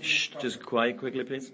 [0.00, 1.50] Shh, just quiet quickly, please.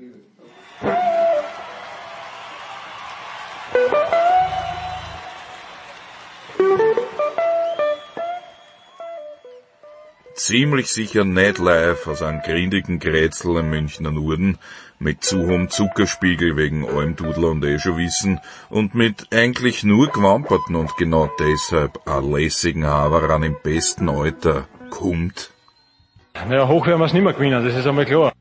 [10.35, 14.59] Ziemlich sicher nicht live aus einem grindigen Grätzl im Münchner Norden,
[14.99, 20.75] mit zu hohem Zuckerspiegel wegen Almdudler und eh schon wissen, und mit eigentlich nur gewamperten
[20.75, 25.53] und genau deshalb a lässigen Haveran im besten Alter kommt.
[26.35, 28.33] Naja, hoch werden wir es nicht mehr gewinnen, das ist einmal klar.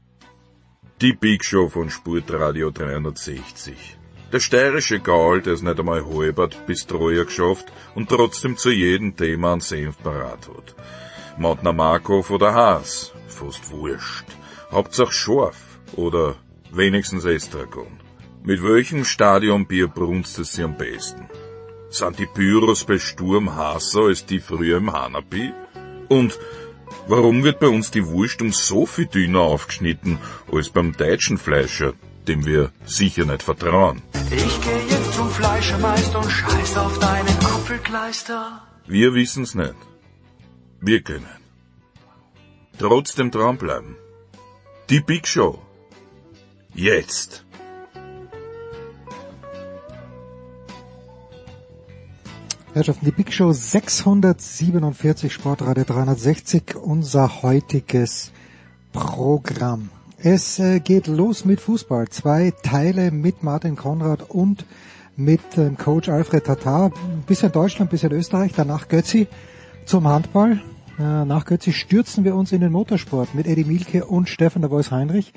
[1.02, 3.98] Die Big Show von Sportradio 360.
[4.31, 9.16] Der steirische Gaul, der es nicht einmal halbert bis Troja geschafft und trotzdem zu jedem
[9.16, 10.76] Thema einen Senf parat hat.
[11.38, 14.26] Matna Markov oder Haas, fast wurscht.
[14.72, 16.36] Hauptsache scharf oder
[16.72, 18.00] wenigstens Estragon.
[18.44, 21.30] Mit welchem Stadionbier brunst es sie am besten?
[21.89, 25.52] Sind die Pyros bei Sturm heißer als die früher im Hanapi?
[26.08, 26.39] Und
[27.08, 30.20] warum wird bei uns die Wurst um so viel dünner aufgeschnitten
[30.52, 31.94] als beim deutschen Fleischer,
[32.28, 34.02] dem wir sicher nicht vertrauen?
[34.31, 38.62] Ich geh jetzt zum Fleischermeister und scheiß auf deinen Apfelkleister.
[38.88, 39.75] Wir wissen's nicht.
[40.80, 41.38] Wir können.
[42.80, 43.95] Trotzdem dranbleiben.
[44.89, 45.62] Die Big Show.
[46.73, 47.45] Jetzt.
[52.73, 58.31] Herrschaften, die Big Show 647 Sportradio 360, unser heutiges
[58.94, 59.89] Programm.
[60.17, 62.08] Es äh, geht los mit Fußball.
[62.08, 64.66] Zwei Teile mit Martin Konrad und
[65.17, 66.94] mit ähm, Coach Alfred Tatar.
[67.28, 69.28] Bisschen Deutschland, bisschen Österreich, danach Götzi
[69.85, 70.61] zum Handball.
[70.97, 74.72] Äh, nach Götzi stürzen wir uns in den Motorsport mit Eddie Mielke und Stefan der
[74.72, 75.33] Voice Heinrich.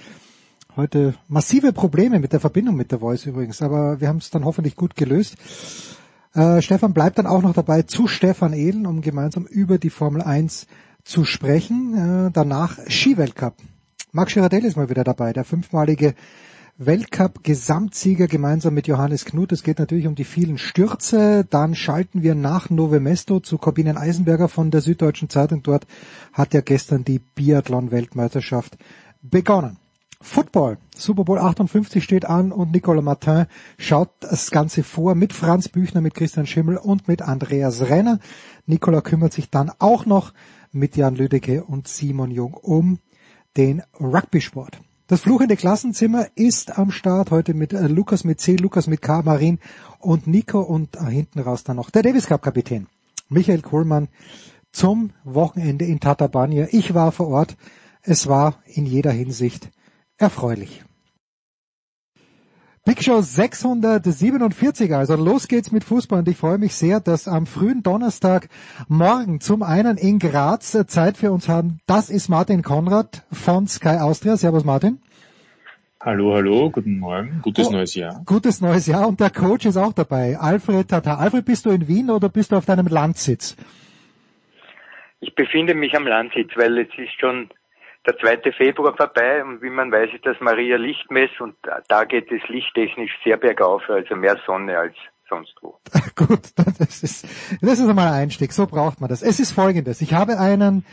[0.76, 4.44] Heute massive Probleme mit der Verbindung mit der Voice übrigens, aber wir haben es dann
[4.44, 5.34] hoffentlich gut gelöst.
[6.34, 10.22] Äh, Stefan bleibt dann auch noch dabei zu Stefan Ehlen, um gemeinsam über die Formel
[10.22, 10.66] 1
[11.04, 12.26] zu sprechen.
[12.26, 13.54] Äh, danach Skiweltcup.
[14.12, 16.14] Max Girardelli ist mal wieder dabei, der fünfmalige
[16.76, 19.52] Weltcup-Gesamtsieger gemeinsam mit Johannes Knut.
[19.52, 21.44] Es geht natürlich um die vielen Stürze.
[21.48, 25.62] Dann schalten wir nach Novemesto zu Corbinian Eisenberger von der Süddeutschen Zeitung.
[25.62, 25.86] Dort
[26.32, 28.76] hat ja gestern die Biathlon-Weltmeisterschaft
[29.22, 29.78] begonnen.
[30.24, 30.78] Football.
[30.96, 33.44] Super Bowl 58 steht an und Nicolas Martin
[33.76, 38.18] schaut das Ganze vor mit Franz Büchner, mit Christian Schimmel und mit Andreas Renner.
[38.66, 40.32] Nicolas kümmert sich dann auch noch
[40.72, 42.98] mit Jan Lüdecke und Simon Jung um
[43.58, 44.80] den Rugby-Sport.
[45.08, 49.20] Das fluchende Klassenzimmer ist am Start heute mit äh, Lukas mit C, Lukas mit K,
[49.22, 49.58] Marin
[49.98, 52.86] und Nico und äh, hinten raus dann noch der Davis Cup Kapitän
[53.28, 54.08] Michael Kohlmann
[54.72, 56.66] zum Wochenende in Tatabania.
[56.70, 57.58] Ich war vor Ort.
[58.00, 59.70] Es war in jeder Hinsicht
[60.18, 60.84] erfreulich.
[62.86, 67.46] Big Show 647, also los geht's mit Fußball und ich freue mich sehr, dass am
[67.46, 68.50] frühen Donnerstag
[68.88, 71.78] morgen zum einen in Graz Zeit für uns haben.
[71.86, 74.36] Das ist Martin Konrad von Sky Austria.
[74.36, 75.00] Servus Martin.
[75.98, 78.20] Hallo, hallo, guten Morgen, gutes oh, neues Jahr.
[78.26, 81.14] Gutes neues Jahr und der Coach ist auch dabei, Alfred Tata.
[81.14, 83.56] Alfred, bist du in Wien oder bist du auf deinem Landsitz?
[85.20, 87.48] Ich befinde mich am Landsitz, weil es ist schon
[88.06, 88.52] der 2.
[88.52, 91.56] Februar vorbei und wie man weiß, ist das Maria Lichtmess und
[91.88, 94.96] da geht es lichttechnisch sehr bergauf, also mehr Sonne als
[95.28, 95.78] sonst wo.
[96.14, 97.26] Gut, das ist,
[97.60, 99.22] das ist einmal ein Einstieg, so braucht man das.
[99.22, 100.84] Es ist folgendes, ich habe einen,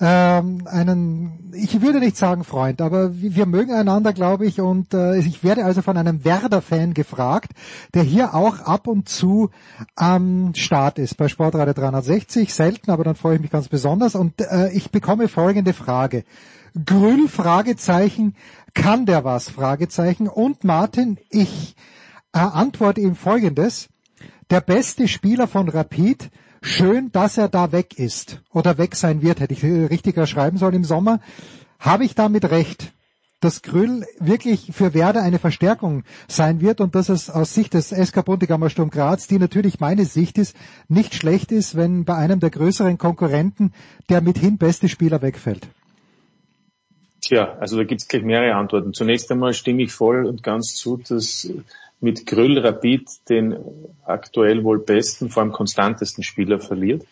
[0.00, 5.18] ähm, einen, ich würde nicht sagen Freund, aber wir mögen einander, glaube ich, und äh,
[5.18, 7.50] ich werde also von einem Werder-Fan gefragt,
[7.94, 9.50] der hier auch ab und zu
[9.96, 14.40] am Start ist, bei Sportradio 360, selten, aber dann freue ich mich ganz besonders und
[14.40, 16.24] äh, ich bekomme folgende Frage.
[16.84, 18.34] Grüll, Fragezeichen,
[18.74, 19.48] kann der was?
[19.48, 20.28] Fragezeichen.
[20.28, 21.74] Und Martin, ich
[22.32, 23.88] äh, antworte ihm folgendes.
[24.50, 26.30] Der beste Spieler von Rapid,
[26.62, 30.74] schön, dass er da weg ist oder weg sein wird, hätte ich richtiger schreiben sollen
[30.74, 31.20] im Sommer.
[31.78, 32.92] Habe ich damit recht?
[33.40, 37.88] dass Grüll wirklich für Werder eine Verstärkung sein wird und dass es aus Sicht des
[37.88, 40.54] SK Bundegammer Sturm Graz, die natürlich meine Sicht ist,
[40.88, 43.72] nicht schlecht ist, wenn bei einem der größeren Konkurrenten
[44.10, 45.68] der mithin beste Spieler wegfällt.
[47.20, 48.94] Tja, also da gibt es gleich mehrere Antworten.
[48.94, 51.50] Zunächst einmal stimme ich voll und ganz zu, dass
[52.00, 53.56] mit Grüll Rapid den
[54.04, 57.04] aktuell wohl besten, vor allem konstantesten Spieler verliert.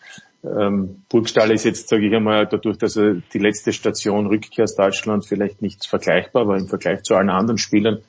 [0.43, 4.75] Ähm, Burgstall ist jetzt, sage ich einmal, dadurch, dass er die letzte Station Rückkehr aus
[4.75, 7.99] Deutschland vielleicht nicht vergleichbar, aber im Vergleich zu allen anderen Spielern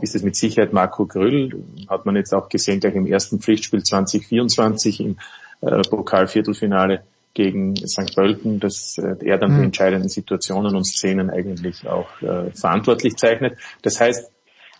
[0.00, 1.64] ist es mit Sicherheit Marco Grüll.
[1.88, 5.16] Hat man jetzt auch gesehen, gleich im ersten Pflichtspiel 2024 im
[5.62, 7.02] äh, Pokalviertelfinale
[7.34, 8.14] gegen St.
[8.14, 9.58] Pölten, dass äh, er dann mhm.
[9.58, 13.58] die entscheidenden Situationen und Szenen eigentlich auch äh, verantwortlich zeichnet.
[13.82, 14.30] Das heißt,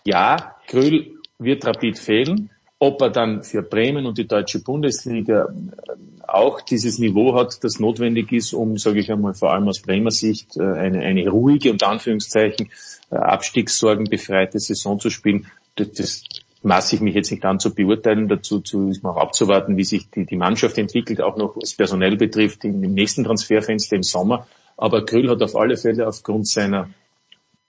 [0.04, 2.50] ja, Kröll wird rapid fehlen
[2.82, 5.92] ob er dann für Bremen und die deutsche Bundesliga äh,
[6.26, 10.10] auch dieses Niveau hat, das notwendig ist, um, sage ich einmal, vor allem aus Bremer
[10.10, 12.70] Sicht äh, eine, eine ruhige und Anführungszeichen
[13.08, 15.46] Abstiegssorgen befreite Saison zu spielen,
[15.76, 16.24] das, das
[16.62, 18.28] maße ich mich jetzt nicht an zu beurteilen.
[18.28, 21.74] Dazu zu, ist man auch abzuwarten, wie sich die, die Mannschaft entwickelt, auch noch was
[21.74, 24.46] personell betrifft im, im nächsten Transferfenster im Sommer.
[24.76, 26.88] Aber Grüll hat auf alle Fälle aufgrund seiner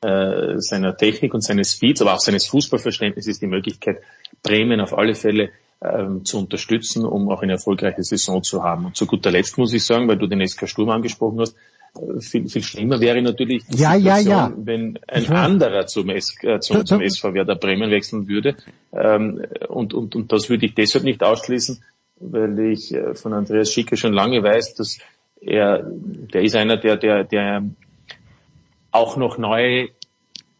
[0.03, 4.01] äh, seiner Technik und seines Speeds, aber auch seines Fußballverständnisses die Möglichkeit,
[4.41, 5.51] Bremen auf alle Fälle
[5.81, 8.85] ähm, zu unterstützen, um auch eine erfolgreiche Saison zu haben.
[8.85, 11.55] Und zu guter Letzt muss ich sagen, weil du den SK Sturm angesprochen hast,
[12.19, 14.53] viel, viel schlimmer wäre natürlich die ja, Situation, ja, ja.
[14.57, 18.55] wenn ein anderer zum, S, äh, zum, zum SV Werder Bremen wechseln würde.
[18.91, 21.83] Ähm, und, und, und das würde ich deshalb nicht ausschließen,
[22.19, 24.97] weil ich äh, von Andreas Schicker schon lange weiß, dass
[25.39, 27.63] er, der ist einer, der, der, der
[28.91, 29.89] auch noch neue,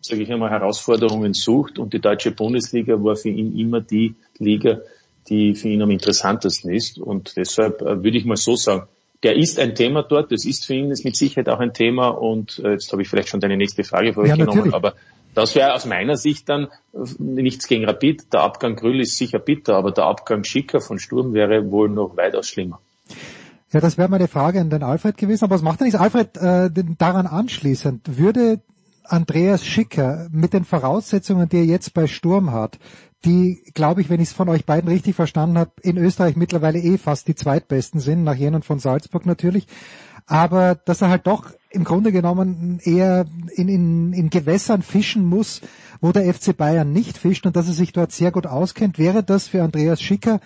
[0.02, 1.80] sage ich einmal, Herausforderungen sucht.
[1.80, 4.82] Und die deutsche Bundesliga war für ihn immer die Liga,
[5.30, 7.00] die für ihn am interessantesten ist.
[7.00, 8.88] Und deshalb äh, würde ich mal so sagen,
[9.24, 12.10] der ist ein Thema dort, das ist für ihn ist mit Sicherheit auch ein Thema.
[12.10, 14.94] Und äh, jetzt habe ich vielleicht schon deine nächste Frage vorweggenommen, ja, aber
[15.34, 18.34] das wäre aus meiner Sicht dann äh, nichts gegen Rapid.
[18.34, 22.18] Der Abgang Grüll ist sicher bitter, aber der Abgang Schicker von Sturm wäre wohl noch
[22.18, 22.80] weitaus schlimmer.
[23.72, 25.46] Ja, das wäre meine Frage an den Alfred gewesen.
[25.46, 28.18] Aber was macht denn nicht Alfred äh, daran anschließend?
[28.18, 28.62] Würde
[29.06, 32.78] Andreas Schicker mit den Voraussetzungen, die er jetzt bei Sturm hat,
[33.26, 36.80] die, glaube ich, wenn ich es von euch beiden richtig verstanden habe, in Österreich mittlerweile
[36.80, 39.68] eh fast die zweitbesten sind, nach jenen von Salzburg natürlich,
[40.26, 43.26] aber dass er halt doch im Grunde genommen eher
[43.56, 45.62] in, in, in Gewässern fischen muss,
[46.02, 49.24] wo der FC Bayern nicht fischt und dass er sich dort sehr gut auskennt, wäre
[49.24, 50.40] das für Andreas Schicker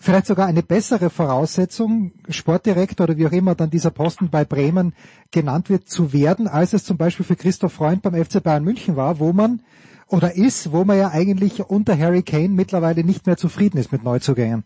[0.00, 4.94] vielleicht sogar eine bessere Voraussetzung, Sportdirektor oder wie auch immer dann dieser Posten bei Bremen
[5.30, 8.96] genannt wird, zu werden, als es zum Beispiel für Christoph Freund beim FC Bayern München
[8.96, 9.62] war, wo man
[10.10, 14.02] oder ist, wo man ja eigentlich unter Harry Kane mittlerweile nicht mehr zufrieden ist mit
[14.02, 14.64] Neuzugängen.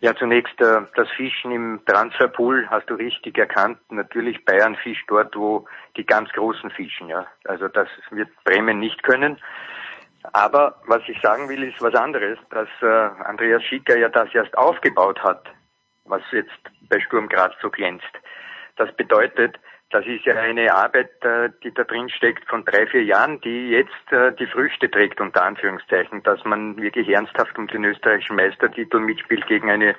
[0.00, 3.78] Ja, zunächst äh, das Fischen im Transferpool hast du richtig erkannt.
[3.90, 5.66] Natürlich Bayern fischt dort, wo
[5.96, 7.08] die ganz großen fischen.
[7.08, 9.38] Ja, also das wird Bremen nicht können.
[10.32, 12.86] Aber was ich sagen will, ist was anderes, dass äh,
[13.24, 15.44] Andreas Schicker ja das erst aufgebaut hat,
[16.04, 18.04] was jetzt bei Sturm Graz so glänzt.
[18.76, 19.58] Das bedeutet,
[19.90, 23.70] das ist ja eine Arbeit, äh, die da drin steckt von drei, vier Jahren, die
[23.70, 28.98] jetzt äh, die Früchte trägt, unter Anführungszeichen, dass man wirklich ernsthaft um den österreichischen Meistertitel
[28.98, 29.96] mitspielt gegen eine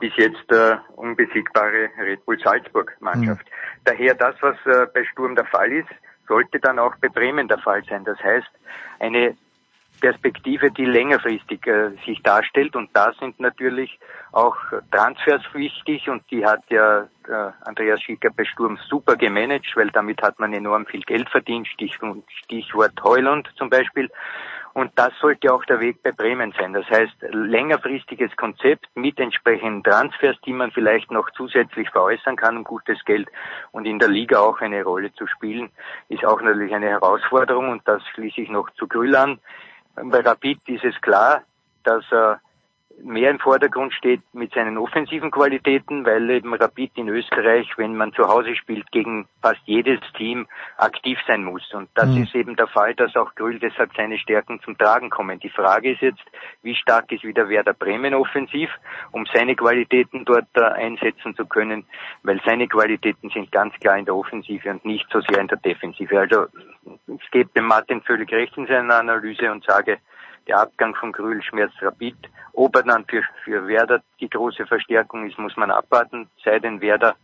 [0.00, 3.46] bis jetzt äh, unbesiegbare Red Bull Salzburg Mannschaft.
[3.46, 3.80] Mhm.
[3.84, 4.56] Daher das, was
[4.92, 5.88] bei Sturm der Fall ist,
[6.26, 8.04] sollte dann auch bei Bremen der Fall sein.
[8.04, 8.48] Das heißt,
[9.00, 9.36] eine
[10.00, 12.76] Perspektive, die längerfristig äh, sich darstellt.
[12.76, 13.98] Und da sind natürlich
[14.32, 14.56] auch
[14.90, 20.22] Transfers wichtig und die hat ja äh, Andreas Schicker bei Sturm super gemanagt, weil damit
[20.22, 24.08] hat man enorm viel Geld verdient, Stichwort, Stichwort Heuland zum Beispiel.
[24.74, 26.72] Und das sollte auch der Weg bei Bremen sein.
[26.72, 32.62] Das heißt, längerfristiges Konzept mit entsprechenden Transfers, die man vielleicht noch zusätzlich veräußern kann, um
[32.64, 33.28] gutes Geld
[33.72, 35.70] und in der Liga auch eine Rolle zu spielen,
[36.08, 37.70] ist auch natürlich eine Herausforderung.
[37.70, 39.40] Und das schließe ich noch zu Grüll an.
[40.04, 41.42] Bei Rapid ist es klar,
[41.84, 42.40] dass er
[43.02, 48.12] mehr im Vordergrund steht mit seinen offensiven Qualitäten, weil eben Rapid in Österreich, wenn man
[48.12, 50.46] zu Hause spielt, gegen fast jedes Team
[50.76, 51.62] aktiv sein muss.
[51.72, 52.24] Und das mhm.
[52.24, 55.38] ist eben der Fall, dass auch Grüll deshalb seine Stärken zum Tragen kommen.
[55.40, 56.22] Die Frage ist jetzt,
[56.62, 58.70] wie stark ist wieder Werder Bremen offensiv,
[59.12, 61.84] um seine Qualitäten dort äh, einsetzen zu können,
[62.22, 65.58] weil seine Qualitäten sind ganz klar in der Offensive und nicht so sehr in der
[65.58, 66.18] Defensive.
[66.18, 66.46] Also
[67.06, 69.98] ich gebe dem Martin völlig recht in seiner Analyse und sage,
[70.48, 72.16] der Abgang von Grühl schmerzt rapid.
[72.52, 76.28] Ob er dann für, für Werder die große Verstärkung ist, muss man abwarten.
[76.44, 77.14] Sei denn Werder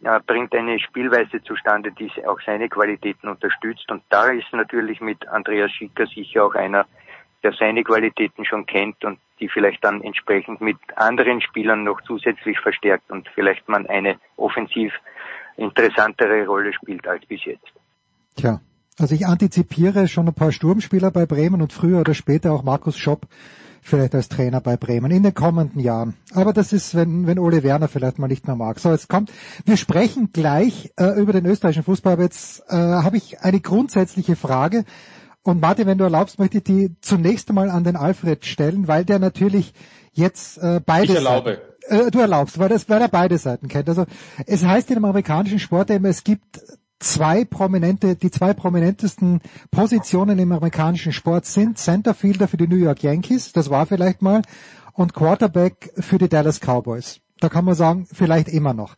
[0.00, 3.90] ja, bringt eine Spielweise zustande, die auch seine Qualitäten unterstützt.
[3.90, 6.86] Und da ist natürlich mit Andreas Schicker sicher auch einer,
[7.42, 12.58] der seine Qualitäten schon kennt und die vielleicht dann entsprechend mit anderen Spielern noch zusätzlich
[12.60, 14.92] verstärkt und vielleicht man eine offensiv
[15.56, 17.72] interessantere Rolle spielt als bis jetzt.
[18.36, 18.60] Tja,
[18.98, 22.96] also ich antizipiere schon ein paar Sturmspieler bei Bremen und früher oder später auch Markus
[22.96, 23.26] Schopp
[23.86, 26.14] vielleicht als Trainer bei Bremen in den kommenden Jahren.
[26.34, 28.80] Aber das ist, wenn, wenn Ole Werner vielleicht mal nicht mehr mag.
[28.80, 29.32] So, jetzt kommt,
[29.64, 34.34] wir sprechen gleich äh, über den österreichischen Fußball, aber jetzt äh, habe ich eine grundsätzliche
[34.34, 34.84] Frage.
[35.42, 39.04] Und Martin, wenn du erlaubst, möchte ich die zunächst einmal an den Alfred stellen, weil
[39.04, 39.72] der natürlich
[40.12, 41.60] jetzt äh, beide ich erlaube.
[41.88, 43.88] Seiten, äh, du erlaubst, weil, das, weil er beide Seiten kennt.
[43.88, 44.06] Also
[44.46, 46.60] es heißt in dem amerikanischen Sport immer, es gibt
[46.98, 53.02] zwei prominente, die zwei prominentesten Positionen im amerikanischen Sport sind Centerfielder für die New York
[53.02, 54.42] Yankees, das war vielleicht mal,
[54.92, 57.20] und Quarterback für die Dallas Cowboys.
[57.40, 58.96] Da kann man sagen, vielleicht immer noch.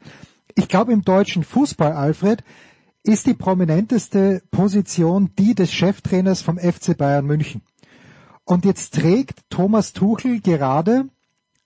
[0.54, 2.44] Ich glaube, im deutschen Fußball, Alfred,
[3.02, 7.62] ist die prominenteste Position die des Cheftrainers vom FC Bayern München.
[8.44, 11.08] Und jetzt trägt Thomas Tuchel gerade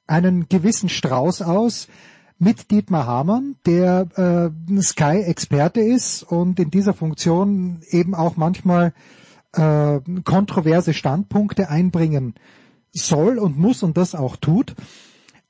[0.07, 1.89] einen gewissen Strauß aus
[2.43, 8.95] mit Dietmar Hamann, der äh, Sky-Experte ist und in dieser Funktion eben auch manchmal
[9.53, 12.35] äh, kontroverse Standpunkte einbringen
[12.91, 14.75] soll und muss und das auch tut.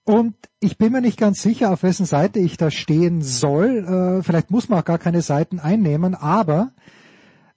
[0.04, 4.18] Und ich bin mir nicht ganz sicher, auf wessen Seite ich da stehen soll.
[4.18, 6.72] Äh, vielleicht muss man auch gar keine Seiten einnehmen, aber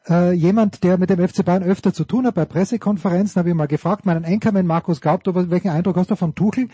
[0.07, 3.55] äh, jemand, der mit dem FC Bayern öfter zu tun hat, bei Pressekonferenzen habe ich
[3.55, 6.69] mal gefragt, meinen Enkermann Markus Gaupt, welchen Eindruck hast du von Tuchel?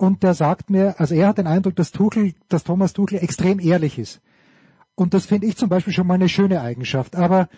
[0.00, 3.60] Und der sagt mir, also er hat den Eindruck, dass Tuchel, dass Thomas Tuchel extrem
[3.60, 4.22] ehrlich ist.
[4.94, 7.16] Und das finde ich zum Beispiel schon mal eine schöne Eigenschaft.
[7.16, 7.50] Aber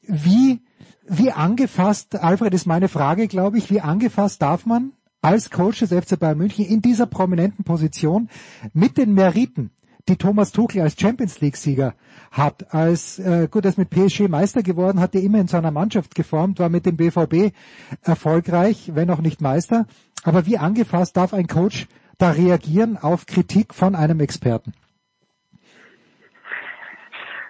[0.00, 0.62] wie,
[1.06, 5.90] wie angefasst, Alfred ist meine Frage, glaube ich, wie angefasst darf man als Coach des
[5.90, 8.30] FC Bayern München in dieser prominenten Position
[8.72, 9.70] mit den Meriten,
[10.08, 11.94] die Thomas Tuchel als Champions League Sieger
[12.30, 15.70] hat, als äh, gut, er ist mit PSG Meister geworden, hat er immer in seiner
[15.70, 17.54] Mannschaft geformt, war mit dem BVB
[18.00, 19.86] erfolgreich, wenn auch nicht Meister.
[20.24, 21.86] Aber wie angefasst darf ein Coach
[22.18, 24.72] da reagieren auf Kritik von einem Experten?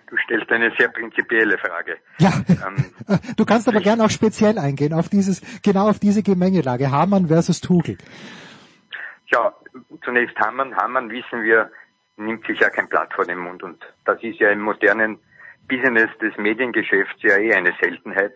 [0.09, 1.97] Du stellst eine sehr prinzipielle Frage.
[2.19, 2.85] Ja, ähm,
[3.37, 7.63] du kannst aber gerne auch speziell eingehen auf dieses, genau auf diese Gemengelage, Hamann versus
[7.63, 7.97] Tugel.
[9.29, 9.55] Ja,
[10.05, 10.77] zunächst Hamann.
[10.77, 11.71] Hamann wissen wir,
[12.19, 15.19] nimmt sich ja kein Blatt vor den Mund und das ist ja im modernen
[15.67, 18.35] Business des Mediengeschäfts ja eh eine Seltenheit,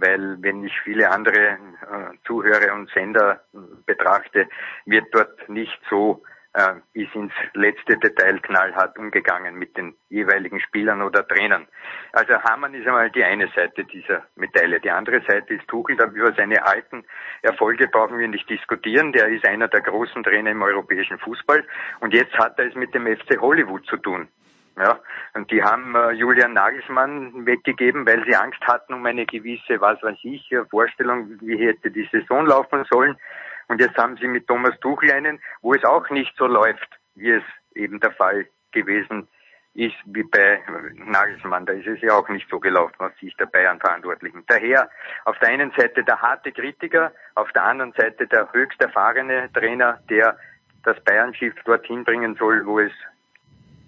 [0.00, 3.40] weil wenn ich viele andere äh, Zuhörer und Sender
[3.86, 4.48] betrachte,
[4.84, 6.22] wird dort nicht so
[6.56, 11.68] äh, bis ins letzte Detail knallhart umgegangen mit den jeweiligen Spielern oder Trainern.
[12.12, 14.80] Also Hamann ist einmal die eine Seite dieser Medaille.
[14.80, 17.04] Die andere Seite ist Tuchel, über seine alten
[17.42, 19.12] Erfolge brauchen wir nicht diskutieren.
[19.12, 21.62] Der ist einer der großen Trainer im europäischen Fußball
[22.00, 24.28] und jetzt hat er es mit dem FC Hollywood zu tun.
[24.78, 25.00] Ja,
[25.32, 30.02] und die haben äh, Julian Nagelsmann weggegeben, weil sie Angst hatten um eine gewisse, was
[30.02, 33.16] weiß ich, Vorstellung, wie hätte die Saison laufen sollen.
[33.68, 37.30] Und jetzt haben sie mit Thomas Tuchel einen, wo es auch nicht so läuft, wie
[37.30, 37.42] es
[37.74, 39.26] eben der Fall gewesen
[39.76, 40.60] ist wie bei
[40.94, 41.66] Nagelsmann.
[41.66, 44.44] Da ist es ja auch nicht so gelaufen aus Sicht der Bayern-Verantwortlichen.
[44.46, 44.88] Daher
[45.24, 50.00] auf der einen Seite der harte Kritiker, auf der anderen Seite der höchst erfahrene Trainer,
[50.08, 50.38] der
[50.84, 52.92] das Bayern-Schiff dorthin bringen soll, wo es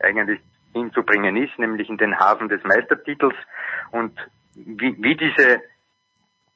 [0.00, 0.40] eigentlich
[0.72, 3.34] hinzubringen ist, nämlich in den Hafen des Meistertitels.
[3.90, 4.12] Und
[4.54, 5.60] wie, wie diese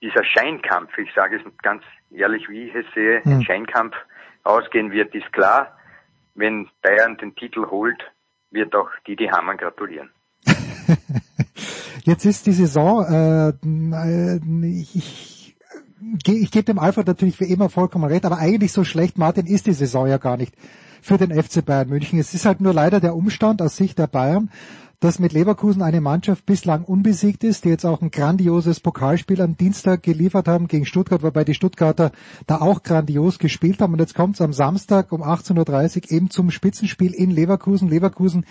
[0.02, 3.32] dieser Scheinkampf, ich sage es ganz ehrlich, wie ich es sehe, hm.
[3.32, 3.94] ein Scheinkampf
[4.42, 5.78] ausgehen wird, ist klar.
[6.34, 8.02] Wenn Bayern den Titel holt,
[8.50, 10.10] wird auch Didi Hamann gratulieren.
[12.04, 13.52] Jetzt ist die Saison, äh,
[14.66, 15.56] ich, ich,
[16.26, 19.66] ich gebe dem Alfred natürlich für immer vollkommen recht, aber eigentlich so schlecht, Martin, ist
[19.66, 20.54] die Saison ja gar nicht
[21.02, 22.18] für den FC Bayern München.
[22.18, 24.50] Es ist halt nur leider der Umstand aus Sicht der Bayern,
[25.00, 29.56] dass mit Leverkusen eine Mannschaft bislang unbesiegt ist, die jetzt auch ein grandioses Pokalspiel am
[29.56, 32.12] Dienstag geliefert haben gegen Stuttgart, wobei die Stuttgarter
[32.46, 33.94] da auch grandios gespielt haben.
[33.94, 37.88] Und jetzt kommt es am Samstag um 18.30 Uhr eben zum Spitzenspiel in Leverkusen.
[37.88, 38.46] Leverkusen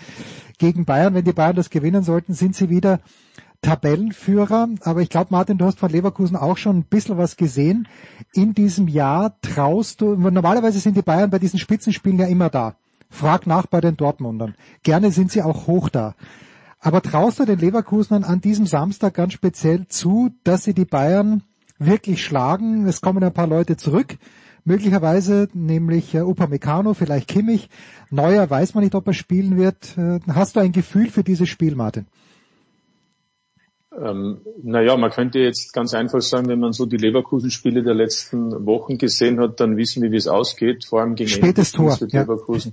[0.58, 1.14] gegen Bayern.
[1.14, 3.00] Wenn die Bayern das gewinnen sollten, sind sie wieder
[3.62, 4.68] Tabellenführer.
[4.82, 7.88] Aber ich glaube, Martin, du hast von Leverkusen auch schon ein bisschen was gesehen.
[8.34, 12.74] In diesem Jahr traust du, normalerweise sind die Bayern bei diesen Spitzenspielen ja immer da.
[13.08, 14.54] Frag nach bei den Dortmundern.
[14.82, 16.14] Gerne sind sie auch hoch da.
[16.80, 21.42] Aber traust du den Leverkusenern an diesem Samstag ganz speziell zu, dass sie die Bayern
[21.78, 22.86] wirklich schlagen?
[22.86, 24.18] Es kommen ein paar Leute zurück.
[24.64, 27.68] Möglicherweise, nämlich äh, Upamecano, vielleicht Kimmich.
[28.10, 29.96] Neuer weiß man nicht, ob er spielen wird.
[29.98, 32.06] Äh, hast du ein Gefühl für dieses Spiel, Martin?
[34.00, 38.64] Ähm, naja, man könnte jetzt ganz einfach sagen, wenn man so die Leverkusen-Spiele der letzten
[38.64, 42.20] Wochen gesehen hat, dann wissen wir, wie es ausgeht, vor allem gegen Spätes Tor, ja.
[42.22, 42.72] Leverkusen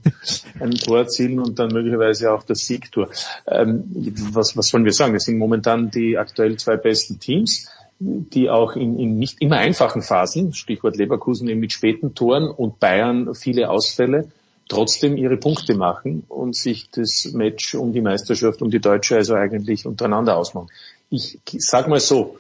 [0.60, 3.10] ein Tor erzielen und dann möglicherweise auch das Siegtor.
[3.48, 3.84] Ähm,
[4.32, 5.14] was, was sollen wir sagen?
[5.14, 7.70] Das sind momentan die aktuell zwei besten Teams
[8.02, 12.80] die auch in, in nicht immer einfachen Phasen, Stichwort Leverkusen eben mit späten Toren und
[12.80, 14.30] Bayern viele Ausfälle,
[14.70, 19.34] trotzdem ihre Punkte machen und sich das Match um die Meisterschaft, um die Deutsche also
[19.34, 20.70] eigentlich untereinander ausmachen
[21.10, 22.38] ich sag mal so,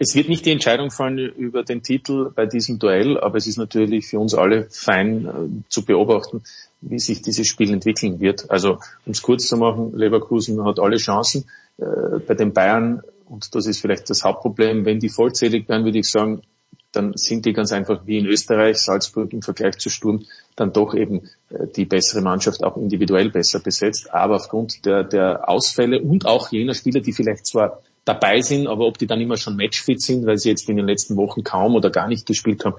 [0.00, 3.56] es wird nicht die Entscheidung fallen über den Titel bei diesem Duell, aber es ist
[3.56, 6.44] natürlich für uns alle fein äh, zu beobachten,
[6.80, 8.48] wie sich dieses Spiel entwickeln wird.
[8.48, 8.74] Also
[9.04, 11.46] um es kurz zu machen, Leverkusen hat alle Chancen.
[11.78, 15.98] Äh, bei den Bayern, und das ist vielleicht das Hauptproblem, wenn die vollzählig werden, würde
[15.98, 16.42] ich sagen,
[16.92, 20.24] dann sind die ganz einfach wie in Österreich, Salzburg im Vergleich zu Sturm,
[20.60, 24.12] dann doch eben äh, die bessere Mannschaft auch individuell besser besetzt.
[24.12, 28.86] Aber aufgrund der, der Ausfälle und auch jener Spieler, die vielleicht zwar dabei sind, aber
[28.86, 31.74] ob die dann immer schon matchfit sind, weil sie jetzt in den letzten Wochen kaum
[31.74, 32.76] oder gar nicht gespielt haben,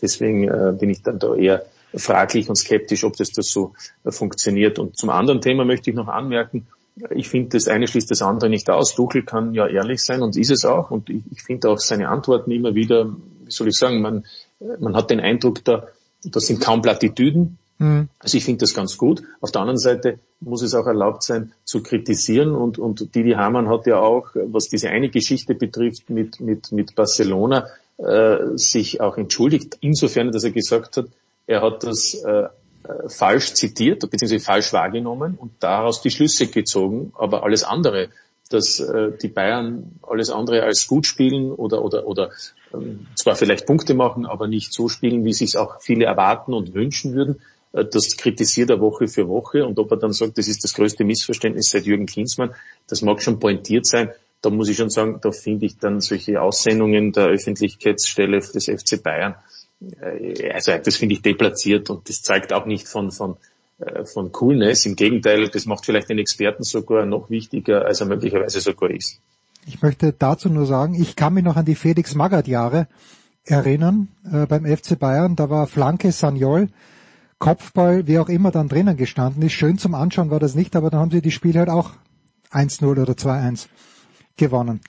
[0.00, 3.72] deswegen äh, bin ich dann da eher fraglich und skeptisch, ob das, das so
[4.04, 4.78] äh, funktioniert.
[4.78, 6.66] Und zum anderen Thema möchte ich noch anmerken,
[7.10, 8.96] ich finde, das eine schließt das andere nicht aus.
[8.96, 10.90] Tuchel kann ja ehrlich sein und ist es auch.
[10.90, 13.14] Und ich, ich finde auch seine Antworten immer wieder
[13.48, 14.24] wie soll ich sagen, man,
[14.78, 15.88] man hat den Eindruck, da,
[16.24, 17.58] das sind kaum Plattitüden.
[17.78, 18.08] Mhm.
[18.18, 19.22] Also ich finde das ganz gut.
[19.40, 23.68] Auf der anderen Seite muss es auch erlaubt sein, zu kritisieren und, und Didi Hamann
[23.68, 27.66] hat ja auch, was diese eine Geschichte betrifft mit, mit, mit Barcelona,
[27.98, 31.06] äh, sich auch entschuldigt, insofern, dass er gesagt hat,
[31.46, 32.48] er hat das äh, äh
[33.08, 34.38] falsch zitiert bzw.
[34.38, 38.10] falsch wahrgenommen und daraus die Schlüsse gezogen, aber alles andere
[38.50, 42.30] dass äh, die Bayern alles andere als gut spielen oder oder oder
[43.14, 47.14] zwar vielleicht Punkte machen, aber nicht so spielen, wie sich auch viele erwarten und wünschen
[47.14, 47.40] würden.
[47.72, 50.74] Äh, das kritisiert er Woche für Woche und ob er dann sagt, das ist das
[50.74, 52.54] größte Missverständnis seit Jürgen Klinsmann,
[52.88, 54.10] das mag schon pointiert sein.
[54.40, 59.02] Da muss ich schon sagen, da finde ich dann solche Aussendungen der Öffentlichkeitsstelle des FC
[59.02, 59.34] Bayern,
[60.00, 63.36] äh, also das finde ich deplatziert und das zeigt auch nicht von, von
[63.78, 64.86] äh, von Coolness.
[64.86, 69.20] Im Gegenteil, das macht vielleicht den Experten sogar noch wichtiger, als er möglicherweise sogar ist.
[69.66, 72.88] Ich möchte dazu nur sagen, ich kann mich noch an die Felix Magath Jahre
[73.44, 75.36] erinnern äh, beim FC Bayern.
[75.36, 76.68] Da war Flanke Saniol,
[77.38, 79.52] Kopfball, wie auch immer dann drinnen gestanden ist.
[79.52, 81.92] Schön zum Anschauen war das nicht, aber dann haben sie die Spiele halt auch
[82.50, 83.66] 1-0 oder 2-1
[84.36, 84.80] gewonnen.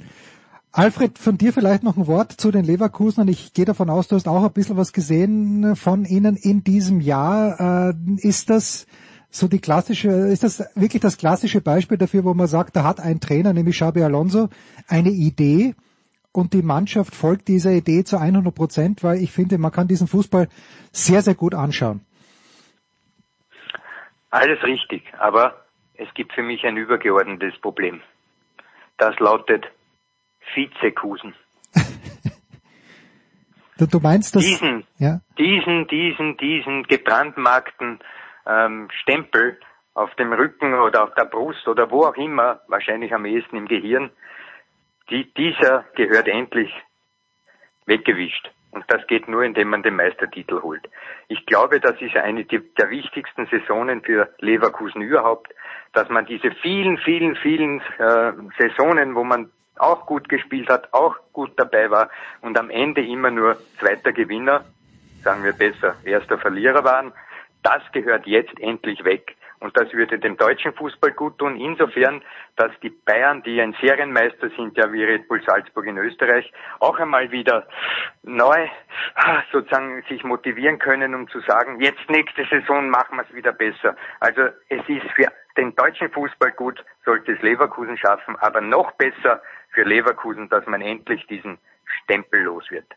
[0.72, 3.28] Alfred, von dir vielleicht noch ein Wort zu den Leverkusenern.
[3.28, 7.02] Ich gehe davon aus, du hast auch ein bisschen was gesehen von ihnen in diesem
[7.02, 7.90] Jahr.
[7.90, 8.86] Äh, ist das
[9.30, 13.00] so die klassische, ist das wirklich das klassische Beispiel dafür, wo man sagt, da hat
[13.00, 14.50] ein Trainer, nämlich Xabi Alonso,
[14.88, 15.76] eine Idee
[16.32, 20.08] und die Mannschaft folgt dieser Idee zu 100 Prozent, weil ich finde, man kann diesen
[20.08, 20.48] Fußball
[20.92, 22.02] sehr, sehr gut anschauen.
[24.32, 28.02] Alles richtig, aber es gibt für mich ein übergeordnetes Problem.
[28.98, 29.66] Das lautet
[30.54, 31.34] Vizekusen.
[33.78, 34.44] du, meinst das?
[34.44, 35.22] Diesen, ja?
[35.38, 38.00] diesen, diesen, diesen gebrandmarkten
[38.46, 39.60] ähm, Stempel
[39.94, 43.68] auf dem Rücken oder auf der Brust oder wo auch immer, wahrscheinlich am ehesten im
[43.68, 44.12] Gehirn,
[45.10, 46.72] die, dieser gehört endlich
[47.86, 48.52] weggewischt.
[48.72, 50.88] Und das geht nur, indem man den Meistertitel holt.
[51.28, 55.52] Ich glaube, das ist eine der wichtigsten Saisonen für Leverkusen überhaupt,
[55.94, 61.16] dass man diese vielen, vielen, vielen äh, Saisonen, wo man auch gut gespielt hat, auch
[61.34, 62.10] gut dabei war
[62.42, 64.66] und am Ende immer nur zweiter Gewinner,
[65.24, 67.12] sagen wir besser, erster Verlierer waren.
[67.64, 69.36] Das gehört jetzt endlich weg.
[69.60, 72.22] Und das würde dem deutschen Fußball gut tun, insofern,
[72.56, 76.98] dass die Bayern, die ein Serienmeister sind, ja wie Red Bull Salzburg in Österreich, auch
[76.98, 77.68] einmal wieder
[78.24, 78.70] neu
[79.52, 83.98] sozusagen sich motivieren können, um zu sagen, jetzt nächste Saison machen wir es wieder besser.
[84.22, 89.42] Also es ist für den deutschen Fußball gut, sollte es Leverkusen schaffen, aber noch besser
[89.72, 91.58] für Leverkusen, dass man endlich diesen
[92.04, 92.88] Stempel los wird.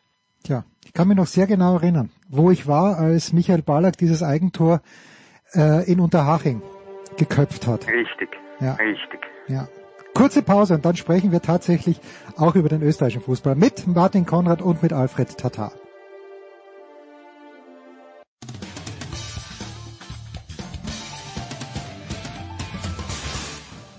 [0.44, 4.24] Tja, ich kann mich noch sehr genau erinnern, wo ich war, als Michael Ballack dieses
[4.24, 4.80] Eigentor
[5.54, 6.62] äh, in Unterhaching
[7.16, 7.86] geköpft hat.
[7.86, 8.28] Richtig,
[8.58, 8.72] ja.
[8.74, 9.20] richtig.
[9.46, 9.68] Ja.
[10.14, 12.00] Kurze Pause und dann sprechen wir tatsächlich
[12.36, 15.72] auch über den österreichischen Fußball mit Martin Konrad und mit Alfred Tatar.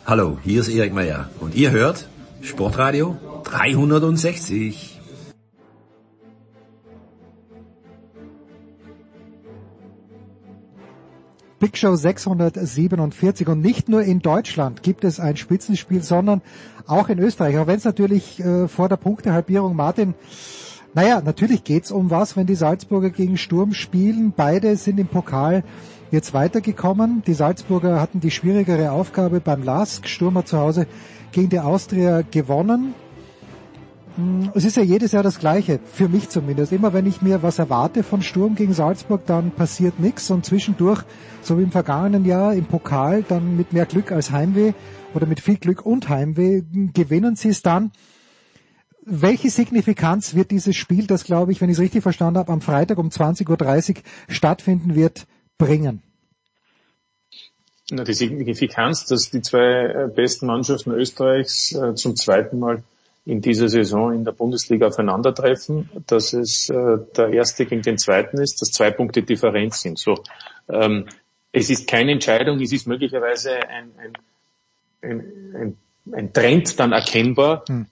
[0.06, 2.10] Hallo, hier ist Erik Meyer und ihr hört
[2.42, 4.93] Sportradio 360.
[11.64, 16.42] Big Show 647 und nicht nur in Deutschland gibt es ein Spitzenspiel, sondern
[16.88, 17.58] auch in Österreich.
[17.58, 20.14] Auch wenn es natürlich äh, vor der Punktehalbierung Martin
[20.94, 24.34] naja, natürlich geht's um was, wenn die Salzburger gegen Sturm spielen.
[24.36, 25.64] Beide sind im Pokal
[26.12, 27.24] jetzt weitergekommen.
[27.26, 30.10] Die Salzburger hatten die schwierigere Aufgabe beim LASK.
[30.10, 30.86] Sturm hat zu Hause
[31.32, 32.94] gegen die Austria gewonnen.
[34.16, 36.72] Hm, es ist ja jedes Jahr das Gleiche, für mich zumindest.
[36.72, 41.02] Immer wenn ich mir was erwarte von Sturm gegen Salzburg, dann passiert nichts und zwischendurch,
[41.42, 44.74] so wie im vergangenen Jahr im Pokal, dann mit mehr Glück als Heimweh
[45.14, 46.62] oder mit viel Glück und Heimweh
[46.94, 47.92] gewinnen sie es dann.
[49.06, 52.62] Welche Signifikanz wird dieses Spiel, das glaube ich, wenn ich es richtig verstanden habe, am
[52.62, 55.26] Freitag um 20.30 Uhr stattfinden wird,
[55.58, 56.02] bringen?
[57.92, 62.84] Na, die Signifikanz, dass die zwei äh, besten Mannschaften Österreichs äh, zum zweiten Mal
[63.26, 68.42] in dieser Saison in der Bundesliga aufeinandertreffen, dass es äh, der erste gegen den zweiten
[68.42, 69.98] ist, dass zwei Punkte Differenz sind.
[69.98, 70.16] So,
[70.70, 71.06] ähm,
[71.52, 74.14] es ist keine Entscheidung, es ist möglicherweise ein, ein,
[75.02, 75.78] ein, ein,
[76.12, 77.86] ein Trend dann erkennbar, hm.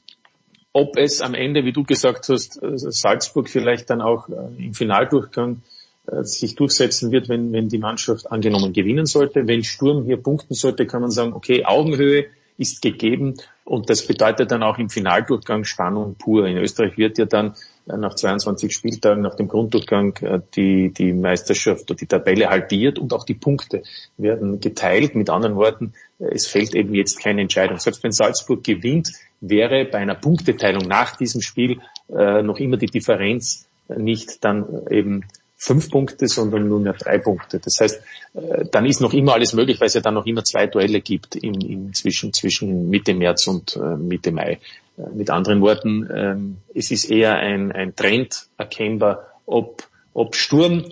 [0.74, 4.74] ob es am Ende, wie du gesagt hast, äh, Salzburg vielleicht dann auch äh, im
[4.74, 5.62] Finaldurchgang
[6.08, 9.48] äh, sich durchsetzen wird, wenn, wenn die Mannschaft angenommen gewinnen sollte.
[9.48, 12.26] Wenn Sturm hier punkten sollte, kann man sagen, okay, Augenhöhe
[12.58, 13.36] ist gegeben
[13.72, 16.46] und das bedeutet dann auch im Finaldurchgang Spannung pur.
[16.46, 17.56] In Österreich wird ja dann
[17.88, 23.00] äh, nach 22 Spieltagen nach dem Grunddurchgang äh, die, die Meisterschaft oder die Tabelle halbiert
[23.00, 23.84] und auch die Punkte
[24.18, 25.16] werden geteilt.
[25.16, 27.80] Mit anderen Worten, es fällt eben jetzt keine Entscheidung.
[27.80, 31.80] Selbst wenn Salzburg gewinnt, wäre bei einer Punkteteilung nach diesem Spiel
[32.10, 35.24] äh, noch immer die Differenz nicht dann eben
[35.62, 37.60] fünf Punkte, sondern nur mehr drei Punkte.
[37.60, 38.02] Das heißt,
[38.34, 41.02] äh, dann ist noch immer alles möglich, weil es ja dann noch immer zwei Duelle
[41.02, 44.60] gibt in, in zwischen, zwischen Mitte März und äh, Mitte Mai.
[44.97, 50.84] Äh, mit anderen Worten, ähm, es ist eher ein, ein Trend erkennbar, ob, ob Sturm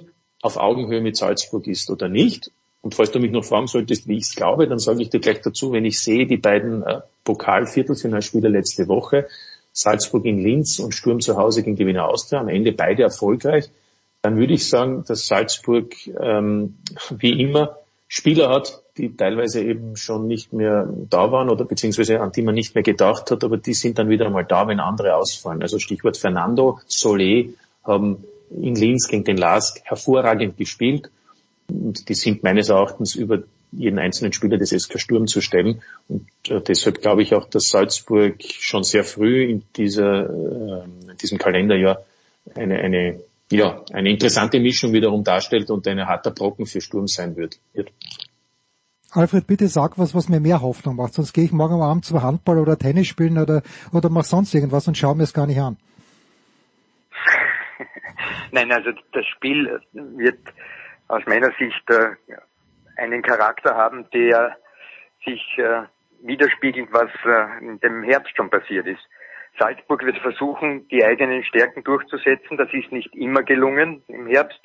[0.43, 2.51] auf Augenhöhe mit Salzburg ist oder nicht.
[2.81, 5.19] Und falls du mich noch fragen solltest, wie ich es glaube, dann sage ich dir
[5.19, 9.27] gleich dazu, wenn ich sehe, die beiden äh, Pokal-Viertelfinalspiele letzte Woche,
[9.71, 13.71] Salzburg in Linz und Sturm zu Hause gegen die Wiener Austria, am Ende beide erfolgreich,
[14.21, 16.77] dann würde ich sagen, dass Salzburg ähm,
[17.09, 17.77] wie immer
[18.07, 22.55] Spieler hat, die teilweise eben schon nicht mehr da waren oder beziehungsweise an die man
[22.55, 25.61] nicht mehr gedacht hat, aber die sind dann wieder einmal da, wenn andere ausfallen.
[25.61, 27.53] Also Stichwort Fernando, Solé
[27.83, 31.09] haben in Linz gegen den Lask hervorragend gespielt
[31.69, 35.81] und die sind meines Erachtens über jeden einzelnen Spieler des SK Sturm zu stellen.
[36.07, 41.17] Und äh, deshalb glaube ich auch, dass Salzburg schon sehr früh in dieser, äh, in
[41.21, 42.03] diesem Kalenderjahr
[42.55, 43.19] eine, eine
[43.51, 47.59] ja, eine interessante Mischung wiederum darstellt und ein harter Brocken für Sturm sein wird.
[49.11, 52.05] Alfred, bitte sag was, was mir mehr Hoffnung macht, sonst gehe ich morgen am Abend
[52.05, 55.47] zum Handball oder Tennis spielen oder, oder mach sonst irgendwas und schaue mir es gar
[55.47, 55.77] nicht an.
[58.51, 60.39] Nein, also das Spiel wird
[61.07, 62.15] aus meiner Sicht äh,
[62.97, 64.57] einen Charakter haben, der
[65.25, 65.81] sich äh,
[66.21, 69.01] widerspiegelt, was äh, in dem Herbst schon passiert ist.
[69.59, 72.57] Salzburg wird versuchen, die eigenen Stärken durchzusetzen.
[72.57, 74.59] Das ist nicht immer gelungen im Herbst.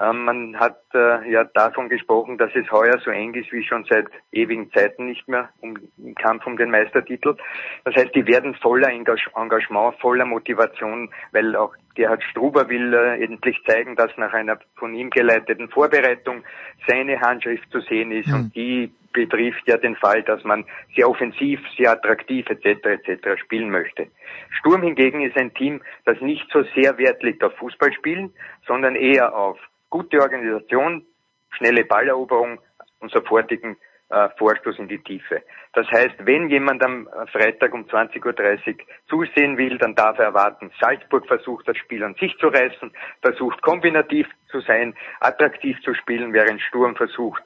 [0.00, 3.84] Ähm, man hat äh, ja davon gesprochen, dass es heuer so eng ist wie schon
[3.90, 7.36] seit ewigen Zeiten nicht mehr im Kampf um den Meistertitel.
[7.84, 13.58] Das heißt, die werden voller Engagement, voller Motivation, weil auch Gerhard Struber will äh, endlich
[13.66, 16.44] zeigen, dass nach einer von ihm geleiteten Vorbereitung
[16.86, 18.34] seine Handschrift zu sehen ist mhm.
[18.34, 22.86] und die betrifft ja den Fall, dass man sehr offensiv, sehr attraktiv etc.
[23.04, 23.40] etc.
[23.40, 24.06] spielen möchte.
[24.50, 28.32] Sturm hingegen ist ein Team, das nicht so sehr Wert legt auf Fußballspielen,
[28.64, 29.58] sondern eher auf
[29.90, 31.04] gute Organisation,
[31.50, 32.60] schnelle Balleroberung
[33.00, 33.76] und sofortigen
[34.10, 35.42] äh, Vorstoß in die Tiefe.
[35.74, 38.76] Das heißt, wenn jemand am Freitag um 20.30 Uhr
[39.08, 42.90] zusehen will, dann darf er erwarten, Salzburg versucht das Spiel an sich zu reißen,
[43.22, 47.42] versucht kombinativ zu sein, attraktiv zu spielen, während Sturm versucht,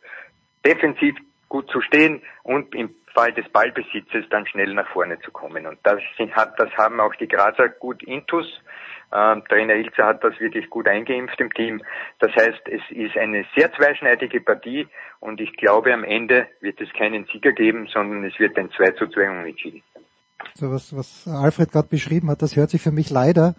[0.64, 1.16] defensiv
[1.48, 5.66] gut zu stehen und im Fall des Ballbesitzes dann schnell nach vorne zu kommen.
[5.66, 6.01] Und das,
[6.57, 8.46] das haben auch die Grazer gut intus.
[9.12, 11.83] Ähm, Trainer Ilzer hat das wirklich gut eingeimpft im Team.
[12.18, 14.88] Das heißt, es ist eine sehr zweischneidige Partie
[15.20, 18.92] und ich glaube, am Ende wird es keinen Sieger geben, sondern es wird ein 2
[18.92, 19.83] zu 2 unentschieden.
[20.55, 23.55] So was, was Alfred gerade beschrieben hat, das hört sich für mich leider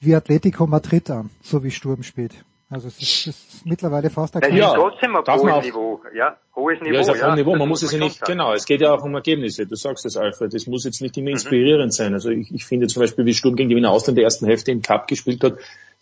[0.00, 2.44] wie Atletico Madrid an, so wie Sturm spielt.
[2.68, 6.80] Also es ist, es ist mittlerweile fast ein ja, trotzdem ein hohes Niveau, ja, hohes
[6.80, 6.94] Niveau.
[6.94, 7.54] Ja, ist auf ja, Niveau.
[7.54, 8.32] Man muss es ja nicht, sagen.
[8.32, 9.66] genau, es geht ja auch um Ergebnisse.
[9.66, 10.52] Du sagst es, Alfred.
[10.52, 11.34] Es muss jetzt nicht immer mhm.
[11.34, 11.90] inspirierend mhm.
[11.92, 12.14] sein.
[12.14, 14.72] Also ich, ich finde zum Beispiel, wie Sturm gegen die Wiener Ausland der ersten Hälfte
[14.72, 15.58] im Cup gespielt hat,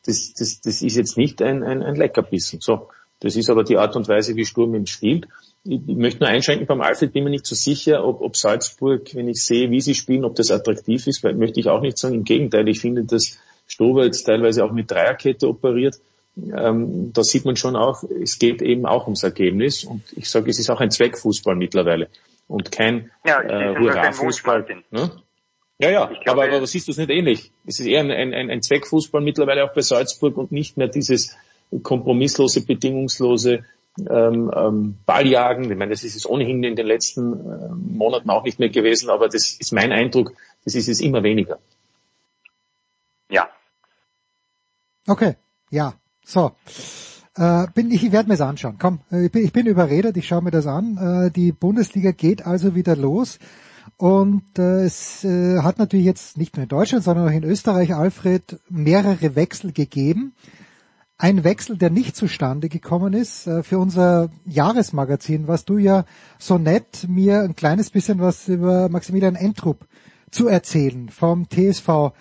[0.07, 2.61] das, das, das ist jetzt nicht ein, ein, ein Leckerbissen.
[2.61, 2.89] So.
[3.21, 5.29] Das ist aber die Art und Weise, wie Sturm eben spielt.
[5.65, 9.15] Ich, ich möchte nur einschränken, beim Alfred bin mir nicht so sicher, ob, ob Salzburg,
[9.15, 11.99] wenn ich sehe, wie sie spielen, ob das attraktiv ist, weil möchte ich auch nicht
[11.99, 12.15] sagen.
[12.15, 15.97] Im Gegenteil, ich finde, dass Stober jetzt teilweise auch mit Dreierkette operiert
[16.37, 20.51] ähm, da sieht man schon auch, es geht eben auch ums Ergebnis und ich sage,
[20.51, 22.09] es ist auch ein Zweckfußball mittlerweile
[22.49, 24.67] und kein ja, äh, Hurra-Fußball.
[24.91, 25.11] Ne?
[25.79, 27.51] Ja, ja, glaube, aber, aber siehst du es nicht ähnlich?
[27.67, 31.37] Es ist eher ein, ein, ein Zweckfußball mittlerweile auch bei Salzburg und nicht mehr dieses
[31.83, 33.65] kompromisslose, bedingungslose
[34.09, 35.71] ähm, ähm, Balljagen.
[35.71, 39.11] Ich meine, das ist es ohnehin in den letzten äh, Monaten auch nicht mehr gewesen,
[39.11, 40.33] aber das ist mein Eindruck,
[40.65, 41.59] das ist es immer weniger.
[43.31, 43.49] Ja.
[45.07, 45.37] Okay,
[45.71, 45.95] ja.
[46.25, 46.53] So.
[47.37, 48.77] Äh, bin, ich werde mir das anschauen.
[48.79, 51.27] Komm, ich bin, ich bin überredet, ich schaue mir das an.
[51.27, 53.39] Äh, die Bundesliga geht also wieder los.
[53.97, 57.95] Und äh, es äh, hat natürlich jetzt nicht nur in Deutschland, sondern auch in Österreich,
[57.95, 60.35] Alfred, mehrere Wechsel gegeben.
[61.17, 66.05] Ein Wechsel, der nicht zustande gekommen ist, äh, für unser Jahresmagazin, was du ja
[66.39, 69.87] so nett mir ein kleines bisschen was über Maximilian Entrup
[70.31, 72.13] zu erzählen vom TSV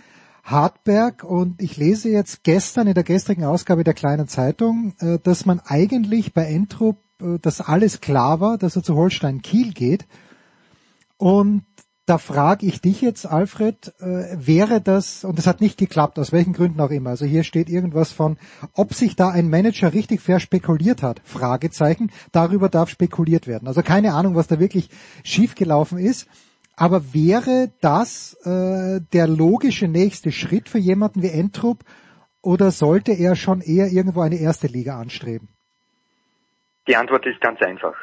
[0.43, 5.45] Hartberg und ich lese jetzt gestern in der gestrigen Ausgabe der kleinen Zeitung, äh, dass
[5.45, 10.05] man eigentlich bei Entrup, äh, dass alles klar war, dass er zu Holstein Kiel geht.
[11.17, 11.63] Und
[12.05, 16.33] da frage ich dich jetzt, Alfred, äh, wäre das, und das hat nicht geklappt, aus
[16.33, 17.11] welchen Gründen auch immer.
[17.11, 18.37] Also hier steht irgendwas von,
[18.73, 23.69] ob sich da ein Manager richtig verspekuliert hat, Fragezeichen, darüber darf spekuliert werden.
[23.69, 24.89] Also keine Ahnung, was da wirklich
[25.23, 26.27] schiefgelaufen ist.
[26.75, 31.79] Aber wäre das äh, der logische nächste Schritt für jemanden wie Entrup
[32.41, 35.49] oder sollte er schon eher irgendwo eine erste Liga anstreben?
[36.87, 37.95] Die Antwort ist ganz einfach.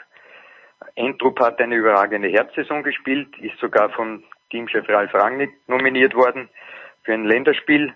[0.95, 6.49] Entrup hat eine überragende Herbstsaison gespielt, ist sogar von Teamchef Ralf Rangnick nominiert worden
[7.03, 7.93] für ein Länderspiel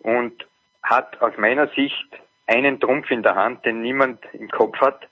[0.00, 0.46] und
[0.82, 2.08] hat aus meiner Sicht
[2.46, 5.08] einen Trumpf in der Hand, den niemand im Kopf hat.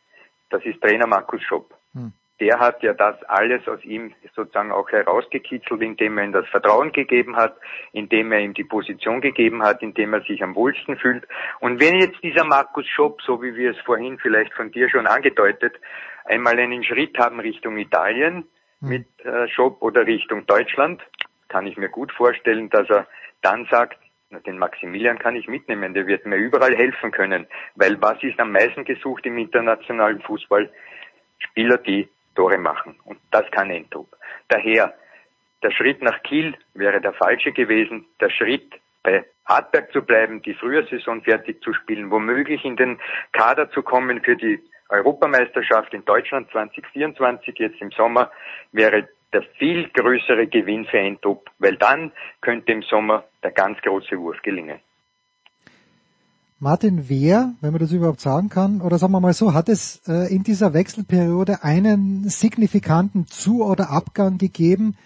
[0.50, 1.74] Das ist Trainer Markus Schopp.
[1.92, 2.12] Hm.
[2.40, 6.92] Der hat ja das alles aus ihm sozusagen auch herausgekitzelt, indem er ihm das Vertrauen
[6.92, 7.56] gegeben hat,
[7.92, 11.26] indem er ihm die Position gegeben hat, indem er sich am wohlsten fühlt.
[11.60, 15.06] Und wenn jetzt dieser Markus Schopp, so wie wir es vorhin vielleicht von dir schon
[15.06, 15.74] angedeutet,
[16.24, 18.46] einmal einen Schritt haben Richtung Italien
[18.80, 18.88] hm.
[18.88, 21.02] mit äh, Schopp oder Richtung Deutschland,
[21.48, 23.06] kann ich mir gut vorstellen, dass er
[23.40, 23.98] dann sagt,
[24.44, 27.46] den Maximilian kann ich mitnehmen, der wird mir überall helfen können.
[27.76, 30.68] Weil was ist am meisten gesucht im internationalen Fußball?
[31.38, 32.98] Spieler, die Tore machen.
[33.04, 34.16] Und das kann Entrup.
[34.48, 34.94] Daher,
[35.62, 38.06] der Schritt nach Kiel wäre der falsche gewesen.
[38.20, 42.98] Der Schritt bei Hartberg zu bleiben, die Frühjahrsaison fertig zu spielen, womöglich in den
[43.32, 48.30] Kader zu kommen für die Europameisterschaft in Deutschland 2024 jetzt im Sommer,
[48.72, 54.18] wäre der viel größere Gewinn für Endtop, weil dann könnte im Sommer der ganz große
[54.18, 54.80] Wurf gelingen.
[56.58, 60.00] Martin, wer, wenn man das überhaupt sagen kann, oder sagen wir mal so, hat es
[60.08, 64.96] äh, in dieser Wechselperiode einen signifikanten Zu- oder Abgang gegeben,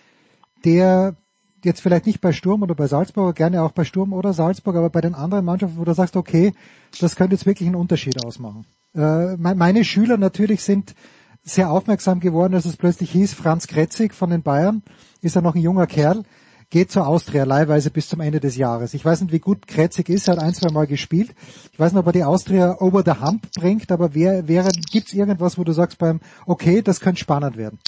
[0.65, 1.17] der
[1.65, 4.91] jetzt vielleicht nicht bei Sturm oder bei Salzburg, gerne auch bei Sturm oder Salzburg, aber
[4.91, 6.53] bei den anderen Mannschaften, wo du sagst, okay,
[7.01, 8.65] das könnte jetzt wirklich einen Unterschied ausmachen.
[8.95, 10.95] Äh, meine Schüler natürlich sind
[11.43, 14.83] sehr aufmerksam geworden, als es plötzlich hieß, Franz Kretzig von den Bayern,
[15.21, 16.23] ist ja noch ein junger Kerl,
[16.71, 18.95] geht zur Austria leihweise bis zum Ende des Jahres.
[18.95, 21.35] Ich weiß nicht, wie gut Kretzig ist, er hat ein, zwei Mal gespielt.
[21.73, 25.13] Ich weiß nicht, ob er die Austria over the hump bringt, aber wer, wäre, gibt's
[25.13, 27.79] irgendwas, wo du sagst beim, okay, das könnte spannend werden?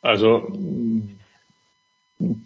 [0.00, 0.50] Also,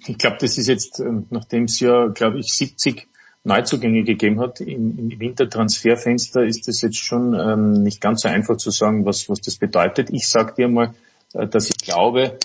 [0.06, 3.06] ich glaube, das ist jetzt, ähm, nachdem es ja, glaube ich, 70
[3.44, 8.56] Neuzugänge gegeben hat im, im Wintertransferfenster, ist es jetzt schon ähm, nicht ganz so einfach
[8.56, 10.10] zu sagen, was, was das bedeutet.
[10.10, 10.94] Ich sage dir mal,
[11.34, 12.38] äh, dass ich glaube,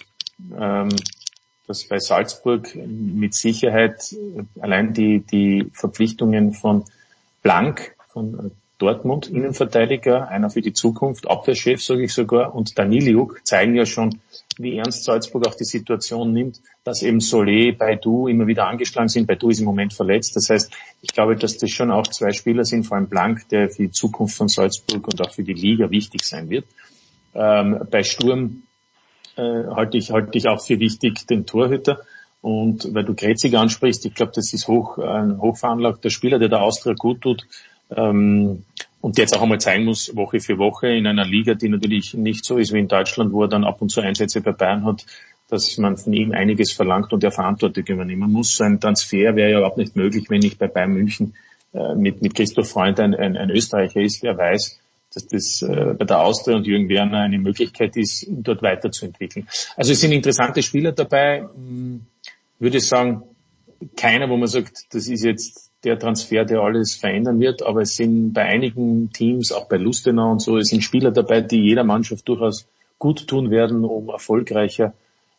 [0.58, 0.90] ähm,
[1.67, 4.15] dass bei Salzburg mit Sicherheit
[4.60, 6.86] allein die, die Verpflichtungen von
[7.43, 13.75] Blank, von Dortmund, Innenverteidiger, einer für die Zukunft, Abwehrchef, sage ich sogar, und Daniliuk zeigen
[13.75, 14.19] ja schon,
[14.58, 19.27] wie ernst Salzburg auch die Situation nimmt, dass eben Solé, Baidu immer wieder angeschlagen sind.
[19.27, 20.36] Baidu ist im Moment verletzt.
[20.36, 23.69] Das heißt, ich glaube, dass das schon auch zwei Spieler sind, vor allem Blank, der
[23.69, 26.65] für die Zukunft von Salzburg und auch für die Liga wichtig sein wird.
[27.36, 28.63] Ähm, bei Sturm
[29.38, 32.02] äh, halte ich, halte ich auch für wichtig den Torhüter.
[32.41, 36.62] Und weil du Grezig ansprichst, ich glaube, das ist hoch, ein hochveranlagter Spieler, der der
[36.62, 37.47] Austria gut tut.
[37.95, 38.63] Ähm,
[39.02, 42.45] und jetzt auch einmal zeigen muss, Woche für Woche in einer Liga, die natürlich nicht
[42.45, 45.06] so ist wie in Deutschland, wo er dann ab und zu Einsätze bei Bayern hat,
[45.50, 48.58] dass man von ihm einiges verlangt und er Verantwortung übernehmen muss.
[48.58, 51.36] So ein Transfer wäre ja überhaupt nicht möglich, wenn nicht bei Bayern München
[51.73, 54.80] äh, mit, mit Christoph Freund ein, ein, ein Österreicher ist, der weiß,
[55.13, 59.48] dass das äh, bei der Austria und Jürgen Werner eine Möglichkeit ist, ihn dort weiterzuentwickeln.
[59.76, 61.41] Also es sind interessante Spieler dabei.
[61.41, 62.02] Hm,
[62.60, 63.24] würde sagen,
[63.96, 67.96] keiner, wo man sagt, das ist jetzt der Transfer, der alles verändern wird, aber es
[67.96, 71.84] sind bei einigen Teams, auch bei Lustenau und so, es sind Spieler dabei, die jeder
[71.84, 72.67] Mannschaft durchaus
[72.98, 74.93] gut tun werden, um erfolgreicher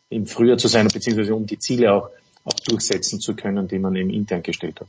[0.09, 2.09] im Frühjahr zu sein, beziehungsweise um die Ziele auch,
[2.45, 4.87] auch durchsetzen zu können, die man eben intern gestellt hat.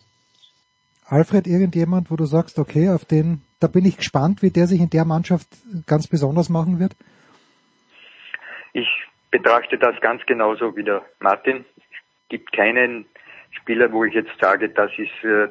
[1.10, 4.80] Alfred, irgendjemand, wo du sagst, okay, auf den, da bin ich gespannt, wie der sich
[4.80, 5.48] in der Mannschaft
[5.86, 6.94] ganz besonders machen wird?
[8.72, 8.88] Ich
[9.32, 11.64] betrachte das ganz genauso wie der Martin.
[11.76, 11.82] Es
[12.28, 13.06] gibt keinen
[13.50, 15.48] Spieler, wo ich jetzt sage, das ist äh,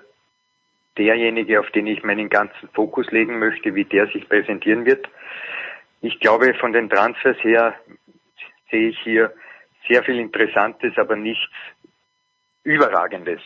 [0.97, 5.09] derjenige, auf den ich meinen ganzen Fokus legen möchte, wie der sich präsentieren wird.
[6.01, 7.75] Ich glaube, von den Transfers her
[8.71, 9.33] sehe ich hier
[9.89, 11.51] sehr viel Interessantes, aber nichts
[12.63, 13.41] Überragendes.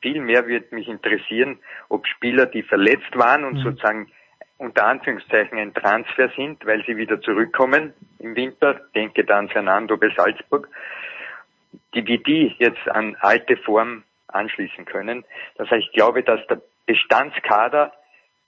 [0.00, 1.58] Vielmehr wird mich interessieren,
[1.88, 3.62] ob Spieler, die verletzt waren und mhm.
[3.62, 4.12] sozusagen
[4.58, 9.96] unter Anführungszeichen ein Transfer sind, weil sie wieder zurückkommen im Winter, denke da an Fernando
[9.96, 10.68] bei Salzburg,
[11.94, 15.24] die, wie die jetzt an alte Form anschließen können.
[15.56, 17.92] Das heißt, ich glaube, dass der Bestandskader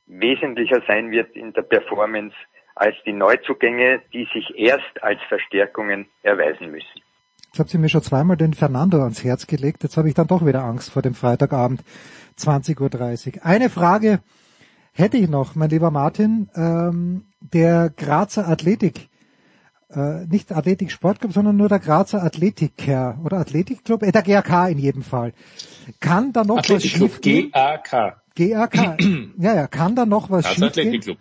[0.07, 2.35] wesentlicher sein wird in der Performance
[2.75, 7.03] als die Neuzugänge, die sich erst als Verstärkungen erweisen müssen.
[7.51, 9.83] Jetzt habt ihr mir schon zweimal den Fernando ans Herz gelegt.
[9.83, 11.83] Jetzt habe ich dann doch wieder Angst vor dem Freitagabend
[12.39, 13.45] 20.30 Uhr.
[13.45, 14.21] Eine Frage
[14.93, 16.49] hätte ich noch, mein lieber Martin.
[16.55, 19.11] Ähm, der Grazer Athletik
[19.93, 24.79] äh, nicht Athletik Sportclub, sondern nur der Grazer Athletiker oder Athletikclub, äh, der GAK in
[24.79, 25.33] jedem Fall.
[25.99, 27.51] Kann da noch was schiefgehen?
[27.51, 28.17] GAK.
[28.37, 29.01] GAK.
[29.39, 31.17] ja, ja, kann da noch was also schiefgehen?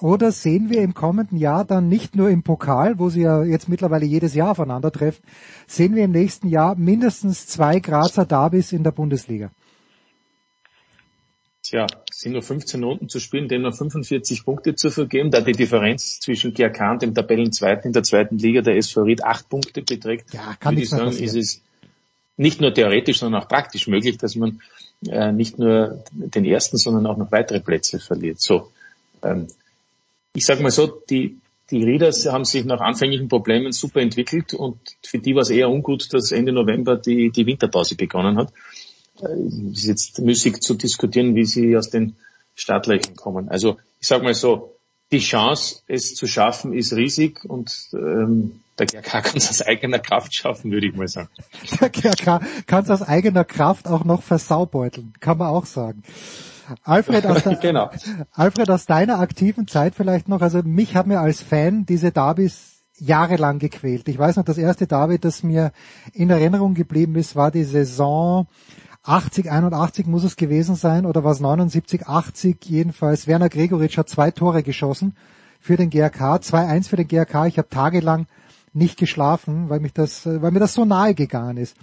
[0.00, 3.68] Oder sehen wir im kommenden Jahr dann nicht nur im Pokal, wo sie ja jetzt
[3.68, 5.24] mittlerweile jedes Jahr aufeinandertreffen,
[5.66, 9.50] sehen wir im nächsten Jahr mindestens zwei Grazer Derbys in der Bundesliga?
[11.62, 15.40] Tja, es sind nur 15 Minuten zu spielen, dem noch 45 Punkte zu vergeben, da
[15.40, 19.48] die Differenz zwischen GRK und dem Tabellenzweiten in der zweiten Liga, der SV Ried, acht
[19.48, 20.34] Punkte beträgt.
[20.34, 21.62] Ja, kann ich sagen, ist es,
[22.36, 24.60] nicht nur theoretisch, sondern auch praktisch möglich, dass man
[25.08, 28.40] äh, nicht nur den ersten, sondern auch noch weitere Plätze verliert.
[28.40, 28.70] So,
[29.22, 29.46] ähm,
[30.34, 34.78] ich sage mal so, die, die Readers haben sich nach anfänglichen Problemen super entwickelt und
[35.02, 38.52] für die war es eher ungut, dass Ende November die, die Winterpause begonnen hat.
[39.20, 39.26] Äh,
[39.72, 42.16] es ist jetzt müßig zu diskutieren, wie sie aus den
[42.54, 43.48] Startlöchern kommen.
[43.48, 44.76] Also ich sage mal so,
[45.12, 50.00] die Chance, es zu schaffen, ist riesig und ähm, der GRK kann es aus eigener
[50.00, 51.28] Kraft schaffen, würde ich mal sagen.
[51.80, 56.02] Der GRK kann es aus eigener Kraft auch noch versaubeuteln, kann man auch sagen.
[56.82, 57.90] Alfred aus, der, genau.
[58.32, 62.82] Alfred, aus deiner aktiven Zeit vielleicht noch, also mich haben mir als Fan diese Derbys
[62.98, 64.08] jahrelang gequält.
[64.08, 65.72] Ich weiß noch, das erste Derby, das mir
[66.12, 68.46] in Erinnerung geblieben ist, war die Saison
[69.02, 73.26] 80, 81 muss es gewesen sein oder war es 79, 80 jedenfalls.
[73.26, 75.14] Werner Gregoritsch hat zwei Tore geschossen
[75.60, 77.46] für den GRK, 2-1 für den GRK.
[77.46, 78.26] Ich habe tagelang
[78.72, 81.76] nicht geschlafen, weil mich das, weil mir das so nahe gegangen ist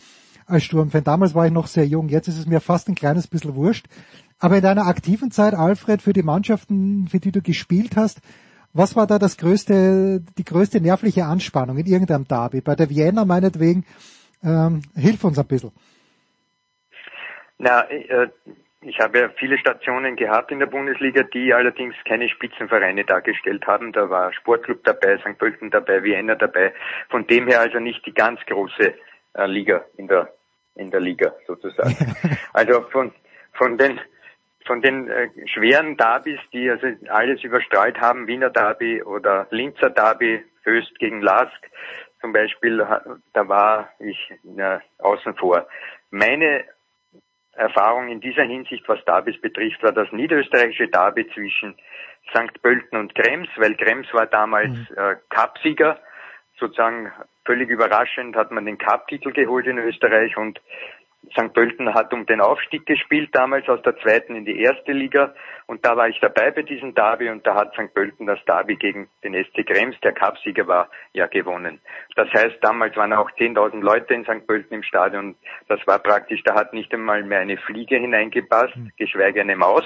[0.48, 1.04] als Sturmfan.
[1.04, 3.88] Damals war ich noch sehr jung, jetzt ist es mir fast ein kleines bisschen wurscht.
[4.42, 8.22] Aber in deiner aktiven Zeit, Alfred, für die Mannschaften, für die du gespielt hast,
[8.74, 12.62] was war da das größte, die größte nervliche Anspannung in irgendeinem Derby?
[12.62, 13.86] Bei der Vienna meinetwegen,
[14.44, 15.72] ähm, hilf uns ein bisschen.
[17.60, 18.30] Na, äh,
[18.82, 23.92] ich habe ja viele Stationen gehabt in der Bundesliga, die allerdings keine Spitzenvereine dargestellt haben.
[23.92, 25.38] Da war Sportclub dabei, St.
[25.38, 26.74] Pölten dabei, Vienna dabei.
[27.10, 28.96] Von dem her also nicht die ganz große
[29.34, 30.34] äh, Liga in der
[30.74, 31.96] in der Liga sozusagen.
[32.54, 33.12] also von
[33.54, 34.00] von den
[34.66, 40.44] von den äh, schweren Derbys, die also alles überstreut haben, Wiener Derby oder Linzer Derby,
[40.64, 41.52] Föst gegen Lask
[42.22, 42.86] zum Beispiel,
[43.34, 45.68] da war ich na, außen vor.
[46.12, 46.64] Meine
[47.54, 51.76] Erfahrung in dieser Hinsicht, was Derbys betrifft, war das niederösterreichische Derby zwischen
[52.30, 52.62] St.
[52.62, 54.88] Pölten und Krems, weil Krems war damals mhm.
[54.96, 56.00] äh, Cupsieger.
[56.60, 57.12] Sozusagen
[57.44, 60.62] völlig überraschend hat man den Cup-Titel geholt in Österreich und
[61.30, 61.54] St.
[61.54, 65.34] Pölten hat um den Aufstieg gespielt, damals aus der zweiten in die erste Liga.
[65.68, 67.94] Und da war ich dabei bei diesem Derby und da hat St.
[67.94, 71.80] Pölten das Derby gegen den SC Krems, der Cupsieger war, ja gewonnen.
[72.16, 74.46] Das heißt, damals waren auch 10.000 Leute in St.
[74.48, 75.36] Pölten im Stadion.
[75.68, 78.92] Das war praktisch, da hat nicht einmal mehr eine Fliege hineingepasst, mhm.
[78.98, 79.84] geschweige eine Maus.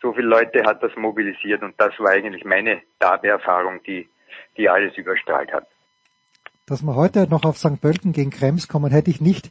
[0.00, 4.08] So viele Leute hat das mobilisiert und das war eigentlich meine Derby-Erfahrung, die,
[4.56, 5.66] die alles überstrahlt hat.
[6.66, 7.80] Dass wir heute noch auf St.
[7.80, 9.50] Pölten gegen Krems kommen, hätte ich nicht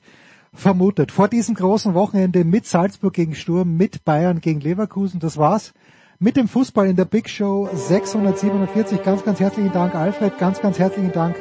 [0.53, 1.11] vermutet.
[1.11, 5.19] Vor diesem großen Wochenende mit Salzburg gegen Sturm, mit Bayern gegen Leverkusen.
[5.19, 5.73] Das war's
[6.19, 9.03] mit dem Fußball in der Big Show 647.
[9.03, 10.37] Ganz, ganz herzlichen Dank, Alfred.
[10.37, 11.35] Ganz, ganz herzlichen Dank,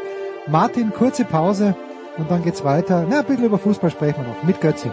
[0.49, 0.93] Martin.
[0.93, 1.77] Kurze Pause
[2.19, 3.07] und dann geht's weiter.
[3.09, 4.91] Na, ein bisschen über Fußball sprechen wir noch mit Götzi.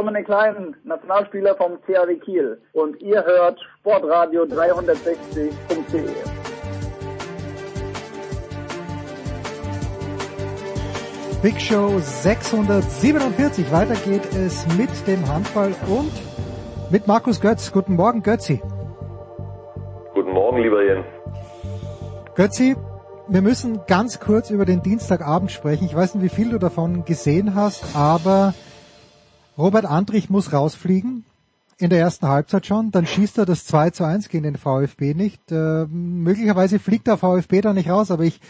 [0.00, 6.08] Dominik Klein, Nationalspieler vom CAW Kiel und ihr hört Sportradio 360.de.
[11.42, 13.70] Big Show 647.
[13.70, 16.12] Weiter geht es mit dem Handball und
[16.90, 17.70] mit Markus Götz.
[17.70, 18.62] Guten Morgen, Götzi.
[20.14, 21.04] Guten Morgen, lieber Jens.
[22.36, 22.74] Götzi,
[23.28, 25.84] wir müssen ganz kurz über den Dienstagabend sprechen.
[25.84, 28.54] Ich weiß nicht, wie viel du davon gesehen hast, aber
[29.60, 31.26] Robert Andrich muss rausfliegen.
[31.76, 32.92] In der ersten Halbzeit schon.
[32.92, 35.52] Dann schießt er das 2 zu 1 gegen den VfB nicht.
[35.52, 38.40] Äh, möglicherweise fliegt der VfB da nicht raus, aber ich,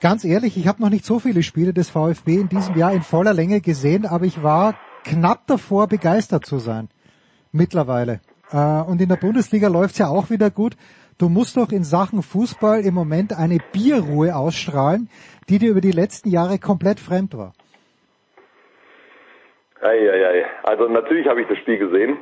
[0.00, 3.02] ganz ehrlich, ich habe noch nicht so viele Spiele des VfB in diesem Jahr in
[3.02, 6.88] voller Länge gesehen, aber ich war knapp davor, begeistert zu sein.
[7.50, 8.20] Mittlerweile.
[8.52, 10.76] Äh, und in der Bundesliga läuft's ja auch wieder gut.
[11.18, 15.08] Du musst doch in Sachen Fußball im Moment eine Bierruhe ausstrahlen,
[15.48, 17.52] die dir über die letzten Jahre komplett fremd war.
[19.80, 20.46] Eieiei.
[20.62, 22.18] Also natürlich habe ich das Spiel gesehen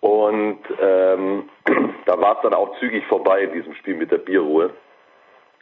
[0.00, 1.48] und ähm,
[2.06, 4.70] da war es dann auch zügig vorbei in diesem Spiel mit der Bierruhe,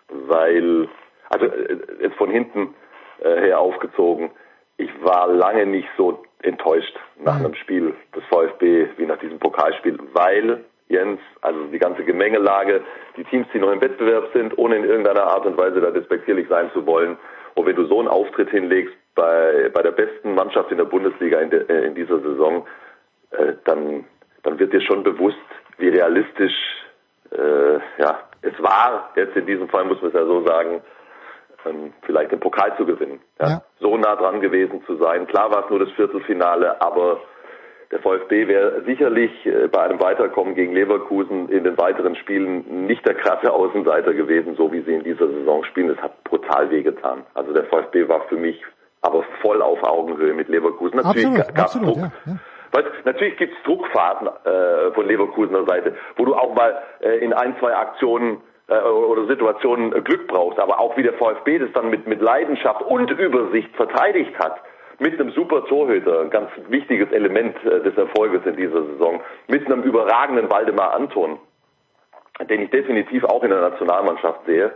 [0.09, 0.89] weil,
[1.31, 2.75] also äh, jetzt von hinten
[3.21, 4.31] äh, her aufgezogen,
[4.77, 7.45] ich war lange nicht so enttäuscht nach mhm.
[7.47, 12.83] einem Spiel des VfB wie nach diesem Pokalspiel, weil Jens, also die ganze Gemengelage,
[13.17, 16.47] die Teams, die noch im Wettbewerb sind, ohne in irgendeiner Art und Weise da despektierlich
[16.49, 17.17] sein zu wollen,
[17.55, 21.39] und wenn du so einen Auftritt hinlegst bei, bei der besten Mannschaft in der Bundesliga
[21.41, 22.67] in, de, äh, in dieser Saison,
[23.31, 24.05] äh, dann,
[24.43, 25.39] dann wird dir schon bewusst,
[25.79, 26.55] wie realistisch
[27.31, 30.83] äh, ja, es war, jetzt in diesem Fall muss man es ja so sagen,
[31.67, 33.21] ähm, vielleicht den Pokal zu gewinnen.
[33.41, 33.49] Ja?
[33.49, 33.63] ja.
[33.81, 35.27] So nah dran gewesen zu sein.
[35.27, 37.21] Klar war es nur das Viertelfinale, aber
[37.91, 43.07] der VfB wäre sicherlich äh, bei einem Weiterkommen gegen Leverkusen in den weiteren Spielen nicht
[43.07, 45.91] der krasse Außenseiter gewesen, so wie sie in dieser Saison spielen.
[45.91, 47.25] Es hat brutal wehgetan.
[47.35, 48.61] Also der VfB war für mich
[49.05, 50.97] aber voll auf Augenhöhe mit Leverkusen.
[50.97, 51.97] Natürlich gab es Druck.
[51.97, 52.37] Ja, ja.
[52.73, 57.55] Weißt, natürlich gibt's Druckphasen äh, von Leverkusener Seite, wo du auch mal äh, in ein,
[57.61, 61.91] zwei Aktionen äh, oder Situationen äh, Glück brauchst, aber auch wie der VfB das dann
[61.91, 64.61] mit, mit Leidenschaft und Übersicht verteidigt hat,
[64.99, 69.67] mit einem super Torhüter, ein ganz wichtiges Element äh, des Erfolges in dieser Saison, mit
[69.67, 71.39] einem überragenden Waldemar Anton,
[72.49, 74.75] den ich definitiv auch in der Nationalmannschaft sehe,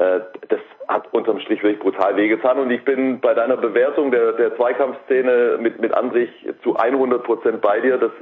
[0.00, 4.56] das hat unterm Strich wirklich brutal wehgetan und ich bin bei deiner Bewertung der, der
[4.56, 6.32] Zweikampfszene mit, mit Ansicht
[6.62, 7.98] zu 100 Prozent bei dir.
[7.98, 8.12] Das,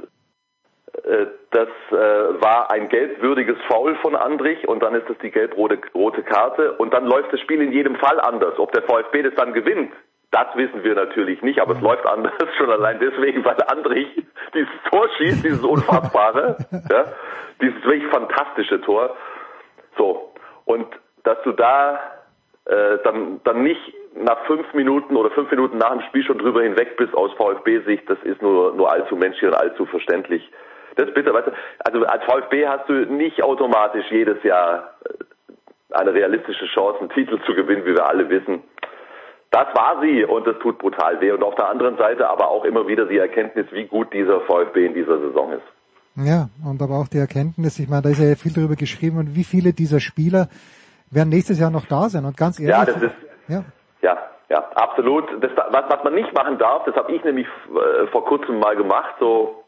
[1.05, 5.79] äh, das äh, war ein gelbwürdiges Foul von Andrich und dann ist es die gelb-rote
[5.95, 8.59] rote Karte und dann läuft das Spiel in jedem Fall anders.
[8.59, 9.93] Ob der VfB das dann gewinnt,
[10.31, 14.07] das wissen wir natürlich nicht, aber es läuft anders schon allein deswegen, weil Andrich
[14.53, 16.57] dieses Tor schießt, dieses unfassbare,
[16.89, 17.05] ja,
[17.61, 19.15] dieses wirklich fantastische Tor.
[19.97, 20.33] So.
[20.65, 20.85] Und
[21.29, 21.99] dass du da
[22.65, 26.63] äh, dann, dann nicht nach fünf Minuten oder fünf Minuten nach dem Spiel schon drüber
[26.63, 30.41] hinweg bist aus VfB-Sicht, das ist nur, nur allzu menschlich und allzu verständlich.
[30.95, 31.51] Das ist bitter, weißt du,
[31.85, 37.39] also als VfB hast du nicht automatisch jedes Jahr äh, eine realistische Chance, einen Titel
[37.45, 38.63] zu gewinnen, wie wir alle wissen.
[39.51, 41.31] Das war sie und das tut brutal weh.
[41.31, 44.87] Und auf der anderen Seite aber auch immer wieder die Erkenntnis, wie gut dieser VfB
[44.87, 45.63] in dieser Saison ist.
[46.15, 49.35] Ja, und aber auch die Erkenntnis, ich meine, da ist ja viel darüber geschrieben und
[49.35, 50.49] wie viele dieser Spieler
[51.11, 52.25] werden nächstes Jahr noch da sein.
[52.25, 52.75] Und ganz ehrlich.
[52.75, 53.15] Ja, das ist,
[53.47, 53.63] ja,
[54.01, 54.17] ja,
[54.49, 55.25] ja absolut.
[55.41, 58.75] Das, was, was man nicht machen darf, das habe ich nämlich äh, vor kurzem mal
[58.75, 59.63] gemacht, so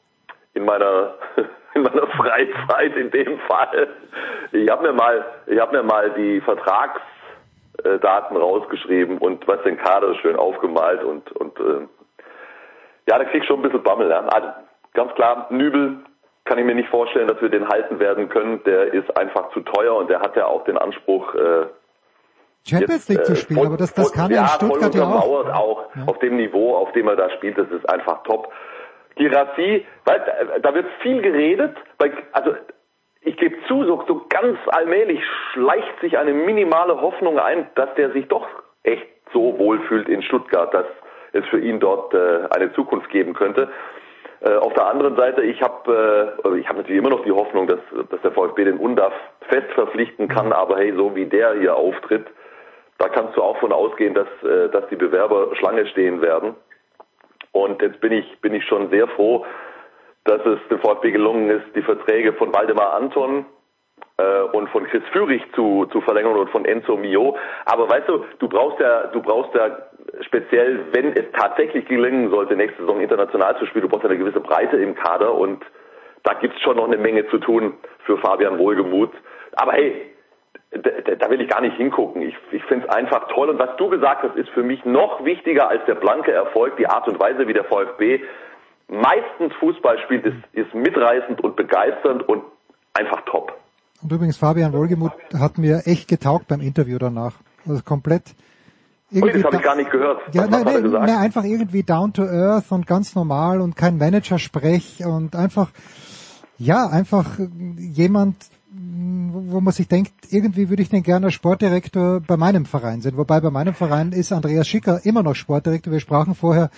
[0.53, 1.15] in meiner
[1.73, 3.87] in meiner Freizeit in dem Fall.
[4.51, 10.15] Ich habe mir mal, ich habe mir mal die Vertragsdaten rausgeschrieben und was den Kader
[10.15, 11.87] schön aufgemalt und und äh,
[13.07, 14.09] ja, da krieg ich schon ein bisschen Bammel.
[14.09, 14.19] Ja.
[14.19, 14.49] Also
[14.93, 15.97] ganz klar, Nübel
[16.45, 18.63] kann ich mir nicht vorstellen, dass wir den halten werden können.
[18.65, 21.65] Der ist einfach zu teuer und der hat ja auch den Anspruch, äh,
[22.63, 25.49] Champions League zu spielen, aber das, das kann ja, in Stuttgart ja auch.
[25.49, 26.03] auch ja.
[26.05, 28.51] auf dem Niveau, auf dem er da spielt, das ist einfach top.
[29.15, 32.55] Girassi, weil da wird viel geredet, weil, also
[33.21, 35.21] ich gebe zu, so, so ganz allmählich
[35.51, 38.47] schleicht sich eine minimale Hoffnung ein, dass der sich doch
[38.83, 40.85] echt so wohlfühlt in Stuttgart, dass
[41.33, 43.69] es für ihn dort äh, eine Zukunft geben könnte.
[44.43, 47.67] Äh, auf der anderen Seite, ich habe äh, ich habe natürlich immer noch die Hoffnung,
[47.67, 47.79] dass,
[48.09, 49.13] dass der VfB den UNDAF
[49.49, 50.53] fest verpflichten kann, mhm.
[50.53, 52.25] aber hey, so wie der hier auftritt,
[52.97, 56.55] da kannst du auch von ausgehen, dass, äh, dass die Bewerber Schlange stehen werden.
[57.51, 59.45] Und jetzt bin ich, bin ich schon sehr froh,
[60.23, 63.45] dass es dem VfB gelungen ist, die Verträge von Waldemar Anton
[64.17, 67.37] äh, und von Chris Führig zu, zu verlängern und von Enzo Mio.
[67.65, 69.77] Aber weißt du, du brauchst ja, du brauchst ja
[70.21, 74.39] speziell, wenn es tatsächlich gelingen sollte, nächste Saison international zu spielen, du brauchst eine gewisse
[74.39, 75.63] Breite im Kader und
[76.23, 77.73] da gibt's schon noch eine Menge zu tun
[78.05, 79.13] für Fabian Wohlgemuth.
[79.53, 80.11] Aber hey,
[80.71, 82.21] da, da will ich gar nicht hingucken.
[82.21, 83.49] Ich, ich finde es einfach toll.
[83.49, 86.87] Und was du gesagt hast, ist für mich noch wichtiger als der blanke Erfolg, die
[86.87, 88.21] Art und Weise, wie der VfB
[88.87, 92.43] meistens Fußball spielt, ist, ist mitreißend und begeisternd und
[92.93, 93.57] einfach top.
[94.01, 97.33] Und übrigens, Fabian Wohlgemuth hat mir echt getaugt beim Interview danach.
[97.67, 98.23] Also komplett.
[99.11, 100.21] Irgendwie das habe ich gar nicht gehört.
[100.33, 105.05] Ja, nein, nein, nein, einfach irgendwie down to earth und ganz normal und kein Manager-Sprech
[105.05, 105.69] und einfach,
[106.57, 107.37] ja, einfach
[107.77, 108.37] jemand,
[108.71, 113.17] wo man sich denkt, irgendwie würde ich den gerne als Sportdirektor bei meinem Verein sehen.
[113.17, 115.91] Wobei bei meinem Verein ist Andreas Schicker immer noch Sportdirektor.
[115.91, 116.69] Wir sprachen vorher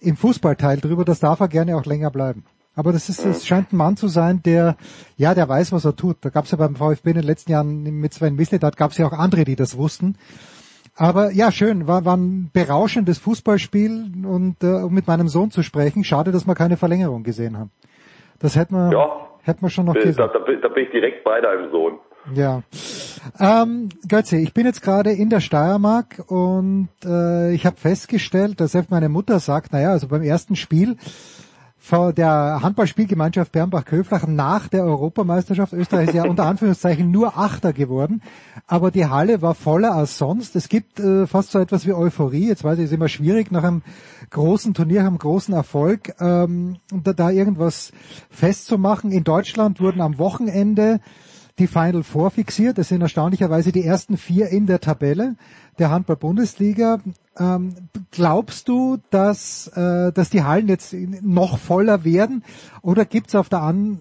[0.00, 2.44] im Fußballteil drüber, das darf er gerne auch länger bleiben.
[2.74, 4.76] Aber das ist, es scheint ein Mann zu sein, der,
[5.16, 6.18] ja, der weiß, was er tut.
[6.20, 8.98] Da gab es ja beim VfB in den letzten Jahren mit Sven Mislintat gab es
[8.98, 10.16] ja auch andere, die das wussten.
[10.96, 15.62] Aber ja, schön, war, war ein berauschendes Fußballspiel und äh, um mit meinem Sohn zu
[15.62, 16.04] sprechen.
[16.04, 17.70] Schade, dass wir keine Verlängerung gesehen haben.
[18.38, 20.14] Das hätten wir, ja, hätten wir schon noch gesehen.
[20.16, 21.98] Da, da, da bin ich direkt bei deinem Sohn.
[22.34, 22.62] Ja.
[23.38, 28.72] Ähm, Götze, ich bin jetzt gerade in der Steiermark und äh, ich habe festgestellt, dass
[28.72, 30.96] selbst meine Mutter sagt, naja, also beim ersten Spiel
[31.90, 35.72] der Handballspielgemeinschaft Bernbach-Köflach nach der Europameisterschaft.
[35.72, 38.22] Österreich ist ja unter Anführungszeichen nur Achter geworden,
[38.66, 40.56] aber die Halle war voller als sonst.
[40.56, 42.48] Es gibt äh, fast so etwas wie Euphorie.
[42.48, 43.82] Jetzt weiß ich, es ist immer schwierig nach einem
[44.30, 47.92] großen Turnier, einem großen Erfolg, ähm, da, da irgendwas
[48.30, 49.12] festzumachen.
[49.12, 51.00] In Deutschland wurden am Wochenende
[51.58, 52.78] die Final Four fixiert.
[52.78, 55.36] Das sind erstaunlicherweise die ersten vier in der Tabelle
[55.78, 56.98] der Handball-Bundesliga.
[57.38, 57.74] Ähm,
[58.10, 62.42] glaubst du, dass, äh, dass die Hallen jetzt noch voller werden?
[62.82, 64.00] Oder gibt's auf der an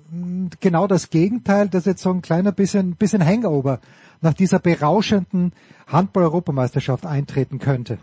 [0.62, 3.80] genau das Gegenteil, dass jetzt so ein kleiner bisschen, bisschen Hangover
[4.22, 5.54] nach dieser berauschenden
[5.88, 7.98] Handball-Europameisterschaft eintreten könnte?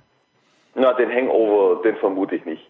[0.74, 2.62] Na, den Hangover, den vermute ich nicht.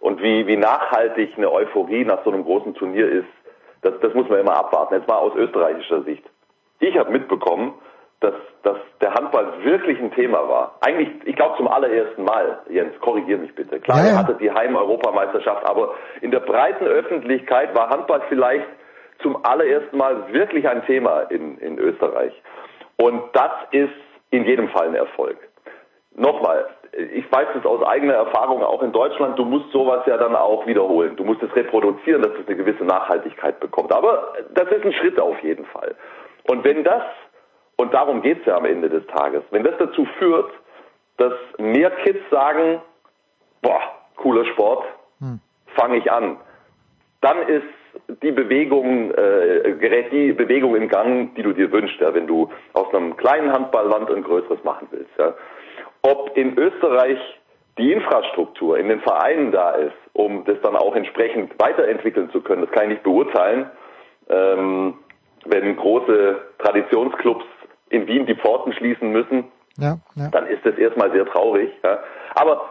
[0.00, 3.28] Und wie, wie nachhaltig eine Euphorie nach so einem großen Turnier ist,
[3.82, 4.94] das, das muss man immer abwarten.
[4.94, 6.24] Jetzt mal aus österreichischer Sicht.
[6.80, 7.72] Ich habe mitbekommen,
[8.24, 10.78] dass, dass der Handball wirklich ein Thema war.
[10.80, 13.78] Eigentlich, ich glaube zum allerersten Mal, Jens, korrigier mich bitte.
[13.80, 14.10] Klar, Ja, ja.
[14.12, 18.66] er hatte die Heim-Europameisterschaft, aber in der breiten Öffentlichkeit war Handball vielleicht
[19.20, 22.32] zum allerersten Mal wirklich ein Thema in, in Österreich.
[22.96, 23.92] Und das ist
[24.30, 25.36] in jedem Fall ein Erfolg.
[26.16, 30.36] Nochmal, ich weiß das aus eigener Erfahrung auch in Deutschland, du musst sowas ja dann
[30.36, 31.16] auch wiederholen.
[31.16, 33.92] Du musst es reproduzieren, dass es eine gewisse Nachhaltigkeit bekommt.
[33.92, 35.94] Aber das ist ein Schritt auf jeden Fall.
[36.48, 37.02] Und wenn das,
[37.76, 40.50] und darum geht's ja am Ende des Tages, wenn das dazu führt,
[41.16, 42.80] dass mehr Kids sagen,
[43.62, 43.80] boah,
[44.16, 44.84] cooler Sport,
[45.76, 46.36] fange ich an,
[47.20, 47.64] dann ist
[48.22, 52.50] die Bewegung, äh, gerät die Bewegung in Gang, die du dir wünschst, ja, wenn du
[52.72, 55.10] aus einem kleinen Handballland ein größeres machen willst.
[55.18, 55.34] Ja.
[56.02, 57.18] Ob in Österreich
[57.78, 62.62] die Infrastruktur in den Vereinen da ist, um das dann auch entsprechend weiterentwickeln zu können,
[62.62, 63.70] das kann ich nicht beurteilen.
[64.28, 64.94] Ähm,
[65.46, 67.44] wenn große Traditionsclubs
[67.90, 69.44] in Wien die Pforten schließen müssen,
[69.76, 70.28] Ja, ja.
[70.30, 71.70] dann ist das erstmal sehr traurig.
[71.82, 72.00] Ja.
[72.34, 72.62] Aber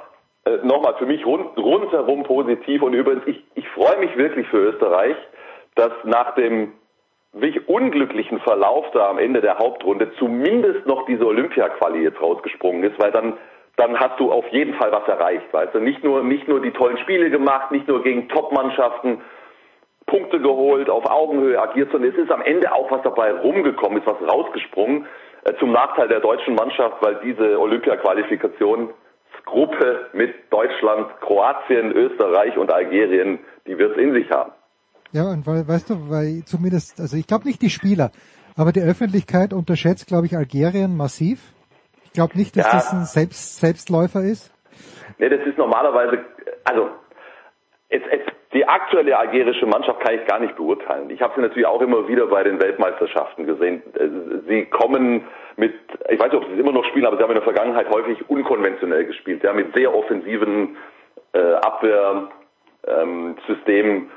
[0.46, 4.58] äh, nochmal für mich rund, rundherum positiv und übrigens, ich, ich freue mich wirklich für
[4.58, 5.16] Österreich,
[5.76, 6.74] dass nach dem
[7.32, 13.00] wirklich unglücklichen Verlauf da am Ende der Hauptrunde zumindest noch diese Olympia-Quali jetzt rausgesprungen ist,
[13.00, 13.34] weil dann
[13.76, 15.80] dann hast du auf jeden Fall was erreicht, weißt du.
[15.80, 19.22] Nicht nur, nicht nur die tollen Spiele gemacht, nicht nur gegen Top-Mannschaften
[20.06, 24.08] Punkte geholt, auf Augenhöhe agiert, sondern es ist am Ende auch was dabei rumgekommen, ist
[24.08, 25.06] was rausgesprungen,
[25.46, 33.40] äh, zum Nachteil der deutschen Mannschaft, weil diese Olympia-Qualifikationsgruppe mit Deutschland, Kroatien, Österreich und Algerien,
[33.68, 34.52] die wird es in sich haben.
[35.12, 38.12] Ja, und weil, weißt du, weil zumindest, also ich glaube nicht die Spieler,
[38.58, 41.40] aber die Öffentlichkeit unterschätzt, glaube ich, Algerien massiv.
[42.04, 42.72] Ich glaube nicht, dass Ja.
[42.74, 44.52] das ein Selbst, Selbstläufer ist.
[45.20, 46.26] Nee, das ist normalerweise,
[46.64, 46.90] also
[47.90, 48.22] es, es,
[48.54, 51.10] die aktuelle algerische Mannschaft kann ich gar nicht beurteilen.
[51.10, 53.82] Ich habe sie natürlich auch immer wieder bei den Weltmeisterschaften gesehen.
[53.96, 54.08] Äh,
[54.48, 55.26] Sie kommen
[55.56, 55.74] mit,
[56.10, 57.90] ich weiß nicht, ob sie es immer noch spielen, aber sie haben in der Vergangenheit
[57.90, 60.78] häufig unkonventionell gespielt, ja, mit sehr offensiven
[61.34, 64.10] äh, Abwehrsystemen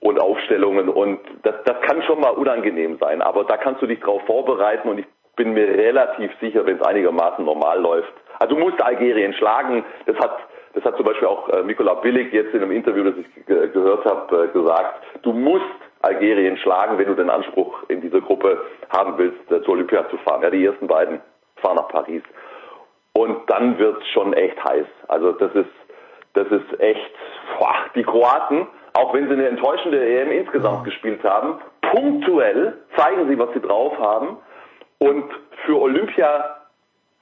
[0.00, 4.00] und Aufstellungen und das, das kann schon mal unangenehm sein, aber da kannst du dich
[4.00, 5.06] drauf vorbereiten und ich
[5.36, 8.12] bin mir relativ sicher, wenn es einigermaßen normal läuft.
[8.38, 10.38] Also du musst Algerien schlagen, das hat
[10.76, 13.68] das hat zum Beispiel auch äh, Nikola Billig jetzt in einem Interview, das ich ge
[13.70, 15.02] gehört habe, äh, gesagt.
[15.22, 15.64] Du musst
[16.02, 18.60] Algerien schlagen, wenn du den Anspruch in dieser Gruppe
[18.90, 20.42] haben willst, äh, zur Olympia zu fahren.
[20.42, 21.22] Ja, die ersten beiden
[21.56, 22.22] fahren nach Paris.
[23.14, 24.86] Und dann wird's schon echt heiß.
[25.08, 25.70] Also das ist,
[26.34, 27.14] das ist echt,
[27.58, 33.38] boah, die Kroaten, auch wenn sie eine enttäuschende EM insgesamt gespielt haben, punktuell zeigen sie,
[33.38, 34.36] was sie drauf haben.
[34.98, 35.24] Und
[35.64, 36.56] für Olympia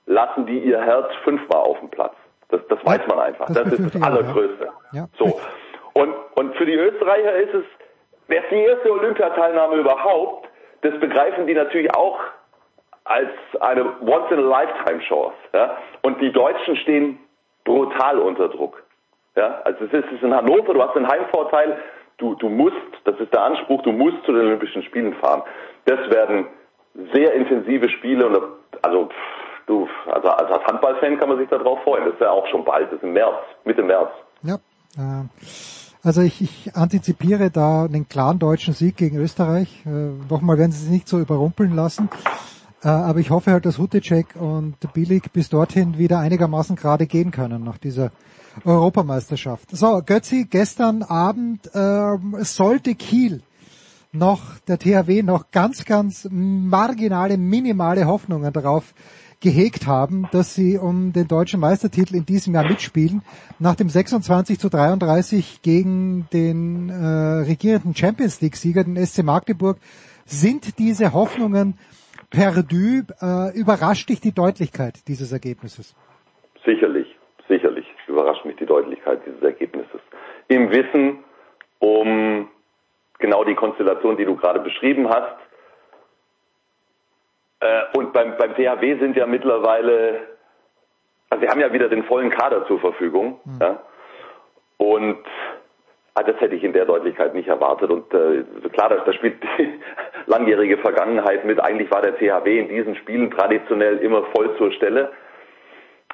[0.07, 2.15] lassen die ihr Herz fünfmal auf dem Platz.
[2.55, 3.47] Das, das weiß man einfach.
[3.47, 4.07] das Das, ist das auch, ja.
[4.07, 4.69] Allergrößte.
[4.93, 5.09] Ja.
[5.19, 5.41] So.
[5.95, 7.65] Und, und für die Österreicher ist es,
[8.29, 10.49] wäre es die erste Olympiateilnahme überhaupt,
[10.83, 12.21] das begreifen die natürlich auch
[13.05, 13.31] als
[13.61, 15.37] eine Once-in-a-Lifetime-Chance.
[15.53, 15.79] Ja?
[16.03, 17.19] Und die Deutschen stehen
[17.65, 18.83] brutal unter Druck.
[19.35, 19.61] Ja?
[19.65, 21.79] Also es ist, es ist in Hannover, du hast einen Heimvorteil,
[22.19, 25.43] du, du musst, das ist der Anspruch, du musst zu den Olympischen Spielen fahren.
[25.87, 26.47] Das werden
[27.13, 28.39] sehr intensive Spiele und
[28.83, 32.05] also pff, du, also als Handballfan kann man sich darauf freuen.
[32.05, 34.11] Das ist ja auch schon bald, das ist im März, Mitte März.
[34.43, 34.57] Ja.
[34.97, 35.25] Äh,
[36.03, 39.85] also ich, ich antizipiere da einen klaren deutschen Sieg gegen Österreich.
[39.87, 42.11] Äh, nochmal werden sie sich nicht so überrumpeln lassen.
[42.83, 47.31] Äh, aber ich hoffe halt, dass Hutecek und Billig bis dorthin wieder einigermaßen gerade gehen
[47.31, 48.11] können nach dieser
[48.65, 49.71] Europameisterschaft.
[49.71, 53.43] So, Götzi, gestern Abend ähm, sollte Kiel
[54.13, 58.95] noch, der THW noch ganz, ganz marginale, minimale Hoffnungen darauf
[59.45, 63.23] gehegt haben, dass sie um den deutschen Meistertitel in diesem Jahr mitspielen.
[63.61, 69.77] Nach dem 26 zu 33 gegen den äh, regierenden Champions League-Sieger, den SC Magdeburg,
[70.25, 71.79] sind diese Hoffnungen
[72.31, 73.05] perdu.
[73.21, 75.95] Äh, überrascht dich die Deutlichkeit dieses Ergebnisses?
[76.65, 77.07] Sicherlich,
[77.47, 80.01] sicherlich überrascht mich die Deutlichkeit dieses Ergebnisses.
[80.49, 81.19] Im Wissen
[81.81, 82.49] um
[83.19, 85.37] genau die Konstellation, die du gerade beschrieben hast.
[87.65, 90.21] Äh, und beim, beim THW sind ja mittlerweile,
[91.31, 93.41] also sie haben ja wieder den vollen Kader zur Verfügung.
[93.59, 93.81] Ja?
[94.77, 95.25] Und
[96.15, 97.91] ah, das hätte ich in der Deutlichkeit nicht erwartet.
[97.91, 99.81] Und äh, klar, da, da spielt die
[100.27, 101.59] langjährige Vergangenheit mit.
[101.59, 105.13] Eigentlich war der THW in diesen Spielen traditionell immer voll zur Stelle.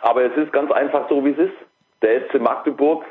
[0.02, 1.56] Aber es ist ganz einfach so, wie es ist.
[2.02, 3.04] Der SC Magdeburg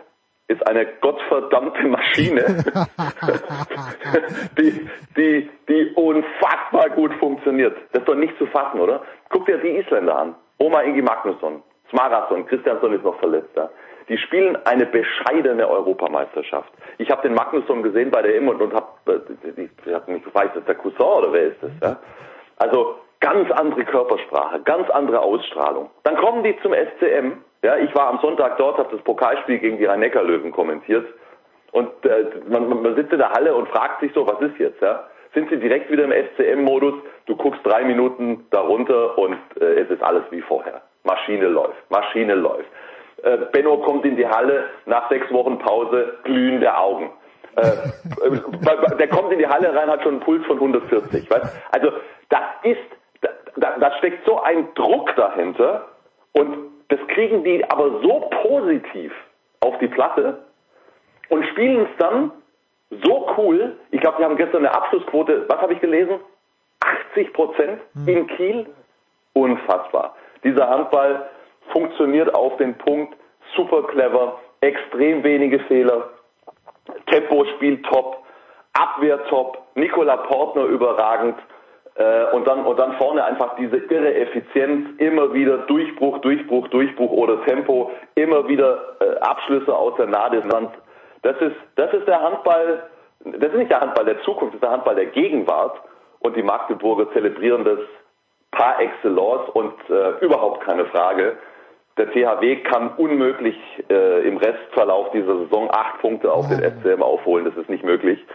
[0.50, 2.44] ist eine gottverdammte Maschine,
[4.58, 7.78] die, die, die unfassbar gut funktioniert.
[7.92, 9.04] Das ist doch nicht zu fassen, oder?
[9.30, 10.36] Guck dir die Isländer an.
[10.58, 13.56] Oma Ingi Magnusson, Smarason, Christiansson ist noch verletzt.
[13.56, 13.70] Ja?
[14.10, 16.74] Die spielen eine bescheidene Europameisterschaft.
[16.98, 18.88] Ich habe den Magnusson gesehen bei der EM und, und habe,
[19.86, 21.72] ich hab nicht gefragt, ist der Cousin oder wer ist das?
[21.82, 22.00] Ja?
[22.58, 25.92] Also ganz andere Körpersprache, ganz andere Ausstrahlung.
[26.04, 27.44] Dann kommen die zum SCM.
[27.62, 31.06] Ja, ich war am Sonntag dort, habe das Pokalspiel gegen die Rhein-Neckar-Löwen kommentiert.
[31.72, 34.82] Und äh, man, man sitzt in der Halle und fragt sich so, was ist jetzt?
[34.82, 35.08] Ja?
[35.34, 36.96] Sind sie direkt wieder im SCM-Modus?
[37.26, 40.82] Du guckst drei Minuten darunter und äh, es ist alles wie vorher.
[41.04, 42.70] Maschine läuft, Maschine läuft.
[43.24, 47.12] Äh, Benno kommt in die Halle nach sechs Wochen Pause, glühende Augen.
[47.56, 51.30] Äh, der kommt in die Halle rein, hat schon einen Puls von 140.
[51.30, 51.62] Weißt?
[51.72, 51.92] Also
[52.30, 52.80] das ist,
[53.58, 55.86] da, da steckt so ein Druck dahinter
[56.34, 59.12] und das kriegen die aber so positiv
[59.62, 60.46] auf die Platte
[61.30, 62.32] und spielen es dann
[63.04, 63.78] so cool.
[63.92, 66.20] Ich glaube, wir haben gestern eine Abschlussquote, was habe ich gelesen?
[67.12, 68.68] 80 Prozent in Kiel.
[69.34, 70.16] Unfassbar.
[70.44, 71.30] Dieser Handball
[71.72, 73.16] funktioniert auf den Punkt,
[73.56, 76.10] super clever, extrem wenige Fehler,
[77.08, 78.24] Tempo spielt top,
[78.74, 81.36] Abwehr top, Nikola Portner überragend
[82.32, 87.44] und dann und dann vorne einfach diese irre Effizienz, immer wieder Durchbruch, Durchbruch, Durchbruch oder
[87.44, 90.70] Tempo, immer wieder äh, Abschlüsse aus der Nahdistanz.
[91.24, 92.84] Das ist das ist der Handball,
[93.26, 95.82] das ist nicht der Handball der Zukunft, das ist der Handball der Gegenwart
[96.20, 97.80] und die Magdeburger zelebrieren das
[98.52, 101.38] par excellence und äh, überhaupt keine Frage.
[101.98, 103.58] Der THW kann unmöglich
[103.90, 107.44] äh, im Restverlauf dieser Saison acht Punkte auf den SCM aufholen.
[107.44, 108.26] Das ist nicht möglich.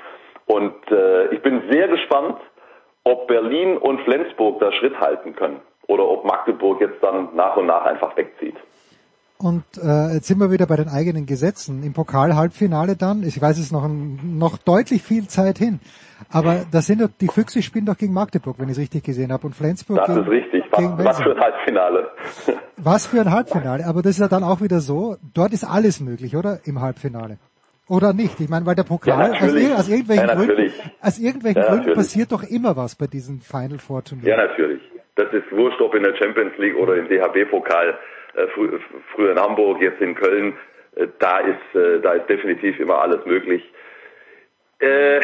[0.46, 2.36] Und äh, ich bin sehr gespannt,
[3.04, 7.66] ob Berlin und Flensburg da Schritt halten können oder ob Magdeburg jetzt dann nach und
[7.66, 8.56] nach einfach wegzieht.
[9.38, 11.82] Und äh, jetzt sind wir wieder bei den eigenen Gesetzen.
[11.82, 15.80] Im Pokal-Halbfinale dann, ich weiß es noch, noch deutlich viel Zeit hin,
[16.30, 19.32] aber da sind doch, die Füchse spielen doch gegen Magdeburg, wenn ich es richtig gesehen
[19.32, 20.64] habe, und Flensburg Das gegen, ist richtig.
[20.70, 22.10] Was, gegen was für ein Halbfinale.
[22.76, 26.00] Was für ein Halbfinale, aber das ist ja dann auch wieder so, dort ist alles
[26.00, 26.60] möglich, oder?
[26.64, 27.38] Im Halbfinale.
[27.88, 28.40] Oder nicht?
[28.40, 30.72] Ich meine, weil der Pokal, Ja, aus, ir- aus irgendwelchen Ja, Gründen,
[31.02, 34.28] aus irgendwelchen Ja, Gründen passiert doch immer was bei diesen Final Four Turnieren.
[34.28, 34.80] Ja, natürlich.
[35.16, 37.98] Das ist wurscht, ob in der Champions League oder im DHB-Pokal,
[38.36, 38.78] äh, frü
[39.14, 40.54] früher in Hamburg, jetzt in Köln.
[40.96, 43.62] Äh, da ist, äh, da ist definitiv immer alles möglich.
[44.80, 45.20] Äh,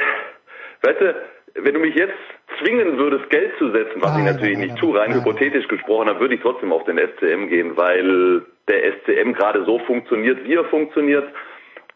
[0.83, 1.15] weißt du,
[1.55, 2.15] wenn du mich jetzt
[2.63, 5.21] zwingen würdest, Geld zu setzen, was Nein, ich natürlich nein, nicht tue, rein nein.
[5.21, 9.79] hypothetisch gesprochen, dann würde ich trotzdem auf den SCM gehen, weil der SCM gerade so
[9.81, 11.27] funktioniert, wie er funktioniert.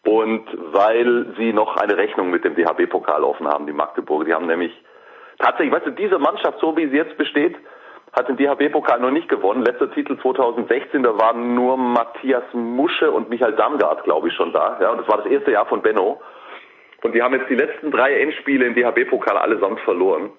[0.05, 4.25] Und weil sie noch eine Rechnung mit dem DHB-Pokal offen haben, die Magdeburger.
[4.27, 4.73] Die haben nämlich
[5.39, 7.57] tatsächlich, weißt du, diese Mannschaft, so wie sie jetzt besteht,
[8.13, 9.65] hat den DHB-Pokal noch nicht gewonnen.
[9.65, 14.79] Letzter Titel 2016, da waren nur Matthias Musche und Michael Damgard, glaube ich, schon da.
[14.81, 16.21] Ja, und das war das erste Jahr von Benno.
[17.03, 20.31] Und die haben jetzt die letzten drei Endspiele im DHB-Pokal allesamt verloren.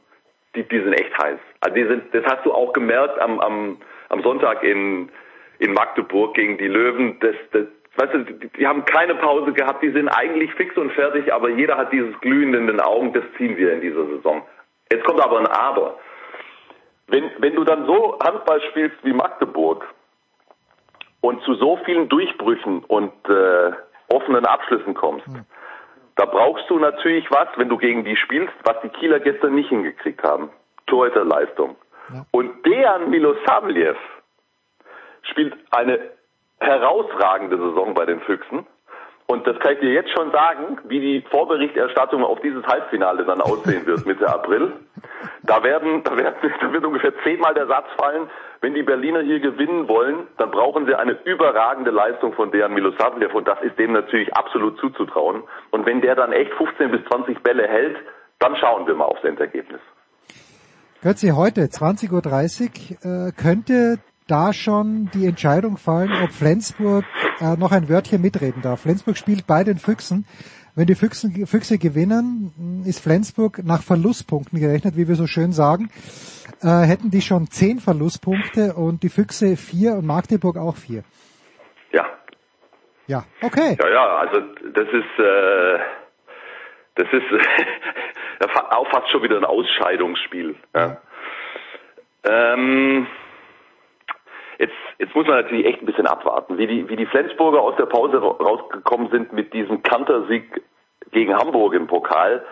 [0.56, 1.40] Die, die sind echt heiß.
[1.60, 3.78] Also die sind, das hast du auch gemerkt am, am,
[4.10, 5.10] am Sonntag in,
[5.60, 7.20] in Magdeburg gegen die Löwen.
[7.20, 7.66] Das, das,
[7.96, 9.84] weißt du, die, haben keine Pause gehabt.
[9.84, 13.14] Die sind eigentlich fix und fertig, aber jeder hat dieses Glühen in den Augen.
[13.14, 14.44] Das ziehen wir in dieser Saison.
[14.92, 15.98] Jetzt kommt aber ein Aber.
[17.08, 19.86] Wenn, wenn du dann so Handball spielst wie Magdeburg
[21.22, 23.72] und zu so vielen Durchbrüchen und äh,
[24.10, 25.28] offenen Abschlüssen kommst,
[26.16, 29.70] da brauchst du natürlich was, wenn du gegen die spielst, was die Kieler gestern nicht
[29.70, 30.50] hingekriegt haben.
[30.88, 31.76] Torhüterleistung.
[32.32, 33.98] Und Dejan Milosavljev
[35.24, 36.00] spielt eine
[36.60, 38.66] herausragende Saison bei den Füchsen.
[39.28, 43.42] Und das kann ich dir jetzt schon sagen, wie die Vorberichterstattung auf dieses Halbfinale dann
[43.42, 44.74] aussehen wird Mitte April.
[45.42, 48.30] Da werden, da werden, da wird ungefähr zehnmal der Satz fallen,
[48.62, 53.34] wenn die Berliner hier gewinnen wollen, dann brauchen sie eine überragende Leistung von Dejan Milosavljev
[53.34, 55.44] und das ist dem natürlich absolut zuzutrauen.
[55.72, 57.98] Und wenn der dann echt 15 bis 20 Bälle hält,
[58.40, 59.82] dann schauen wir mal aufs Endergebnis.
[61.02, 63.98] Götzi, heute 20.30 Uhr äh, könnte
[64.28, 67.06] da schon die Entscheidung fallen, ob Flensburg
[67.40, 68.82] äh, noch ein Wörtchen mitreden darf.
[68.82, 70.26] Flensburg spielt bei den Füchsen.
[70.76, 75.90] Wenn die Füchsen, Füchse gewinnen, ist Flensburg nach Verlustpunkten gerechnet, wie wir so schön sagen.
[76.62, 81.04] Äh, hätten die schon zehn Verlustpunkte und die Füchse vier und Magdeburg auch vier.
[81.94, 82.06] Ja,
[83.08, 83.78] Ja, okay.
[83.80, 84.42] Ja, ja, also
[84.74, 85.80] das ist äh,
[86.96, 87.32] das ist
[88.42, 90.56] ja, auch fast schon wieder ein Ausscheidungsspiel.
[90.74, 90.98] Ja.
[92.24, 93.08] Ähm,
[94.58, 97.76] jetzt, jetzt muss man natürlich echt ein bisschen abwarten, wie die, wie die Flensburger aus
[97.78, 100.62] der Pause ra- rausgekommen sind mit diesem Kantersieg
[101.12, 102.44] gegen Hamburg im Pokal.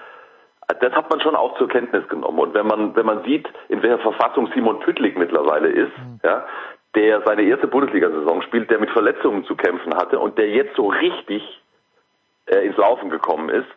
[0.80, 2.40] Das hat man schon auch zur Kenntnis genommen.
[2.40, 5.92] Und wenn man, wenn man sieht, in welcher Verfassung Simon Püttlik mittlerweile ist,
[6.24, 6.46] ja,
[6.96, 10.88] der seine erste Bundesliga-Saison spielt, der mit Verletzungen zu kämpfen hatte und der jetzt so
[10.88, 11.62] richtig
[12.46, 13.68] äh, ins Laufen gekommen ist,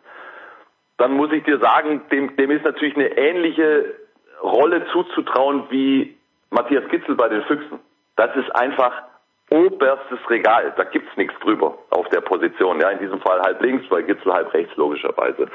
[0.97, 3.93] dann muss ich dir sagen, dem, dem ist natürlich eine ähnliche
[4.41, 6.15] Rolle zuzutrauen wie
[6.51, 7.79] Matthias Kitzel bei den Füchsen.
[8.17, 9.03] Das ist einfach
[9.49, 10.73] oberstes Regal.
[10.75, 12.81] Da gibt's nichts drüber auf der Position.
[12.81, 15.47] Ja, in diesem Fall halb links, bei Kitzel halb rechts logischerweise.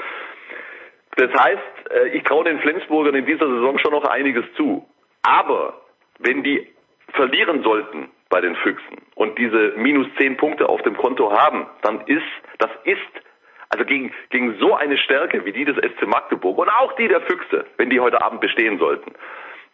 [1.16, 4.88] Das heißt, äh, ich traue den Flensburgern in dieser Saison schon noch einiges zu.
[5.22, 5.82] Aber
[6.18, 6.72] wenn die
[7.12, 12.00] verlieren sollten bei den Füchsen und diese minus zehn Punkte auf dem Konto haben, dann
[12.06, 12.22] ist,
[12.58, 13.00] das ist,
[13.68, 17.20] also gegen, gegen so eine Stärke wie die des SC Magdeburg und auch die der
[17.22, 19.12] Füchse, wenn die heute Abend bestehen sollten,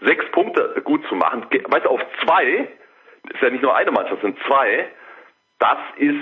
[0.01, 2.69] sechs Punkte gut zu machen, weißt du, auf zwei,
[3.31, 4.89] ist ja nicht nur eine Mannschaft, sind zwei,
[5.59, 6.17] das ist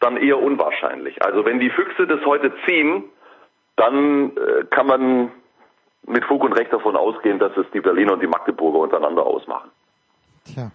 [0.00, 1.22] dann eher unwahrscheinlich.
[1.22, 3.04] Also wenn die Füchse das heute ziehen,
[3.76, 5.32] dann äh, kann man
[6.06, 9.70] mit Fug und Recht davon ausgehen, dass es die Berliner und die Magdeburger untereinander ausmachen.
[10.44, 10.70] Tja.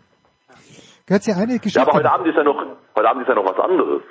[1.07, 1.79] Götz, ja eine Geschichte.
[1.79, 2.65] Ja, aber heute Abend ist ja noch,
[2.95, 4.03] heute Abend ist ja noch was anderes.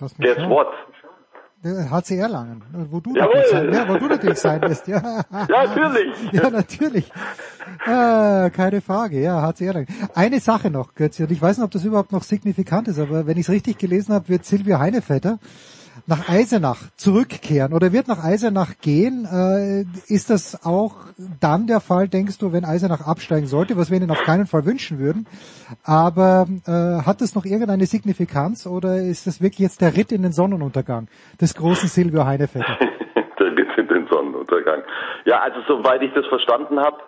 [0.00, 0.72] Mich Guess what?
[1.64, 3.34] Äh, HC Erlangen, wo du, Jawohl.
[3.34, 4.86] natürlich sein, ja, wo du natürlich sein wirst.
[4.86, 5.00] Ja,
[5.30, 6.14] Ja, natürlich.
[6.32, 7.12] ja natürlich.
[7.86, 9.86] Äh, keine Frage, ja, HC Erlangen.
[10.14, 13.26] Eine Sache noch, Götz, und ich weiß nicht, ob das überhaupt noch signifikant ist, aber
[13.26, 15.38] wenn ich es richtig gelesen habe, wird Silvio Heinevetter
[16.06, 19.24] nach Eisenach zurückkehren oder wird nach Eisenach gehen.
[19.24, 20.96] Äh, ist das auch
[21.40, 24.66] dann der Fall, denkst du, wenn Eisenach absteigen sollte, was wir ihnen auf keinen Fall
[24.66, 25.26] wünschen würden?
[25.84, 30.22] Aber äh, hat das noch irgendeine Signifikanz oder ist das wirklich jetzt der Ritt in
[30.22, 31.08] den Sonnenuntergang
[31.40, 32.78] des großen Silvio Heinevetter?
[33.36, 34.84] Der Witz in den Sonnenuntergang.
[35.24, 36.98] Ja, also soweit ich das verstanden habe,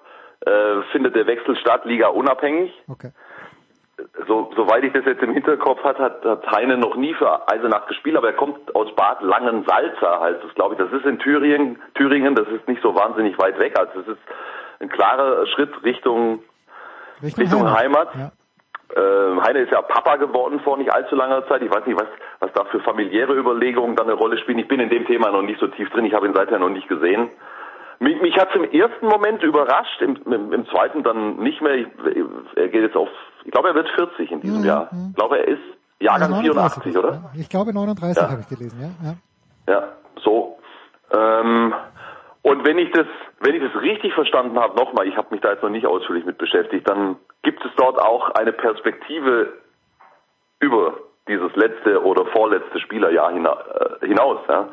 [0.41, 2.73] äh, findet der Wechsel statt, Liga unabhängig.
[2.89, 3.11] Okay.
[4.29, 7.87] So, soweit ich das jetzt im Hinterkopf hat, hat, hat Heine noch nie für Eisenach
[7.87, 10.79] gespielt, aber er kommt aus Bad Langensalza, heißt es, glaube ich.
[10.79, 13.79] Das ist in Thüringen, Thüringen, das ist nicht so wahnsinnig weit weg.
[13.79, 14.19] Also es ist
[14.81, 16.41] ein klarer Schritt Richtung,
[17.23, 18.09] Richtung, Heimat.
[18.15, 18.33] Ja.
[18.95, 21.63] Äh, Heine ist ja Papa geworden vor nicht allzu langer Zeit.
[21.63, 22.09] Ich weiß nicht, was,
[22.41, 24.59] was da für familiäre Überlegungen dann eine Rolle spielen.
[24.59, 26.05] Ich bin in dem Thema noch nicht so tief drin.
[26.05, 27.31] Ich habe ihn seither noch nicht gesehen.
[27.99, 31.77] Mich, mich hat es im ersten Moment überrascht, im, im, im zweiten dann nicht mehr.
[31.77, 31.87] Ich,
[32.55, 33.09] er geht jetzt auf,
[33.47, 34.91] ich glaube, er wird 40 in diesem Mhm, Jahr.
[35.11, 35.63] Ich glaube, er ist
[36.01, 37.31] Jahrgang 39, 84, oder?
[37.39, 38.29] Ich glaube 39 Ja.
[38.31, 39.09] habe ich gelesen, ja.
[39.09, 39.17] ja.
[39.73, 39.89] Ja,
[40.23, 40.59] so.
[41.17, 41.73] Ähm,
[42.43, 43.07] und wenn ich das,
[43.41, 46.25] wenn ich das richtig verstanden habe, nochmal, ich habe mich da jetzt noch nicht ausführlich
[46.25, 49.53] mit beschäftigt, dann gibt es dort auch eine Perspektive
[50.61, 50.95] über
[51.29, 53.53] dieses letzte oder vorletzte Spielerjahr hina
[54.01, 54.39] äh, hinaus.
[54.49, 54.69] Ja?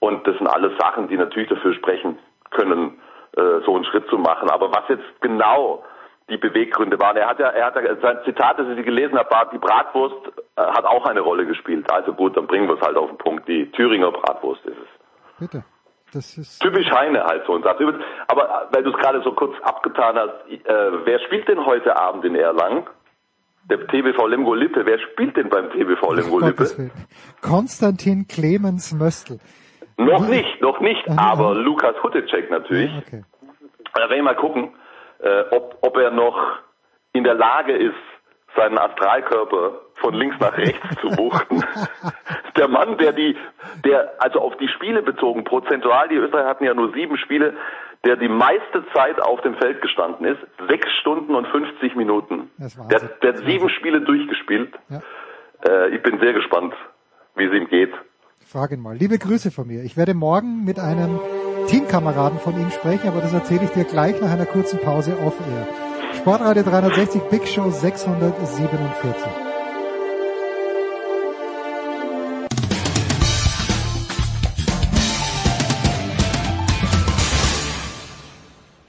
[0.00, 2.18] Und das sind alles Sachen, die natürlich dafür sprechen
[2.50, 2.98] können,
[3.36, 4.50] äh, so einen Schritt zu machen.
[4.50, 5.82] Aber was jetzt genau
[6.28, 9.30] die Beweggründe waren, er hat ja, er hat ja, sein Zitat, das ich gelesen habe,
[9.30, 10.14] war, die Bratwurst
[10.56, 11.90] äh, hat auch eine Rolle gespielt.
[11.90, 13.48] Also gut, dann bringen wir es halt auf den Punkt.
[13.48, 15.38] Die Thüringer Bratwurst ist es.
[15.40, 15.64] Bitte.
[16.12, 17.80] Das ist Typisch Heine halt so ein Satz.
[18.28, 21.96] Aber äh, weil du es gerade so kurz abgetan hast, äh, wer spielt denn heute
[21.96, 22.84] Abend in Erlangen?
[23.70, 24.86] Der TBV Lemgo Lippe.
[24.86, 26.90] Wer spielt denn beim TBV Lemgo Lippe?
[27.42, 29.38] Konstantin Clemens Möstl.
[29.98, 31.32] Noch nicht, noch nicht, Aha.
[31.32, 32.90] aber Lukas Hutecek natürlich.
[32.92, 33.24] Ja, okay.
[33.94, 34.70] Da werden wir mal gucken,
[35.20, 36.58] äh, ob, ob er noch
[37.12, 37.94] in der Lage ist,
[38.56, 41.62] seinen Astralkörper von links nach rechts zu wuchten.
[42.56, 43.36] der Mann, der die,
[43.84, 47.54] der, also auf die Spiele bezogen, prozentual, die Österreicher hatten ja nur sieben Spiele,
[48.04, 52.50] der die meiste Zeit auf dem Feld gestanden ist, sechs Stunden und 50 Minuten.
[52.56, 54.72] Der, der hat sieben Spiele durchgespielt.
[54.88, 55.00] Ja.
[55.68, 56.74] Äh, ich bin sehr gespannt,
[57.34, 57.92] wie es ihm geht.
[58.46, 58.96] Frag ihn mal.
[58.96, 59.82] Liebe Grüße von mir.
[59.82, 61.20] Ich werde morgen mit einem
[61.68, 65.38] Teamkameraden von ihm sprechen, aber das erzähle ich dir gleich nach einer kurzen Pause off
[65.40, 65.66] air.
[66.14, 69.28] Sportradio 360 Big Show 647.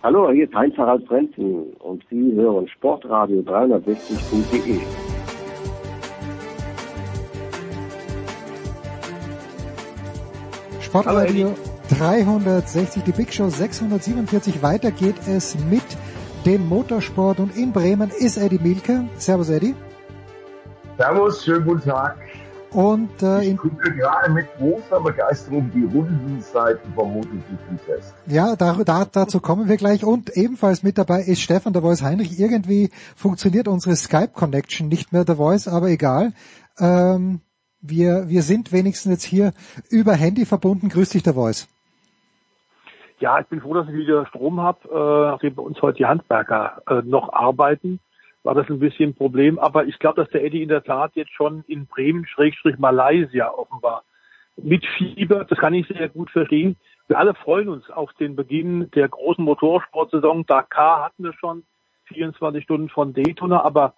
[0.01, 4.79] Hallo, hier ist Heinz-Harald Frenzen und Sie hören Sportradio 360.de.
[10.79, 11.53] Sportradio
[11.89, 14.61] 360, die Big Show 647.
[14.61, 15.83] Weiter geht es mit
[16.45, 19.05] dem Motorsport und in Bremen ist Eddie Milke.
[19.17, 19.75] Servus Eddie.
[20.97, 22.17] Servus, schönen guten Tag.
[22.71, 28.13] Und äh, Ich gucke gerade mit großer Begeisterung die Rundenseiten vom MotoGP-Test.
[28.27, 30.03] ja, da, da, dazu kommen wir gleich.
[30.05, 32.39] Und ebenfalls mit dabei ist Stefan der Voice Heinrich.
[32.39, 36.33] Irgendwie funktioniert unsere Skype-Connection nicht mehr, der Voice, aber egal.
[36.77, 37.41] Ähm,
[37.81, 39.53] wir, wir sind wenigstens jetzt hier
[39.89, 40.89] über Handy verbunden.
[40.89, 41.67] Grüß dich, der Voice.
[43.19, 46.05] Ja, ich bin froh, dass ich wieder Strom habe, äh, nachdem bei uns heute die
[46.05, 47.99] Handwerker äh, noch arbeiten.
[48.43, 49.59] War das ein bisschen ein Problem.
[49.59, 53.49] Aber ich glaube, dass der Eddie in der Tat jetzt schon in Bremen, Schrägstrich Malaysia
[53.49, 54.03] offenbar
[54.55, 55.43] mit Fieber.
[55.43, 56.77] Das kann ich sehr gut verstehen.
[57.07, 60.45] Wir alle freuen uns auf den Beginn der großen Motorsportsaison.
[60.45, 61.63] Dakar hatten wir schon
[62.05, 63.95] 24 Stunden von Daytona, aber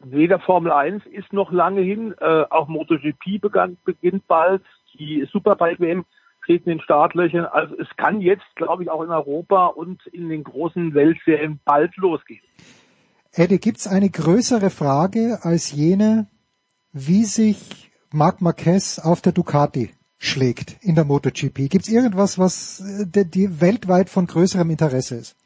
[0.00, 4.62] weder Formel 1 ist noch lange hin, äh, auch MotoGP begann, beginnt bald,
[4.98, 6.04] die Superbike WM
[6.46, 7.44] steht in Startlöchern.
[7.44, 11.96] Also es kann jetzt, glaube ich, auch in Europa und in den großen Weltserien bald
[11.96, 12.40] losgehen.
[13.32, 16.28] Eddie, gibt's eine größere Frage als jene,
[16.92, 21.68] wie sich Marc Marquez auf der Ducati schlägt in der MotoGP?
[21.68, 25.36] Gibt's irgendwas, was äh, die weltweit von größerem Interesse ist?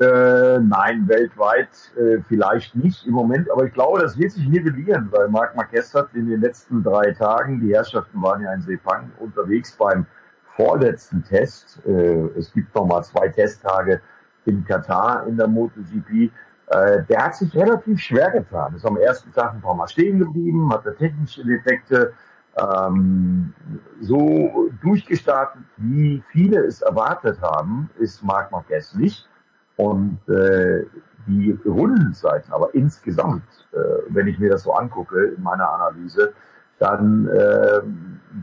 [0.00, 5.08] Äh, nein, weltweit äh, vielleicht nicht im Moment, aber ich glaube, das wird sich nivellieren,
[5.12, 9.12] weil Marc Marquez hat in den letzten drei Tagen, die Herrschaften waren ja in Sepang
[9.20, 10.04] unterwegs beim
[10.56, 11.80] vorletzten Test.
[11.86, 14.00] Äh, es gibt noch mal zwei Testtage
[14.46, 16.32] in Katar in der MotoGP.
[16.66, 18.74] Äh, der hat sich relativ schwer getan.
[18.74, 22.12] Ist am ersten Tag ein paar Mal stehen geblieben, hatte technische Defekte,
[22.56, 23.52] ähm,
[24.00, 29.28] so durchgestartet, wie viele es erwartet haben, ist Marc Marquez nicht.
[29.76, 30.84] Und äh,
[31.26, 36.32] die Rundenzeiten, aber insgesamt, äh, wenn ich mir das so angucke in meiner Analyse,
[36.78, 37.80] dann äh,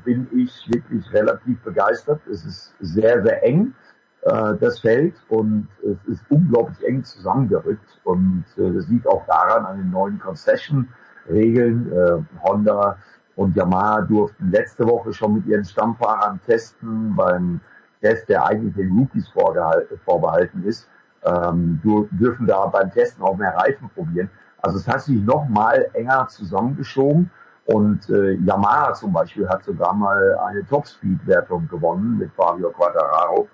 [0.03, 2.21] bin ich wirklich relativ begeistert.
[2.31, 3.73] Es ist sehr, sehr eng,
[4.21, 7.99] äh, das Feld, und es ist unglaublich eng zusammengerückt.
[8.03, 11.91] Und äh, das liegt auch daran an den neuen Concession-Regeln.
[11.91, 12.97] Äh, Honda
[13.35, 17.59] und Yamaha durften letzte Woche schon mit ihren Stammfahrern testen beim
[18.01, 20.89] Test, der eigentlich den Rookies vorbehalten ist,
[21.23, 24.29] ähm, dürfen da beim Testen auch mehr Reifen probieren.
[24.61, 27.29] Also es hat sich noch mal enger zusammengeschoben
[27.65, 33.47] und äh, Yamaha zum Beispiel hat sogar mal eine Top-Speed-Wertung gewonnen mit Fabio Quattararo.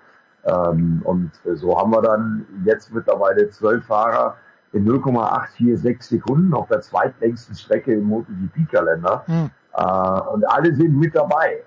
[0.44, 4.36] Ähm, und äh, so haben wir dann jetzt mittlerweile zwölf Fahrer
[4.72, 9.24] in 0,846 Sekunden auf der zweitlängsten Strecke im MotoGP-Kalender.
[9.26, 9.50] Mhm.
[9.74, 11.62] Äh, und alle sind mit dabei.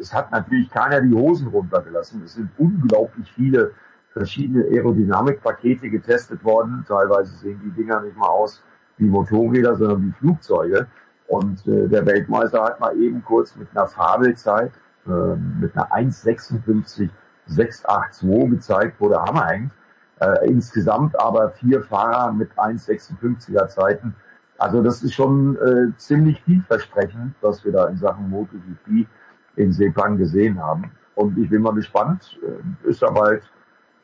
[0.00, 2.22] Es hat natürlich keiner die Hosen runtergelassen.
[2.24, 3.72] Es sind unglaublich viele
[4.12, 6.84] verschiedene Aerodynamikpakete getestet worden.
[6.86, 8.62] Teilweise sehen die Dinger nicht mal aus
[8.98, 10.86] wie Motorräder, sondern wie Flugzeuge.
[11.28, 14.72] Und äh, der Weltmeister hat mal eben kurz mit einer Fabelzeit,
[15.06, 19.72] äh, mit einer 1,56,682 gezeigt, wo der Hammer hängt.
[20.20, 24.14] Äh, insgesamt aber vier Fahrer mit 1,56er Zeiten
[24.62, 29.08] also das ist schon äh, ziemlich vielversprechend, was wir da in Sachen MotoGP
[29.56, 30.92] in Sepang gesehen haben.
[31.16, 32.38] Und ich bin mal gespannt.
[32.46, 33.42] Äh, ist ja bald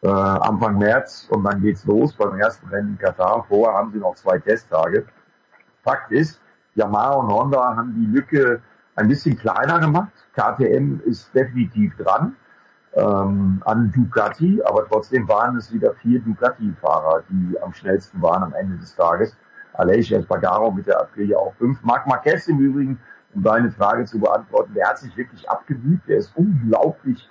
[0.02, 3.44] äh, Anfang März und dann geht's los beim ersten Rennen in Katar.
[3.48, 5.06] Vorher haben sie noch zwei Testtage.
[5.82, 6.40] Fakt ist,
[6.74, 8.60] Yamaha und Honda haben die Lücke
[8.96, 10.12] ein bisschen kleiner gemacht.
[10.34, 12.36] KTM ist definitiv dran
[12.94, 18.54] ähm, an Ducati, aber trotzdem waren es wieder vier Ducati-Fahrer, die am schnellsten waren am
[18.54, 19.36] Ende des Tages.
[19.74, 21.82] Aleix Espargaro mit der Aprilia auch fünf.
[21.82, 22.98] Marc Marquez im Übrigen,
[23.34, 26.00] um deine Frage zu beantworten, der hat sich wirklich abgemüht.
[26.08, 27.28] Der ist unglaublich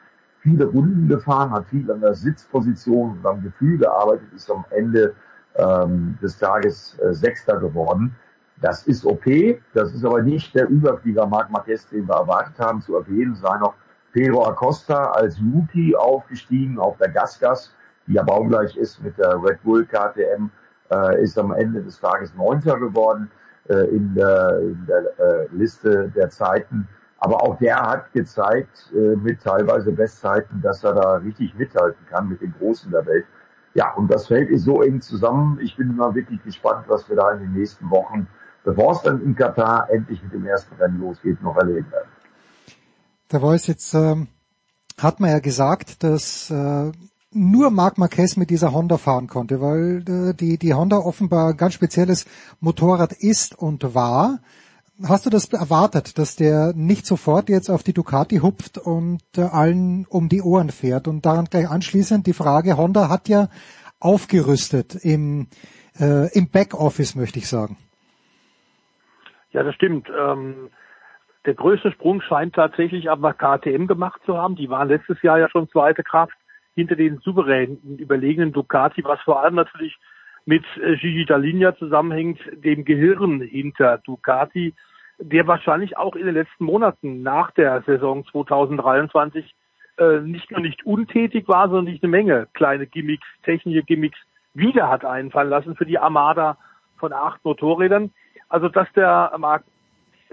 [0.48, 5.14] viele Runden gefahren, hat viel an der Sitzposition und am Gefühl gearbeitet, ist am Ende
[5.56, 8.16] ähm, des Tages äh, Sechster geworden.
[8.62, 12.82] Das ist okay, das ist aber nicht der Überflieger Marc Marquez, den wir erwartet haben.
[12.82, 13.74] Zu erwähnen sei noch
[14.14, 17.76] Pedro Acosta als Rookie aufgestiegen auf der Gasgas,
[18.08, 20.50] die ja baugleich ist mit der Red Bull KTM
[20.92, 23.30] äh, ist am Ende des Tages Neunter geworden
[23.68, 26.88] äh, in der, in der äh, Liste der Zeiten.
[27.20, 32.30] Aber auch der hat gezeigt, äh, mit teilweise Bestzeiten, dass er da richtig mithalten kann
[32.30, 33.26] mit den Großen der Welt.
[33.74, 35.60] Ja, und das Feld ist so eng zusammen.
[35.62, 38.28] Ich bin mal wirklich gespannt, was wir da in den nächsten Wochen,
[38.64, 42.10] bevor es dann in Katar endlich mit dem ersten Rennen losgeht, noch erleben werden.
[43.32, 44.28] Der Voice jetzt ähm,
[44.98, 46.92] hat man ja gesagt, dass äh,
[47.32, 51.58] nur Marc Marquez mit dieser Honda fahren konnte, weil äh, die, die Honda offenbar ein
[51.58, 52.26] ganz spezielles
[52.60, 54.40] Motorrad ist und war.
[55.06, 59.42] Hast du das erwartet, dass der nicht sofort jetzt auf die Ducati hupft und äh,
[59.42, 61.08] allen um die Ohren fährt?
[61.08, 63.50] Und daran gleich anschließend die Frage, Honda hat ja
[64.00, 65.50] aufgerüstet im,
[66.00, 67.78] äh, im Backoffice, möchte ich sagen.
[69.52, 70.10] Ja, das stimmt.
[70.10, 70.70] Ähm,
[71.46, 74.56] der größte Sprung scheint tatsächlich aber KTM gemacht zu haben.
[74.56, 76.36] Die waren letztes Jahr ja schon zweite Kraft
[76.74, 79.98] hinter den souveränen, überlegenen Ducati, was vor allem natürlich
[80.48, 84.74] mit äh, Gigi Dall'Igna zusammenhängt, dem Gehirn hinter Ducati,
[85.20, 89.54] der wahrscheinlich auch in den letzten Monaten nach der Saison 2023
[89.98, 94.20] äh, nicht nur nicht untätig war, sondern nicht eine Menge kleine Gimmicks, technische Gimmicks
[94.54, 96.58] wieder hat einfallen lassen für die Armada
[96.98, 98.12] von acht Motorrädern.
[98.48, 99.66] Also dass der Markt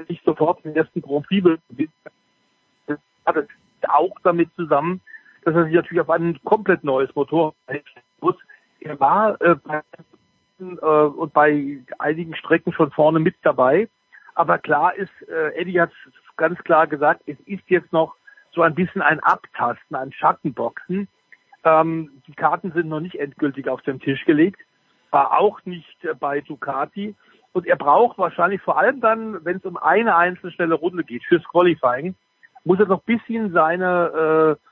[0.09, 1.45] nicht sofort den ersten Grand Prix
[3.27, 3.49] hat
[3.89, 5.01] auch damit zusammen,
[5.45, 7.55] dass er sich natürlich auf ein komplett neues Motorrad
[8.21, 8.37] muss.
[8.85, 9.83] Er war äh, bei,
[10.61, 13.89] äh, und bei einigen Strecken schon vorne mit dabei.
[14.35, 15.91] Aber klar ist, äh, Eddie hat
[16.37, 18.15] ganz klar gesagt, es ist jetzt noch
[18.53, 21.09] so ein bisschen ein Abtasten, ein Schattenboxen.
[21.65, 24.61] Ähm, die Karten sind noch nicht endgültig auf den Tisch gelegt,
[25.11, 27.15] war auch nicht äh, bei Ducati.
[27.53, 31.25] Und er braucht wahrscheinlich vor allem dann, wenn es um eine einzelne schnelle Runde geht,
[31.25, 32.15] fürs Qualifying,
[32.65, 34.67] muss er noch bisschen seine äh,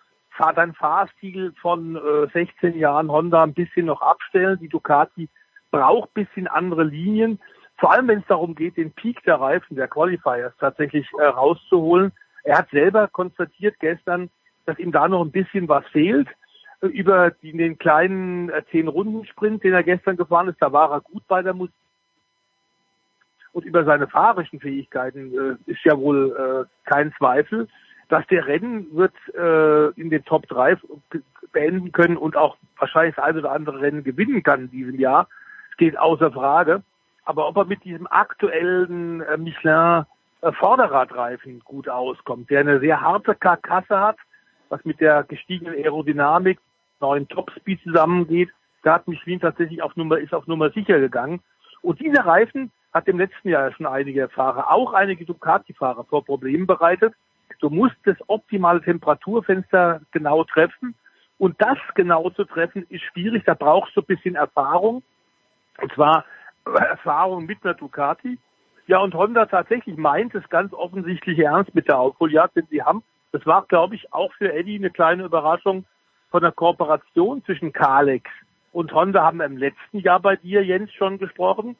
[0.54, 4.58] dein Fahrstil von äh, 16 Jahren Honda ein bisschen noch abstellen.
[4.60, 5.28] Die Ducati
[5.70, 7.38] braucht bisschen andere Linien.
[7.78, 12.12] Vor allem, wenn es darum geht, den Peak der Reifen, der Qualifiers tatsächlich äh, rauszuholen.
[12.44, 14.30] Er hat selber konstatiert gestern,
[14.66, 16.28] dass ihm da noch ein bisschen was fehlt.
[16.80, 20.90] über die, den kleinen äh, zehn Runden Sprint, den er gestern gefahren ist, da war
[20.90, 21.74] er gut bei der Musik.
[23.52, 27.68] Und über seine fahrerischen Fähigkeiten äh, ist ja wohl äh, kein Zweifel,
[28.12, 30.76] dass der Rennen wird äh, in den Top 3
[31.50, 35.28] beenden können und auch wahrscheinlich das eine oder andere Rennen gewinnen kann in diesem Jahr.
[35.72, 36.82] Steht außer Frage.
[37.24, 40.04] Aber ob er mit diesem aktuellen äh, Michelin
[40.42, 44.18] äh, Vorderradreifen gut auskommt, der eine sehr harte Karkasse hat,
[44.68, 46.58] was mit der gestiegenen Aerodynamik,
[47.00, 48.50] neuen Topspeed zusammengeht,
[48.82, 51.40] da hat Michelin tatsächlich auf Nummer, ist auf Nummer sicher gegangen.
[51.80, 56.66] Und dieser Reifen hat im letzten Jahr schon einige Fahrer, auch einige Ducati-Fahrer vor Problemen
[56.66, 57.14] bereitet.
[57.62, 60.94] Du musst das optimale Temperaturfenster genau treffen.
[61.38, 63.44] Und das genau zu treffen ist schwierig.
[63.46, 65.02] Da brauchst du ein bisschen Erfahrung.
[65.80, 66.26] Und zwar
[66.64, 68.38] Erfahrung mit einer Ducati.
[68.86, 73.02] Ja, und Honda tatsächlich meint es ganz offensichtlich ernst mit der Aufholjagd, denn sie haben,
[73.30, 75.86] das war, glaube ich, auch für Eddie eine kleine Überraschung
[76.30, 78.28] von der Kooperation zwischen Kalex
[78.72, 81.76] und Honda haben wir im letzten Jahr bei dir, Jens, schon gesprochen,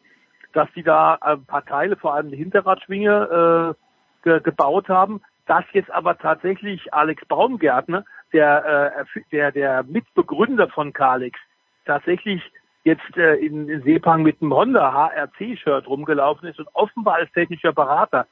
[0.53, 5.23] dass sie da ein paar Teile, vor allem die Hinterradschwinge, äh, ge gebaut haben.
[5.47, 11.39] Das jetzt aber tatsächlich Alex Baumgärtner, der, äh, der, der Mitbegründer von Kalex,
[11.85, 12.43] tatsächlich
[12.85, 17.73] jetzt äh, in, in Sepang mit einem Honda HRC-Shirt rumgelaufen ist und offenbar als technischer
[17.73, 18.27] Berater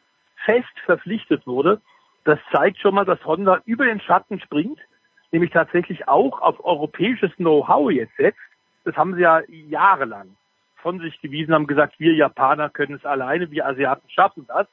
[0.45, 1.81] fest verpflichtet wurde,
[2.25, 4.79] das zeigt schon mal, dass Honda über den Schatten springt,
[5.33, 8.39] nämlich tatsächlich auch auf europäisches Know-how jetzt setzt.
[8.85, 10.37] Das haben sie ja jahrelang
[10.77, 14.67] von sich gewiesen, haben gesagt, wir Japaner können es alleine, wir Asiaten schaffen das.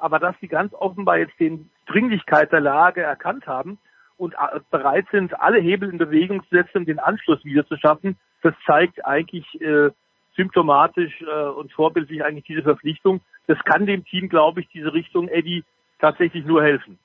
[0.00, 3.78] Aber dass sie ganz offenbar jetzt den Dringlichkeit der Lage erkannt haben
[4.16, 7.76] und äh, bereit sind, alle Hebel in Bewegung zu setzen, um den Anschluss wieder zu
[7.76, 9.90] schaffen, das zeigt eigentlich äh,
[10.36, 13.20] symptomatisch äh, und vorbildlich eigentlich diese Verpflichtung.
[13.46, 15.64] Das kann dem Team, glaube ich, diese Richtung Eddie
[16.00, 16.98] tatsächlich nur helfen.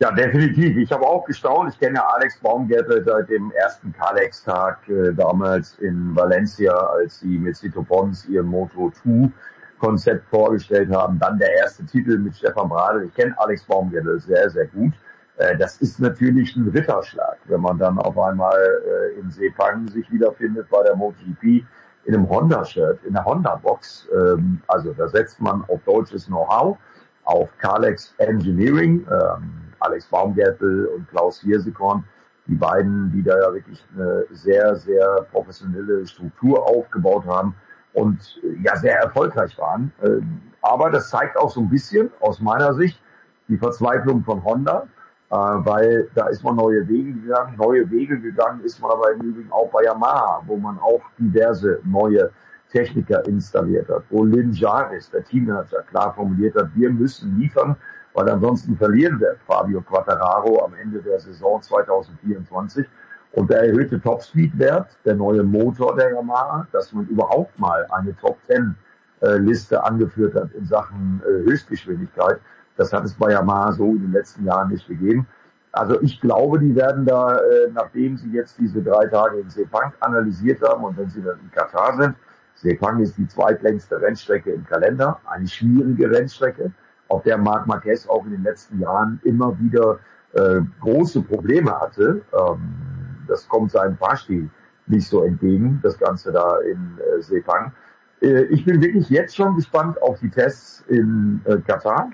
[0.00, 0.76] Ja, definitiv.
[0.76, 1.72] Ich habe auch gestaunt.
[1.72, 7.56] Ich kenne Alex Baumgärtel seit dem ersten Kalex-Tag äh, damals in Valencia, als sie mit
[7.56, 9.30] Cito Pons ihr Moto 2
[9.78, 11.18] Konzept vorgestellt haben.
[11.18, 13.04] Dann der erste Titel mit Stefan Bradl.
[13.04, 14.92] Ich kenne Alex Baumgärtel sehr, sehr gut.
[15.36, 20.10] Äh, das ist natürlich ein Ritterschlag, wenn man dann auf einmal äh, in Sepang sich
[20.10, 21.64] wiederfindet bei der MotoGP
[22.04, 24.08] in einem Honda-Shirt, in der Honda-Box.
[24.12, 26.76] Ähm, also da setzt man auf deutsches Know-how,
[27.24, 29.50] auf Kalex Engineering, ähm,
[29.80, 32.04] Alex Baumgärtel und Klaus Hirsekorn,
[32.46, 37.54] die beiden, die da ja wirklich eine sehr, sehr professionelle Struktur aufgebaut haben
[37.94, 39.92] und ja sehr erfolgreich waren.
[40.02, 43.00] Ähm, aber das zeigt auch so ein bisschen aus meiner Sicht
[43.48, 44.86] die Verzweiflung von Honda
[45.30, 47.56] äh, weil da ist man neue Wege gegangen.
[47.56, 51.80] Neue Wege gegangen ist man aber im Übrigen auch bei Yamaha, wo man auch diverse
[51.84, 52.30] neue
[52.70, 57.76] Techniker installiert hat, wo Lin Jaris, der Teammanager, klar formuliert hat, wir müssen liefern,
[58.14, 62.86] weil ansonsten verlieren wir Fabio Quattararo am Ende der Saison 2024.
[63.34, 68.38] Und der erhöhte Topspeed-Wert, der neue Motor der Yamaha, dass man überhaupt mal eine Top
[68.46, 68.76] 10
[69.22, 72.38] äh, angeführt hat in Sachen äh, Höchstgeschwindigkeit,
[72.76, 75.26] das hat es bei Yamaha so in den letzten Jahren nicht gegeben.
[75.72, 79.92] Also ich glaube, die werden da, äh, nachdem sie jetzt diese drei Tage in Sepang
[79.98, 82.14] analysiert haben und wenn sie dann in Katar sind,
[82.54, 86.70] Sepang ist die zweitlängste Rennstrecke im Kalender, eine schwierige Rennstrecke,
[87.08, 89.98] auf der Marc Marquez auch in den letzten Jahren immer wieder
[90.34, 92.22] äh, große Probleme hatte.
[92.32, 92.93] Ähm,
[93.28, 94.50] das kommt seinem Fahrstil
[94.86, 97.72] nicht so entgegen, das Ganze da in äh, Sepang.
[98.20, 102.10] Äh, ich bin wirklich jetzt schon gespannt auf die Tests in äh, Katar.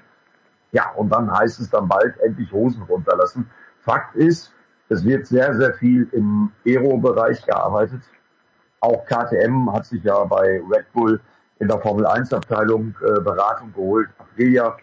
[0.72, 3.50] Ja, und dann heißt es dann bald endlich Hosen runterlassen.
[3.80, 4.52] Fakt ist,
[4.88, 8.02] es wird sehr, sehr viel im Aero-Bereich gearbeitet.
[8.80, 11.20] Auch KTM hat sich ja bei Red Bull
[11.58, 14.08] in der Formel 1 Abteilung äh, Beratung geholt.
[14.18, 14.76] Aprilia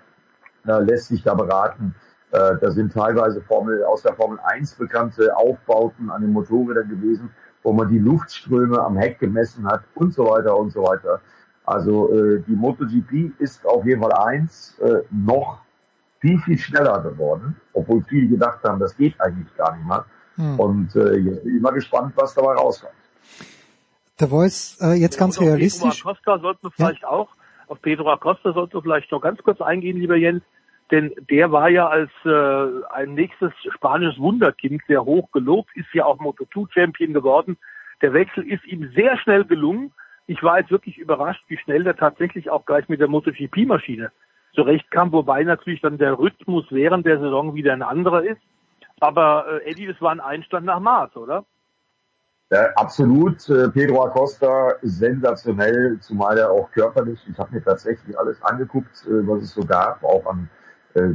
[0.65, 1.95] äh, lässt sich da beraten.
[2.31, 7.29] Äh, da sind teilweise Formel, aus der Formel 1 bekannte Aufbauten an den Motorrädern gewesen,
[7.63, 11.21] wo man die Luftströme am Heck gemessen hat und so weiter und so weiter.
[11.65, 15.59] Also äh, die MotoGP ist auf jeden Fall eins äh, noch
[16.19, 20.05] viel, viel schneller geworden, obwohl viele gedacht haben, das geht eigentlich gar nicht mehr.
[20.35, 20.59] Hm.
[20.59, 22.93] Und äh, jetzt bin ich mal gespannt, was dabei rauskommt.
[24.19, 26.03] Der Voice, äh, jetzt ganz realistisch.
[26.03, 27.09] Pedro Acosta sollten wir vielleicht ja?
[27.09, 27.29] auch,
[27.67, 30.43] auf Pedro Acosta sollten wir vielleicht noch ganz kurz eingehen, lieber Jens,
[30.91, 36.05] denn der war ja als äh, ein nächstes spanisches Wunderkind sehr hoch gelobt, ist ja
[36.05, 37.57] auch Moto2-Champion geworden.
[38.01, 39.91] Der Wechsel ist ihm sehr schnell gelungen.
[40.27, 44.11] Ich war jetzt wirklich überrascht, wie schnell der tatsächlich auch gleich mit der MotoGP-Maschine
[44.53, 48.41] zurechtkam, wobei natürlich dann der Rhythmus während der Saison wieder ein anderer ist.
[48.99, 51.45] Aber äh, Eddie, das war ein Einstand nach Maß, oder?
[52.49, 53.47] Ja, absolut.
[53.49, 59.27] Äh, Pedro Acosta sensationell, zumal er auch körperlich, ich habe mir tatsächlich alles angeguckt, äh,
[59.27, 60.49] was es so gab, auch an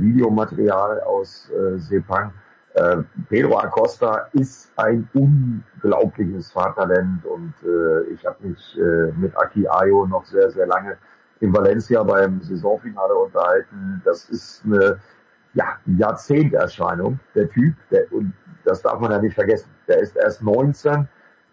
[0.00, 2.32] Videomaterial aus äh, Sepang.
[2.74, 9.68] Äh, Pedro Acosta ist ein unglaubliches Fahrtalent und äh, ich habe mich äh, mit Aki
[9.68, 10.96] Ayo noch sehr, sehr lange
[11.40, 14.00] in Valencia beim Saisonfinale unterhalten.
[14.04, 14.98] Das ist eine
[15.52, 18.32] ja, Jahrzehnterscheinung, der Typ, der, und
[18.64, 19.68] das darf man ja nicht vergessen.
[19.86, 21.06] Der ist erst 19,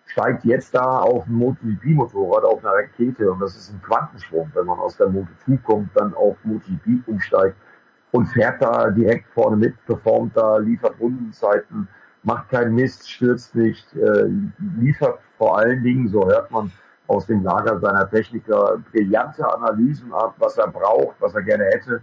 [0.06, 4.68] steigt jetzt da auf ein MotoGP-Motorrad, auf einer Rakete und das ist ein Quantensprung, wenn
[4.68, 7.58] man aus der Moto2 kommt, dann auf MotoGP umsteigt
[8.12, 11.88] und fährt da direkt vorne mit, performt da, liefert Rundenzeiten,
[12.24, 14.30] macht keinen Mist, stürzt nicht, äh,
[14.80, 16.72] liefert vor allen Dingen, so hört man
[17.08, 22.02] aus dem Lager seiner Techniker, brillante Analysen ab, was er braucht, was er gerne hätte.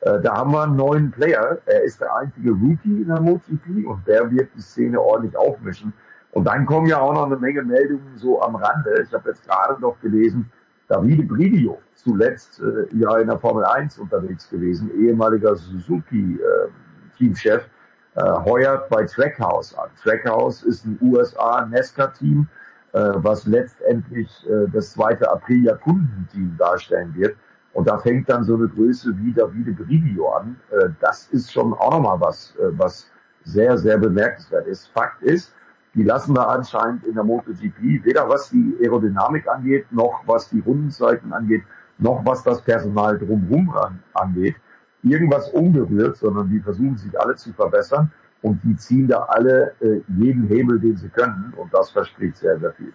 [0.00, 1.58] Äh, da haben wir einen neuen Player.
[1.66, 5.92] Er ist der einzige Rookie in der MotoGP und der wird die Szene ordentlich aufmischen.
[6.32, 9.02] Und dann kommen ja auch noch eine Menge Meldungen so am Rande.
[9.02, 10.50] Ich habe jetzt gerade noch gelesen,
[10.88, 18.44] Davide Bridio, zuletzt äh, ja in der Formel 1 unterwegs gewesen, ehemaliger Suzuki-Teamchef, äh, äh,
[18.44, 19.88] heuert bei Trackhouse an.
[20.02, 22.46] Trackhouse ist ein USA-NASCAR-Team,
[22.92, 27.36] äh, was letztendlich äh, das zweite Aprilia-Kundenteam darstellen wird.
[27.72, 30.56] Und da fängt dann so eine Größe wie Davide Bridio an.
[30.70, 33.10] Äh, das ist schon auch nochmal was, äh, was
[33.42, 34.86] sehr, sehr bemerkenswert ist.
[34.88, 35.52] Fakt ist,
[35.94, 40.60] die lassen wir anscheinend in der MotoGP, weder was die Aerodynamik angeht, noch was die
[40.60, 41.62] Rundenzeiten angeht,
[41.98, 43.72] noch was das Personal drumherum
[44.12, 44.56] angeht,
[45.02, 48.10] irgendwas unberührt, sondern die versuchen sich alle zu verbessern
[48.42, 52.58] und die ziehen da alle äh, jeden Hebel, den sie können und das verspricht sehr,
[52.58, 52.92] sehr viel.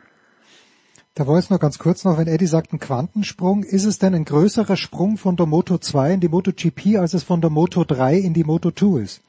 [1.16, 4.14] Da war jetzt noch ganz kurz noch, wenn Eddie sagt, ein Quantensprung, ist es denn
[4.14, 7.50] ein größerer Sprung von der Moto 2 in die Moto GP, als es von der
[7.50, 9.24] Moto 3 in die Moto 2 ist?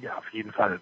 [0.00, 0.80] Ja, auf jeden Fall.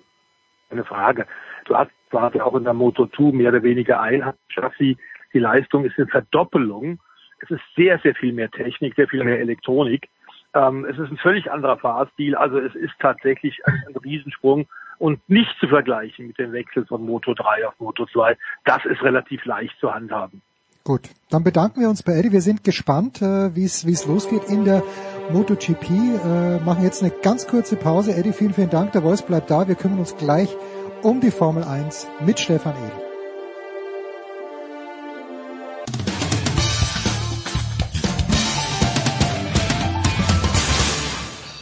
[0.71, 1.27] Eine Frage.
[1.71, 4.97] Du hast zwar auch in der Moto 2 mehr oder weniger Einheitschassis.
[5.33, 6.99] Die Leistung ist eine Verdoppelung.
[7.41, 10.09] Es ist sehr, sehr viel mehr Technik, sehr viel mehr Elektronik.
[10.53, 12.35] Ähm, es ist ein völlig anderer Fahrstil.
[12.35, 14.67] Also es ist tatsächlich ein, ein Riesensprung
[14.99, 18.37] und nicht zu vergleichen mit dem Wechsel von Moto 3 auf Moto 2.
[18.65, 20.43] Das ist relativ leicht zu handhaben.
[20.83, 22.33] Gut, dann bedanken wir uns bei Eddie.
[22.33, 24.83] Wir sind gespannt, äh, wie es losgeht in der
[25.31, 25.89] MotoGP.
[25.89, 28.17] Äh, machen jetzt eine ganz kurze Pause.
[28.17, 28.91] Eddie, vielen, vielen Dank.
[28.91, 29.69] Der Voice bleibt da.
[29.69, 30.57] Wir kümmern uns gleich
[31.03, 33.11] um die Formel 1 mit Stefan Edel.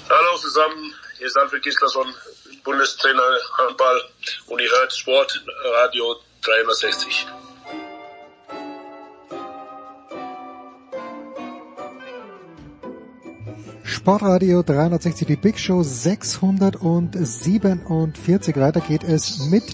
[0.09, 2.15] Hallo zusammen, hier ist Alfred Gislason,
[2.65, 4.03] Bundestrainer Handball
[4.49, 7.27] und ihr hört Sport Radio 360.
[13.89, 18.57] Sportradio 360, die Big Show 647.
[18.57, 19.65] Weiter geht es mit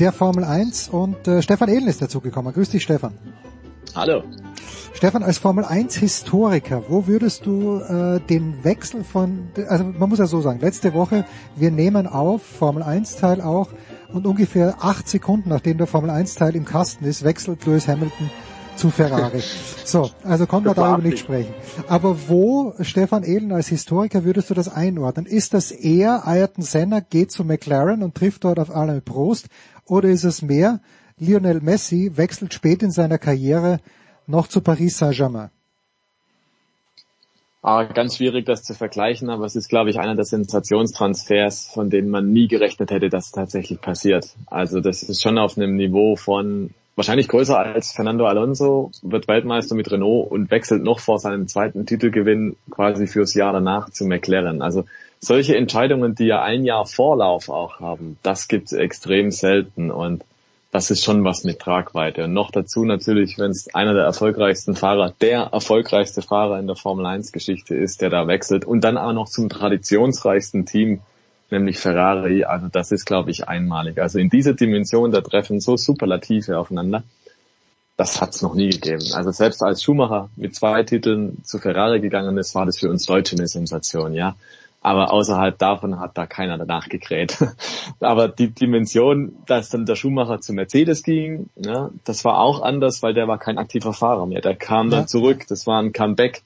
[0.00, 2.52] der Formel 1 und äh, Stefan Ehlen ist dazugekommen.
[2.52, 3.14] Grüß dich, Stefan.
[3.94, 4.24] Hallo.
[4.94, 10.18] Stefan, als Formel 1 Historiker, wo würdest du äh, den Wechsel von, also man muss
[10.18, 13.68] ja so sagen, letzte Woche, wir nehmen auf, Formel 1 Teil auch,
[14.12, 18.28] und ungefähr acht Sekunden nachdem der Formel 1 Teil im Kasten ist, wechselt Lewis Hamilton
[18.76, 19.42] zu Ferrari.
[19.84, 21.52] So, also konnten wir darüber nicht sprechen.
[21.88, 25.26] Aber wo, Stefan Ehlen, als Historiker würdest du das einordnen?
[25.26, 29.48] Ist das eher Ayrton Senna geht zu McLaren und trifft dort auf Alain Prost?
[29.86, 30.80] Oder ist es mehr
[31.18, 33.80] Lionel Messi wechselt spät in seiner Karriere
[34.26, 35.50] noch zu Paris Saint-Germain?
[37.64, 41.90] Ah, ganz schwierig, das zu vergleichen, aber es ist, glaube ich, einer der Sensationstransfers, von
[41.90, 44.34] denen man nie gerechnet hätte, dass es tatsächlich passiert.
[44.46, 49.74] Also das ist schon auf einem Niveau von wahrscheinlich größer als Fernando Alonso, wird Weltmeister
[49.74, 54.62] mit Renault und wechselt noch vor seinem zweiten Titelgewinn quasi fürs Jahr danach zu McLaren.
[54.62, 54.84] Also
[55.20, 60.24] solche Entscheidungen, die ja ein Jahr Vorlauf auch haben, das gibt es extrem selten und
[60.72, 62.24] das ist schon was mit Tragweite.
[62.24, 66.76] Und noch dazu natürlich, wenn es einer der erfolgreichsten Fahrer, der erfolgreichste Fahrer in der
[66.76, 71.00] Formel 1 Geschichte ist, der da wechselt und dann auch noch zum traditionsreichsten Team
[71.52, 72.42] nämlich Ferrari.
[72.44, 73.98] Also das ist, glaube ich, einmalig.
[74.00, 77.04] Also in dieser Dimension, da treffen so Superlative aufeinander.
[77.96, 79.04] Das hat es noch nie gegeben.
[79.12, 83.06] Also selbst als Schumacher mit zwei Titeln zu Ferrari gegangen ist, war das für uns
[83.06, 84.34] Deutsche eine Sensation, ja.
[84.80, 87.38] Aber außerhalb davon hat da keiner danach gekräht.
[88.00, 93.00] Aber die Dimension, dass dann der Schumacher zu Mercedes ging, ja, das war auch anders,
[93.02, 94.40] weil der war kein aktiver Fahrer mehr.
[94.40, 94.96] Der kam ja.
[94.96, 96.42] dann zurück, das war ein Comeback.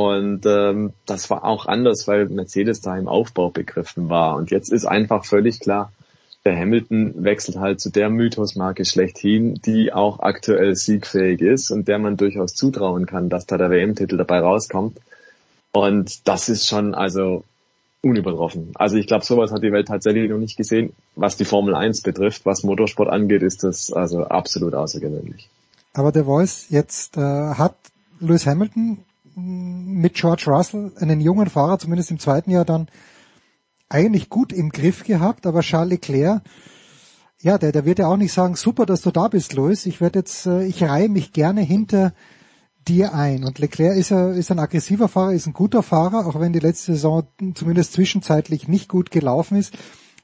[0.00, 4.36] Und ähm, das war auch anders, weil Mercedes da im Aufbau begriffen war.
[4.36, 5.92] Und jetzt ist einfach völlig klar,
[6.46, 11.98] der Hamilton wechselt halt zu der Mythosmarke schlechthin, die auch aktuell siegfähig ist und der
[11.98, 14.96] man durchaus zutrauen kann, dass da der WM-Titel dabei rauskommt.
[15.72, 17.44] Und das ist schon also
[18.00, 18.72] unübertroffen.
[18.76, 20.94] Also ich glaube, sowas hat die Welt tatsächlich noch nicht gesehen.
[21.14, 25.50] Was die Formel 1 betrifft, was Motorsport angeht, ist das also absolut außergewöhnlich.
[25.92, 27.76] Aber der Voice jetzt äh, hat
[28.18, 29.04] Lewis Hamilton
[29.34, 32.88] mit George Russell einen jungen Fahrer, zumindest im zweiten Jahr dann,
[33.88, 36.42] eigentlich gut im Griff gehabt, aber Charles Leclerc,
[37.42, 39.86] ja, der, der wird ja auch nicht sagen, super, dass du da bist, Louis.
[39.86, 42.12] Ich werde jetzt, äh, ich reihe mich gerne hinter
[42.86, 43.44] dir ein.
[43.44, 46.58] Und Leclerc ist, ja, ist ein aggressiver Fahrer, ist ein guter Fahrer, auch wenn die
[46.58, 49.74] letzte Saison zumindest zwischenzeitlich nicht gut gelaufen ist.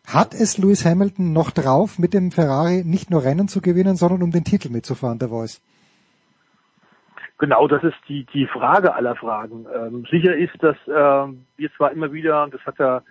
[0.07, 4.23] Hat es Lewis Hamilton noch drauf, mit dem Ferrari nicht nur Rennen zu gewinnen, sondern
[4.23, 5.61] um den Titel mitzufahren, der Voice?
[7.39, 9.67] Genau, das ist die, die Frage aller Fragen.
[9.75, 13.03] Ähm, sicher ist, dass äh, wir zwar immer wieder, das hat ja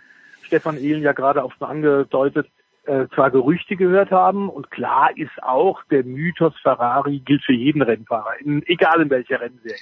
[0.41, 2.47] Stefan Ehlen ja gerade auch schon angedeutet,
[2.85, 7.81] äh, zwar Gerüchte gehört haben und klar ist auch, der Mythos Ferrari gilt für jeden
[7.81, 9.75] Rennfahrer, in, egal in welcher Rennserie.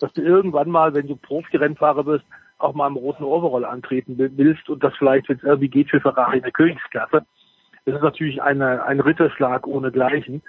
[0.00, 2.24] Dass du irgendwann mal, wenn du Profi-Rennfahrer wirst,
[2.58, 6.00] auch mal im roten Overall antreten willst und das vielleicht, wenn es irgendwie geht, für
[6.00, 7.24] Ferrari in der Königsklasse.
[7.86, 10.42] Das ist natürlich eine, ein Ritterschlag ohnegleichen.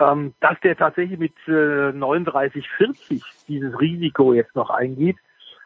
[0.00, 5.16] Ähm, dass der tatsächlich mit äh, 39, 40 dieses Risiko jetzt noch eingeht,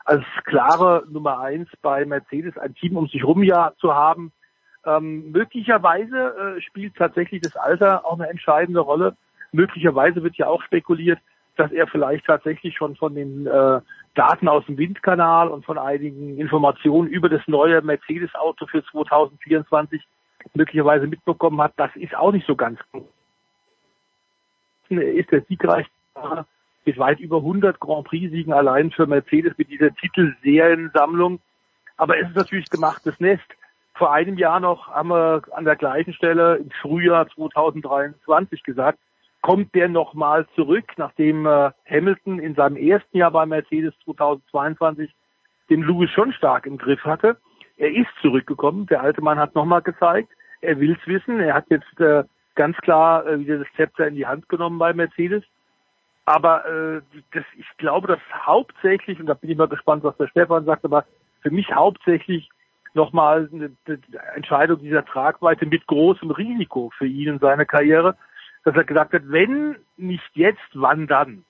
[0.05, 4.33] als klare Nummer eins bei Mercedes ein Team um sich rum ja zu haben,
[4.85, 9.17] ähm, möglicherweise äh, spielt tatsächlich das Alter auch eine entscheidende Rolle.
[9.53, 11.21] Möglicherweise wird ja auch spekuliert,
[11.57, 13.81] dass er vielleicht tatsächlich schon von den äh,
[14.15, 20.03] Daten aus dem Windkanal und von einigen Informationen über das neue Mercedes-Auto für 2024
[20.55, 21.75] möglicherweise mitbekommen hat.
[21.77, 23.07] Das ist auch nicht so ganz gut.
[24.99, 25.93] Er ist der siegreichste
[26.85, 31.39] mit weit über 100 Grand Prix-Siegen allein für Mercedes mit dieser Titelseriensammlung.
[31.97, 33.45] Aber es ist natürlich gemachtes Nest
[33.95, 38.99] vor einem Jahr noch haben wir an der gleichen Stelle im Frühjahr 2023 gesagt,
[39.43, 45.15] kommt der nochmal zurück, nachdem äh, Hamilton in seinem ersten Jahr bei Mercedes 2022
[45.69, 47.37] den Lewis schon stark im Griff hatte.
[47.77, 48.87] Er ist zurückgekommen.
[48.87, 51.41] Der alte Mann hat nochmal gezeigt, er will's wissen.
[51.41, 54.93] Er hat jetzt äh, ganz klar äh, wieder das Zepter in die Hand genommen bei
[54.93, 55.43] Mercedes.
[56.25, 57.01] Aber äh,
[57.33, 60.85] das, ich glaube, dass hauptsächlich, und da bin ich mal gespannt, was der Stefan sagt,
[60.85, 61.05] aber
[61.41, 62.49] für mich hauptsächlich
[62.95, 63.99] nochmal eine, eine
[64.37, 68.17] Entscheidung dieser Tragweite mit großem Risiko für ihn in seiner Karriere,
[68.65, 71.45] dass er gesagt hat, wenn nicht jetzt, wann dann?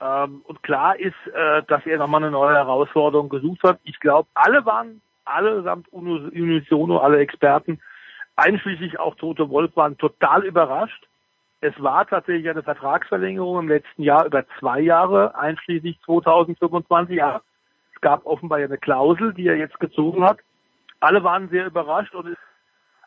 [0.00, 3.80] Ähm, und klar ist, äh, dass er nochmal eine neue Herausforderung gesucht hat.
[3.82, 7.80] Ich glaube, alle waren, allesamt unisono, alle Experten,
[8.38, 11.06] einschließlich auch Tote Wolf, waren total überrascht.
[11.60, 17.16] Es war tatsächlich eine Vertragsverlängerung im letzten Jahr über zwei Jahre, einschließlich 2025.
[17.16, 17.42] Ja,
[17.94, 20.38] es gab offenbar eine Klausel, die er jetzt gezogen hat
[21.00, 22.38] alle waren sehr überrascht und es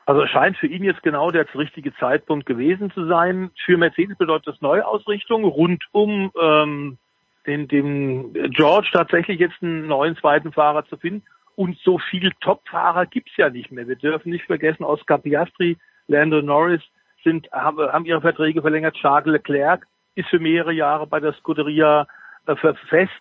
[0.06, 3.52] also scheint für ihn jetzt genau der richtige Zeitpunkt gewesen zu sein.
[3.66, 6.98] Für Mercedes bedeutet das Neuausrichtung rund um ähm,
[7.46, 11.24] den, dem George tatsächlich jetzt einen neuen zweiten Fahrer zu finden.
[11.56, 13.88] Und so viel Top-Fahrer gibt's ja nicht mehr.
[13.88, 16.82] Wir dürfen nicht vergessen, Oscar Piastri, Lando Norris
[17.24, 18.96] sind, haben, haben ihre Verträge verlängert.
[18.96, 22.08] Charles Leclerc ist für mehrere Jahre bei der Scuderia
[22.48, 23.12] äh, fest.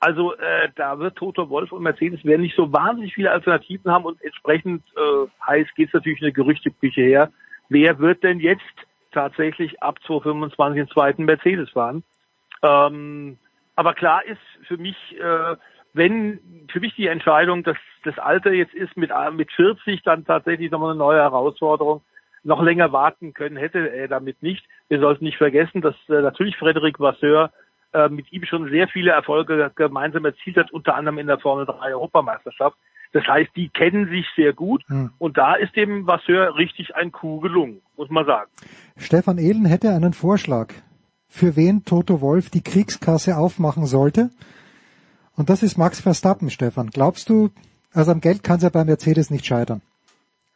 [0.00, 4.04] Also äh, da wird Toto Wolf und Mercedes werden nicht so wahnsinnig viele Alternativen haben
[4.04, 7.32] und entsprechend äh, heiß geht es natürlich eine Gerüchteküche her.
[7.68, 8.62] Wer wird denn jetzt
[9.10, 12.04] tatsächlich ab 2025 den zweiten Mercedes fahren?
[12.62, 13.38] Ähm,
[13.74, 15.56] aber klar ist für mich, äh,
[15.92, 16.40] wenn
[16.70, 20.90] für mich die Entscheidung, dass das Alter jetzt ist mit mit 40 dann tatsächlich nochmal
[20.90, 22.02] eine neue Herausforderung.
[22.44, 24.64] Noch länger warten können hätte er damit nicht.
[24.88, 27.50] Wir sollten nicht vergessen, dass äh, natürlich Frederic Vasseur
[27.92, 31.66] äh, mit ihm schon sehr viele Erfolge gemeinsam erzielt hat, unter anderem in der Formel
[31.66, 32.76] 3 Europameisterschaft.
[33.12, 35.10] Das heißt, die kennen sich sehr gut hm.
[35.18, 38.50] und da ist dem Vasseur richtig ein Coup gelungen, muss man sagen.
[38.98, 40.74] Stefan Ehlen hätte einen Vorschlag,
[41.26, 44.30] für wen Toto Wolf die Kriegskasse aufmachen sollte.
[45.38, 46.90] Und das ist Max Verstappen, Stefan.
[46.90, 47.50] Glaubst du,
[47.92, 49.82] also am Geld kann es ja bei Mercedes nicht scheitern.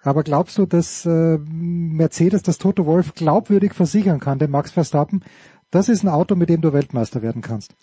[0.03, 5.23] Aber glaubst du, dass äh, Mercedes das Toto Wolf glaubwürdig versichern kann, dem Max Verstappen,
[5.71, 7.75] das ist ein Auto, mit dem du Weltmeister werden kannst.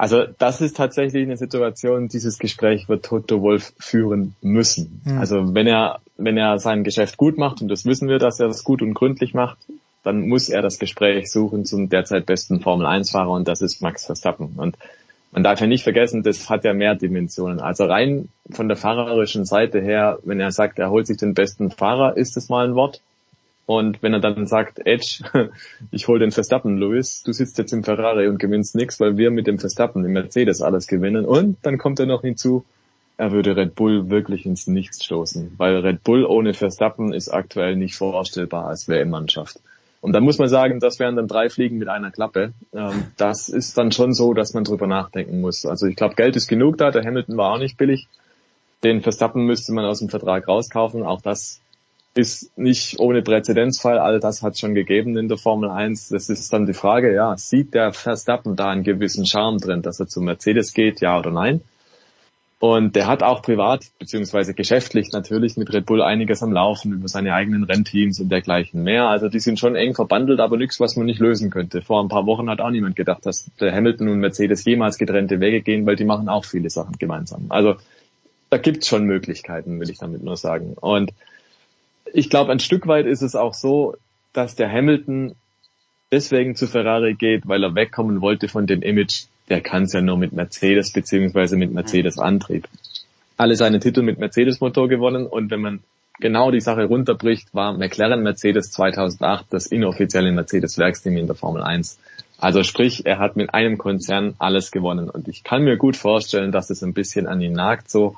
[0.00, 5.02] Also das ist tatsächlich eine Situation, dieses Gespräch wird Toto Wolf führen müssen.
[5.04, 5.18] Mhm.
[5.18, 8.46] Also wenn er, wenn er sein Geschäft gut macht, und das wissen wir, dass er
[8.46, 9.58] das gut und gründlich macht,
[10.08, 14.54] dann muss er das Gespräch suchen zum derzeit besten Formel-1-Fahrer und das ist Max Verstappen.
[14.56, 14.78] Und
[15.32, 17.60] man darf ja nicht vergessen, das hat ja mehr Dimensionen.
[17.60, 21.70] Also rein von der fahrerischen Seite her, wenn er sagt, er holt sich den besten
[21.70, 23.02] Fahrer, ist das mal ein Wort.
[23.66, 25.24] Und wenn er dann sagt, Edge,
[25.90, 29.30] ich hole den Verstappen, Louis, du sitzt jetzt im Ferrari und gewinnst nichts, weil wir
[29.30, 31.26] mit dem Verstappen im Mercedes alles gewinnen.
[31.26, 32.64] Und dann kommt er noch hinzu,
[33.18, 37.76] er würde Red Bull wirklich ins Nichts stoßen, weil Red Bull ohne Verstappen ist aktuell
[37.76, 39.60] nicht vorstellbar als WM-Mannschaft.
[40.00, 42.52] Und dann muss man sagen, das wären dann drei Fliegen mit einer Klappe.
[42.72, 45.66] Ähm, das ist dann schon so, dass man drüber nachdenken muss.
[45.66, 46.90] Also ich glaube, Geld ist genug da.
[46.90, 48.06] Der Hamilton war auch nicht billig.
[48.84, 51.02] Den Verstappen müsste man aus dem Vertrag rauskaufen.
[51.02, 51.60] Auch das
[52.14, 56.08] ist nicht ohne Präzedenzfall, all das hat schon gegeben in der Formel 1.
[56.08, 60.00] Das ist dann die Frage, ja, sieht der Verstappen da einen gewissen Charme drin, dass
[60.00, 61.60] er zu Mercedes geht, ja oder nein?
[62.60, 67.06] Und der hat auch privat beziehungsweise geschäftlich natürlich mit Red Bull einiges am Laufen über
[67.06, 69.06] seine eigenen Rennteams und dergleichen mehr.
[69.08, 71.82] Also die sind schon eng verbandelt, aber nichts, was man nicht lösen könnte.
[71.82, 75.38] Vor ein paar Wochen hat auch niemand gedacht, dass der Hamilton und Mercedes jemals getrennte
[75.38, 77.46] Wege gehen, weil die machen auch viele Sachen gemeinsam.
[77.48, 77.76] Also
[78.50, 80.74] da gibt's schon Möglichkeiten, will ich damit nur sagen.
[80.80, 81.12] Und
[82.12, 83.94] ich glaube, ein Stück weit ist es auch so,
[84.32, 85.36] dass der Hamilton
[86.10, 90.00] deswegen zu Ferrari geht, weil er wegkommen wollte von dem Image, der kann es ja
[90.00, 92.68] nur mit Mercedes beziehungsweise mit Mercedes Antrieb.
[93.36, 95.80] Alle seine Titel mit Mercedes Motor gewonnen und wenn man
[96.20, 101.62] genau die Sache runterbricht, war McLaren Mercedes 2008 das inoffizielle Mercedes Werksteam in der Formel
[101.62, 101.98] 1.
[102.38, 106.52] Also sprich, er hat mit einem Konzern alles gewonnen und ich kann mir gut vorstellen,
[106.52, 108.16] dass es ein bisschen an ihn nagt so.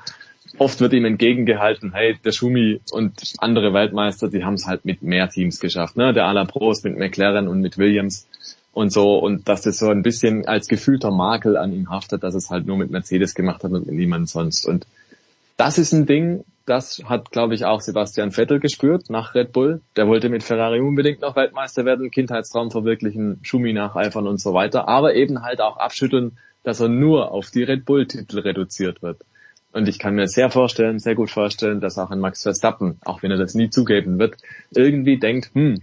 [0.57, 5.01] Oft wird ihm entgegengehalten, hey, der Schumi und andere Weltmeister, die haben es halt mit
[5.01, 5.95] mehr Teams geschafft.
[5.95, 6.13] Ne?
[6.13, 8.27] Der Alain Prost mit McLaren und mit Williams
[8.73, 12.35] und so und dass das so ein bisschen als gefühlter Makel an ihm haftet, dass
[12.35, 14.65] es halt nur mit Mercedes gemacht hat und mit niemand sonst.
[14.65, 14.85] Und
[15.57, 19.81] das ist ein Ding, das hat, glaube ich, auch Sebastian Vettel gespürt nach Red Bull.
[19.95, 24.87] Der wollte mit Ferrari unbedingt noch Weltmeister werden, Kindheitstraum verwirklichen, Schumi nacheifern und so weiter,
[24.87, 29.17] aber eben halt auch abschütteln, dass er nur auf die Red Bull-Titel reduziert wird.
[29.73, 33.23] Und ich kann mir sehr vorstellen, sehr gut vorstellen, dass auch ein Max Verstappen, auch
[33.23, 34.35] wenn er das nie zugeben wird,
[34.71, 35.81] irgendwie denkt, hm,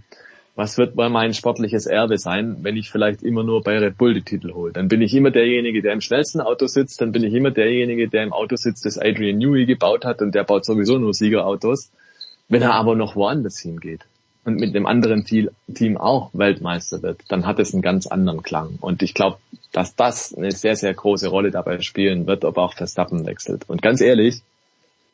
[0.59, 4.13] was wird mal mein sportliches Erbe sein, wenn ich vielleicht immer nur bei Red Bull
[4.13, 4.73] die Titel hole?
[4.73, 8.09] Dann bin ich immer derjenige, der im schnellsten Auto sitzt, dann bin ich immer derjenige,
[8.09, 11.91] der im Auto sitzt, das Adrian Newey gebaut hat und der baut sowieso nur Siegerautos.
[12.49, 14.01] Wenn er aber noch woanders hingeht
[14.43, 18.79] und mit einem anderen Team auch Weltmeister wird, dann hat es einen ganz anderen Klang.
[18.81, 19.37] Und ich glaube,
[19.71, 23.63] dass das eine sehr, sehr große Rolle dabei spielen wird, ob auch Verstappen wechselt.
[23.69, 24.41] Und ganz ehrlich,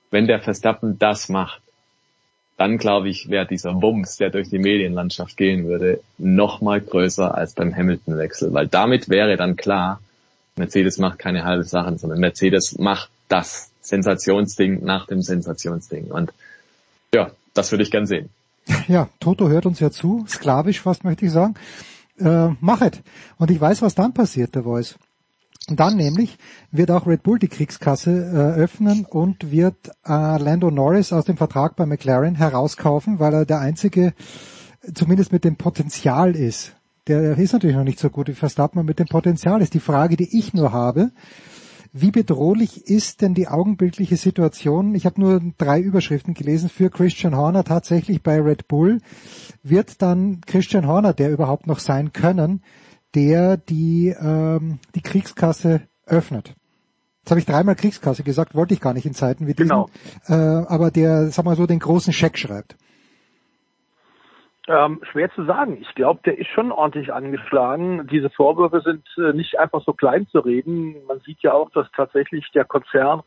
[0.09, 1.61] wenn der Verstappen das macht,
[2.57, 7.35] dann glaube ich, wäre dieser Wumms, der durch die Medienlandschaft gehen würde, noch mal größer
[7.35, 9.99] als beim Hamilton-Wechsel, weil damit wäre dann klar,
[10.55, 16.05] Mercedes macht keine halbe Sachen, sondern Mercedes macht das Sensationsding nach dem Sensationsding.
[16.05, 16.31] Und
[17.13, 18.29] ja, das würde ich gern sehen.
[18.87, 21.55] Ja, Toto hört uns ja zu, sklavisch fast möchte ich sagen.
[22.19, 23.01] Äh, machet.
[23.37, 24.95] Und ich weiß, was dann passiert, der Voice.
[25.67, 26.37] Dann nämlich
[26.71, 31.37] wird auch Red Bull die Kriegskasse äh, öffnen und wird äh, Lando Norris aus dem
[31.37, 34.13] Vertrag bei McLaren herauskaufen, weil er der einzige,
[34.93, 36.75] zumindest mit dem Potenzial ist.
[37.07, 39.73] Der ist natürlich noch nicht so gut wie Verstappen, mit dem Potenzial ist.
[39.73, 41.11] Die Frage, die ich nur habe,
[41.97, 44.95] wie bedrohlich ist denn die augenblickliche Situation?
[44.95, 48.99] Ich habe nur drei Überschriften gelesen für Christian Horner tatsächlich bei Red Bull.
[49.63, 52.61] Wird dann Christian Horner, der überhaupt noch sein können,
[53.15, 56.55] der die, ähm, die Kriegskasse öffnet.
[57.21, 59.69] Jetzt habe ich dreimal Kriegskasse gesagt, wollte ich gar nicht in Zeiten wie diesen.
[59.69, 59.89] Genau.
[60.27, 62.75] Äh, aber der, sag mal so, den großen Scheck schreibt.
[64.67, 65.77] Ähm, schwer zu sagen.
[65.81, 68.07] Ich glaube, der ist schon ordentlich angeschlagen.
[68.11, 70.95] Diese Vorwürfe sind äh, nicht einfach so klein zu reden.
[71.07, 73.21] Man sieht ja auch, dass tatsächlich der Konzern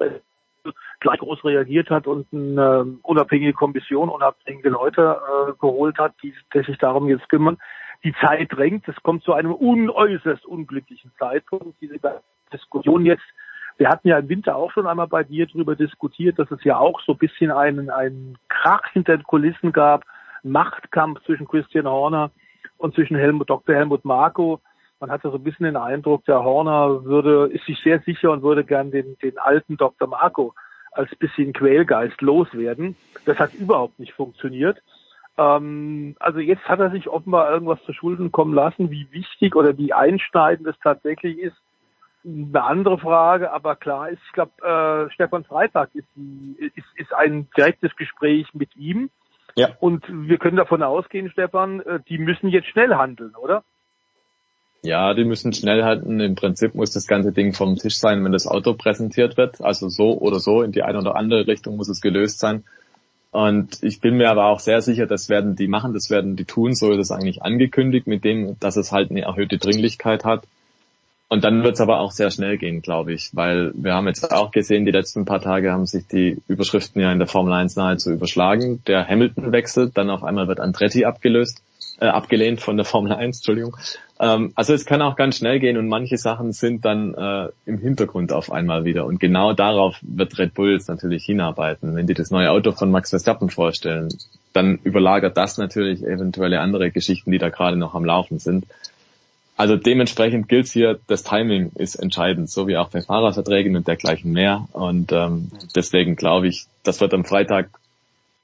[1.00, 6.34] gleich groß reagiert hat und eine äh, unabhängige Kommission, unabhängige Leute äh, geholt hat, die,
[6.54, 7.58] die sich darum jetzt kümmern
[8.04, 8.86] die Zeit drängt.
[8.88, 11.80] Es kommt zu einem unäußerst unglücklichen Zeitpunkt.
[11.80, 11.98] Diese
[12.52, 13.24] Diskussion jetzt,
[13.76, 16.78] wir hatten ja im Winter auch schon einmal bei dir darüber diskutiert, dass es ja
[16.78, 20.04] auch so ein bisschen einen, einen Krach hinter den Kulissen gab,
[20.42, 22.30] Machtkampf zwischen Christian Horner
[22.76, 23.74] und zwischen Helmut, Dr.
[23.74, 24.60] Helmut Marko.
[25.00, 28.42] Man hatte so ein bisschen den Eindruck, der Horner würde, ist sich sehr sicher und
[28.42, 30.08] würde gern den, den alten Dr.
[30.08, 30.54] Marco
[30.92, 32.96] als bisschen Quälgeist loswerden.
[33.24, 34.82] Das hat überhaupt nicht funktioniert.
[35.38, 38.90] Ähm, also jetzt hat er sich offenbar irgendwas zu Schulden kommen lassen.
[38.90, 41.56] Wie wichtig oder wie einschneidend es tatsächlich ist,
[42.24, 43.52] eine andere Frage.
[43.52, 46.08] Aber klar ist, ich glaube, äh, Stefan Freitag ist,
[46.74, 49.10] ist, ist ein direktes Gespräch mit ihm.
[49.54, 49.70] Ja.
[49.80, 53.62] Und wir können davon ausgehen, Stefan, äh, die müssen jetzt schnell handeln, oder?
[54.82, 56.20] Ja, die müssen schnell halten.
[56.20, 59.60] Im Prinzip muss das ganze Ding vom Tisch sein, wenn das Auto präsentiert wird.
[59.60, 62.64] Also so oder so, in die eine oder andere Richtung muss es gelöst sein.
[63.30, 66.44] Und ich bin mir aber auch sehr sicher, das werden die machen, das werden die
[66.44, 70.44] tun, so ist es eigentlich angekündigt, mit dem, dass es halt eine erhöhte Dringlichkeit hat.
[71.30, 74.32] Und dann wird es aber auch sehr schnell gehen, glaube ich, weil wir haben jetzt
[74.32, 77.76] auch gesehen, die letzten paar Tage haben sich die Überschriften ja in der Formel 1
[77.76, 78.82] nahezu überschlagen.
[78.86, 81.62] Der Hamilton wechselt, dann auf einmal wird Andretti abgelöst
[82.00, 83.76] äh, abgelehnt von der Formel 1, Entschuldigung.
[84.20, 87.78] Ähm, also es kann auch ganz schnell gehen und manche Sachen sind dann äh, im
[87.78, 89.06] Hintergrund auf einmal wieder.
[89.06, 91.94] Und genau darauf wird Red Bull jetzt natürlich hinarbeiten.
[91.94, 94.08] Wenn die das neue Auto von Max Verstappen vorstellen,
[94.52, 98.66] dann überlagert das natürlich eventuelle andere Geschichten, die da gerade noch am Laufen sind.
[99.56, 104.32] Also dementsprechend gilt hier, das Timing ist entscheidend, so wie auch bei Fahrerverträgen und dergleichen
[104.32, 104.68] mehr.
[104.72, 107.70] Und ähm, deswegen glaube ich, das wird am Freitag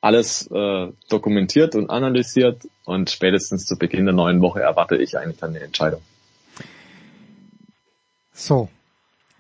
[0.05, 5.39] alles äh, dokumentiert und analysiert und spätestens zu Beginn der neuen Woche erwarte ich eigentlich
[5.39, 6.03] dann eine Entscheidung.
[8.35, 8.69] So,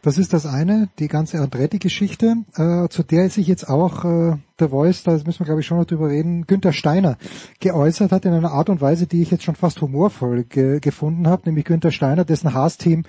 [0.04, 4.68] Das ist das eine, die ganze Andretti-Geschichte, äh, zu der sich jetzt auch äh, der
[4.68, 7.16] Voice, da müssen wir glaube ich schon noch drüber reden, Günther Steiner
[7.58, 11.26] geäußert hat in einer Art und Weise, die ich jetzt schon fast humorvoll ge gefunden
[11.26, 13.04] habe, nämlich Günther Steiner, dessen Haas-Team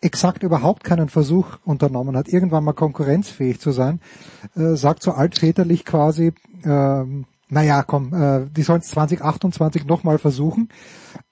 [0.00, 4.00] exakt überhaupt keinen Versuch unternommen hat, irgendwann mal konkurrenzfähig zu sein,
[4.56, 6.32] äh, sagt so altväterlich quasi,
[6.64, 10.68] ähm, naja, komm, äh, die sollen es 2028 nochmal versuchen.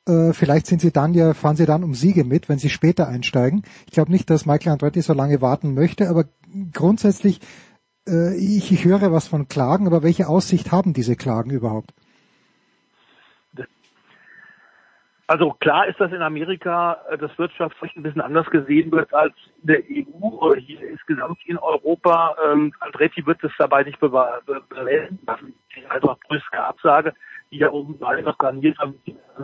[0.07, 3.09] Äh, vielleicht sind sie dann ja, fahren sie dann um Siege mit, wenn sie später
[3.09, 3.63] einsteigen.
[3.87, 6.25] Ich glaube nicht, dass Michael Andretti so lange warten möchte, aber
[6.73, 7.41] grundsätzlich,
[8.09, 11.95] äh, ich, ich höre was von Klagen, aber welche Aussicht haben diese Klagen überhaupt?
[15.29, 19.35] Also klar ist, dass in Amerika äh, das Wirtschaftsrecht ein bisschen anders gesehen wird als
[19.61, 22.35] in der EU oder hier insgesamt in Europa.
[22.47, 25.55] Ähm, Andretti wird es dabei nicht bewältigen lassen.
[25.91, 27.13] Also größte Absage,
[27.51, 28.95] die ja oben noch garniert haben,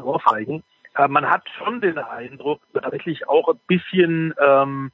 [0.02, 0.62] Ohrfeigen.
[0.96, 4.90] Äh, man hat schon den Eindruck, dass tatsächlich auch ein bisschen ähm,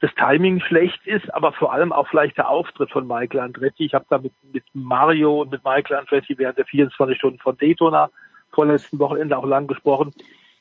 [0.00, 3.84] das Timing schlecht ist, aber vor allem auch vielleicht der Auftritt von Michael Andretti.
[3.84, 7.58] Ich habe da mit, mit Mario und mit Michael Andretti während der 24 Stunden von
[7.58, 8.08] Daytona
[8.54, 10.12] vorletzten Wochenende auch lang gesprochen.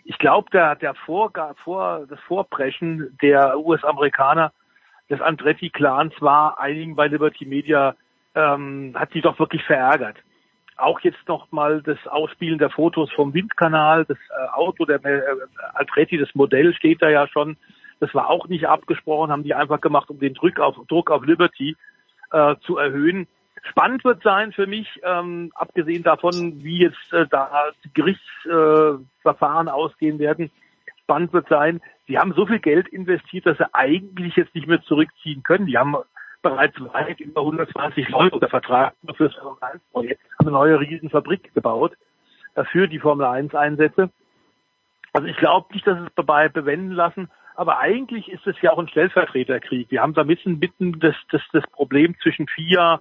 [0.05, 1.31] Ich glaube, der, der Vor,
[1.63, 4.51] Vor, das Vorpreschen der US-Amerikaner
[5.09, 7.95] des Andretti-Clans war einigen bei Liberty Media,
[8.35, 10.17] ähm, hat sie doch wirklich verärgert.
[10.75, 15.21] Auch jetzt noch mal das Ausspielen der Fotos vom Windkanal, das äh, Auto, der äh,
[15.75, 17.57] Andretti, das Modell steht da ja schon.
[17.99, 21.23] Das war auch nicht abgesprochen, haben die einfach gemacht, um den Druck auf, Druck auf
[21.25, 21.75] Liberty
[22.31, 23.27] äh, zu erhöhen.
[23.63, 30.19] Spannend wird sein für mich, ähm, abgesehen davon, wie jetzt äh, da Gerichtsverfahren äh, ausgehen
[30.19, 30.51] werden.
[31.03, 34.81] Spannend wird sein, sie haben so viel Geld investiert, dass sie eigentlich jetzt nicht mehr
[34.81, 35.65] zurückziehen können.
[35.65, 35.95] Die haben
[36.41, 40.79] bereits weit über 120 Leute unter Vertrag für das Formel 1 Projekt, haben eine neue
[40.79, 41.93] Riesenfabrik gebaut
[42.55, 44.09] äh, für die Formel 1 Einsätze.
[45.13, 48.79] Also ich glaube nicht, dass es dabei bewenden lassen, aber eigentlich ist es ja auch
[48.79, 49.89] ein Stellvertreterkrieg.
[49.89, 52.99] Wir haben da mitten, mitten das, das, das Problem zwischen FIA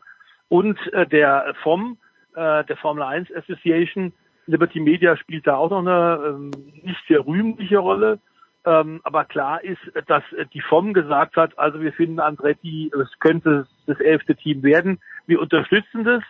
[0.53, 1.97] und äh, der FOM,
[2.35, 4.13] äh, der Formel 1 Association.
[4.47, 6.51] Liberty Media spielt da auch noch eine ähm,
[6.83, 8.19] nicht sehr rühmliche Rolle.
[8.67, 10.23] Ähm, aber klar ist, dass
[10.53, 15.01] die FOM gesagt hat, also wir finden Andretti, es könnte das elfte Team werden.
[15.27, 16.23] Wir unterstützen das.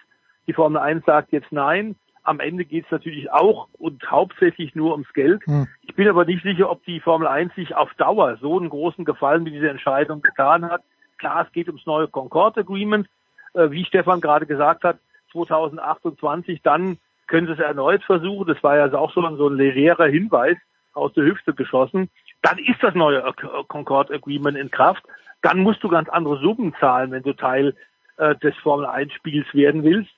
[0.46, 1.96] Die Formel 1 sagt jetzt nein.
[2.22, 5.44] Am Ende geht es natürlich auch und hauptsächlich nur ums Geld.
[5.46, 5.66] Hm.
[5.80, 9.04] Ich bin aber nicht sicher, ob die Formel 1 sich auf Dauer so einen großen
[9.04, 10.84] Gefallen mit dieser Entscheidung getan hat.
[11.18, 13.10] Klar, es geht ums neue Concord Agreement äh,
[13.54, 14.98] wie Stefan gerade gesagt hat,
[15.32, 18.46] 2028, dann können sie es erneut versuchen.
[18.46, 20.56] Das war ja auch so ein, so ein legerer Hinweis
[20.92, 22.10] aus der Hüfte geschossen.
[22.42, 23.22] Dann ist das neue
[23.68, 25.02] Concord Agreement in Kraft.
[25.42, 27.74] Dann musst du ganz andere Summen zahlen, wenn du Teil
[28.16, 30.10] äh, des Formel 1 Spiels werden willst.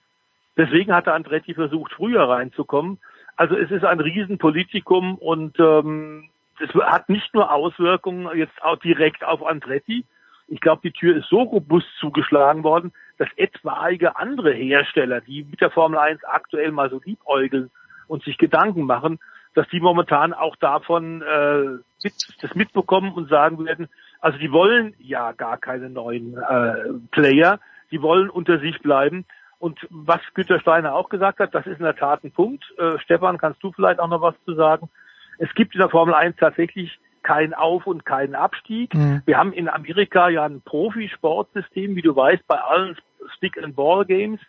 [0.56, 2.98] Deswegen hatte Andretti versucht, früher reinzukommen.
[3.36, 6.28] Also es ist ein Riesenpolitikum und ähm,
[6.61, 10.05] es hat nicht nur Auswirkungen jetzt auch direkt auf Andretti.
[10.47, 15.61] Ich glaube, die Tür ist so robust zugeschlagen worden, dass etwaige andere Hersteller, die mit
[15.61, 17.71] der Formel 1 aktuell mal so liebäugeln
[18.09, 19.19] und sich Gedanken machen,
[19.55, 23.89] dass die momentan auch davon äh, mit, das mitbekommen und sagen werden,
[24.21, 27.61] also die wollen ja gar keine neuen äh, Player,
[27.91, 29.25] die wollen unter sich bleiben.
[29.59, 32.65] Und was Günter Steiner auch gesagt hat, das ist in der Tat ein Punkt.
[32.79, 34.91] Äh, Stefan, kannst du vielleicht auch noch was zu sagen?
[35.39, 38.95] Es gibt in der Formel 1 tatsächlich kein Auf- und kein Abstieg.
[38.95, 39.23] Mhm.
[39.27, 42.97] Wir haben in Amerika ja ein Profisportsystem, wie du weißt, bei allen
[43.37, 44.41] Stick-and-Ball-Games.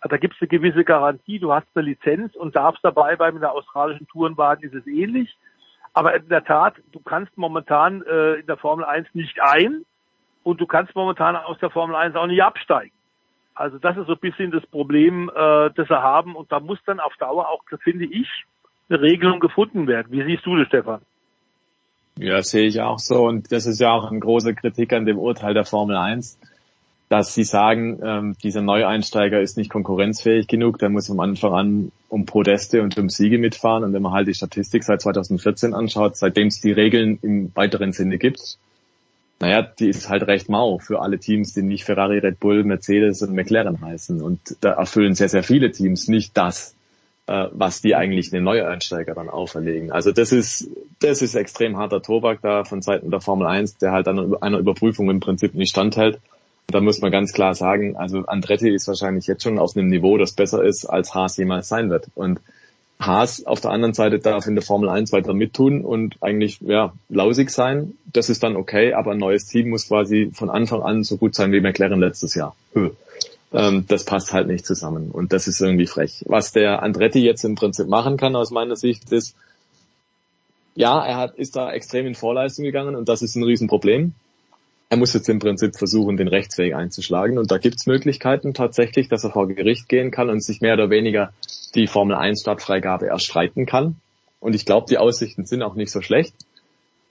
[0.00, 3.38] Da gibt es eine gewisse Garantie, du hast eine Lizenz und darfst dabei bleiben.
[3.38, 5.36] In der australischen Tourenwagen ist es ähnlich.
[5.92, 9.84] Aber in der Tat, du kannst momentan äh, in der Formel 1 nicht ein
[10.42, 12.94] und du kannst momentan aus der Formel 1 auch nicht absteigen.
[13.54, 16.78] Also das ist so ein bisschen das Problem, äh, das wir haben und da muss
[16.86, 18.28] dann auf Dauer auch, finde ich,
[18.88, 20.08] eine Regelung gefunden werden.
[20.10, 21.00] Wie siehst du das, Stefan?
[22.18, 23.26] Ja, sehe ich auch so.
[23.26, 26.38] Und das ist ja auch eine große Kritik an dem Urteil der Formel 1,
[27.08, 31.92] dass sie sagen, ähm, dieser Neueinsteiger ist nicht konkurrenzfähig genug, der muss am Anfang an
[32.08, 33.82] um Podeste und um Siege mitfahren.
[33.82, 37.92] Und wenn man halt die Statistik seit 2014 anschaut, seitdem es die Regeln im weiteren
[37.92, 38.58] Sinne gibt,
[39.40, 43.22] naja, die ist halt recht mau für alle Teams, die nicht Ferrari, Red Bull, Mercedes
[43.22, 44.22] und McLaren heißen.
[44.22, 46.73] Und da erfüllen sehr, sehr viele Teams nicht das,
[47.26, 49.90] äh, was die eigentlich den Neueinsteiger dann auferlegen.
[49.92, 50.68] Also das ist,
[51.00, 54.58] das ist extrem harter Tobak da von Seiten der Formel 1, der halt an einer
[54.58, 56.18] Überprüfung im Prinzip nicht standhält.
[56.66, 60.18] da muss man ganz klar sagen, also Andretti ist wahrscheinlich jetzt schon auf einem Niveau,
[60.18, 62.08] das besser ist, als Haas jemals sein wird.
[62.14, 62.40] Und
[63.00, 66.92] Haas auf der anderen Seite darf in der Formel 1 weiter mittun und eigentlich ja
[67.08, 67.94] lausig sein.
[68.12, 71.34] Das ist dann okay, aber ein neues Team muss quasi von Anfang an so gut
[71.34, 72.54] sein wie McLaren letztes Jahr
[73.54, 75.10] ähm, das passt halt nicht zusammen.
[75.10, 76.24] Und das ist irgendwie frech.
[76.26, 79.36] Was der Andretti jetzt im Prinzip machen kann aus meiner Sicht ist,
[80.74, 84.12] ja, er hat, ist da extrem in Vorleistung gegangen und das ist ein Riesenproblem.
[84.90, 87.38] er muss jetzt im Prinzip versuchen, den Rechtsweg einzuschlagen.
[87.38, 90.74] Und da gibt es Möglichkeiten tatsächlich, dass er vor Gericht gehen kann und sich mehr
[90.74, 91.32] oder weniger
[91.76, 93.96] die Formel 1 Startfreigabe erstreiten kann.
[94.40, 96.34] Und ich glaube, die Aussichten sind auch nicht so schlecht.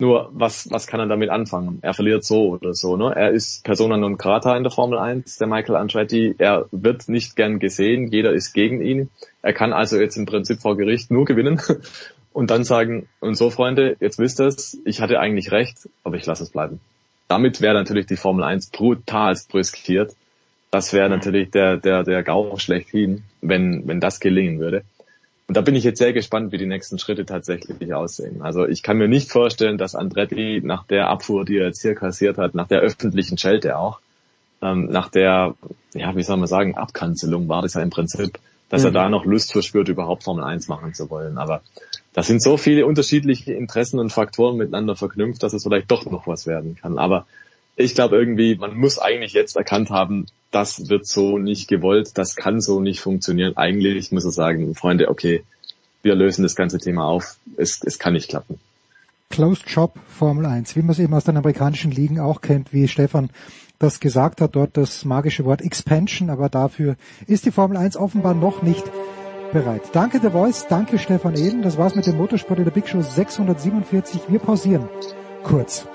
[0.03, 1.79] Nur, was, was kann er damit anfangen?
[1.81, 2.97] Er verliert so oder so.
[2.97, 3.13] Ne?
[3.15, 6.35] Er ist Persona non grata in der Formel 1, der Michael Andretti.
[6.39, 8.07] Er wird nicht gern gesehen.
[8.07, 9.09] Jeder ist gegen ihn.
[9.41, 11.61] Er kann also jetzt im Prinzip vor Gericht nur gewinnen
[12.33, 16.17] und dann sagen, und so Freunde, jetzt wisst ihr es, ich hatte eigentlich recht, aber
[16.17, 16.81] ich lasse es bleiben.
[17.29, 20.17] Damit wäre natürlich die Formel 1 brutal brüskiert.
[20.69, 24.83] Das wäre natürlich der, der, der Gau schlechthin, wenn, wenn das gelingen würde.
[25.53, 28.41] Und da bin ich jetzt sehr gespannt, wie die nächsten Schritte tatsächlich aussehen.
[28.41, 31.93] Also ich kann mir nicht vorstellen, dass Andretti nach der Abfuhr, die er jetzt hier
[31.93, 33.99] kassiert hat, nach der öffentlichen Schelte auch,
[34.63, 35.53] ähm, nach der,
[35.93, 38.39] ja, wie soll man sagen, Abkanzelung war das ja im Prinzip,
[38.69, 38.87] dass mhm.
[38.87, 41.37] er da noch Lust verspürt, überhaupt Formel 1 machen zu wollen.
[41.37, 41.61] Aber
[42.13, 46.25] da sind so viele unterschiedliche Interessen und Faktoren miteinander verknüpft, dass es vielleicht doch noch
[46.25, 46.97] was werden kann.
[46.97, 47.27] Aber
[47.75, 52.35] ich glaube irgendwie, man muss eigentlich jetzt erkannt haben, das wird so nicht gewollt, das
[52.35, 53.57] kann so nicht funktionieren.
[53.57, 55.43] Eigentlich muss er sagen, Freunde, okay,
[56.03, 58.59] wir lösen das ganze Thema auf, es, es kann nicht klappen.
[59.29, 62.87] Closed Shop Formel 1, wie man es eben aus den amerikanischen Ligen auch kennt, wie
[62.87, 63.31] Stefan
[63.79, 66.95] das gesagt hat, dort das magische Wort Expansion, aber dafür
[67.25, 68.85] ist die Formel 1 offenbar noch nicht
[69.51, 69.81] bereit.
[69.93, 73.01] Danke The Voice, danke Stefan Eden, das war's mit dem Motorsport in der Big Show
[73.01, 74.21] 647.
[74.29, 74.87] Wir pausieren
[75.43, 75.87] kurz.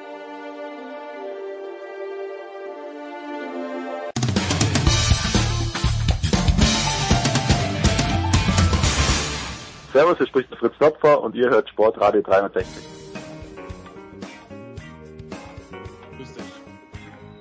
[9.99, 12.85] Servus, hier spricht der Fritz Topfer und ihr hört Sportradio 360.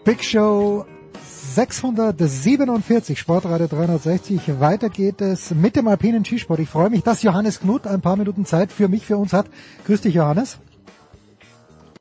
[0.04, 0.84] Big Show
[1.22, 4.60] 647, Sportradio 360.
[4.60, 6.60] Weiter geht es mit dem alpinen Skisport.
[6.60, 9.46] Ich freue mich, dass Johannes Knut ein paar Minuten Zeit für mich, für uns hat.
[9.86, 10.58] Grüß dich, Johannes.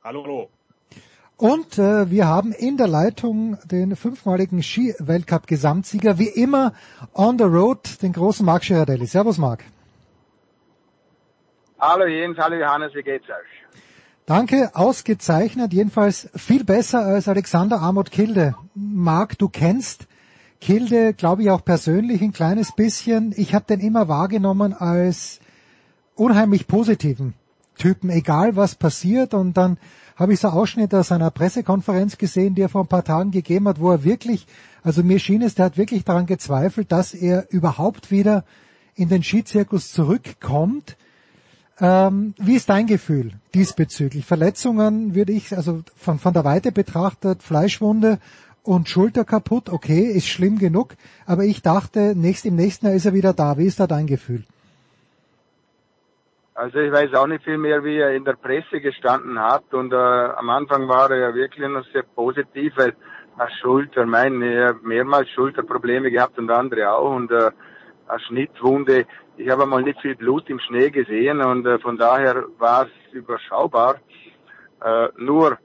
[0.03, 0.49] Hallo, hallo.
[1.37, 6.73] Und äh, wir haben in der Leitung den fünfmaligen Ski-Weltcup-Gesamtsieger, wie immer
[7.13, 9.05] on the road, den großen Marc Girardelli.
[9.05, 9.63] Servus, Marc.
[11.79, 13.81] Hallo Jens, hallo Johannes, wie geht's euch?
[14.25, 18.55] Danke, ausgezeichnet, jedenfalls viel besser als Alexander Amot Kilde.
[18.75, 20.07] Marc, du kennst
[20.59, 23.35] Kilde, glaube ich, auch persönlich ein kleines bisschen.
[23.37, 25.39] Ich habe den immer wahrgenommen als
[26.15, 27.35] unheimlich positiven
[27.77, 29.35] Typen, egal was passiert.
[29.35, 29.77] Und dann
[30.17, 33.69] habe ich so Ausschnitte aus einer Pressekonferenz gesehen, die er vor ein paar Tagen gegeben
[33.69, 34.47] hat, wo er wirklich,
[34.83, 38.45] also mir schien es, der hat wirklich daran gezweifelt, dass er überhaupt wieder
[38.95, 40.97] in den Skizirkus zurückkommt
[41.81, 44.25] ähm, wie ist dein Gefühl diesbezüglich?
[44.25, 48.19] Verletzungen würde ich, also von, von der Weite betrachtet, Fleischwunde
[48.63, 50.95] und Schulter kaputt, okay, ist schlimm genug,
[51.27, 53.59] aber ich dachte, nächst, im nächsten Jahr ist er wieder da.
[53.59, 54.45] Wie ist da dein Gefühl?
[56.55, 59.93] Also ich weiß auch nicht viel mehr, wie er in der Presse gestanden hat und
[59.93, 62.95] äh, am Anfang war er ja wirklich noch sehr positiv, weil
[63.37, 67.51] eine Schulter, meine, er hat mehrmals Schulterprobleme gehabt und andere auch und äh,
[68.09, 69.05] eine Schnittwunde
[69.37, 73.13] ich habe einmal nicht viel Blut im Schnee gesehen und äh, von daher war es
[73.13, 73.97] überschaubar.
[74.83, 75.59] Äh, nur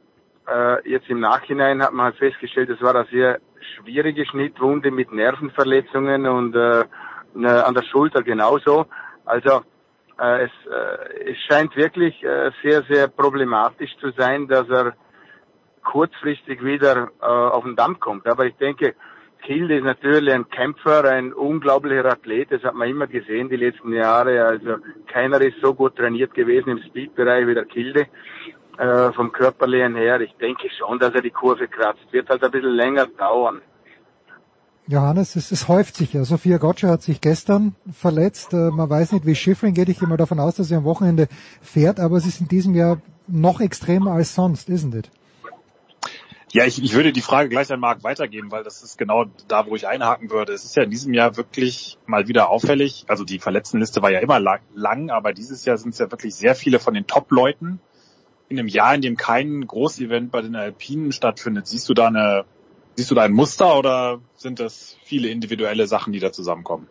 [0.48, 3.40] äh, jetzt im Nachhinein hat man halt festgestellt, es war eine sehr
[3.76, 6.86] schwierige Schnittwunde mit Nervenverletzungen und äh,
[7.34, 8.86] ne, an der Schulter genauso.
[9.26, 9.62] Also
[10.20, 14.94] äh, es, äh, es scheint wirklich äh, sehr, sehr problematisch zu sein, dass er
[15.84, 18.28] kurzfristig wieder äh, auf den Damm kommt.
[18.28, 18.96] Aber ich denke,
[19.42, 22.52] Kilde ist natürlich ein Kämpfer, ein unglaublicher Athlet.
[22.52, 24.46] Das hat man immer gesehen die letzten Jahre.
[24.46, 24.78] Also
[25.08, 28.08] keiner ist so gut trainiert gewesen im Speedbereich wie der Kilde.
[28.78, 30.22] Äh, vom Körperlichen her.
[30.22, 32.12] Ich denke schon, dass er die Kurve kratzt.
[32.12, 33.62] Wird halt ein bisschen länger dauern.
[34.88, 36.24] Johannes, es, es häuft sich ja.
[36.24, 38.54] Sophia Gotcha hat sich gestern verletzt.
[38.54, 39.90] Äh, man weiß nicht, wie Schiffrin geht.
[39.90, 41.28] Ich gehe mal davon aus, dass sie am Wochenende
[41.62, 45.12] fährt, aber es ist in diesem Jahr noch extremer als sonst, isn't it?
[46.54, 49.68] Ja, ich, ich würde die Frage gleich an Marc weitergeben, weil das ist genau da,
[49.68, 50.52] wo ich einhaken würde.
[50.52, 53.06] Es ist ja in diesem Jahr wirklich mal wieder auffällig.
[53.08, 56.36] Also die Verletztenliste war ja immer lang, lang aber dieses Jahr sind es ja wirklich
[56.36, 57.80] sehr viele von den Top-Leuten.
[58.50, 62.44] In einem Jahr, in dem kein Großevent bei den Alpinen stattfindet, siehst du da eine,
[62.96, 66.90] siehst du da ein Muster oder sind das viele individuelle Sachen, die da zusammenkommen?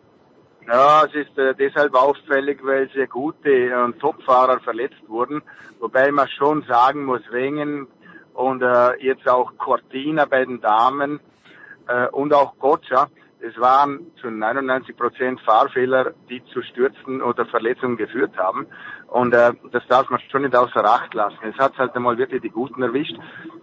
[0.67, 5.43] Ja, es ist äh, deshalb auffällig, weil sehr gute und Topfahrer verletzt wurden.
[5.79, 7.87] Wobei man schon sagen muss, Wengen
[8.33, 11.19] und äh, jetzt auch Cortina bei den Damen
[11.87, 13.07] äh, und auch Gotcha.
[13.43, 18.67] Es waren zu 99 Prozent Fahrfehler, die zu Stürzen oder Verletzungen geführt haben.
[19.07, 21.39] Und äh, das darf man schon nicht außer Acht lassen.
[21.43, 23.17] Es hat halt einmal wirklich die Guten erwischt,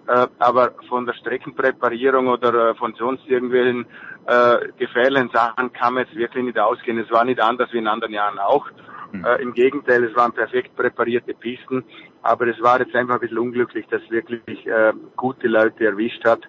[0.08, 3.86] äh, aber von der Streckenpräparierung oder äh, von sonst irgendwelchen
[4.26, 6.98] äh, gefährlichen Sachen kann man jetzt wirklich nicht ausgehen.
[6.98, 8.66] Es war nicht anders wie in anderen Jahren auch.
[9.12, 9.24] Mhm.
[9.24, 11.84] Äh, Im Gegenteil, es waren perfekt präparierte Pisten,
[12.22, 16.40] aber es war jetzt einfach ein bisschen unglücklich, dass wirklich äh, gute Leute erwischt hat.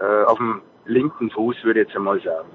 [0.00, 2.48] Äh, auf dem linken Fuß würde ich jetzt einmal sagen.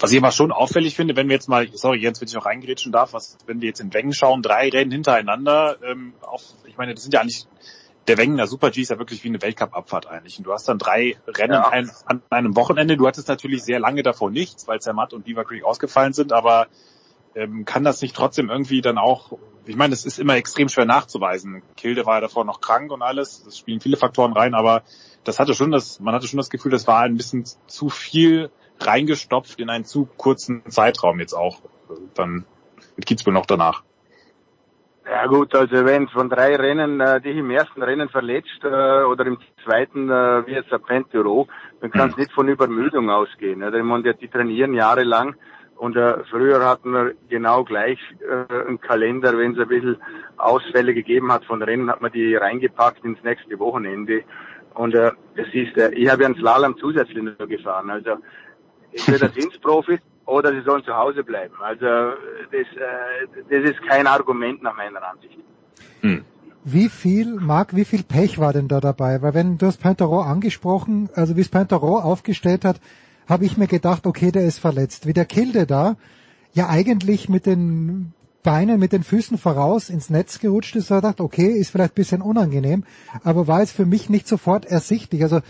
[0.00, 2.46] Was ich aber schon auffällig finde, wenn wir jetzt mal, sorry Jens, wenn ich noch
[2.46, 6.76] reingrätschen darf, was, wenn wir jetzt in Wengen schauen, drei Rennen hintereinander, ähm, auch, ich
[6.76, 7.46] meine, das sind ja eigentlich,
[8.06, 10.38] der Wengener Super G ist ja wirklich wie eine Weltcup-Abfahrt eigentlich.
[10.38, 11.68] Und du hast dann drei Rennen ja.
[11.68, 12.96] ein, an einem Wochenende.
[12.96, 16.68] Du hattest natürlich sehr lange davor nichts, weil Zermatt und Beaver Creek ausgefallen sind, aber
[17.34, 20.86] ähm, kann das nicht trotzdem irgendwie dann auch, ich meine, es ist immer extrem schwer
[20.86, 21.62] nachzuweisen.
[21.76, 24.82] Kilde war ja davor noch krank und alles, es spielen viele Faktoren rein, aber
[25.24, 28.50] das hatte schon das, man hatte schon das Gefühl, das war ein bisschen zu viel
[28.80, 31.60] reingestopft in einen zu kurzen Zeitraum jetzt auch
[32.14, 32.44] dann
[32.96, 33.82] mit Kitzbühel noch danach.
[35.10, 39.24] Ja gut, also wenn von drei Rennen äh, dich im ersten Rennen verletzt äh, oder
[39.24, 41.48] im zweiten äh, wie jetzt der Penturo,
[41.80, 42.22] dann kann es mhm.
[42.22, 43.62] nicht von Übermüdung ausgehen.
[43.62, 43.82] Oder?
[43.82, 45.34] Man, die, die trainieren jahrelang
[45.78, 49.96] und äh, früher hatten wir genau gleich äh, einen Kalender, wenn es ein bisschen
[50.36, 54.24] Ausfälle gegeben hat von Rennen, hat man die reingepackt ins nächste Wochenende.
[54.74, 57.90] Und äh, das ist, äh, ich habe ja einen Slalom zusätzlich nur gefahren.
[57.90, 58.16] Also
[58.92, 61.54] entweder sind Profis oder sie sollen zu Hause bleiben.
[61.60, 65.38] Also das, äh, das ist kein Argument nach meiner Ansicht.
[66.00, 66.24] Hm.
[66.64, 69.22] Wie viel, Marc, wie viel Pech war denn da dabei?
[69.22, 72.80] Weil wenn du hast Pintero angesprochen, also wie es Pintero aufgestellt hat,
[73.28, 75.06] habe ich mir gedacht, okay, der ist verletzt.
[75.06, 75.96] Wie der Kilde da
[76.52, 81.02] ja eigentlich mit den Beinen, mit den Füßen voraus ins Netz gerutscht ist, habe ich
[81.02, 82.84] gedacht, okay, ist vielleicht ein bisschen unangenehm,
[83.22, 85.22] aber war jetzt für mich nicht sofort ersichtlich.
[85.22, 85.40] Also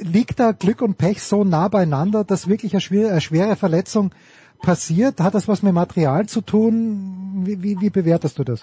[0.00, 4.12] liegt da Glück und Pech so nah beieinander, dass wirklich eine schwere, eine schwere Verletzung
[4.60, 5.20] passiert?
[5.20, 7.42] Hat das was mit Material zu tun?
[7.44, 8.62] Wie, wie, wie bewertest du das?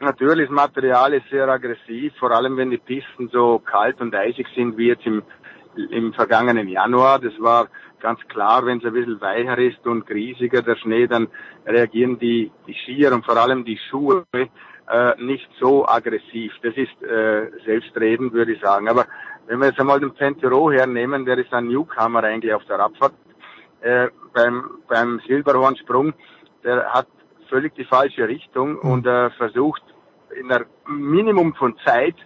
[0.00, 4.48] Natürlich, das Material ist sehr aggressiv, vor allem wenn die Pisten so kalt und eisig
[4.54, 5.22] sind wie jetzt im,
[5.76, 7.18] im vergangenen Januar.
[7.18, 7.68] Das war
[8.00, 11.28] ganz klar, wenn es ein bisschen weicher ist und griesiger der Schnee, dann
[11.66, 16.52] reagieren die, die Skier und vor allem die Schuhe äh, nicht so aggressiv.
[16.62, 18.88] Das ist äh, selbstredend, würde ich sagen.
[18.88, 19.06] Aber
[19.46, 23.14] wenn wir jetzt einmal den Pentero hernehmen, der ist ein Newcomer eigentlich auf der Abfahrt,
[23.80, 26.12] äh, beim, beim Silberhornsprung,
[26.64, 27.06] der hat
[27.48, 29.82] völlig die falsche Richtung und äh, versucht
[30.38, 32.16] in einer Minimum von Zeit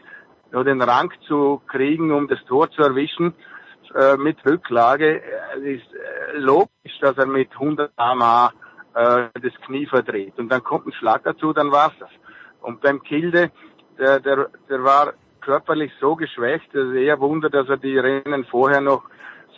[0.57, 3.35] nur den Rang zu kriegen, um das Tor zu erwischen
[3.95, 5.23] äh, mit Rücklage.
[5.63, 8.53] Ist äh, logisch, dass er mit 100 km/h
[8.95, 10.39] äh, das Knie verdreht.
[10.39, 12.09] Und dann kommt ein Schlag dazu, dann war's das.
[12.63, 13.51] Und beim Kilde,
[13.99, 15.13] der, der, der war
[15.43, 19.05] körperlich so geschwächt, dass es eher Wunder, dass er die Rennen vorher noch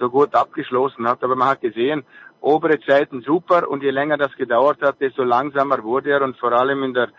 [0.01, 1.23] so gut abgeschlossen hat.
[1.23, 2.05] Aber man hat gesehen,
[2.41, 6.53] obere Zeiten super und je länger das gedauert hat, desto langsamer wurde er und vor
[6.53, 7.11] allem in der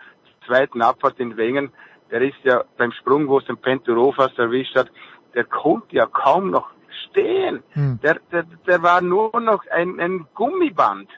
[0.46, 1.72] zweiten Abfahrt in Wengen,
[2.10, 4.90] der ist ja beim Sprung, wo es den Penturo fast erwischt hat,
[5.34, 6.70] der konnte ja kaum noch
[7.08, 7.62] stehen.
[7.70, 8.00] Hm.
[8.02, 11.08] Der, der, der war nur noch ein, ein Gummiband.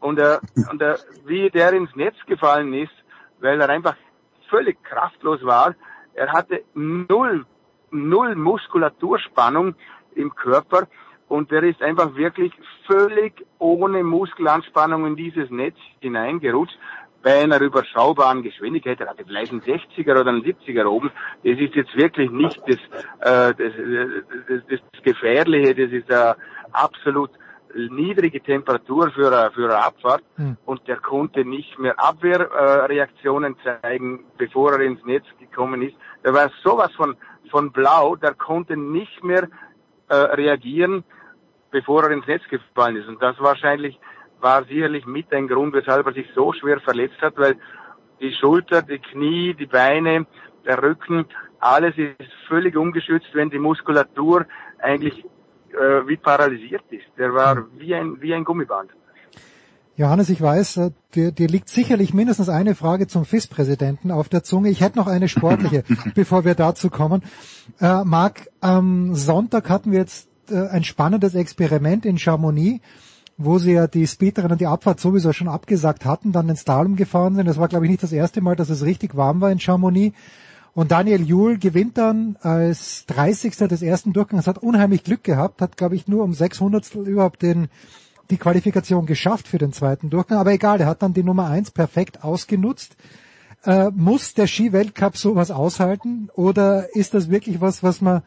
[0.00, 0.38] Und, äh,
[0.70, 2.92] und äh, wie der ins Netz gefallen ist,
[3.40, 3.96] weil er einfach
[4.48, 5.74] völlig kraftlos war.
[6.14, 7.46] Er hatte null,
[7.90, 9.74] null Muskulaturspannung
[10.14, 10.86] im Körper
[11.28, 12.52] und er ist einfach wirklich
[12.86, 16.78] völlig ohne Muskelanspannung in dieses Netz hineingerutscht
[17.24, 19.00] bei einer überschaubaren Geschwindigkeit.
[19.00, 21.10] Er hatte vielleicht einen 60er oder einen 70er oben.
[21.42, 22.76] Das ist jetzt wirklich nicht das,
[23.20, 23.72] äh, das,
[24.48, 26.34] das, das, Gefährliche, das ist äh,
[26.72, 27.30] absolut
[27.74, 30.56] niedrige Temperatur für, eine, für eine Abfahrt hm.
[30.64, 35.96] und der konnte nicht mehr Abwehrreaktionen äh, zeigen, bevor er ins Netz gekommen ist.
[36.24, 37.16] Der war sowas von,
[37.50, 39.48] von blau, der konnte nicht mehr
[40.08, 41.04] äh, reagieren,
[41.70, 43.08] bevor er ins Netz gefallen ist.
[43.08, 43.98] Und das wahrscheinlich
[44.44, 47.56] war sicherlich mit ein Grund, weshalb er sich so schwer verletzt hat, weil
[48.20, 50.26] die Schulter, die Knie, die Beine,
[50.64, 51.26] der Rücken,
[51.58, 54.46] alles ist völlig ungeschützt, wenn die Muskulatur
[54.78, 55.24] eigentlich
[55.72, 57.06] äh, wie paralysiert ist.
[57.18, 58.90] Der war wie ein, wie ein Gummiband.
[59.96, 64.42] Johannes, ich weiß, äh, dir, dir liegt sicherlich mindestens eine Frage zum FIS-Präsidenten auf der
[64.42, 64.68] Zunge.
[64.68, 65.84] Ich hätte noch eine sportliche,
[66.14, 67.22] bevor wir dazu kommen.
[67.80, 72.80] Äh, Marc, am Sonntag hatten wir jetzt äh, ein spannendes Experiment in Chamonix,
[73.36, 77.34] wo sie ja die Speedrennen die Abfahrt sowieso schon abgesagt hatten, dann den Slalom gefahren
[77.34, 77.46] sind.
[77.46, 80.16] Das war, glaube ich, nicht das erste Mal, dass es richtig warm war in Chamonix.
[80.74, 83.56] Und Daniel Juhl gewinnt dann als 30.
[83.56, 87.68] des ersten Durchgangs, hat unheimlich Glück gehabt, hat, glaube ich, nur um 600 überhaupt den,
[88.30, 90.38] die Qualifikation geschafft für den zweiten Durchgang.
[90.38, 92.96] Aber egal, er hat dann die Nummer eins perfekt ausgenutzt.
[93.64, 96.28] Äh, muss der Ski-Weltcup sowas aushalten?
[96.34, 98.22] Oder ist das wirklich was, was man,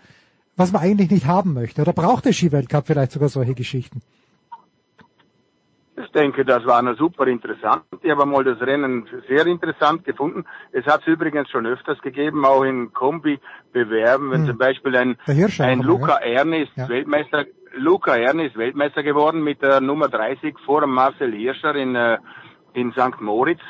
[0.56, 1.82] was man eigentlich nicht haben möchte?
[1.82, 4.02] Oder braucht der Ski-Weltcup vielleicht sogar solche Geschichten?
[6.00, 7.84] Ich denke, das war eine super interessant.
[8.04, 10.46] Ich habe mal das Rennen sehr interessant gefunden.
[10.72, 14.48] Es hat es übrigens schon öfters gegeben, auch in Kombi-Bewerben, wenn hm.
[14.48, 16.18] zum Beispiel ein, ein Luca.
[16.18, 16.88] Erni ist ja.
[16.88, 17.46] Weltmeister,
[17.76, 22.20] Luca Erni ist Weltmeister geworden mit der Nummer 30 vor Marcel Hirscher in, äh,
[22.74, 23.20] in St.
[23.20, 23.62] Moritz.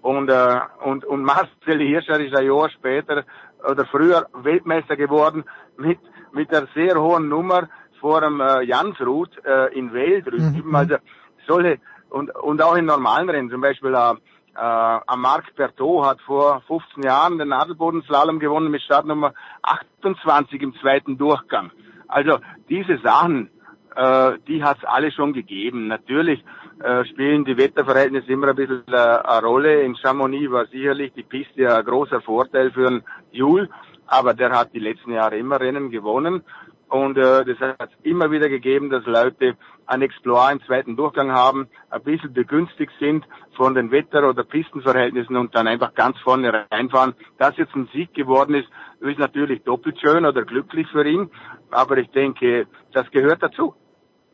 [0.00, 3.24] Und, äh, und, und Marcel Hirscher ist ein Jahr später
[3.62, 5.44] oder früher Weltmeister geworden
[5.76, 5.98] mit,
[6.32, 7.68] mit einer sehr hohen Nummer
[8.00, 10.62] vor dem äh, Jansrud äh, in Welt drüben.
[10.64, 10.74] Mhm.
[10.74, 10.96] Also
[11.46, 11.78] solche
[12.10, 14.14] und, und auch in normalen Rennen, zum Beispiel äh,
[14.56, 21.18] äh, Marc Berthaud hat vor 15 Jahren den Nadelbodenslalom gewonnen mit Startnummer 28 im zweiten
[21.18, 21.72] Durchgang.
[22.06, 22.38] Also
[22.68, 23.50] diese Sachen,
[23.96, 25.88] äh, die hat es alle schon gegeben.
[25.88, 26.44] Natürlich
[26.82, 29.82] äh, spielen die Wetterverhältnisse immer ein bisschen äh, eine Rolle.
[29.82, 33.02] In Chamonix war sicherlich die Piste ein großer Vorteil für den
[33.32, 33.68] Jul,
[34.06, 36.42] aber der hat die letzten Jahre immer Rennen gewonnen.
[36.88, 39.56] Und äh, das hat immer wieder gegeben, dass Leute
[39.86, 43.24] ein Explorer im zweiten Durchgang haben, ein bisschen begünstigt sind
[43.56, 47.14] von den Wetter- oder Pistenverhältnissen und dann einfach ganz vorne reinfahren.
[47.38, 48.68] Dass jetzt ein Sieg geworden ist,
[49.00, 51.30] ist natürlich doppelt schön oder glücklich für ihn.
[51.70, 53.74] Aber ich denke, das gehört dazu.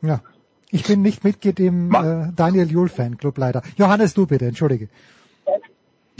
[0.02, 0.20] Ja,
[0.70, 3.62] ich bin nicht Mitglied im äh, Daniel Juhl Fanclub leider.
[3.76, 4.88] Johannes, du bitte, entschuldige.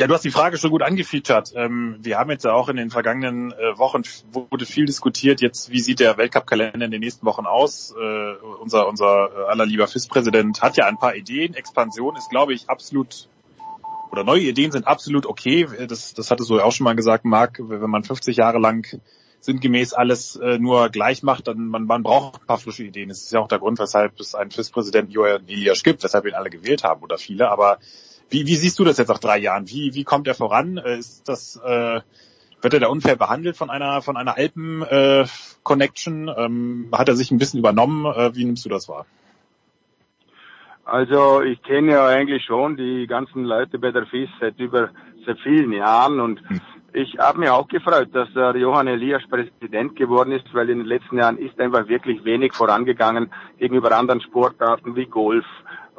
[0.01, 1.53] Ja, du hast die Frage schon gut angefeatured.
[1.55, 4.01] Ähm, wir haben jetzt ja auch in den vergangenen äh, Wochen
[4.33, 5.43] wurde viel diskutiert.
[5.43, 7.95] Jetzt, wie sieht der Weltcup-Kalender in den nächsten Wochen aus?
[7.95, 11.53] Äh, unser unser äh, allerlieber FIS-Präsident hat ja ein paar Ideen.
[11.53, 13.29] Expansion ist, glaube ich, absolut
[14.11, 15.69] oder neue Ideen sind absolut okay.
[15.87, 17.59] Das, das hattest du ja auch schon mal gesagt, Marc.
[17.61, 19.03] Wenn man 50 Jahre lang
[19.41, 23.11] sinngemäß alles nur gleich macht, dann man, man braucht ein paar frische Ideen.
[23.11, 26.35] Das ist ja auch der Grund, weshalb es einen FIS-Präsidenten Johann Elias gibt, weshalb ihn
[26.35, 27.51] alle gewählt haben oder viele.
[27.51, 27.79] Aber
[28.31, 29.69] wie, wie siehst du das jetzt nach drei Jahren?
[29.69, 30.79] Wie, wie kommt er voran?
[30.79, 32.01] Äh, ist das, äh,
[32.63, 36.29] wird er da unfair behandelt von einer, von einer Alpen-Connection?
[36.29, 38.07] Äh, ähm, hat er sich ein bisschen übernommen?
[38.07, 39.07] Äh, wie nimmst du das wahr?
[40.85, 44.91] Also ich kenne ja eigentlich schon die ganzen Leute bei der FIS seit über
[45.25, 46.61] seit vielen Jahren und hm.
[46.93, 50.87] ich habe mich auch gefreut, dass der Johann Elias Präsident geworden ist, weil in den
[50.87, 55.45] letzten Jahren ist einfach wirklich wenig vorangegangen gegenüber anderen Sportarten wie Golf,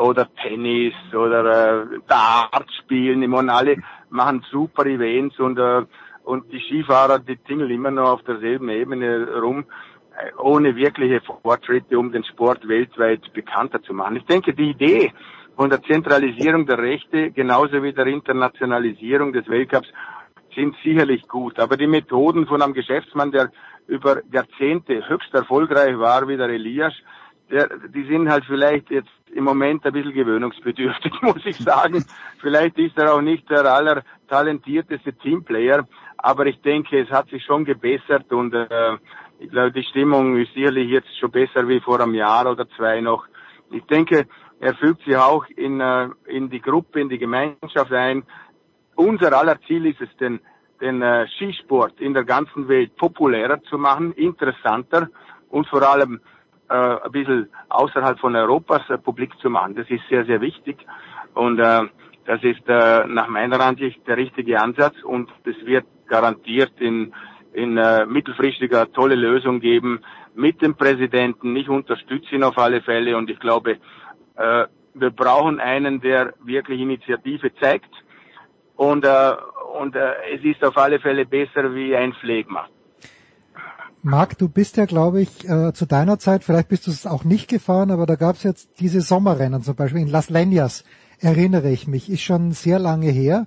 [0.02, 3.22] oder Tennis oder äh, Dart spielen.
[3.22, 3.78] Ich meine, alle
[4.10, 5.84] machen super Events und, äh,
[6.24, 9.66] und die Skifahrer, die tingeln immer noch auf derselben Ebene rum,
[10.18, 14.18] äh, ohne wirkliche Fortschritte, um den Sport weltweit bekannter zu machen.
[14.18, 15.14] Ich denke, die Idee
[15.56, 19.90] von der Zentralisierung der Rechte genauso wie der Internationalisierung des Weltcups
[20.56, 21.60] sind sicherlich gut.
[21.60, 23.52] Aber die Methoden von einem Geschäftsmann, der
[23.88, 26.94] über Jahrzehnte höchst erfolgreich war, wie der Elias,
[27.52, 32.06] der, die sind halt vielleicht jetzt im Moment ein bisschen gewöhnungsbedürftig, muss ich sagen.
[32.40, 35.88] vielleicht ist er auch nicht der allertalentierteste Teamplayer,
[36.18, 38.98] aber ich denke, es hat sich schon gebessert und äh,
[39.40, 43.02] ich glaube, die Stimmung ist sicherlich jetzt schon besser wie vor einem Jahr oder zwei
[43.02, 43.26] noch.
[43.72, 44.28] Ich denke,
[44.60, 48.24] er fügt sich auch in, äh, in die Gruppe, in die Gemeinschaft ein.
[48.96, 50.40] Unser aller Ziel ist es, den,
[50.80, 55.10] den äh, Skisport in der ganzen Welt populärer zu machen, interessanter
[55.50, 56.22] und vor allem
[56.72, 59.76] äh, ein bisschen außerhalb von Europas äh, publik zu machen.
[59.76, 60.78] Das ist sehr, sehr wichtig
[61.34, 61.82] und äh,
[62.26, 67.14] das ist äh, nach meiner Ansicht der richtige Ansatz und es wird garantiert in,
[67.54, 70.02] in äh, mittelfristiger tolle Lösung geben
[70.34, 71.56] mit dem Präsidenten.
[71.56, 73.78] Ich unterstütze ihn auf alle Fälle und ich glaube,
[74.36, 77.92] äh, wir brauchen einen, der wirklich Initiative zeigt
[78.76, 79.34] und, äh,
[79.80, 82.68] und äh, es ist auf alle Fälle besser wie ein Pflegma.
[84.04, 87.24] Marc, du bist ja, glaube ich, äh, zu deiner Zeit, vielleicht bist du es auch
[87.24, 90.84] nicht gefahren, aber da gab es jetzt diese Sommerrennen zum Beispiel in Las Leñas,
[91.20, 93.46] erinnere ich mich, ist schon sehr lange her.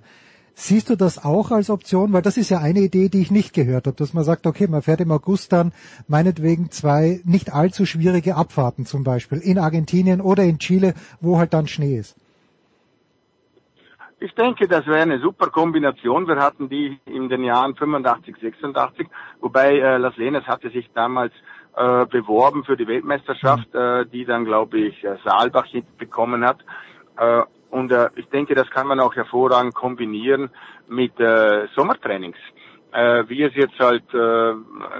[0.53, 2.13] Siehst du das auch als Option?
[2.13, 4.67] Weil das ist ja eine Idee, die ich nicht gehört habe, dass man sagt, okay,
[4.67, 5.73] man fährt im August dann
[6.07, 11.53] meinetwegen zwei nicht allzu schwierige Abfahrten zum Beispiel in Argentinien oder in Chile, wo halt
[11.53, 12.15] dann Schnee ist.
[14.19, 16.27] Ich denke, das wäre eine super Kombination.
[16.27, 19.07] Wir hatten die in den Jahren 85, 86,
[19.41, 21.33] wobei äh, Las Lenas hatte sich damals
[21.75, 23.79] äh, beworben für die Weltmeisterschaft, mhm.
[23.79, 25.67] äh, die dann, glaube ich, äh, Saalbach
[25.97, 26.59] bekommen hat.
[27.17, 30.49] Äh, und äh, ich denke, das kann man auch hervorragend kombinieren
[30.87, 32.37] mit äh, Sommertrainings.
[32.93, 34.51] Äh, wie es jetzt halt äh,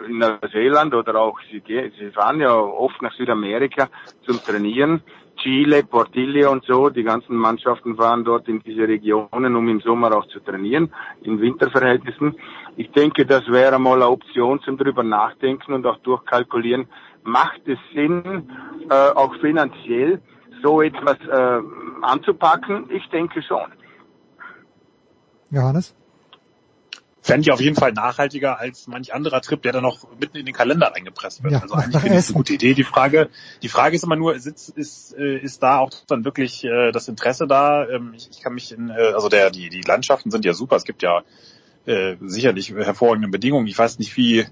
[0.07, 3.87] in Neuseeland oder auch, sie, sie fahren ja oft nach Südamerika
[4.25, 5.01] zum Trainieren
[5.37, 10.15] Chile, Portillo und so, die ganzen Mannschaften fahren dort in diese Regionen, um im Sommer
[10.15, 12.35] auch zu trainieren, in Winterverhältnissen.
[12.77, 16.87] Ich denke, das wäre mal eine Option zum drüber nachdenken und auch durchkalkulieren.
[17.23, 18.49] Macht es Sinn,
[18.89, 20.21] äh, auch finanziell
[20.63, 21.61] so etwas äh,
[22.01, 22.89] anzupacken?
[22.89, 23.71] Ich denke schon.
[25.49, 25.95] Johannes?
[27.25, 30.45] Fände ich auf jeden Fall nachhaltiger als manch anderer Trip, der dann noch mitten in
[30.45, 31.53] den Kalender eingepresst wird.
[31.53, 32.75] Ja, also eigentlich finde ich es eine gute Idee.
[32.75, 33.29] Die Frage,
[33.63, 37.07] die Frage ist immer nur, ist, ist, äh, ist da auch dann wirklich äh, das
[37.07, 37.89] Interesse da?
[37.89, 40.75] Ähm, ich, ich kann mich in, äh, also der, die, die Landschaften sind ja super.
[40.75, 41.23] Es gibt ja
[41.87, 43.65] äh, sicherlich hervorragende Bedingungen.
[43.65, 44.45] Ich weiß nicht, wie,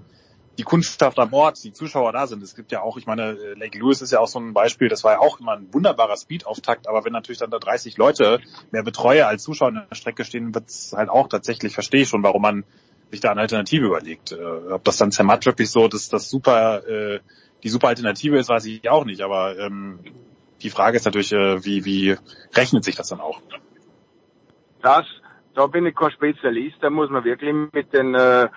[0.58, 2.42] die Kundschaft am Ort, die Zuschauer da sind.
[2.42, 5.02] Es gibt ja auch, ich meine, Lake Lewis ist ja auch so ein Beispiel, das
[5.04, 8.40] war ja auch immer ein wunderbarer Speed-Auftakt, aber wenn natürlich dann da 30 Leute
[8.70, 12.08] mehr Betreuer als Zuschauer in der Strecke stehen, wird es halt auch tatsächlich, verstehe ich
[12.08, 12.64] schon, warum man
[13.10, 14.32] sich da eine Alternative überlegt.
[14.32, 17.20] Äh, ob das dann Zermatt wirklich so, dass das super, äh,
[17.62, 20.00] die super Alternative ist, weiß ich auch nicht, aber ähm,
[20.62, 22.16] die Frage ist natürlich, äh, wie, wie
[22.54, 23.40] rechnet sich das dann auch?
[24.82, 25.04] Das,
[25.54, 28.48] da bin ich kein Spezialist, da muss man wirklich mit den äh,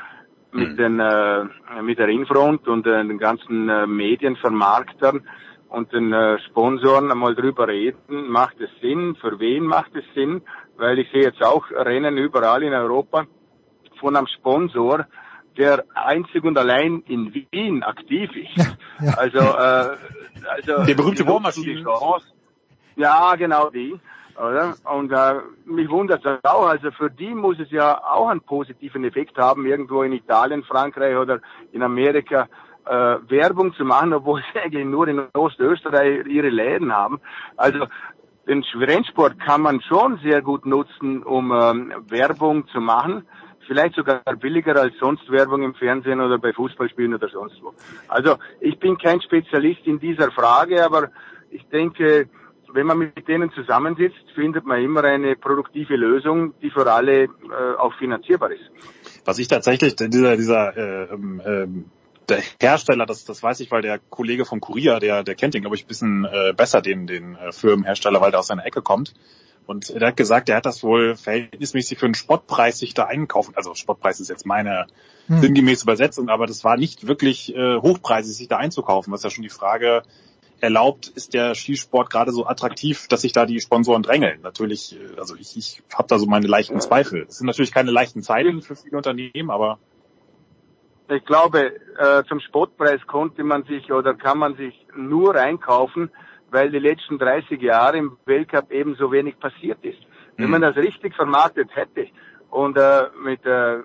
[0.52, 1.46] mit den äh,
[1.82, 5.28] mit der Infront und äh, den ganzen äh, Medienvermarktern
[5.70, 10.42] und den äh, Sponsoren einmal drüber reden, macht es Sinn, für wen macht es Sinn,
[10.78, 13.26] weil ich sehe jetzt auch Rennen überall in Europa
[14.00, 15.06] von einem Sponsor,
[15.58, 18.56] der einzig und allein in Wien aktiv ist.
[18.56, 18.66] Ja,
[19.02, 19.14] ja.
[19.18, 19.98] Also, äh,
[20.50, 21.84] also der berühmte Bohrmaschine.
[22.96, 24.00] Ja, genau die.
[24.38, 24.76] Oder?
[24.84, 29.04] Und äh, mich wundert es auch, also für die muss es ja auch einen positiven
[29.04, 31.40] Effekt haben, irgendwo in Italien, Frankreich oder
[31.72, 32.48] in Amerika
[32.86, 37.20] äh, Werbung zu machen, obwohl sie eigentlich nur in Ostösterreich ihre Läden haben.
[37.56, 37.88] Also
[38.48, 43.28] den Rennsport kann man schon sehr gut nutzen, um ähm, Werbung zu machen.
[43.66, 47.74] Vielleicht sogar billiger als sonst Werbung im Fernsehen oder bei Fußballspielen oder sonst wo.
[48.08, 51.10] Also ich bin kein Spezialist in dieser Frage, aber
[51.50, 52.30] ich denke,
[52.74, 57.28] wenn man mit denen zusammensitzt, findet man immer eine produktive Lösung, die für alle äh,
[57.78, 58.72] auch finanzierbar ist.
[59.26, 61.68] Was ich tatsächlich, dieser, dieser äh, äh,
[62.30, 65.62] der Hersteller, das, das weiß ich, weil der Kollege vom Kurier, der, der kennt den,
[65.62, 68.82] glaube ich, ein bisschen äh, besser, den, den äh, Firmenhersteller, weil der aus seiner Ecke
[68.82, 69.14] kommt.
[69.66, 73.54] Und er hat gesagt, er hat das wohl verhältnismäßig für einen Spottpreis sich da einkaufen.
[73.56, 74.88] Also Spottpreis ist jetzt meine
[75.28, 75.42] hm.
[75.42, 79.12] sinngemäße Übersetzung, aber das war nicht wirklich äh, hochpreisig, sich da einzukaufen.
[79.12, 80.04] Was ja schon die Frage
[80.60, 84.42] erlaubt, ist der Skisport gerade so attraktiv, dass sich da die Sponsoren drängeln.
[84.42, 87.26] Natürlich, äh, also ich, ich habe da so meine leichten Zweifel.
[87.28, 89.80] Es sind natürlich keine leichten Zeiten für viele Unternehmen, aber
[91.10, 96.12] ich glaube, äh, zum Spottpreis konnte man sich oder kann man sich nur einkaufen,
[96.52, 100.00] weil die letzten 30 Jahre im Weltcup eben so wenig passiert ist.
[100.36, 100.44] Mhm.
[100.44, 102.08] Wenn man das richtig vermarktet hätte
[102.50, 103.78] und äh, mit äh,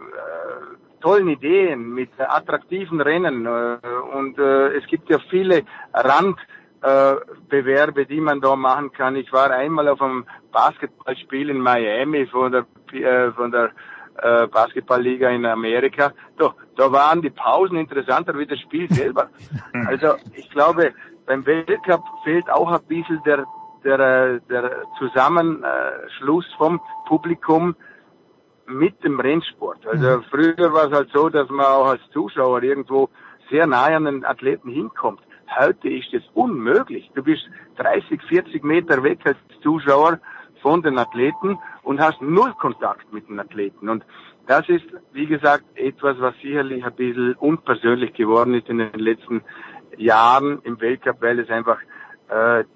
[1.00, 3.78] tollen Ideen, mit attraktiven Rennen äh,
[4.16, 5.62] und äh, es gibt ja viele
[5.92, 6.38] Rand
[6.82, 7.14] äh,
[7.48, 9.16] Bewerbe, die man da machen kann.
[9.16, 13.70] Ich war einmal auf einem Basketballspiel in Miami von der äh, von der
[14.20, 16.12] äh, Basketballliga in Amerika.
[16.36, 19.30] Doch, da waren die Pausen interessanter wie das Spiel selber.
[19.86, 20.92] Also ich glaube,
[21.26, 23.46] beim Weltcup fehlt auch ein bisschen der
[23.84, 27.74] der, der Zusammenschluss vom Publikum
[28.66, 29.86] mit dem Rennsport.
[29.86, 30.24] Also mhm.
[30.30, 33.08] früher war es halt so, dass man auch als Zuschauer irgendwo
[33.50, 35.20] sehr nahe an den Athleten hinkommt.
[35.58, 37.10] Heute ist es unmöglich.
[37.14, 37.42] Du bist
[37.76, 40.18] 30, 40 Meter weg als Zuschauer
[40.62, 43.88] von den Athleten und hast null Kontakt mit den Athleten.
[43.88, 44.04] Und
[44.46, 49.42] das ist, wie gesagt, etwas, was sicherlich ein bisschen unpersönlich geworden ist in den letzten
[49.96, 51.78] Jahren im Weltcup, weil es einfach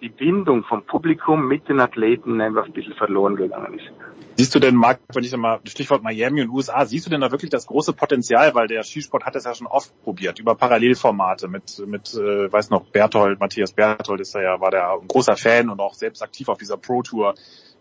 [0.03, 3.91] die Bindung vom Publikum mit den Athleten einfach ein bisschen verloren gegangen ist.
[4.39, 7.31] Siehst du denn, Marc, wenn ich mal Stichwort Miami und USA, siehst du denn da
[7.31, 11.49] wirklich das große Potenzial, weil der Skisport hat es ja schon oft probiert, über Parallelformate
[11.49, 15.37] mit, mit äh, weiß noch, Berthold, Matthias Berthold ist da ja, war der ein großer
[15.37, 17.35] Fan und auch selbst aktiv auf dieser Pro Tour.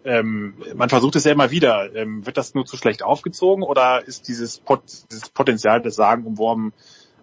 [0.06, 1.94] Ähm, man versucht es ja immer wieder.
[1.94, 6.72] Ähm, wird das nur zu schlecht aufgezogen oder ist dieses, Pot dieses Potenzial des sagenumworben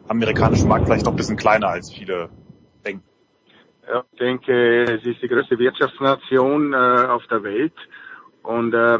[0.09, 2.29] amerikanischen Markt vielleicht doch ein bisschen kleiner als viele?
[3.89, 7.75] Ja, ich denke, es ist die größte Wirtschaftsnation äh, auf der Welt
[8.43, 8.99] und äh,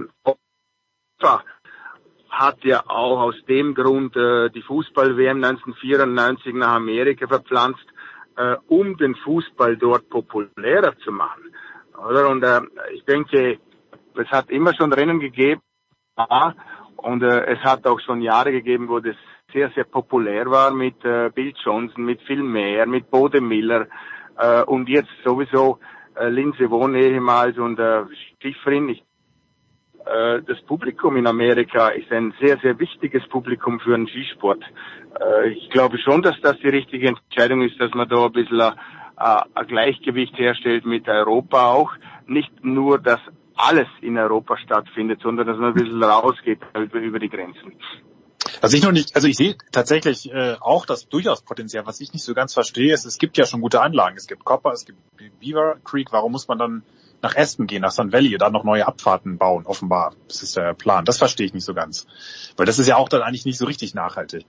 [2.29, 7.87] hat ja auch aus dem Grund äh, die Fußball-WM 1994 nach Amerika verpflanzt,
[8.37, 11.55] äh, um den Fußball dort populärer zu machen.
[11.97, 12.29] Oder?
[12.29, 12.61] Und äh,
[12.93, 13.61] ich denke,
[14.15, 15.61] es hat immer schon Rennen gegeben
[16.97, 19.17] und äh, es hat auch schon Jahre gegeben, wo das
[19.53, 23.87] sehr, sehr populär war mit äh, Bill Johnson, mit Phil Mayer, mit Bode Miller
[24.39, 25.79] äh, und jetzt sowieso
[26.17, 28.05] äh, Lindsay Wohn ehemals und äh,
[28.41, 28.89] Schifrin.
[28.89, 29.03] Ich
[30.07, 34.63] äh, das Publikum in Amerika ist ein sehr, sehr wichtiges Publikum für den Skisport.
[35.21, 38.61] Äh, ich glaube schon, dass das die richtige Entscheidung ist, dass man da ein bisschen
[38.61, 38.75] ein,
[39.17, 41.93] ein Gleichgewicht herstellt mit Europa auch.
[42.27, 43.21] Nicht nur, dass
[43.57, 47.75] alles in Europa stattfindet, sondern dass man ein bisschen rausgeht über die Grenzen.
[48.63, 51.85] Was ich noch nicht, also ich sehe tatsächlich äh, auch das durchaus Potenzial.
[51.85, 54.17] Was ich nicht so ganz verstehe, ist, es gibt ja schon gute Anlagen.
[54.17, 55.01] Es gibt Copper, es gibt
[55.41, 56.13] Beaver Creek.
[56.13, 56.83] Warum muss man dann
[57.23, 60.15] nach Aspen gehen, nach Sun Valley, da noch neue Abfahrten bauen, offenbar.
[60.29, 61.05] Das ist der Plan.
[61.05, 62.07] Das verstehe ich nicht so ganz.
[62.57, 64.47] Weil das ist ja auch dann eigentlich nicht so richtig nachhaltig.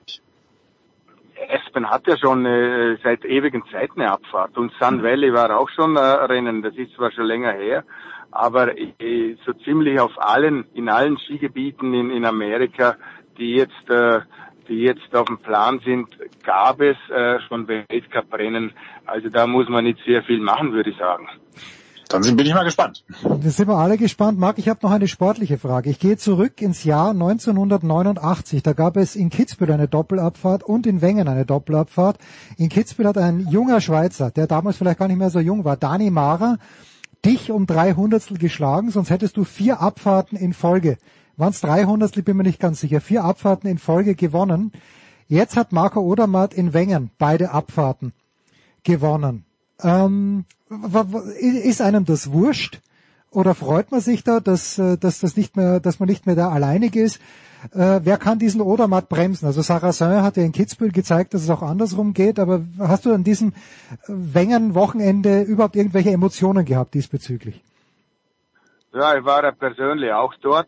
[1.49, 5.03] Aspen hat ja schon äh, seit ewigen Zeiten eine Abfahrt und Sun hm.
[5.03, 7.84] Valley war auch schon äh, Rennen, das ist zwar schon länger her,
[8.31, 12.95] aber äh, so ziemlich auf allen, in allen Skigebieten in, in Amerika,
[13.38, 14.22] die jetzt äh,
[14.68, 16.07] die jetzt auf dem Plan sind,
[16.43, 18.72] gab es äh, schon Weltcuprennen.
[19.05, 21.27] Also da muss man nicht sehr viel machen, würde ich sagen.
[22.10, 23.03] Dann bin ich mal gespannt.
[23.23, 24.38] Wir sind wir alle gespannt.
[24.38, 25.89] Marc, ich habe noch eine sportliche Frage.
[25.89, 28.61] Ich gehe zurück ins Jahr 1989.
[28.61, 32.19] Da gab es in Kitzbühel eine Doppelabfahrt und in Wengen eine Doppelabfahrt.
[32.57, 35.76] In Kitzbühel hat ein junger Schweizer, der damals vielleicht gar nicht mehr so jung war,
[35.76, 36.57] Dani Mara,
[37.26, 40.97] dich um drei Hundertstel geschlagen, sonst hättest du vier Abfahrten in Folge.
[41.35, 43.01] Waren es drei Hundertstel, bin mir nicht ganz sicher.
[43.01, 44.72] Vier Abfahrten in Folge gewonnen.
[45.27, 48.14] Jetzt hat Marco Odermatt in Wengen beide Abfahrten
[48.84, 49.45] gewonnen.
[49.81, 50.45] Ähm,
[51.39, 52.81] ist einem das wurscht?
[53.31, 56.35] Oder freut man sich da, dass, äh, dass das nicht mehr, dass man nicht mehr
[56.35, 57.19] da alleinig ist?
[57.73, 59.47] Äh, wer kann diesen Odermatt bremsen?
[59.47, 63.14] Also Sarrazin hat ja in Kitzbühel gezeigt, dass es auch andersrum geht, aber hast du
[63.14, 63.53] an diesem
[64.07, 67.64] Wengen-Wochenende überhaupt irgendwelche Emotionen gehabt diesbezüglich?
[68.93, 70.68] Ja, ich war ja persönlich auch dort.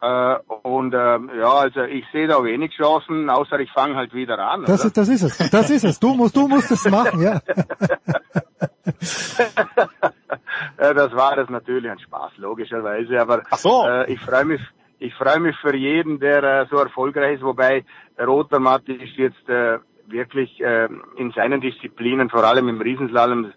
[0.00, 4.38] Äh, und ähm, ja, also ich sehe da wenig Chancen, außer ich fange halt wieder
[4.38, 4.64] an.
[4.64, 5.50] Das, ist, das ist es.
[5.50, 5.98] Das ist es.
[5.98, 7.40] Du musst, du musst es machen, ja.
[10.78, 10.94] ja.
[10.94, 13.20] Das war das natürlich ein Spaß, logischerweise.
[13.20, 13.86] Aber Ach so.
[13.88, 14.60] äh, ich freue mich,
[15.00, 17.42] ich freue mich für jeden, der äh, so erfolgreich ist.
[17.42, 17.84] Wobei
[18.20, 23.52] Roter Matt ist jetzt äh, wirklich äh, in seinen Disziplinen, vor allem im Riesenslalom,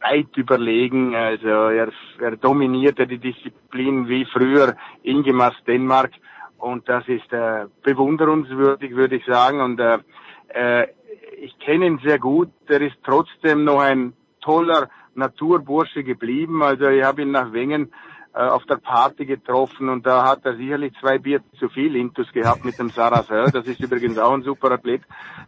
[0.00, 1.14] weit überlegen.
[1.14, 1.90] Also er,
[2.20, 6.12] er dominierte die Disziplin wie früher Ingemar Denmark
[6.58, 9.60] und das ist äh, bewunderungswürdig, würde ich sagen.
[9.60, 9.98] Und äh,
[10.48, 10.88] äh,
[11.40, 12.50] ich kenne ihn sehr gut.
[12.66, 16.62] Er ist trotzdem noch ein toller Naturbursche geblieben.
[16.62, 17.92] Also ich habe ihn nach Wengen
[18.36, 22.66] auf der Party getroffen und da hat er sicherlich zwei Bier zu viel Intus gehabt
[22.66, 25.02] mit dem Sarah Das ist übrigens auch ein super Athlet.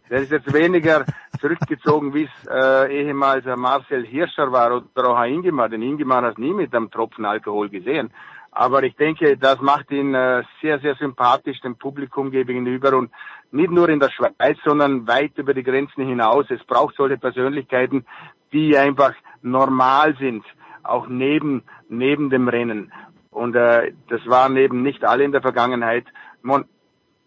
[0.09, 1.05] Der ist jetzt weniger
[1.39, 5.69] zurückgezogen, wie es äh, ehemals Marcel Hirscher war oder auch Ingemar.
[5.69, 8.11] Den Ingemar hast nie mit einem Tropfen Alkohol gesehen.
[8.51, 13.11] Aber ich denke, das macht ihn äh, sehr, sehr sympathisch dem Publikum gegenüber und
[13.51, 16.47] nicht nur in der Schweiz, sondern weit über die Grenzen hinaus.
[16.49, 18.05] Es braucht solche Persönlichkeiten,
[18.51, 19.13] die einfach
[19.43, 20.43] normal sind
[20.89, 22.91] auch neben, neben dem Rennen.
[23.31, 26.05] Und äh, das waren eben nicht alle in der Vergangenheit.
[26.41, 26.65] Man,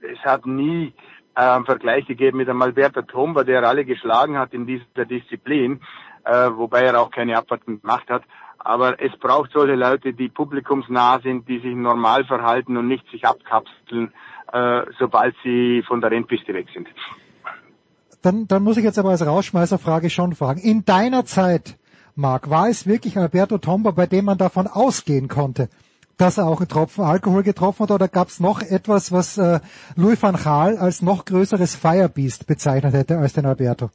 [0.01, 0.93] es hat nie
[1.34, 5.80] äh, einen Vergleich gegeben mit einem Alberto Tomba, der alle geschlagen hat in dieser Disziplin,
[6.24, 8.22] äh, wobei er auch keine Abfahrten gemacht hat.
[8.59, 13.24] Aber es braucht solche Leute, die publikumsnah sind, die sich normal verhalten und nicht sich
[13.24, 14.12] abkapseln,
[14.52, 16.89] äh, sobald sie von der Rennpiste weg sind.
[18.22, 20.60] Dann, dann muss ich jetzt aber als Rausschmeißerfrage schon fragen.
[20.60, 21.76] In deiner Zeit
[22.14, 25.68] Marc, war es wirklich Alberto Tomba, bei dem man davon ausgehen konnte,
[26.18, 29.60] dass er auch einen Tropfen Alkohol getroffen hat, oder gab es noch etwas, was äh,
[29.97, 33.90] Louis van Gaal als noch größeres Firebeast bezeichnet hätte als den Alberto?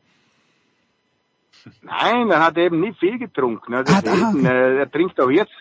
[1.81, 3.73] Nein, er hat eben nicht viel getrunken.
[3.73, 5.52] Also ah, eben, äh, er trinkt auch jetzt.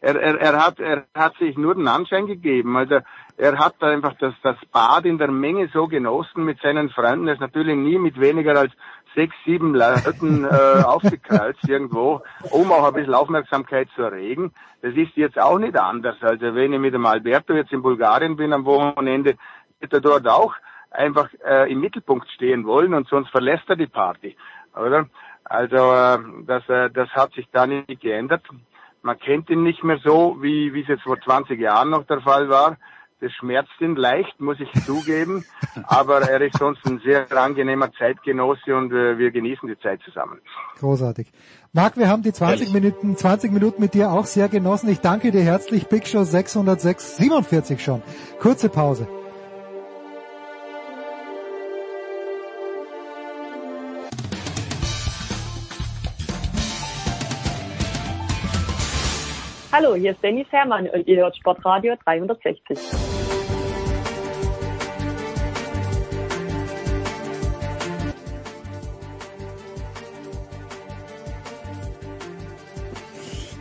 [0.00, 2.76] Er, er, er, hat, er hat sich nur den Anschein gegeben.
[2.76, 2.98] Also
[3.36, 7.28] er hat einfach das, das Bad in der Menge so genossen mit seinen Freunden.
[7.28, 8.72] Er ist natürlich nie mit weniger als
[9.14, 10.48] sechs, sieben Leuten äh,
[10.84, 14.52] aufgekreuzt irgendwo, um auch ein bisschen Aufmerksamkeit zu erregen.
[14.80, 16.16] Das ist jetzt auch nicht anders.
[16.20, 19.36] Also wenn ich mit dem Alberto jetzt in Bulgarien bin am Wochenende,
[19.80, 20.54] wird er dort auch
[20.90, 24.36] einfach äh, im Mittelpunkt stehen wollen und sonst verlässt er die Party,
[24.74, 25.06] oder?
[25.44, 28.42] Also äh, das, äh, das hat sich da nicht geändert.
[29.02, 32.20] Man kennt ihn nicht mehr so, wie, wie es jetzt vor 20 Jahren noch der
[32.20, 32.76] Fall war.
[33.22, 35.44] Das schmerzt ihn leicht, muss ich zugeben.
[35.84, 40.40] Aber er ist sonst ein sehr angenehmer Zeitgenosse und äh, wir genießen die Zeit zusammen.
[40.80, 41.30] Großartig.
[41.72, 44.88] Marc, wir haben die 20 Minuten, 20 Minuten mit dir auch sehr genossen.
[44.90, 45.86] Ich danke dir herzlich.
[45.86, 48.02] Big Show 606, 47 schon.
[48.40, 49.06] Kurze Pause.
[59.74, 62.78] Hallo, hier ist Dennis Hermann und ihr hört Sportradio 360.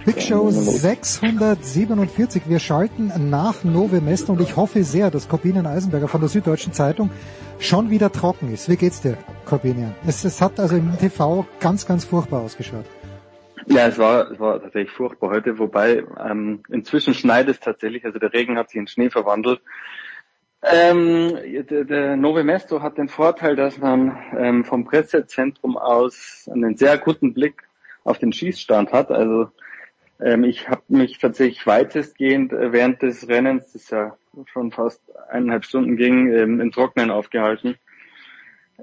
[0.05, 2.41] Big Show 647.
[2.45, 6.73] Wir schalten nach Nove Mesto und ich hoffe sehr, dass Corbinian Eisenberger von der Süddeutschen
[6.73, 7.09] Zeitung
[7.57, 8.67] schon wieder trocken ist.
[8.67, 9.95] Wie geht's dir, Corbinian?
[10.05, 12.83] Es, es hat also im TV ganz, ganz furchtbar ausgeschaut.
[13.67, 18.19] Ja, es war, es war tatsächlich furchtbar heute, wobei ähm, inzwischen schneit es tatsächlich, also
[18.19, 19.61] der Regen hat sich in Schnee verwandelt.
[20.63, 21.37] Ähm,
[21.69, 26.97] der, der Nove Mesto hat den Vorteil, dass man ähm, vom Pressezentrum aus einen sehr
[26.97, 27.63] guten Blick
[28.03, 29.09] auf den Schießstand hat.
[29.11, 29.49] Also
[30.19, 34.15] ähm, ich habe mich tatsächlich weitestgehend äh, während des Rennens, das ja
[34.45, 37.77] schon fast eineinhalb Stunden ging, ähm, im Trocknen aufgehalten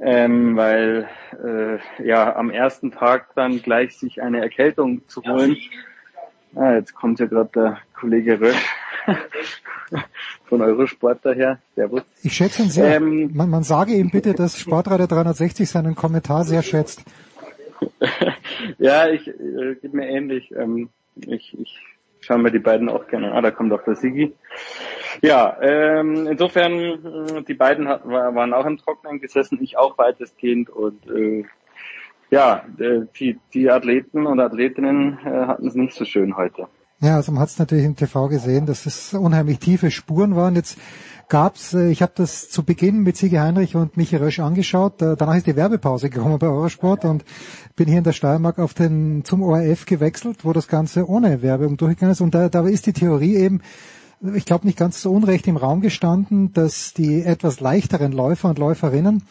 [0.03, 1.09] ähm, weil
[1.45, 5.57] äh, ja am ersten Tag dann gleich sich eine Erkältung zu holen.
[6.55, 8.66] Ah, jetzt kommt ja gerade der Kollege Rösch
[10.45, 11.59] von Eurosport daher.
[11.75, 12.03] Servus.
[12.23, 12.97] Ich schätze ihn sehr.
[12.97, 17.03] Ähm, man, man sage ihm bitte, dass Sportradio 360 seinen Kommentar sehr schätzt.
[18.79, 20.53] ja, ich äh, geht mir ähnlich.
[20.57, 21.79] Ähm, ich, ich
[22.20, 23.39] schaue mir die beiden auch gerne an.
[23.39, 24.33] Ah, da kommt auch der Sigi.
[25.23, 30.70] Ja, ähm, insofern, äh, die beiden hatten, waren auch im Trocknen gesessen, ich auch weitestgehend
[30.70, 31.45] und äh,
[32.31, 36.66] ja, äh, die, die Athleten und Athletinnen äh, hatten es nicht so schön heute.
[37.01, 40.57] Ja, also man hat es natürlich im TV gesehen, dass es unheimlich tiefe Spuren waren.
[40.57, 40.78] Jetzt
[41.28, 44.95] gab's, äh, ich habe das zu Beginn mit Sigi Heinrich und Michi Rösch angeschaut.
[44.99, 47.24] Danach ist die Werbepause gekommen bei Eurosport und
[47.77, 51.77] bin hier in der Steiermark auf den zum ORF gewechselt, wo das Ganze ohne Werbung
[51.77, 52.20] durchgegangen ist.
[52.20, 53.62] Und da, da ist die Theorie eben,
[54.35, 58.59] ich glaube nicht ganz so unrecht im Raum gestanden, dass die etwas leichteren Läufer und
[58.59, 59.23] Läuferinnen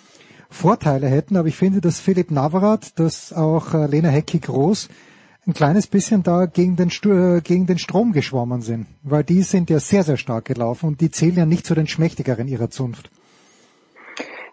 [0.50, 1.36] Vorteile hätten.
[1.36, 4.90] Aber ich finde, dass Philipp Navrat, dass auch äh, Lena Hecki-Groß
[5.46, 9.70] ein kleines bisschen da gegen den, äh, gegen den Strom geschwommen sind, weil die sind
[9.70, 13.10] ja sehr, sehr stark gelaufen und die zählen ja nicht zu den Schmächtigeren ihrer Zunft.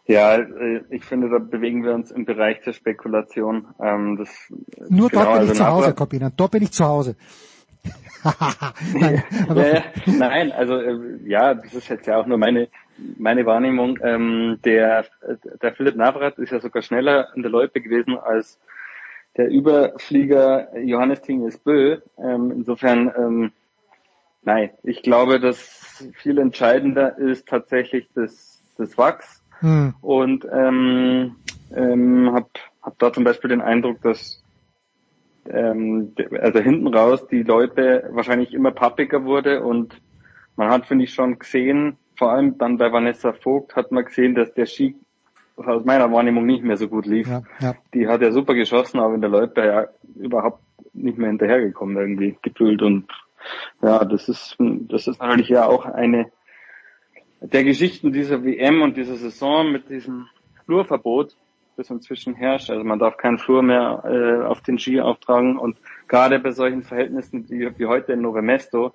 [0.07, 3.67] Ja, äh, ich finde, da bewegen wir uns im Bereich der Spekulation.
[3.81, 4.29] Ähm, das,
[4.89, 6.31] Nur genau, dort bin ich also zu Hause, Corbina.
[6.37, 7.17] Dort bin ich zu Hause.
[8.95, 9.23] nein,
[9.55, 12.69] ja, nein, also äh, ja, das ist jetzt ja auch nur meine
[13.19, 13.99] meine Wahrnehmung.
[14.03, 15.05] Ähm, der
[15.63, 18.59] der Philipp Navrat ist ja sogar schneller in der Loipe gewesen als
[19.37, 21.99] der Überflieger Johannes Tinges Bö.
[22.19, 23.53] Ähm, insofern, ähm,
[24.43, 29.43] nein, ich glaube, dass viel entscheidender ist tatsächlich das, das Wachs.
[29.61, 29.95] Hm.
[30.01, 31.37] Und ähm,
[31.75, 32.49] ähm, habe
[32.83, 34.44] hab da zum Beispiel den Eindruck, dass
[35.49, 40.01] ähm, also hinten raus die Leute wahrscheinlich immer pappiger wurde und
[40.57, 44.35] man hat, finde ich, schon gesehen, vor allem dann bei Vanessa Vogt hat man gesehen,
[44.35, 44.97] dass der Ski
[45.57, 47.29] aus meiner Wahrnehmung nicht mehr so gut lief.
[47.29, 47.75] Ja, ja.
[47.93, 50.61] Die hat ja super geschossen, aber in der Leute ja überhaupt
[50.93, 53.07] nicht mehr hinterhergekommen irgendwie gefühlt und
[53.83, 56.31] ja, das ist das ist natürlich ja auch eine
[57.41, 60.29] der Geschichten dieser WM und dieser Saison mit diesem
[60.65, 61.37] Flurverbot,
[61.77, 62.71] das inzwischen herrscht.
[62.71, 65.77] Also man darf keinen Flur mehr äh, auf den Ski auftragen und
[66.09, 68.93] gerade bei solchen Verhältnissen wie, wie heute in Novemesto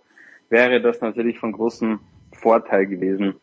[0.49, 1.99] wäre das natürlich von großem
[2.34, 3.35] Vorteil gewesen.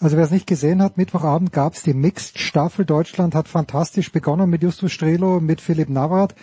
[0.00, 2.84] Also wer es nicht gesehen hat, Mittwochabend gab es die Mixed-Staffel.
[2.84, 6.34] Deutschland hat fantastisch begonnen mit Justus Strelo, mit Philipp Navrat.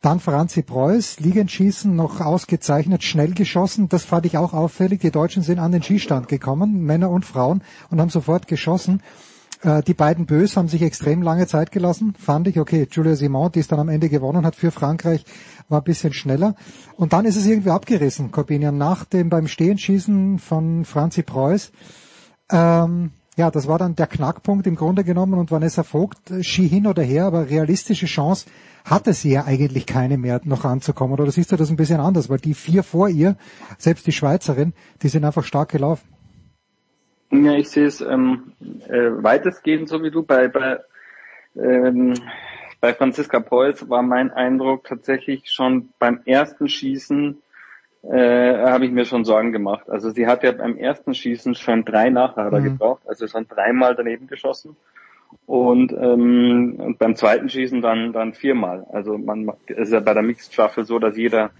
[0.00, 3.88] Dann Franzi Preuß, Liegenschießen noch ausgezeichnet, schnell geschossen.
[3.88, 5.00] Das fand ich auch auffällig.
[5.00, 9.00] Die Deutschen sind an den Skistand gekommen, Männer und Frauen, und haben sofort geschossen.
[9.62, 12.58] Äh, die beiden Bös haben sich extrem lange Zeit gelassen, fand ich.
[12.58, 15.24] Okay, Julia Simon, die es dann am Ende gewonnen hat für Frankreich,
[15.68, 16.54] war ein bisschen schneller.
[16.96, 21.72] Und dann ist es irgendwie abgerissen, Corbinian, nach dem beim Stehenschießen von Franzi Preuß
[22.52, 26.86] ähm, ja, das war dann der Knackpunkt im Grunde genommen und Vanessa Vogt, Ski hin
[26.86, 28.46] oder her, aber realistische Chance
[28.84, 31.18] hatte sie ja eigentlich keine mehr noch ranzukommen.
[31.18, 32.28] Oder siehst du das ein bisschen anders?
[32.28, 33.36] Weil die vier vor ihr,
[33.78, 36.06] selbst die Schweizerin, die sind einfach stark gelaufen.
[37.32, 38.52] Ja, ich sehe es ähm,
[38.88, 40.22] äh, weitestgehend so wie du.
[40.22, 40.80] Bei, bei,
[41.56, 42.14] ähm,
[42.80, 47.40] bei Franziska Preuß war mein Eindruck tatsächlich schon beim ersten Schießen
[48.02, 49.88] äh, habe ich mir schon Sorgen gemacht.
[49.88, 52.64] Also sie hat ja beim ersten Schießen schon drei Nachlader mhm.
[52.64, 54.76] gebraucht, also schon dreimal daneben geschossen
[55.46, 58.86] und, ähm, und beim zweiten Schießen dann dann viermal.
[58.92, 61.50] Also man ist ja bei der Mixed Staffel so, dass jeder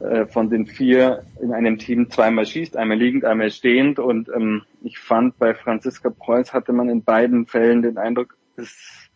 [0.00, 3.98] äh, von den vier in einem Team zweimal schießt, einmal liegend, einmal stehend.
[3.98, 9.10] Und ähm, ich fand bei Franziska Preuß hatte man in beiden Fällen den Eindruck, das,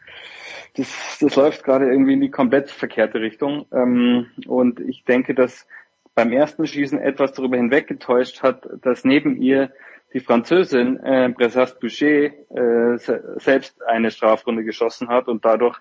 [0.76, 3.66] das, das läuft gerade irgendwie in die komplett verkehrte Richtung.
[3.72, 5.66] Ähm, und ich denke, dass
[6.14, 9.70] beim ersten Schießen etwas darüber hinweggetäuscht hat, dass neben ihr
[10.12, 12.98] die Französin äh, Bressas Boucher äh,
[13.36, 15.78] selbst eine Strafrunde geschossen hat und dadurch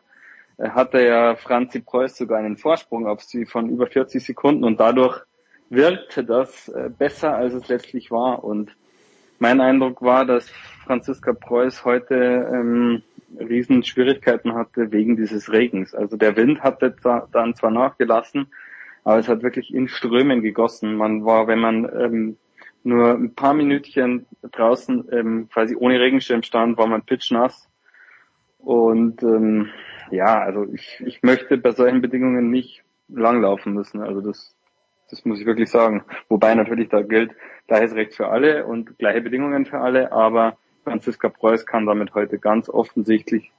[0.59, 5.21] hatte ja Franzi Preuß sogar einen Vorsprung auf sie von über 40 Sekunden und dadurch
[5.69, 8.43] wirkte das äh, besser, als es letztlich war.
[8.43, 8.75] Und
[9.37, 10.49] mein Eindruck war, dass
[10.85, 12.15] Franziska Preuß heute
[12.51, 13.03] ähm,
[13.39, 15.93] riesen Schwierigkeiten hatte wegen dieses Regens.
[15.93, 16.95] Also der Wind hatte
[17.31, 18.47] dann zwar nachgelassen,
[19.03, 20.95] aber es hat wirklich in Strömen gegossen.
[20.95, 22.37] Man war, wenn man ähm,
[22.83, 27.69] nur ein paar Minütchen draußen ähm, quasi ohne Regenschirm stand, war man pitchnass.
[28.69, 29.69] Und ähm,
[30.11, 33.99] ja, also ich, ich möchte bei solchen Bedingungen nicht langlaufen müssen.
[33.99, 34.53] Also das,
[35.09, 36.03] das muss ich wirklich sagen.
[36.27, 37.31] Wobei natürlich da gilt
[37.65, 42.37] gleiches Recht für alle und gleiche Bedingungen für alle, aber Franziska Preuß kann damit heute
[42.37, 43.51] ganz offensichtlich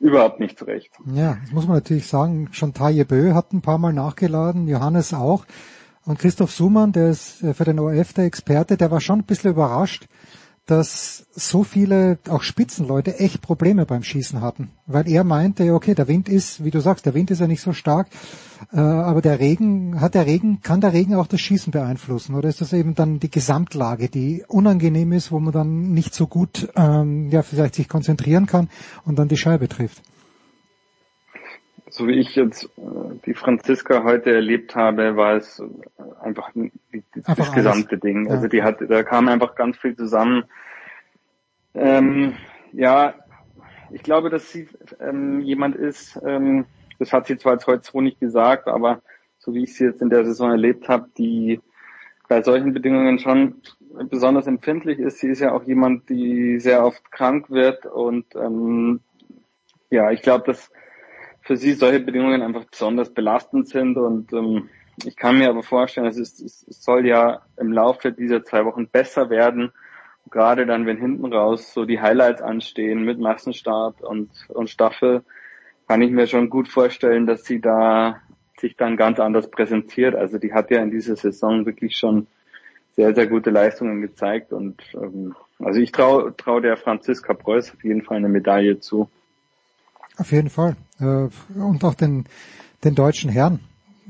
[0.00, 0.90] überhaupt nicht zurecht.
[1.14, 2.48] Ja, das muss man natürlich sagen.
[2.50, 5.46] Schon Taye hat ein paar Mal nachgeladen, Johannes auch.
[6.04, 9.26] Und Christoph Sumann, der ist äh, für den ORF der Experte, der war schon ein
[9.26, 10.08] bisschen überrascht,
[10.68, 14.70] dass so viele, auch Spitzenleute, echt Probleme beim Schießen hatten.
[14.86, 17.62] Weil er meinte, okay, der Wind ist, wie du sagst, der Wind ist ja nicht
[17.62, 18.08] so stark,
[18.74, 22.34] äh, aber der Regen, hat der Regen, kann der Regen auch das Schießen beeinflussen?
[22.34, 26.26] Oder ist das eben dann die Gesamtlage, die unangenehm ist, wo man dann nicht so
[26.26, 28.68] gut, ähm, ja, vielleicht sich konzentrieren kann
[29.06, 30.02] und dann die Scheibe trifft?
[31.90, 35.62] So wie ich jetzt äh, die Franziska heute erlebt habe, war es
[36.20, 36.72] einfach, die,
[37.24, 38.00] einfach das gesamte alles.
[38.00, 38.26] Ding.
[38.26, 38.32] Ja.
[38.32, 40.44] Also die hat, da kam einfach ganz viel zusammen.
[41.74, 42.34] Ähm,
[42.72, 43.14] ja,
[43.90, 44.68] ich glaube, dass sie
[45.00, 46.66] ähm, jemand ist, ähm,
[46.98, 49.02] das hat sie zwar jetzt heute so nicht gesagt, aber
[49.38, 51.60] so wie ich sie jetzt in der Saison erlebt habe, die
[52.28, 53.62] bei solchen Bedingungen schon
[54.10, 55.20] besonders empfindlich ist.
[55.20, 59.00] Sie ist ja auch jemand, die sehr oft krank wird und ähm,
[59.90, 60.70] ja, ich glaube, dass
[61.48, 64.68] für sie solche Bedingungen einfach besonders belastend sind und ähm,
[65.02, 68.86] ich kann mir aber vorstellen, es, ist, es soll ja im Laufe dieser zwei Wochen
[68.86, 69.72] besser werden.
[70.30, 75.22] Gerade dann, wenn hinten raus so die Highlights anstehen mit Massenstart und, und Staffel,
[75.86, 78.20] kann ich mir schon gut vorstellen, dass sie da
[78.58, 80.16] sich dann ganz anders präsentiert.
[80.16, 82.26] Also die hat ja in dieser Saison wirklich schon
[82.94, 87.84] sehr, sehr gute Leistungen gezeigt und ähm, also ich traue trau der Franziska Preuß auf
[87.84, 89.08] jeden Fall eine Medaille zu.
[90.18, 90.76] Auf jeden Fall.
[91.00, 91.28] Äh,
[91.58, 92.24] und auch den,
[92.84, 93.60] den deutschen Herren.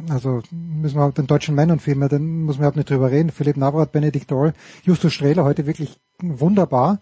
[0.09, 3.31] Also müssen wir den deutschen Männern vielmehr, dann muss man überhaupt nicht drüber reden.
[3.31, 4.55] Philipp Navrat, Benedikt Doll,
[4.85, 7.01] Justus Strehler heute wirklich wunderbar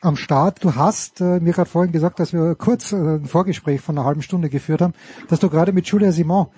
[0.00, 0.62] am Start.
[0.62, 4.06] Du hast äh, mir gerade vorhin gesagt, dass wir kurz äh, ein Vorgespräch von einer
[4.06, 4.94] halben Stunde geführt haben,
[5.28, 6.48] dass du gerade mit Julia Simon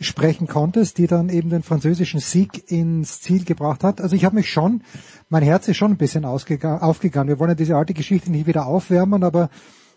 [0.00, 4.00] sprechen konntest, die dann eben den französischen Sieg ins Ziel gebracht hat.
[4.00, 4.82] Also ich habe mich schon,
[5.28, 7.28] mein Herz ist schon ein bisschen aufgegangen.
[7.28, 9.50] Wir wollen ja diese alte Geschichte nicht wieder aufwärmen, aber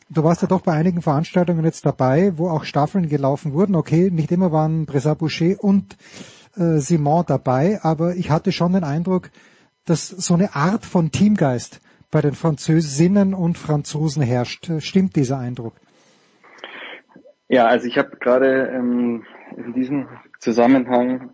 [0.10, 3.76] du warst ja doch bei einigen Veranstaltungen jetzt dabei, wo auch Staffeln gelaufen wurden.
[3.76, 5.98] Okay, nicht immer waren Bressa Boucher und
[6.56, 9.30] äh, Simon dabei, aber ich hatte schon den Eindruck,
[9.86, 11.82] dass so eine Art von Teamgeist
[12.12, 14.72] bei den Französinnen und Franzosen herrscht.
[14.80, 15.74] Stimmt dieser Eindruck?
[17.50, 19.26] Ja, also ich habe gerade ähm,
[19.58, 20.08] in diesem
[20.40, 21.32] Zusammenhang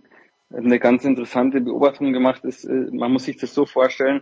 [0.51, 2.43] eine ganz interessante Beobachtung gemacht.
[2.43, 4.21] Ist, äh, man muss sich das so vorstellen,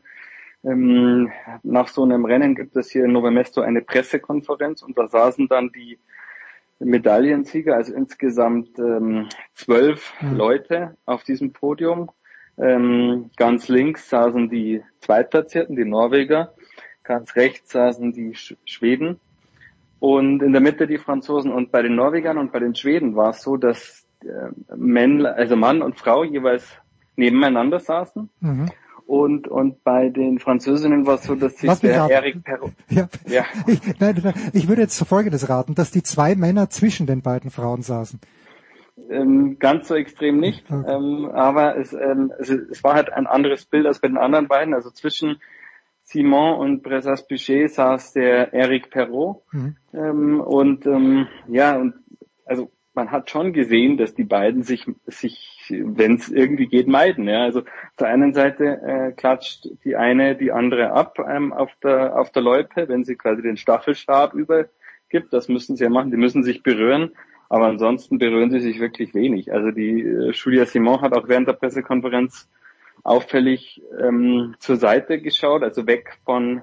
[0.67, 1.31] ähm,
[1.63, 5.71] nach so einem Rennen gibt es hier in Novemesto eine Pressekonferenz und da saßen dann
[5.71, 5.97] die
[6.79, 10.35] Medaillensieger, also insgesamt ähm, zwölf mhm.
[10.35, 12.11] Leute auf diesem Podium.
[12.57, 16.53] Ähm, ganz links saßen die Zweitplatzierten, die Norweger,
[17.03, 19.19] ganz rechts saßen die Sch Schweden
[19.99, 21.51] und in der Mitte die Franzosen.
[21.51, 25.55] Und bei den Norwegern und bei den Schweden war es so, dass äh, Männ, also
[25.55, 26.67] Mann und Frau jeweils
[27.15, 28.29] nebeneinander saßen.
[28.41, 28.71] Mhm.
[29.07, 32.73] Und, und bei den Französinnen war es so, dass sich der Eric Perrault...
[32.89, 33.07] Ja.
[33.25, 33.45] ja.
[33.65, 37.49] Ich, nein, nein, ich würde jetzt Folgendes raten, dass die zwei Männer zwischen den beiden
[37.49, 38.19] Frauen saßen.
[39.09, 40.91] Ähm, ganz so extrem nicht, okay.
[40.91, 44.49] ähm, aber es, ähm, es, es, war halt ein anderes Bild als bei den anderen
[44.49, 44.73] beiden.
[44.73, 45.39] Also zwischen
[46.03, 49.37] Simon und Bressas Pichet saß der Eric Perrault.
[49.53, 49.77] Mhm.
[49.93, 51.93] Ähm, und ähm, ja, und
[52.45, 57.27] also man hat schon gesehen, dass die beiden sich, sich wenn es irgendwie geht, meiden.
[57.27, 57.43] Ja.
[57.43, 62.17] Also auf der einen Seite äh, klatscht die eine die andere ab ähm, auf der
[62.17, 65.31] auf der Loipe, wenn sie quasi den Staffelstab übergibt.
[65.31, 66.11] Das müssen sie ja machen.
[66.11, 67.11] Die müssen sich berühren.
[67.49, 69.53] Aber ansonsten berühren sie sich wirklich wenig.
[69.53, 72.49] Also die äh, Julia Simon hat auch während der Pressekonferenz
[73.03, 76.61] auffällig ähm, zur Seite geschaut, also weg von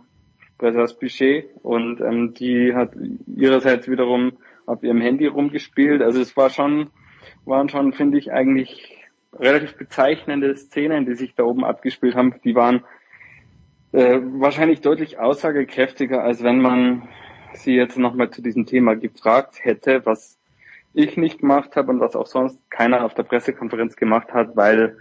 [0.59, 2.93] Bressas Budget und ähm, die hat
[3.26, 4.32] ihrerseits wiederum
[4.66, 6.02] auf ihrem Handy rumgespielt.
[6.02, 6.90] Also es war schon,
[7.45, 8.97] waren schon, finde ich, eigentlich
[9.39, 12.35] relativ bezeichnende Szenen, die sich da oben abgespielt haben.
[12.45, 12.85] Die waren
[13.93, 17.09] äh, wahrscheinlich deutlich aussagekräftiger, als wenn man
[17.55, 20.39] sie jetzt nochmal zu diesem Thema gefragt hätte, was
[20.93, 24.97] ich nicht gemacht habe und was auch sonst keiner auf der Pressekonferenz gemacht hat, weil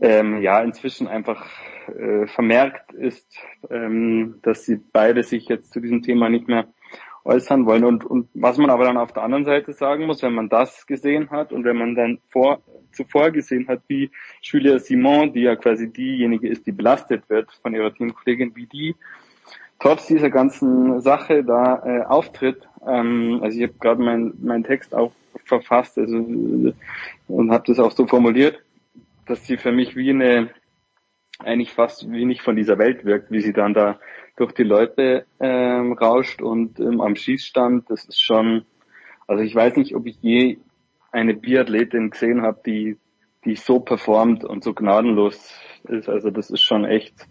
[0.00, 1.46] ähm, ja inzwischen einfach
[1.88, 3.36] äh, vermerkt ist,
[3.70, 6.68] ähm, dass sie beide sich jetzt zu diesem Thema nicht mehr
[7.24, 7.84] äußern wollen.
[7.84, 10.86] Und, und was man aber dann auf der anderen Seite sagen muss, wenn man das
[10.86, 12.60] gesehen hat und wenn man dann vor,
[12.92, 14.10] zuvor gesehen hat, wie
[14.42, 18.96] Julia Simon, die ja quasi diejenige ist, die belastet wird von ihrer Teamkollegin, wie die
[19.78, 22.68] trotz dieser ganzen Sache da äh, auftritt.
[22.86, 25.12] Ähm, also ich habe gerade meinen mein Text auch
[25.44, 26.16] verfasst also,
[27.28, 28.62] und habe das auch so formuliert,
[29.26, 30.50] dass sie für mich wie eine
[31.38, 33.98] eigentlich fast wie nicht von dieser Welt wirkt, wie sie dann da
[34.36, 38.64] durch die Leute ähm, rauscht und ähm, am Schießstand, das ist schon,
[39.26, 40.58] also ich weiß nicht, ob ich je
[41.12, 42.96] eine Biathletin gesehen habe, die,
[43.44, 45.54] die so performt und so gnadenlos
[45.88, 46.08] ist.
[46.08, 47.26] Also das ist schon echt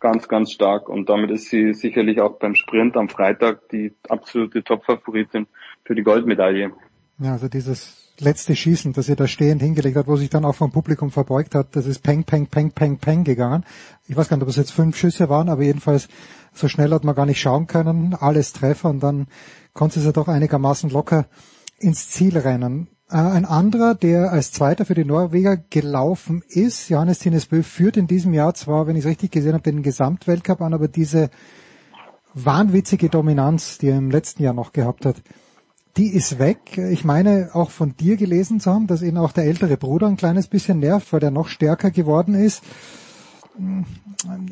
[0.00, 4.64] ganz, ganz stark und damit ist sie sicherlich auch beim Sprint am Freitag die absolute
[4.64, 5.46] Top-Favoritin
[5.84, 6.72] für die Goldmedaille.
[7.18, 10.54] Ja, also dieses letzte Schießen, das er da stehend hingelegt hat, wo sich dann auch
[10.54, 13.64] vom Publikum verbeugt hat, das ist peng, peng, peng, peng, peng gegangen.
[14.06, 16.08] Ich weiß gar nicht, ob es jetzt fünf Schüsse waren, aber jedenfalls
[16.52, 19.26] so schnell hat man gar nicht schauen können, alles Treffer und dann
[19.72, 21.26] konnte es ja doch einigermaßen locker
[21.78, 22.88] ins Ziel rennen.
[23.10, 28.06] Äh, ein anderer, der als Zweiter für die Norweger gelaufen ist, Johannes Tinesbö, führt in
[28.06, 31.30] diesem Jahr zwar, wenn ich es richtig gesehen habe, den Gesamtweltcup an, aber diese
[32.34, 35.16] wahnwitzige Dominanz, die er im letzten Jahr noch gehabt hat,
[35.96, 36.78] die ist weg.
[36.78, 40.16] Ich meine auch von dir gelesen zu haben, dass ihn auch der ältere Bruder ein
[40.16, 42.62] kleines bisschen nervt, weil der noch stärker geworden ist.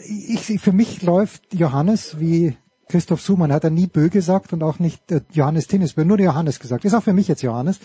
[0.06, 2.56] Ich, für mich läuft Johannes wie
[2.88, 6.58] Christoph Sumann, hat er nie Bö gesagt und auch nicht äh, Johannes Tinnesbö, nur Johannes
[6.58, 6.84] gesagt.
[6.84, 7.80] Ist auch für mich jetzt Johannes.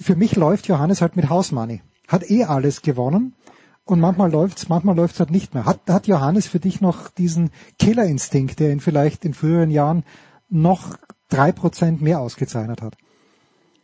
[0.00, 1.82] Für mich läuft Johannes halt mit House Money.
[2.08, 3.34] Hat eh alles gewonnen
[3.84, 5.64] und manchmal läuft's, manchmal läuft's halt nicht mehr.
[5.64, 10.04] Hat, hat Johannes für dich noch diesen Killerinstinkt, der ihn vielleicht in früheren Jahren
[10.48, 10.96] noch
[11.32, 12.94] drei Prozent mehr ausgezeichnet hat?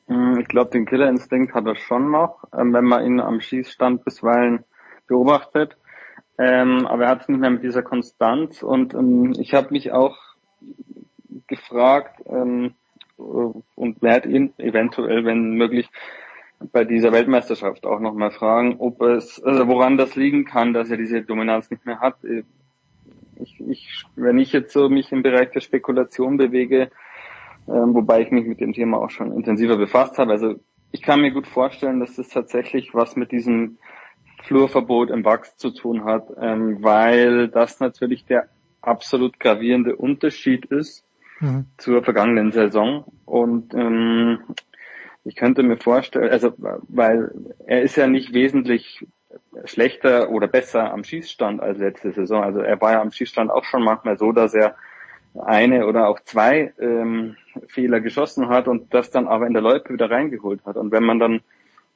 [0.09, 4.05] Hm, ich glaube, den Killerinstinkt hat er schon noch, ähm, wenn man ihn am Schießstand
[4.05, 4.65] bisweilen
[5.07, 5.77] beobachtet.
[6.39, 9.91] Ähm, aber er hat es nicht mehr mit dieser Konstanz und ähm, ich habe mich
[9.91, 10.17] auch
[11.49, 12.77] gefragt und
[14.03, 15.89] werde ihn eventuell, wenn möglich,
[16.73, 20.97] bei dieser Weltmeisterschaft auch nochmal fragen, ob es, also woran das liegen kann, dass er
[20.97, 22.17] diese Dominanz nicht mehr hat.
[23.37, 26.91] Ich, ich, wenn ich jetzt so mich im Bereich der Spekulation bewege,
[27.69, 30.57] ähm, wobei ich mich mit dem Thema auch schon intensiver befasst habe, also
[30.91, 33.79] ich kann mir gut vorstellen, dass das tatsächlich was mit diesem
[34.45, 38.49] Flurverbot im Wachs zu tun hat, ähm, weil das natürlich der
[38.81, 41.05] absolut gravierende Unterschied ist
[41.41, 41.67] mhm.
[41.77, 43.05] zur vergangenen Saison.
[43.27, 44.39] Und ähm,
[45.25, 47.31] ich könnte mir vorstellen, also weil
[47.67, 49.07] er ist ja nicht wesentlich
[49.65, 52.43] schlechter oder besser am Schießstand als letzte Saison.
[52.43, 54.77] Also er war ja am Schießstand auch schon manchmal so, dass er
[55.45, 57.37] eine oder auch zwei ähm,
[57.69, 60.77] Fehler geschossen hat und das dann aber in der Loipe wieder reingeholt hat.
[60.77, 61.41] Und wenn man dann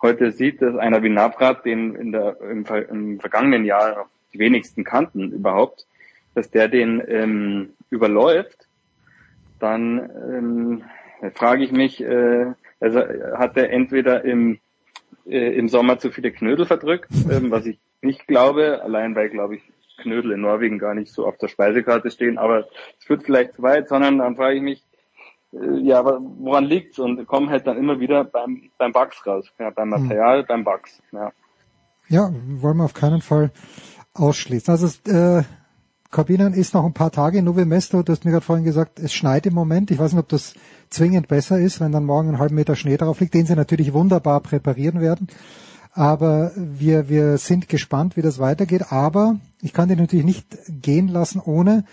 [0.01, 4.85] heute sieht, dass einer wie Navrat, den in der, im, im vergangenen Jahr die wenigsten
[4.85, 5.87] kannten überhaupt,
[6.35, 8.67] dass der den ähm, überläuft,
[9.61, 10.85] dann ähm,
[11.35, 12.47] frage ich mich, äh,
[12.81, 14.59] also hat er entweder im,
[15.27, 19.57] äh, im Sommer zu viele Knödel verdrückt, ähm, was ich nicht glaube, allein weil, glaube
[19.57, 19.63] ich,
[19.99, 22.67] Knödel in Norwegen gar nicht so auf der Speisekarte stehen, aber
[22.99, 24.85] es führt vielleicht zu weit, sondern dann frage ich mich,
[25.53, 26.99] äh, ja, aber woran liegt's?
[26.99, 30.03] Und kommen halt dann immer wieder beim, beim Bugs raus, ja, beim hm.
[30.03, 30.47] Material, hm.
[30.49, 31.33] beim Bugs, ja.
[32.09, 33.53] Ja, wollen wir auf keinen Fall
[34.15, 34.73] ausschließen.
[34.73, 35.45] Also äh,
[36.11, 38.03] Corbinan ist noch ein paar Tage in Nove Mesto.
[38.03, 39.91] Du hast mir gerade vorhin gesagt, es schneit im Moment.
[39.91, 40.55] Ich weiß nicht, ob das
[40.91, 43.95] zwingend besser ist, wenn dann morgen einen halben Meter Schnee drauf liegt, den sie natürlich
[43.95, 45.29] wunderbar präparieren werden.
[45.93, 48.91] Aber wir, wir sind gespannt, wie das weitergeht.
[48.91, 51.85] Aber ich kann den natürlich nicht gehen lassen, ohne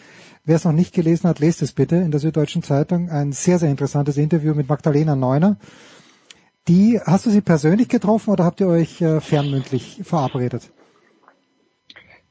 [0.50, 3.12] Wer es noch nicht gelesen hat, lest es bitte in der Süddeutschen Zeitung.
[3.12, 5.58] Ein sehr, sehr interessantes Interview mit Magdalena Neuner.
[6.68, 10.72] Die, hast du sie persönlich getroffen oder habt ihr euch äh, fernmündlich verabredet?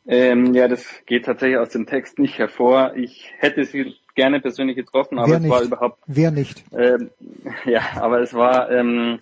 [0.05, 2.95] Ähm, ja, das geht tatsächlich aus dem Text nicht hervor.
[2.97, 5.53] Ich hätte sie gerne persönlich getroffen, aber Wer es nicht?
[5.53, 6.03] war überhaupt.
[6.09, 6.65] Wer nicht?
[6.73, 7.11] Ähm,
[7.67, 9.21] ja, aber es war ähm,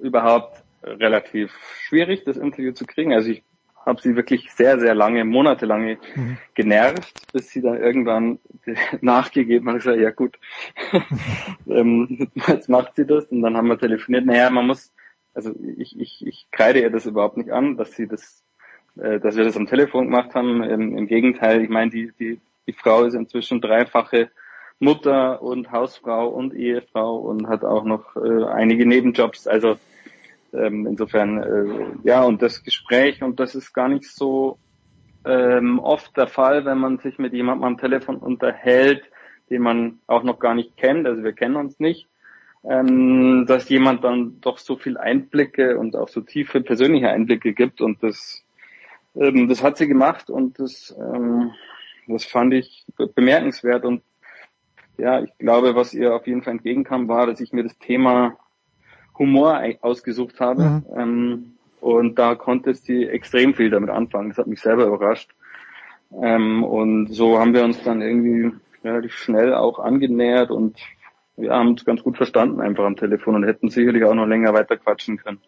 [0.00, 3.12] überhaupt relativ schwierig, das Interview zu kriegen.
[3.12, 3.42] Also ich
[3.84, 6.38] habe sie wirklich sehr, sehr lange, monatelange mhm.
[6.54, 8.40] genervt, bis sie dann irgendwann
[9.00, 10.38] nachgegeben hat und gesagt, ja gut,
[11.68, 14.26] ähm, jetzt macht sie das und dann haben wir telefoniert.
[14.26, 14.92] Naja, man muss,
[15.34, 18.42] also ich, ich, ich kreide ihr das überhaupt nicht an, dass sie das,
[18.96, 20.64] äh, dass wir das am Telefon gemacht haben.
[20.64, 24.30] Im, im Gegenteil, ich meine, die, die, die Frau ist inzwischen dreifache
[24.80, 29.46] Mutter und Hausfrau und Ehefrau und hat auch noch äh, einige Nebenjobs.
[29.46, 29.76] Also
[30.52, 34.58] ähm, insofern, äh, ja, und das Gespräch, und das ist gar nicht so
[35.24, 39.02] ähm, oft der Fall, wenn man sich mit jemandem am Telefon unterhält,
[39.50, 42.08] den man auch noch gar nicht kennt, also wir kennen uns nicht,
[42.64, 47.80] ähm, dass jemand dann doch so viel Einblicke und auch so tiefe persönliche Einblicke gibt
[47.80, 48.44] und das,
[49.14, 51.52] ähm, das hat sie gemacht und das, ähm,
[52.06, 53.84] das fand ich bemerkenswert.
[53.84, 54.02] Und
[54.98, 58.36] ja, ich glaube, was ihr auf jeden Fall entgegenkam, war, dass ich mir das Thema
[59.18, 60.62] Humor ausgesucht habe.
[60.62, 60.84] Mhm.
[60.96, 64.30] Ähm, und da konnte sie extrem viel damit anfangen.
[64.30, 65.30] Das hat mich selber überrascht.
[66.20, 68.52] Ähm, und so haben wir uns dann irgendwie
[68.84, 70.78] relativ schnell auch angenähert und
[71.36, 74.54] wir haben uns ganz gut verstanden einfach am Telefon und hätten sicherlich auch noch länger
[74.54, 75.38] weiter quatschen können.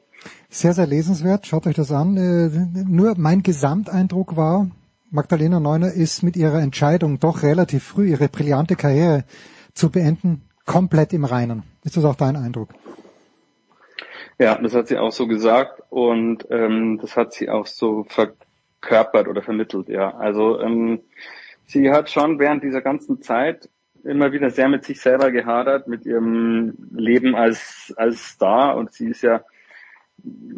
[0.50, 1.46] Sehr, sehr lesenswert.
[1.46, 2.16] Schaut euch das an.
[2.16, 4.68] Äh, nur mein Gesamteindruck war,
[5.10, 9.24] Magdalena Neuner ist mit ihrer Entscheidung doch relativ früh ihre brillante Karriere
[9.72, 11.62] zu beenden komplett im Reinen.
[11.82, 12.68] Ist das auch dein Eindruck?
[14.38, 19.26] Ja, das hat sie auch so gesagt und ähm, das hat sie auch so verkörpert
[19.26, 20.16] oder vermittelt, ja.
[20.16, 21.00] Also ähm,
[21.66, 23.68] sie hat schon während dieser ganzen Zeit
[24.04, 29.08] immer wieder sehr mit sich selber gehadert, mit ihrem Leben als, als Star und sie
[29.08, 29.42] ist ja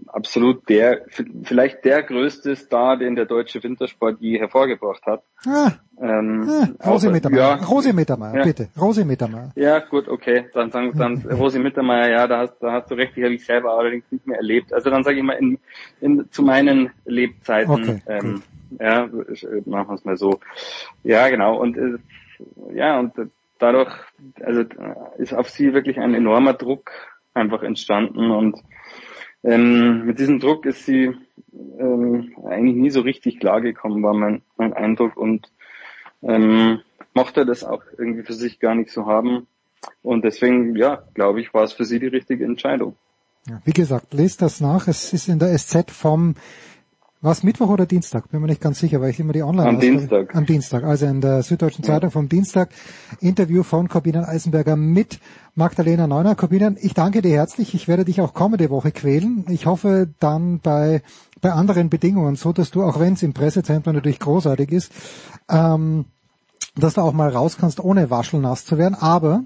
[0.06, 1.02] absolut der,
[1.44, 5.22] vielleicht der größte Star, den der deutsche Wintersport je hervorgebracht hat.
[5.46, 5.72] Ah,
[6.02, 8.44] Ähm, ah, Rosi Mittermeier, ja, Rosi Mittermeier, Ja.
[8.44, 9.52] bitte, Rosi Mittermeier.
[9.54, 10.46] Ja, gut, okay.
[10.54, 13.44] Dann sagen dann Rosi Mittermeier, ja, da hast, da hast du recht, die habe ich
[13.44, 14.72] selber allerdings nicht mehr erlebt.
[14.72, 15.58] Also dann sage ich mal in,
[16.00, 18.42] in zu meinen Lebzeiten, Okay, ähm,
[18.78, 19.08] ja, äh,
[19.66, 20.40] machen wir es mal so.
[21.04, 21.58] Ja, genau.
[21.60, 21.98] Und äh,
[22.74, 23.12] ja, und
[23.58, 23.92] dadurch,
[24.42, 24.66] also äh,
[25.18, 26.90] ist auf sie wirklich ein enormer Druck
[27.34, 28.58] einfach entstanden und
[29.42, 31.12] ähm, mit diesem Druck ist sie
[31.78, 35.50] ähm, eigentlich nie so richtig klargekommen, war mein, mein Eindruck und
[36.22, 36.80] ähm,
[37.14, 39.46] mochte das auch irgendwie für sich gar nicht so haben.
[40.02, 42.96] Und deswegen, ja, glaube ich, war es für sie die richtige Entscheidung.
[43.48, 44.86] Ja, wie gesagt, lest das nach.
[44.86, 46.34] Es ist in der SZ vom
[47.22, 48.30] was Mittwoch oder Dienstag?
[48.30, 50.34] Bin mir nicht ganz sicher, weil ich immer die online Am Dienstag.
[50.34, 52.70] Am Dienstag, also in der Süddeutschen Zeitung vom Dienstag.
[53.20, 55.20] Interview von Corbinian Eisenberger mit
[55.54, 56.34] Magdalena Neuner.
[56.34, 57.74] Corbinian, ich danke dir herzlich.
[57.74, 59.44] Ich werde dich auch kommende Woche quälen.
[59.48, 61.02] Ich hoffe dann bei
[61.40, 64.92] bei anderen Bedingungen, so dass du, auch wenn es im Pressezentrum natürlich großartig ist,
[65.48, 66.04] ähm,
[66.76, 68.94] dass du auch mal raus kannst, ohne waschelnass zu werden.
[68.94, 69.44] Aber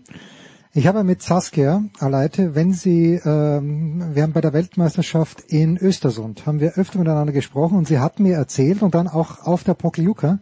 [0.75, 6.47] ich habe mit Saskia Aleite, wenn sie, ähm, wir haben bei der Weltmeisterschaft in Östersund,
[6.47, 9.75] haben wir öfter miteinander gesprochen und sie hat mir erzählt und dann auch auf der
[9.75, 10.41] Pokljuka,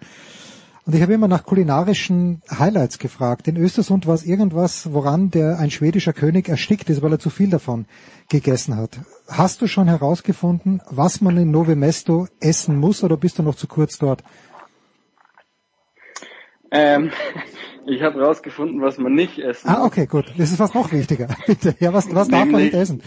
[0.84, 3.46] und ich habe immer nach kulinarischen Highlights gefragt.
[3.46, 7.30] In Östersund war es irgendwas, woran der ein schwedischer König erstickt ist, weil er zu
[7.30, 7.86] viel davon
[8.28, 8.98] gegessen hat.
[9.28, 13.54] Hast du schon herausgefunden, was man in Nove Mesto essen muss oder bist du noch
[13.54, 14.24] zu kurz dort?
[16.72, 17.12] Ähm,
[17.86, 20.32] ich habe rausgefunden, was man nicht essen Ah, okay, gut.
[20.36, 21.28] Das ist was noch wichtiger.
[21.46, 21.74] Bitte.
[21.80, 23.02] Ja, was, was darf man nicht essen?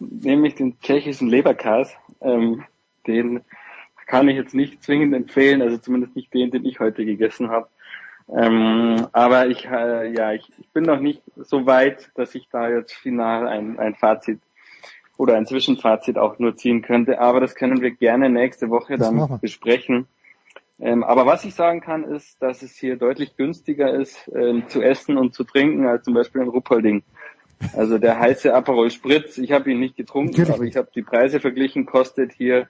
[0.00, 1.92] nämlich den tschechischen Leberkas.
[2.20, 2.64] Ähm,
[3.06, 3.42] den
[4.06, 7.68] kann ich jetzt nicht zwingend empfehlen, also zumindest nicht den, den ich heute gegessen habe.
[8.30, 12.68] Ähm, aber ich, äh, ja, ich, ich bin noch nicht so weit, dass ich da
[12.68, 14.40] jetzt final ein, ein Fazit
[15.16, 17.20] oder ein Zwischenfazit auch nur ziehen könnte.
[17.20, 20.06] Aber das können wir gerne nächste Woche Das dann besprechen.
[20.80, 24.80] Ähm, aber was ich sagen kann, ist, dass es hier deutlich günstiger ist, ähm, zu
[24.80, 27.02] essen und zu trinken, als zum Beispiel in Ruppolding.
[27.76, 31.02] Also der heiße Aperol Spritz, ich habe ihn nicht getrunken, Natürlich aber ich habe die
[31.02, 32.68] Preise verglichen, kostet hier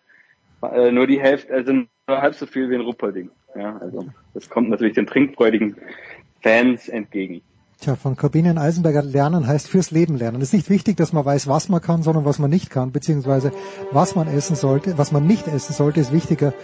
[0.63, 3.31] äh, nur die Hälfte, also nur halb so viel wie in Ruppolding.
[3.55, 5.77] Ja, also das kommt natürlich den trinkfreudigen
[6.43, 7.43] Fans entgegen.
[7.81, 10.41] Tja, von Corbinian Eisenberger lernen heißt fürs Leben lernen.
[10.43, 12.91] Es ist nicht wichtig, dass man weiß, was man kann, sondern was man nicht kann,
[12.91, 13.53] beziehungsweise
[13.93, 14.99] was man essen sollte.
[14.99, 16.55] Was man nicht essen sollte, ist wichtiger,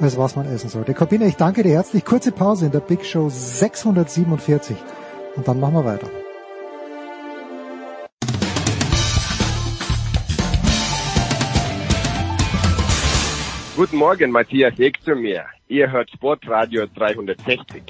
[0.00, 0.94] als was man essen sollte.
[0.94, 2.04] Corbinian, ich danke dir herzlich.
[2.04, 4.76] Kurze Pause in der Big Show 647
[5.36, 6.08] und dann machen wir weiter.
[13.76, 15.44] Guten Morgen, Matthias Ek zu mir.
[15.68, 17.82] Ihr hört Sportradio 360.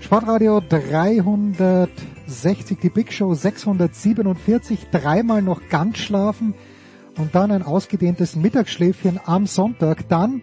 [0.00, 6.54] Sportradio 360, die Big Show 647, dreimal noch ganz schlafen
[7.16, 10.08] und dann ein ausgedehntes Mittagsschläfchen am Sonntag.
[10.08, 10.42] Dann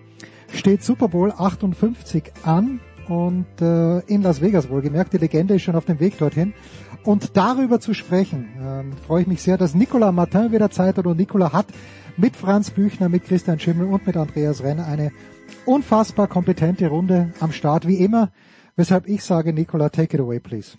[0.52, 5.14] steht Super Bowl 58 an und äh, in Las Vegas wohlgemerkt.
[5.14, 6.53] Die Legende ist schon auf dem Weg dorthin.
[7.03, 11.06] Und darüber zu sprechen, ähm, freue ich mich sehr, dass Nicolas Martin wieder Zeit hat
[11.06, 11.68] und Nicolas hat
[12.18, 15.12] mit Franz Büchner, mit Christian Schimmel und mit Andreas Renner eine
[15.66, 18.32] unfassbar kompetente Runde am Start, wie immer.
[18.76, 20.78] Weshalb ich sage, Nicola, take it away, please.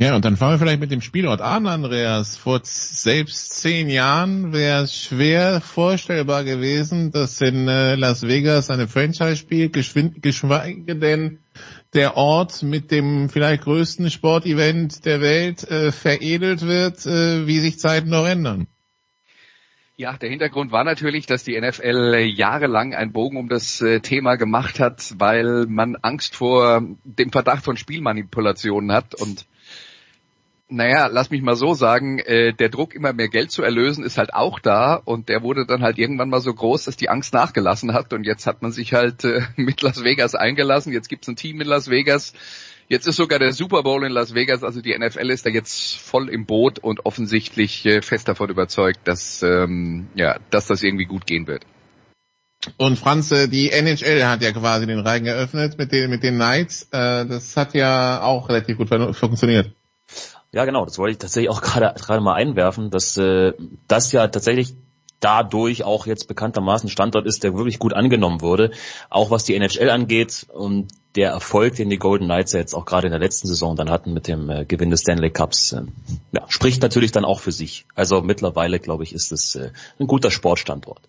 [0.00, 2.34] Ja, und dann fangen wir vielleicht mit dem Spielort an, Andreas.
[2.34, 8.88] Vor selbst zehn Jahren wäre es schwer vorstellbar gewesen, dass in äh, Las Vegas eine
[8.88, 11.40] Franchise spielt, geschweige denn
[11.92, 17.78] der Ort mit dem vielleicht größten Sportevent der Welt äh, veredelt wird, äh, wie sich
[17.78, 18.68] Zeiten noch ändern.
[19.98, 24.00] Ja, der Hintergrund war natürlich, dass die NFL äh, jahrelang einen Bogen um das äh,
[24.00, 29.44] Thema gemacht hat, weil man Angst vor dem Verdacht von Spielmanipulationen hat und
[30.70, 34.18] naja, lass mich mal so sagen, äh, der Druck, immer mehr Geld zu erlösen, ist
[34.18, 37.34] halt auch da und der wurde dann halt irgendwann mal so groß, dass die Angst
[37.34, 41.28] nachgelassen hat und jetzt hat man sich halt äh, mit Las Vegas eingelassen, jetzt gibt's
[41.28, 42.32] ein Team in Las Vegas,
[42.88, 45.96] jetzt ist sogar der Super Bowl in Las Vegas, also die NFL ist da jetzt
[45.96, 51.06] voll im Boot und offensichtlich äh, fest davon überzeugt, dass, ähm, ja, dass das irgendwie
[51.06, 51.66] gut gehen wird.
[52.76, 56.34] Und Franz, äh, die NHL hat ja quasi den Reigen eröffnet mit den, mit den
[56.34, 56.88] Knights.
[56.92, 59.72] Äh, das hat ja auch relativ gut fun- funktioniert.
[60.52, 63.52] Ja, genau, das wollte ich tatsächlich auch gerade gerade mal einwerfen, dass äh,
[63.88, 64.74] das ja tatsächlich
[65.20, 68.72] dadurch auch jetzt bekanntermaßen Standort ist, der wirklich gut angenommen wurde,
[69.10, 73.08] auch was die NHL angeht und der Erfolg, den die Golden Knights jetzt auch gerade
[73.08, 75.82] in der letzten Saison dann hatten mit dem äh, Gewinn des Stanley Cups, äh,
[76.32, 77.84] ja, spricht natürlich dann auch für sich.
[77.94, 81.00] Also mittlerweile, glaube ich, ist es äh, ein guter Sportstandort.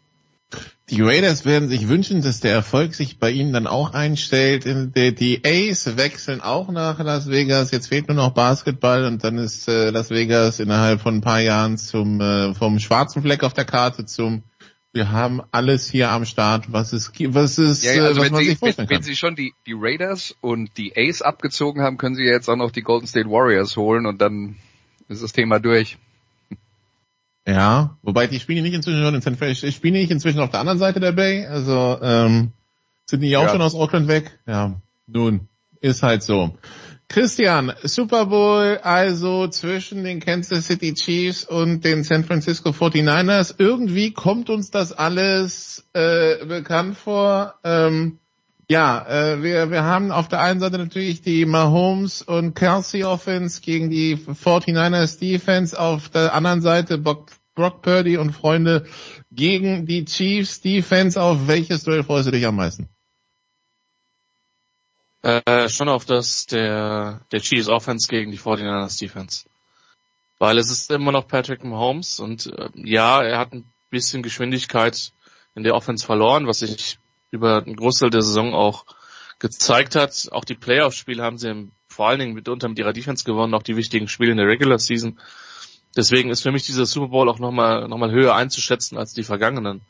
[0.91, 4.65] Die Raiders werden sich wünschen, dass der Erfolg sich bei ihnen dann auch einstellt.
[4.65, 7.71] Die Ace wechseln auch nach Las Vegas.
[7.71, 11.39] Jetzt fehlt nur noch Basketball und dann ist äh, Las Vegas innerhalb von ein paar
[11.39, 14.43] Jahren zum äh, vom schwarzen Fleck auf der Karte zum
[14.93, 18.33] wir haben alles hier am Start, was es was ist, ja, ja, also was wenn
[18.33, 19.03] man Sie, sich vorstellen wenn, kann.
[19.03, 22.57] wenn Sie schon die, die Raiders und die Ace abgezogen haben, können Sie jetzt auch
[22.57, 24.57] noch die Golden State Warriors holen und dann
[25.07, 25.97] ist das Thema durch.
[27.51, 30.49] Ja, wobei die spielen nicht inzwischen schon in San Francisco, ich spiele nicht inzwischen auf
[30.51, 32.51] der anderen Seite der Bay, also ähm,
[33.05, 33.49] sind die auch Ja.
[33.49, 34.39] schon aus Auckland weg?
[34.47, 35.47] Ja, nun,
[35.81, 36.55] ist halt so.
[37.09, 43.55] Christian, Super Bowl also zwischen den Kansas City Chiefs und den San Francisco 49ers.
[43.57, 47.55] Irgendwie kommt uns das alles äh, bekannt vor.
[47.65, 48.19] Ähm,
[48.69, 53.59] ja, äh, wir, wir haben auf der einen Seite natürlich die Mahomes und Kelsey Offense
[53.59, 58.85] gegen die 49ers Defense, auf der anderen Seite Brock, Brock Purdy und Freunde
[59.31, 61.21] gegen die Chiefs Defense.
[61.21, 62.89] Auf welches Duell freust du dich am meisten?
[65.23, 69.45] Äh, schon auf das der, der Chiefs Offense gegen die 49ers Defense.
[70.39, 75.11] Weil es ist immer noch Patrick Mahomes und äh, ja, er hat ein bisschen Geschwindigkeit
[75.53, 76.97] in der Offense verloren, was sich
[77.29, 78.85] über einen Großteil der Saison auch
[79.37, 80.29] gezeigt hat.
[80.31, 83.63] Auch die Playoff-Spiele haben sie im, vor allen Dingen mitunter mit ihrer Defense gewonnen, auch
[83.63, 85.19] die wichtigen Spiele in der Regular Season.
[85.95, 89.23] Deswegen ist für mich dieser Super Bowl auch nochmal noch mal höher einzuschätzen als die
[89.23, 89.81] vergangenen.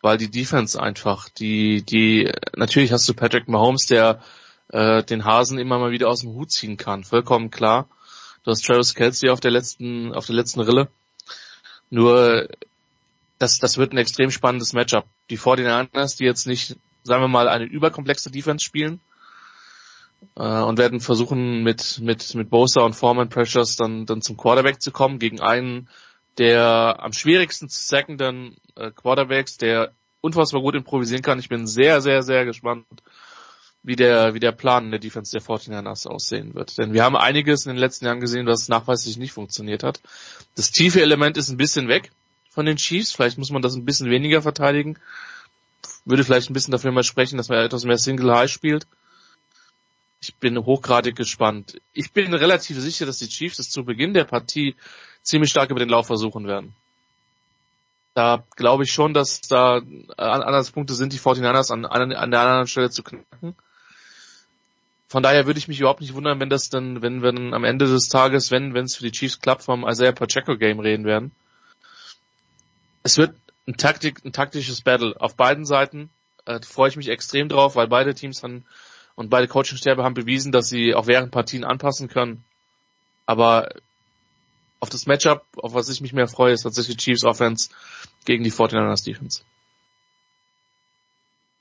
[0.00, 4.20] Weil die Defense einfach, die, die, natürlich hast du Patrick Mahomes, der
[4.68, 7.88] äh, den Hasen immer mal wieder aus dem Hut ziehen kann, vollkommen klar.
[8.42, 10.88] Du hast Travis Kelsey auf der letzten, auf der letzten Rille.
[11.88, 12.48] Nur,
[13.38, 15.06] das, das wird ein extrem spannendes Matchup.
[15.30, 19.00] Die 49ers, die jetzt nicht, sagen wir mal, eine überkomplexe Defense spielen,
[20.36, 24.80] äh, und werden versuchen mit mit mit Bosa und Foreman Pressures dann dann zum Quarterback
[24.80, 25.88] zu kommen gegen einen
[26.38, 31.38] der am schwierigsten zu sackenden äh, Quarterbacks, der unfassbar gut improvisieren kann.
[31.38, 32.86] Ich bin sehr sehr sehr gespannt,
[33.82, 37.16] wie der wie der Plan in der Defense der 49ers aussehen wird, denn wir haben
[37.16, 40.00] einiges in den letzten Jahren gesehen, was nachweislich nicht funktioniert hat.
[40.56, 42.10] Das tiefe Element ist ein bisschen weg
[42.50, 44.96] von den Chiefs, vielleicht muss man das ein bisschen weniger verteidigen.
[46.04, 48.86] Würde vielleicht ein bisschen dafür mal sprechen, dass man etwas mehr Single High spielt.
[50.24, 51.76] Ich bin hochgradig gespannt.
[51.92, 54.74] Ich bin relativ sicher, dass die Chiefs es zu Beginn der Partie
[55.20, 56.74] ziemlich stark über den Lauf versuchen werden.
[58.14, 59.82] Da glaube ich schon, dass da äh,
[60.16, 63.54] Anhaltspunkte sind, die 49ers an, an, an der anderen Stelle zu knacken.
[65.08, 67.64] Von daher würde ich mich überhaupt nicht wundern, wenn das dann, wenn wir dann am
[67.64, 71.04] Ende des Tages, wenn wenn es für die Chiefs klappt, vom Isaiah Pacheco Game reden
[71.04, 71.32] werden.
[73.02, 73.36] Es wird
[73.68, 76.08] ein Taktik, ein taktisches Battle auf beiden Seiten.
[76.46, 78.64] Äh, freue ich mich extrem drauf, weil beide Teams dann
[79.16, 82.44] und beide Coachingstäbe haben bewiesen, dass sie auch während Partien anpassen können.
[83.26, 83.68] Aber
[84.80, 87.70] auf das Matchup, auf was ich mich mehr freue, ist tatsächlich Chiefs Offense
[88.24, 89.42] gegen die 49ers Defense.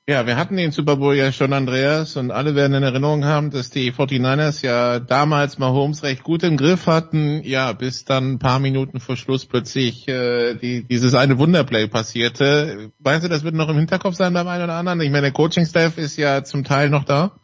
[0.05, 3.51] Ja, wir hatten den Super Bowl ja schon, Andreas, und alle werden in Erinnerung haben,
[3.51, 8.39] dass die 49ers ja damals Mahomes recht gut im Griff hatten, ja, bis dann ein
[8.39, 12.91] paar Minuten vor Schluss plötzlich äh, die, dieses eine Wunderplay passierte.
[12.99, 14.99] Meinst du, das wird noch im Hinterkopf sein beim einen oder anderen?
[14.99, 17.39] Ich meine, der Coaching-Staff ist ja zum Teil noch da.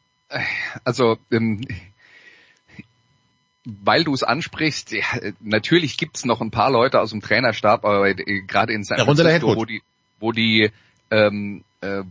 [0.84, 1.62] Also, ähm,
[3.66, 5.04] weil du es ansprichst, ja,
[5.40, 9.56] natürlich gibt's noch ein paar Leute aus dem Trainerstab, aber äh, gerade in San Francisco,
[9.56, 9.82] wo die,
[10.20, 10.72] wo die,
[11.12, 12.04] ähm, äh,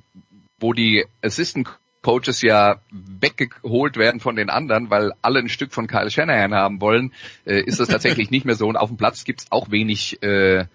[0.59, 1.69] wo die Assistant
[2.03, 6.81] Coaches ja weggeholt werden von den anderen, weil alle ein Stück von Kyle Shanahan haben
[6.81, 7.12] wollen,
[7.45, 8.66] äh, ist das tatsächlich nicht mehr so.
[8.66, 10.66] Und auf dem Platz gibt's auch wenig äh,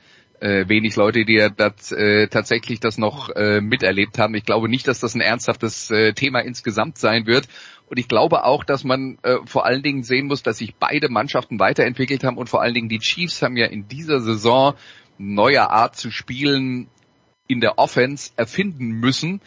[0.43, 4.35] äh, wenig Leute, die ja das, äh, tatsächlich das noch äh, miterlebt haben.
[4.35, 7.47] Ich glaube nicht, dass das ein ernsthaftes äh, Thema insgesamt sein wird.
[7.89, 11.07] Und ich glaube auch, dass man äh, vor allen Dingen sehen muss, dass sich beide
[11.09, 14.73] Mannschaften weiterentwickelt haben und vor allen Dingen die Chiefs haben ja in dieser Saison
[15.17, 16.87] neue Art zu spielen
[17.47, 19.39] in der Offense erfinden müssen,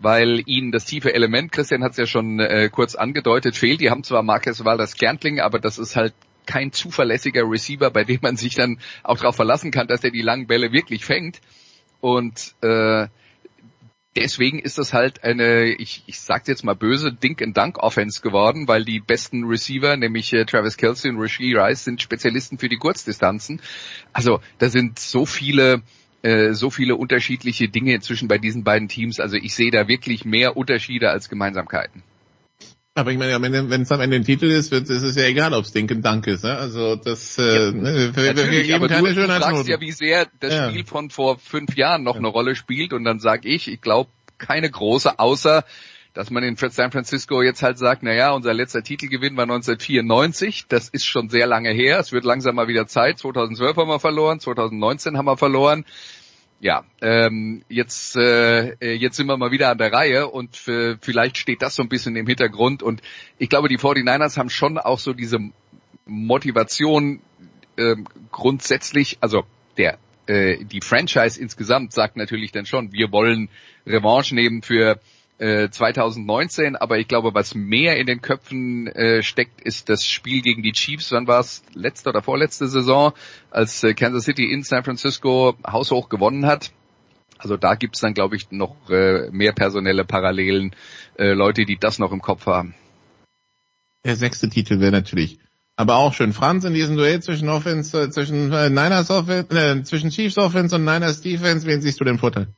[0.00, 3.80] weil ihnen das tiefe Element, Christian hat es ja schon äh, kurz angedeutet, fehlt.
[3.80, 6.12] Die haben zwar Marcus Waldes Gerntling, aber das ist halt
[6.46, 10.22] kein zuverlässiger Receiver, bei dem man sich dann auch darauf verlassen kann, dass er die
[10.22, 11.40] langen Bälle wirklich fängt.
[12.00, 13.06] Und äh,
[14.16, 19.00] deswegen ist das halt eine, ich, ich sag's jetzt mal böse, Dink-and-Dunk-Offense geworden, weil die
[19.00, 23.60] besten Receiver, nämlich äh, Travis Kelsey und Rasheed Rice, sind Spezialisten für die Kurzdistanzen.
[24.12, 25.82] Also da sind so viele
[26.22, 29.18] äh, so viele unterschiedliche Dinge inzwischen bei diesen beiden Teams.
[29.18, 32.04] Also ich sehe da wirklich mehr Unterschiede als Gemeinsamkeiten.
[32.94, 35.54] Aber ich meine, wenn es am Ende ein Titel ist, wird, ist es ja egal,
[35.54, 36.44] ob es Dink and Dunk ist.
[36.44, 36.56] Ne?
[36.58, 39.70] Also das äh, ja, ne, wir, wir geben aber keine du, du fragst Schönheitsnoten.
[39.70, 40.68] ja, wie sehr das Ja.
[40.68, 44.10] Spiel von vor fünf Jahren noch eine Rolle spielt und dann sage ich, ich glaube
[44.36, 45.64] keine große, außer
[46.14, 50.90] dass man in San Francisco jetzt halt sagt, naja, unser letzter Titelgewinn war 1994, das
[50.90, 54.38] ist schon sehr lange her, es wird langsam mal wieder Zeit, 2012 haben wir verloren,
[54.38, 55.86] 2019 haben wir verloren.
[56.62, 61.60] Ja, ähm, jetzt, äh, jetzt sind wir mal wieder an der Reihe und vielleicht steht
[61.60, 62.84] das so ein bisschen im Hintergrund.
[62.84, 63.02] Und
[63.36, 65.40] ich glaube, die 49ers haben schon auch so diese
[66.06, 67.20] Motivation
[67.76, 67.96] äh,
[68.30, 69.42] grundsätzlich, also
[69.76, 69.98] der
[70.28, 73.48] äh, die Franchise insgesamt sagt natürlich dann schon, wir wollen
[73.84, 75.00] Revanche nehmen für
[75.42, 80.40] äh, 2019, aber ich glaube, was mehr in den Köpfen äh, steckt, ist das Spiel
[80.40, 81.10] gegen die Chiefs.
[81.10, 81.64] Wann war es?
[81.74, 83.12] Letzte oder vorletzte Saison,
[83.50, 86.70] als äh, Kansas City in San Francisco haushoch gewonnen hat.
[87.38, 90.76] Also da gibt's dann, glaube ich, noch äh, mehr personelle Parallelen,
[91.18, 92.74] äh, Leute, die das noch im Kopf haben.
[94.04, 95.40] Der sechste Titel wäre natürlich
[95.74, 96.32] aber auch schön.
[96.32, 100.76] Franz in diesem Duell zwischen Offense, äh, zwischen äh, Niners Offense, äh, zwischen Chiefs Offense
[100.76, 102.48] und Niners Defense, wen siehst du den Vorteil?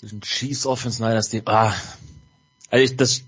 [0.00, 1.74] Zwischen Chiefs Offense, Niners Defense, ah.
[2.70, 3.22] Also ich, das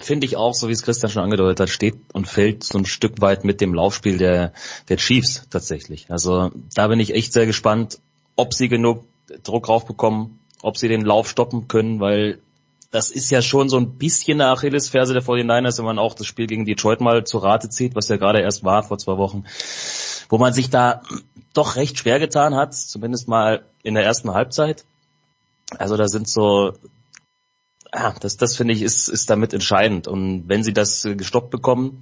[0.00, 2.84] finde ich auch, so wie es Christian schon angedeutet hat, steht und fällt so ein
[2.84, 4.52] Stück weit mit dem Laufspiel der,
[4.88, 6.10] der Chiefs tatsächlich.
[6.10, 8.00] Also da bin ich echt sehr gespannt,
[8.34, 9.04] ob sie genug
[9.44, 12.40] Druck raufbekommen, ob sie den Lauf stoppen können, weil
[12.90, 16.26] das ist ja schon so ein bisschen eine Achillesferse der 49ers, wenn man auch das
[16.26, 19.44] Spiel gegen Detroit mal zu Rate zieht, was ja gerade erst war vor zwei Wochen,
[20.28, 21.02] wo man sich da
[21.54, 24.84] doch recht schwer getan hat, zumindest mal in der ersten Halbzeit.
[25.70, 26.74] Also da sind so,
[27.92, 30.08] ja, das, das finde ich ist, ist damit entscheidend.
[30.08, 32.00] Und wenn sie das gestoppt bekommen,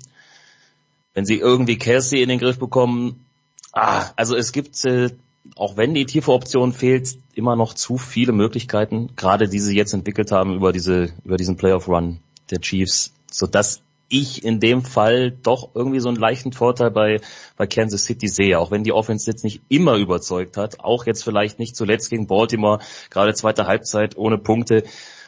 [1.14, 3.24] wenn sie irgendwie Kelsey in den Griff bekommen,
[3.72, 5.10] ah, also es gibt äh,
[5.56, 9.92] auch wenn die tiefe Option fehlt, immer noch zu viele Möglichkeiten, gerade die sie jetzt
[9.92, 12.20] entwickelt haben über diese, über diesen Playoff-Run
[12.50, 17.20] der Chiefs, so dass ich in dem Fall doch irgendwie so einen leichten Vorteil bei,
[17.56, 21.24] bei Kansas City sehe, auch wenn die Offense jetzt nicht immer überzeugt hat, auch jetzt
[21.24, 24.84] vielleicht nicht zuletzt gegen Baltimore, gerade zweite Halbzeit ohne Punkte,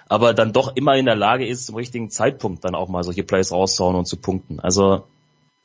[0.08, 3.24] aber dann doch immer in der Lage ist, zum richtigen Zeitpunkt dann auch mal solche
[3.24, 4.60] Plays rauszuhauen und zu punkten.
[4.60, 5.04] Also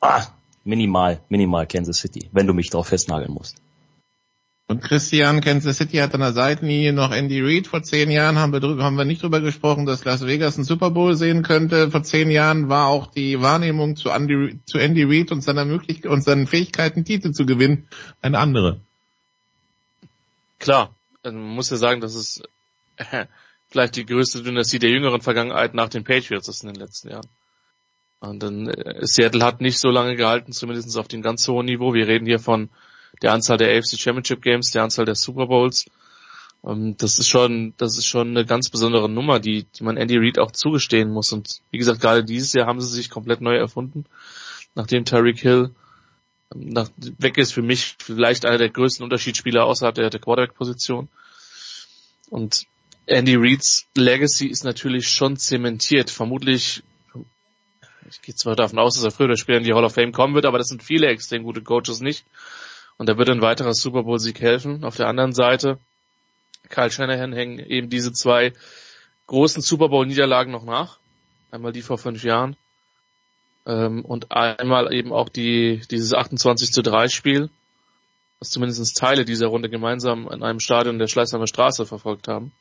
[0.00, 0.26] ah,
[0.64, 3.56] minimal, minimal Kansas City, wenn du mich darauf festnageln musst.
[4.72, 7.66] Und Christian, Kansas City hat an der Seitenlinie noch Andy Reid.
[7.66, 10.64] Vor zehn Jahren haben wir, drüber, haben wir nicht drüber gesprochen, dass Las Vegas einen
[10.64, 11.90] Super Bowl sehen könnte.
[11.90, 16.10] Vor zehn Jahren war auch die Wahrnehmung zu Andy, zu Andy Reid und seiner Möglichkeit
[16.10, 17.86] und seinen Fähigkeiten, Titel zu gewinnen,
[18.22, 18.80] eine andere.
[20.58, 22.40] Klar, man muss ja sagen, dass es
[22.96, 23.26] äh,
[23.68, 27.28] vielleicht die größte Dynastie der jüngeren Vergangenheit nach den Patriots ist in den letzten Jahren.
[28.20, 31.92] Und dann äh, Seattle hat nicht so lange gehalten, zumindest auf dem ganz hohen Niveau.
[31.92, 32.70] Wir reden hier von
[33.20, 35.86] der Anzahl der AFC Championship Games, der Anzahl der Super Bowls.
[36.64, 40.16] Ähm, das ist schon, das ist schon eine ganz besondere Nummer, die, die man Andy
[40.16, 41.32] Reid auch zugestehen muss.
[41.32, 44.04] Und wie gesagt, gerade dieses Jahr haben sie sich komplett neu erfunden,
[44.74, 45.70] nachdem Tyreek Hill
[46.54, 51.08] ähm, nach, weg ist für mich vielleicht einer der größten Unterschiedsspieler außerhalb der, der Quarterback-Position.
[52.30, 52.66] Und
[53.06, 56.08] Andy Reids Legacy ist natürlich schon zementiert.
[56.08, 56.82] Vermutlich,
[58.08, 60.12] ich gehe zwar davon aus, dass er früher oder später in die Hall of Fame
[60.12, 62.24] kommen wird, aber das sind viele extrem gute Coaches nicht.
[63.02, 64.84] Und da wird ein weiterer Super Bowl Sieg helfen.
[64.84, 65.80] Auf der anderen Seite,
[66.68, 68.52] Kyle Shanahan hängen eben diese zwei
[69.26, 70.98] großen Super Bowl Niederlagen noch nach.
[71.50, 72.54] Einmal die vor fünf Jahren.
[73.66, 77.50] Ähm, und einmal eben auch die, dieses 28 zu 3 Spiel,
[78.38, 82.52] was zumindest Teile dieser Runde gemeinsam in einem Stadion der Schleißheimer Straße verfolgt haben.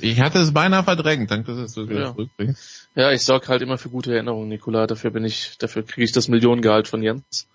[0.00, 2.10] Ich hatte es beinahe verdrängt, danke, dass du es wieder Ja.
[2.10, 2.88] zurückbringst.
[2.96, 4.88] Ja, ich sorge halt immer für gute Erinnerungen, Nikola.
[4.88, 7.46] Dafür bin ich, dafür kriege ich das Millionengehalt von Jens.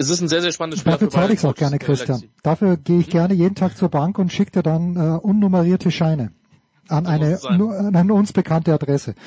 [0.00, 0.92] Es ist ein sehr, sehr spannendes Spiel.
[0.92, 2.22] Dafür zahle ich es auch gerne, Christian.
[2.42, 6.32] Dafür gehe ich gerne jeden Tag zur Bank und schicke dir dann äh, unnummerierte Scheine
[6.88, 9.14] an eine, an eine uns bekannte Adresse.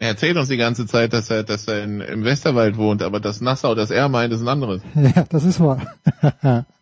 [0.00, 3.20] Er erzählt uns die ganze Zeit, dass er, dass er in, im Westerwald wohnt, aber
[3.20, 4.82] das Nassau, das er meint, ist ein anderes.
[4.94, 5.96] Ja, das ist wahr.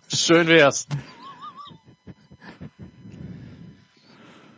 [0.08, 0.88] Schön wär's.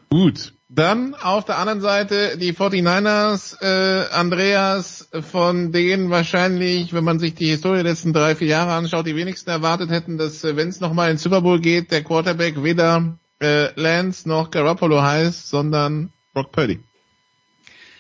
[0.09, 0.55] Gut.
[0.75, 7.37] Dann auf der anderen Seite die 49ers, äh, Andreas, von denen wahrscheinlich, wenn man sich
[7.37, 10.71] die Historie der letzten drei, vier Jahre anschaut, die wenigsten erwartet hätten, dass äh, wenn
[10.71, 15.49] es nochmal in den Super Bowl geht, der Quarterback weder äh, Lance noch Garoppolo heißt,
[15.49, 16.81] sondern Brock Purdy.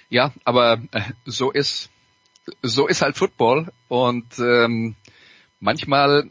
[0.08, 1.90] Ja, aber äh, so ist
[2.60, 4.96] so ist halt Football und ähm,
[5.60, 6.28] manchmal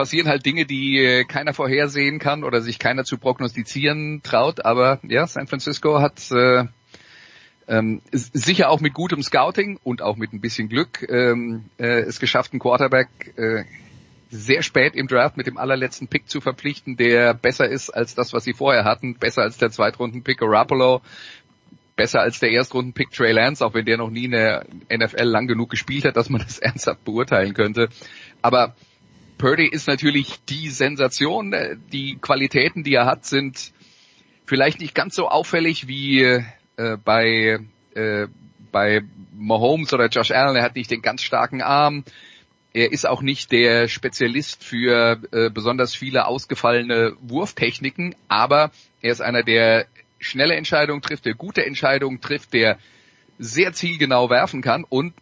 [0.00, 4.64] passieren halt Dinge, die äh, keiner vorhersehen kann oder sich keiner zu prognostizieren traut.
[4.64, 6.64] Aber ja, San Francisco hat äh,
[7.68, 12.18] ähm, sicher auch mit gutem Scouting und auch mit ein bisschen Glück ähm, äh, es
[12.18, 13.64] geschafft, einen Quarterback äh,
[14.30, 18.32] sehr spät im Draft mit dem allerletzten Pick zu verpflichten, der besser ist als das,
[18.32, 21.02] was sie vorher hatten, besser als der Zweitrunden-Pick Garoppolo,
[21.94, 25.46] besser als der Erstrunden-Pick Trey Lance, auch wenn der noch nie in der NFL lang
[25.46, 27.90] genug gespielt hat, dass man das ernsthaft beurteilen könnte.
[28.40, 28.74] Aber
[29.40, 31.54] Purdy ist natürlich die Sensation.
[31.54, 33.72] Äh, Die Qualitäten, die er hat, sind
[34.44, 36.42] vielleicht nicht ganz so auffällig wie äh,
[37.02, 37.58] bei
[37.94, 38.26] äh,
[38.70, 39.00] bei
[39.34, 40.56] Mahomes oder Josh Allen.
[40.56, 42.04] Er hat nicht den ganz starken Arm.
[42.74, 48.70] er ist auch nicht der Spezialist für äh, besonders viele ausgefallene Wurftechniken, aber
[49.00, 49.86] er ist einer, der
[50.20, 52.78] schnelle Entscheidungen trifft, der gute Entscheidungen trifft, der
[53.38, 55.14] sehr zielgenau werfen kann und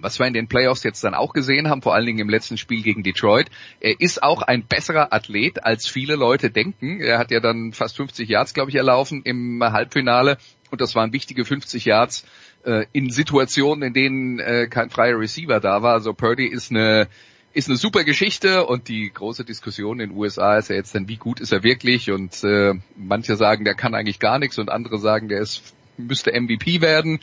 [0.00, 2.56] was wir in den Playoffs jetzt dann auch gesehen haben, vor allen Dingen im letzten
[2.56, 3.46] Spiel gegen Detroit,
[3.80, 7.00] er ist auch ein besserer Athlet, als viele Leute denken.
[7.00, 10.38] Er hat ja dann fast 50 Yards, glaube ich, erlaufen im Halbfinale
[10.70, 12.26] und das waren wichtige 50 Yards
[12.64, 15.94] äh, in Situationen, in denen äh, kein freier Receiver da war.
[15.94, 17.08] Also Purdy ist eine
[17.52, 21.06] ist eine super Geschichte und die große Diskussion in den USA ist ja jetzt dann,
[21.06, 24.70] wie gut ist er wirklich und äh, manche sagen, der kann eigentlich gar nichts und
[24.70, 25.62] andere sagen, der ist
[25.96, 27.20] müsste MVP werden.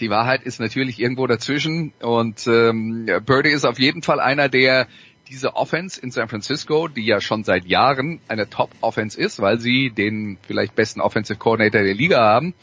[0.00, 4.86] Die Wahrheit ist natürlich irgendwo dazwischen und ähm, Purdy ist auf jeden Fall einer, der
[5.28, 9.90] diese Offense in San Francisco, die ja schon seit Jahren eine Top-Offense ist, weil sie
[9.90, 12.54] den vielleicht besten Offensive Coordinator der Liga haben,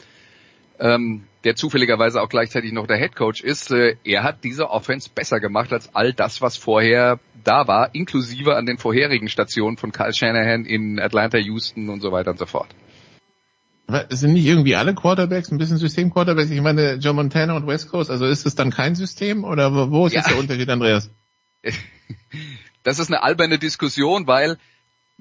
[0.78, 5.10] ähm, der zufälligerweise auch gleichzeitig noch der Head Coach ist, äh, er hat diese Offense
[5.12, 9.90] besser gemacht als all das, was vorher da war, inklusive an den vorherigen Stationen von
[9.92, 12.68] Kyle Shanahan in Atlanta, Houston und so weiter und so fort.
[14.10, 16.50] Sind nicht irgendwie alle Quarterbacks ein bisschen System-Quarterbacks?
[16.50, 20.06] Ich meine, Joe Montana und West Coast, also ist es dann kein System oder wo
[20.06, 20.20] ist ja.
[20.20, 21.10] jetzt der Unterschied, Andreas?
[22.84, 24.58] Das ist eine alberne Diskussion, weil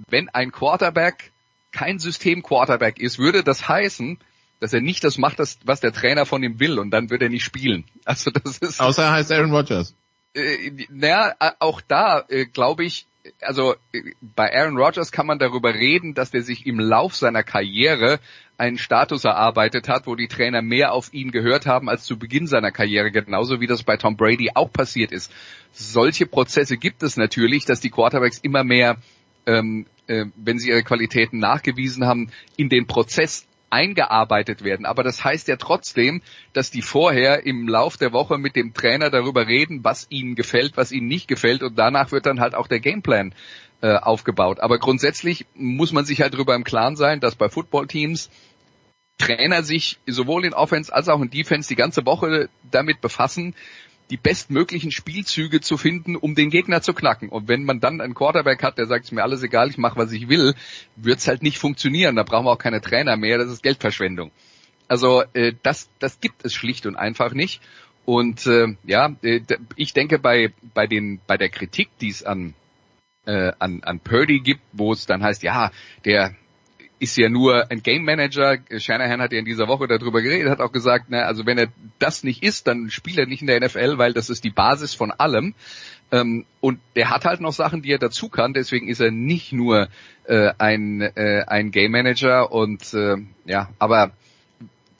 [0.09, 1.31] wenn ein Quarterback
[1.71, 4.17] kein System-Quarterback ist, würde das heißen,
[4.59, 7.29] dass er nicht das macht, was der Trainer von ihm will und dann wird er
[7.29, 7.85] nicht spielen.
[8.05, 9.95] Also das ist außer er heißt Aaron Rodgers.
[10.33, 13.07] Äh, naja, auch da äh, glaube ich,
[13.41, 17.43] also äh, bei Aaron Rodgers kann man darüber reden, dass der sich im Lauf seiner
[17.43, 18.19] Karriere
[18.57, 22.47] einen Status erarbeitet hat, wo die Trainer mehr auf ihn gehört haben als zu Beginn
[22.47, 25.31] seiner Karriere, genauso wie das bei Tom Brady auch passiert ist.
[25.71, 28.97] Solche Prozesse gibt es natürlich, dass die Quarterbacks immer mehr,
[29.47, 34.85] ähm, äh, wenn sie ihre Qualitäten nachgewiesen haben, in den Prozess eingearbeitet werden.
[34.85, 36.21] Aber das heißt ja trotzdem,
[36.53, 40.77] dass die vorher im Lauf der Woche mit dem Trainer darüber reden, was ihnen gefällt,
[40.77, 43.33] was ihnen nicht gefällt und danach wird dann halt auch der Gameplan
[43.81, 44.59] äh, aufgebaut.
[44.59, 48.29] Aber grundsätzlich muss man sich halt darüber im Klaren sein, dass bei Footballteams
[49.17, 53.55] Trainer sich sowohl in Offense als auch in Defense die ganze Woche damit befassen,
[54.11, 57.29] die bestmöglichen Spielzüge zu finden, um den Gegner zu knacken.
[57.29, 59.97] Und wenn man dann einen Quarterback hat, der sagt, es mir alles egal, ich mache,
[59.97, 60.53] was ich will,
[60.97, 62.17] wird's halt nicht funktionieren.
[62.17, 64.31] Da brauchen wir auch keine Trainer mehr, das ist Geldverschwendung.
[64.89, 67.61] Also äh, das, das gibt es schlicht und einfach nicht.
[68.05, 69.41] Und äh, ja, äh,
[69.77, 72.55] ich denke bei bei den bei der Kritik, die es an
[73.25, 75.71] äh, an an Purdy gibt, wo es dann heißt, ja,
[76.03, 76.35] der
[77.01, 78.59] ist ja nur ein Game Manager.
[78.77, 81.69] Shanahan hat ja in dieser Woche darüber geredet, hat auch gesagt, na, also wenn er
[81.97, 84.93] das nicht ist, dann spielt er nicht in der NFL, weil das ist die Basis
[84.93, 85.55] von allem.
[86.11, 89.51] Ähm, und der hat halt noch Sachen, die er dazu kann, deswegen ist er nicht
[89.51, 89.87] nur
[90.25, 94.11] äh, ein, äh, ein Game Manager und äh, ja, aber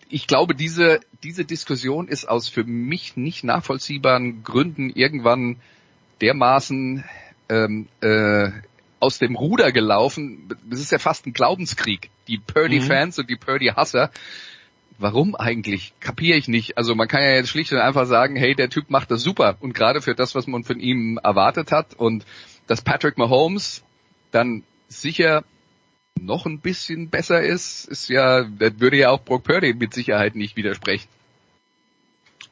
[0.09, 5.57] ich glaube, diese, diese Diskussion ist aus für mich nicht nachvollziehbaren Gründen irgendwann
[6.19, 7.03] dermaßen
[7.47, 8.49] ähm, äh,
[9.01, 10.47] aus dem Ruder gelaufen.
[10.69, 12.09] Das ist ja fast ein Glaubenskrieg.
[12.27, 13.21] Die Purdy-Fans mhm.
[13.21, 14.11] und die Purdy-Hasser.
[14.97, 15.93] Warum eigentlich?
[15.99, 16.77] Kapiere ich nicht.
[16.77, 19.57] Also man kann ja jetzt schlicht und einfach sagen, hey, der Typ macht das super.
[19.59, 22.25] Und gerade für das, was man von ihm erwartet hat und
[22.67, 23.83] dass Patrick Mahomes
[24.29, 25.43] dann sicher
[26.19, 30.35] noch ein bisschen besser ist, ist ja, das würde ja auch Brock Purdy mit Sicherheit
[30.35, 31.07] nicht widersprechen.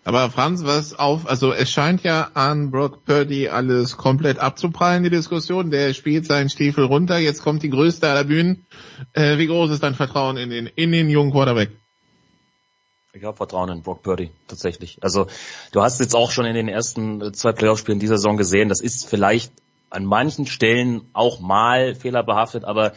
[0.06, 5.10] Aber Franz, was auf, also es scheint ja an Brock Purdy alles komplett abzuprallen, die
[5.10, 5.72] Diskussion.
[5.72, 8.66] Der spielt seinen Stiefel runter, jetzt kommt die größte aller Bühnen.
[9.14, 11.72] Äh, wie groß ist dein Vertrauen in den, in den jungen Quarterback?
[13.12, 15.00] Ich habe Vertrauen in Brock Purdy, tatsächlich.
[15.02, 15.28] Also
[15.72, 19.08] du hast jetzt auch schon in den ersten zwei Playoff-Spielen dieser Saison gesehen, das ist
[19.08, 19.52] vielleicht
[19.90, 22.94] an manchen Stellen auch mal fehlerbehaftet, aber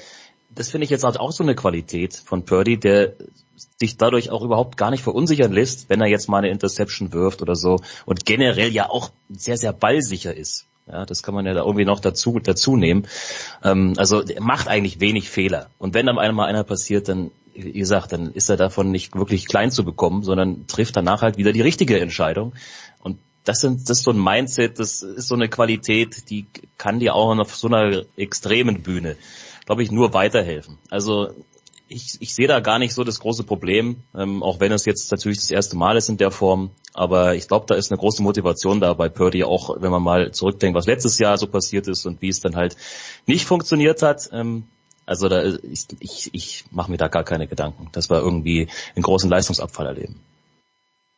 [0.50, 3.14] das finde ich jetzt halt auch so eine Qualität von Purdy, der
[3.78, 7.42] sich dadurch auch überhaupt gar nicht verunsichern lässt, wenn er jetzt mal eine Interception wirft
[7.42, 10.66] oder so und generell ja auch sehr, sehr ballsicher ist.
[10.86, 13.06] Ja, das kann man ja da irgendwie noch dazu, dazu nehmen.
[13.62, 15.70] Ähm, also er macht eigentlich wenig Fehler.
[15.78, 19.46] Und wenn dann einmal einer passiert, dann, wie gesagt, dann ist er davon nicht wirklich
[19.46, 22.54] klein zu bekommen, sondern trifft danach halt wieder die richtige Entscheidung.
[22.98, 26.46] Und das sind, das ist so ein Mindset, das ist so eine Qualität, die
[26.78, 29.16] kann dir auch auf so einer extremen Bühne,
[29.66, 30.78] glaube ich, nur weiterhelfen.
[30.90, 31.30] Also
[31.92, 35.10] ich, ich sehe da gar nicht so das große Problem, ähm, auch wenn es jetzt
[35.10, 36.70] natürlich das erste Mal ist in der Form.
[36.94, 40.32] Aber ich glaube, da ist eine große Motivation da bei Purdy, auch wenn man mal
[40.32, 42.76] zurückdenkt, was letztes Jahr so passiert ist und wie es dann halt
[43.26, 44.28] nicht funktioniert hat.
[44.32, 44.64] Ähm,
[45.06, 49.02] also da, ich, ich, ich mache mir da gar keine Gedanken, dass wir irgendwie einen
[49.02, 50.20] großen Leistungsabfall erleben.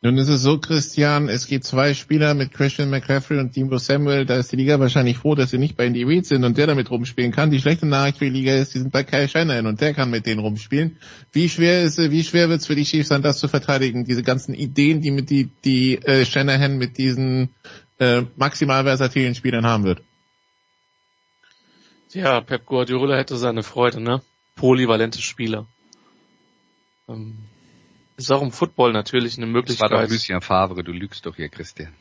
[0.01, 4.25] Nun ist es so, Christian, es gibt zwei Spieler mit Christian McCaffrey und Dimo Samuel.
[4.25, 6.67] Da ist die Liga wahrscheinlich froh, dass sie nicht bei Indy Reid sind und der
[6.67, 7.49] damit rumspielen kann.
[7.49, 10.11] Die schlechte Nachricht für die Liga ist, die sind bei Kyle Shanahan und der kann
[10.11, 10.97] mit denen rumspielen.
[11.31, 14.05] Wie schwer ist, wie schwer wird es für die Chiefs sein, das zu verteidigen?
[14.05, 17.49] Diese ganzen Ideen, die mit die, die äh, Shanahan mit diesen
[17.97, 20.03] äh, maximal versatilen Spielern haben wird.
[22.11, 24.21] Ja, Pep Guardiola hätte seine Freude, ne?
[24.55, 25.65] Polyvalente Spieler.
[27.09, 27.39] Ähm,
[28.17, 29.91] ist auch im Football natürlich eine Möglichkeit.
[29.91, 31.93] Das war doch Lucien Favre, du lügst doch hier, Christian.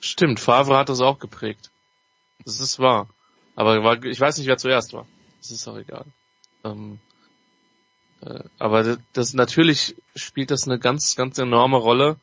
[0.00, 1.70] Stimmt, Favre hat das auch geprägt.
[2.44, 3.08] Das ist wahr.
[3.56, 5.06] Aber ich weiß nicht, wer zuerst war.
[5.38, 6.04] Das ist auch egal.
[6.64, 6.98] Ähm,
[8.20, 12.16] äh, aber das natürlich spielt das eine ganz, ganz enorme Rolle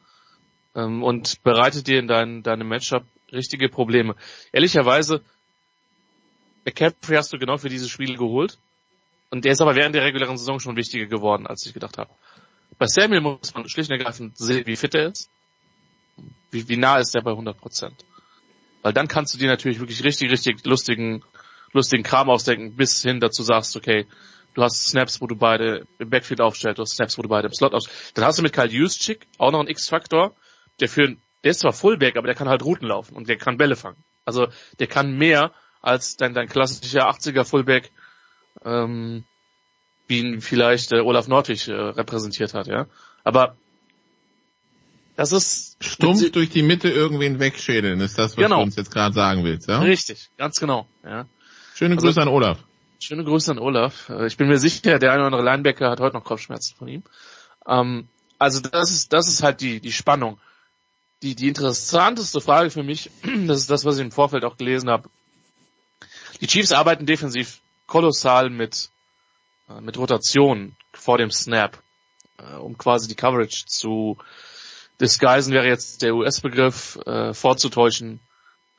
[0.76, 4.16] ähm, und bereitet dir in dein, deinem Matchup richtige Probleme.
[4.52, 5.24] Ehrlicherweise,
[6.66, 8.60] McCaffrey hast du genau für dieses Spiel geholt.
[9.30, 12.12] Und der ist aber während der regulären Saison schon wichtiger geworden, als ich gedacht habe.
[12.78, 15.30] Bei Samuel muss man schlicht und ergreifend sehen, wie fit er ist.
[16.50, 18.06] Wie, wie nah ist der bei 100 Prozent.
[18.82, 21.24] Weil dann kannst du dir natürlich wirklich richtig, richtig lustigen,
[21.72, 24.08] lustigen Kram ausdenken, bis hin dazu sagst, okay,
[24.54, 27.48] du hast Snaps, wo du beide im Backfield aufstellst, du hast Snaps, wo du beide
[27.48, 28.18] im Slot aufstellst.
[28.18, 30.36] Dann hast du mit Kyle Juszczyk auch noch einen X-Faktor,
[30.80, 33.58] der für, der ist zwar Fullback, aber der kann halt Routen laufen und der kann
[33.58, 34.04] Bälle fangen.
[34.26, 34.48] Also
[34.80, 37.92] der kann mehr als dein, dein klassischer 80er Fullback,
[38.64, 39.26] ähm,
[40.12, 42.86] wie ihn vielleicht äh, Olaf Nordwig äh, repräsentiert hat, ja.
[43.24, 43.56] Aber
[45.16, 48.58] das ist stumpf durch die Mitte irgendwen wegschädeln, ist das, was genau.
[48.58, 49.80] du uns jetzt gerade sagen willst, ja?
[49.80, 51.26] Richtig, ganz genau, ja.
[51.76, 52.60] Schöne also, Grüße an Olaf.
[53.00, 54.10] Schöne Grüße an Olaf.
[54.10, 56.88] Äh, ich bin mir sicher, der eine oder andere Linebacker hat heute noch Kopfschmerzen von
[56.88, 57.04] ihm.
[57.66, 58.08] Ähm,
[58.38, 60.40] also das ist, das ist halt die, die Spannung.
[61.22, 63.10] Die, die interessanteste Frage für mich,
[63.48, 65.10] das ist das, was ich im Vorfeld auch gelesen habe.
[66.42, 68.90] Die Chiefs arbeiten defensiv kolossal mit,
[69.80, 71.82] mit Rotation vor dem Snap,
[72.38, 74.18] äh, um quasi die Coverage zu
[75.00, 78.20] disguisen wäre jetzt der US-Begriff, äh, vorzutäuschen,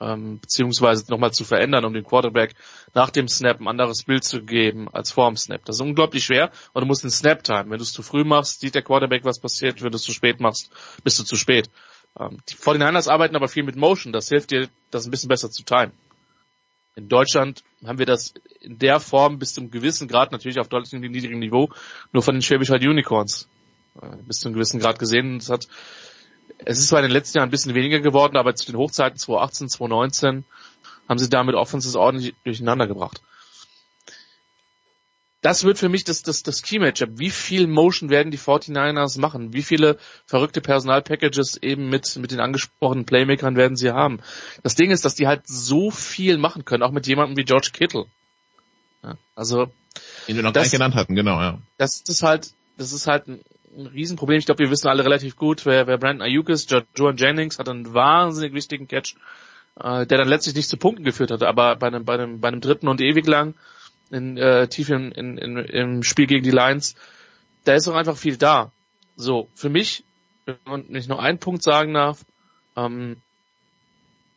[0.00, 2.54] ähm, beziehungsweise nochmal zu verändern, um dem Quarterback
[2.94, 5.64] nach dem Snap ein anderes Bild zu geben als vor dem Snap.
[5.64, 7.66] Das ist unglaublich schwer und du musst den Snap time.
[7.68, 9.82] Wenn du es zu früh machst, sieht der Quarterback, was passiert.
[9.82, 10.70] Wenn du es zu spät machst,
[11.04, 11.70] bist du zu spät.
[12.18, 14.12] Ähm, die 49ers arbeiten aber viel mit Motion.
[14.12, 15.92] Das hilft dir, das ein bisschen besser zu timen.
[16.94, 20.92] In Deutschland haben wir das in der Form bis zum gewissen Grad, natürlich auf deutlich
[20.92, 21.70] niedrigem Niveau,
[22.12, 23.48] nur von den Schwäbisch Hall Unicorns
[24.00, 25.36] äh, bis zu einem gewissen Grad gesehen.
[25.36, 25.68] Es hat,
[26.58, 29.18] es ist zwar in den letzten Jahren ein bisschen weniger geworden, aber zu den Hochzeiten
[29.18, 30.44] 2018, 2019
[31.08, 33.22] haben sie damit Offenses ordentlich durcheinander gebracht
[35.42, 37.18] das wird für mich das, das, das Key-Matchup.
[37.18, 39.52] Wie viel Motion werden die 49ers machen?
[39.52, 44.20] Wie viele verrückte Personalpackages eben mit, mit den angesprochenen Playmakern werden sie haben?
[44.62, 47.70] Das Ding ist, dass die halt so viel machen können, auch mit jemandem wie George
[47.72, 48.06] Kittle.
[49.02, 49.66] Ja, also.
[50.28, 51.58] Den wir noch das, gar nicht genannt hatten, genau, ja.
[51.76, 53.40] Das ist halt, das ist halt ein,
[53.76, 54.38] ein Riesenproblem.
[54.38, 56.72] Ich glaube, wir wissen alle relativ gut, wer, wer Brandon Ayuk ist.
[56.94, 59.16] Joan Jennings hat einen wahnsinnig wichtigen Catch,
[59.80, 62.46] äh, der dann letztlich nicht zu Punkten geführt hat, aber bei einem, bei einem, bei
[62.46, 63.56] einem dritten und ewig lang
[64.12, 66.94] in, äh, tief in, in, in, im Spiel gegen die Lions,
[67.64, 68.70] da ist auch einfach viel da.
[69.16, 70.04] So, für mich,
[70.64, 72.24] wenn ich nur einen Punkt sagen darf,
[72.76, 73.16] ähm,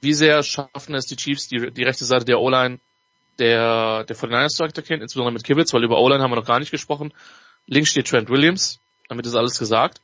[0.02, 2.80] wie sehr schaffen es die Chiefs, die, die rechte Seite der O-Line
[3.40, 6.60] der, der 49ers zu attackieren, insbesondere mit Kibitz, weil über O-Line haben wir noch gar
[6.60, 7.14] nicht gesprochen.
[7.68, 8.80] Links steht Trent Williams,
[9.10, 10.02] damit ist alles gesagt.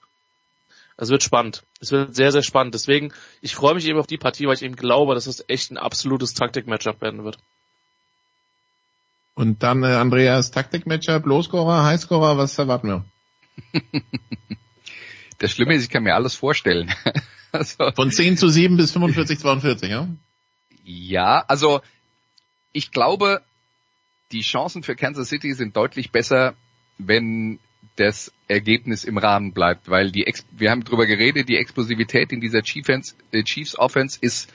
[0.98, 1.64] Es wird spannend.
[1.80, 2.74] Es wird sehr, sehr spannend.
[2.74, 5.72] Deswegen, ich freue mich eben auf die Partie, weil ich eben glaube, dass es echt
[5.72, 7.38] ein absolutes Taktik-Matchup werden wird.
[9.42, 13.06] Und dann äh, Andreas Taktik-Matchup, Lowscorer, Highscorer, was erwarten wir?
[15.40, 16.94] das Schlimme ist, ich kann mir alles vorstellen.
[17.52, 20.08] also, Von 10 zu 7 bis 45, 42, ja?
[20.84, 21.82] Ja, also
[22.72, 23.42] ich glaube,
[24.32, 26.54] die Chancen für Kansas City sind deutlich besser,
[27.00, 27.58] wenn
[27.96, 32.42] das Ergebnis im Rahmen bleibt, weil die Ex wir haben drüber geredet, die Explosivität in
[32.42, 34.54] dieser Chiefs, äh, Chiefs Offense ist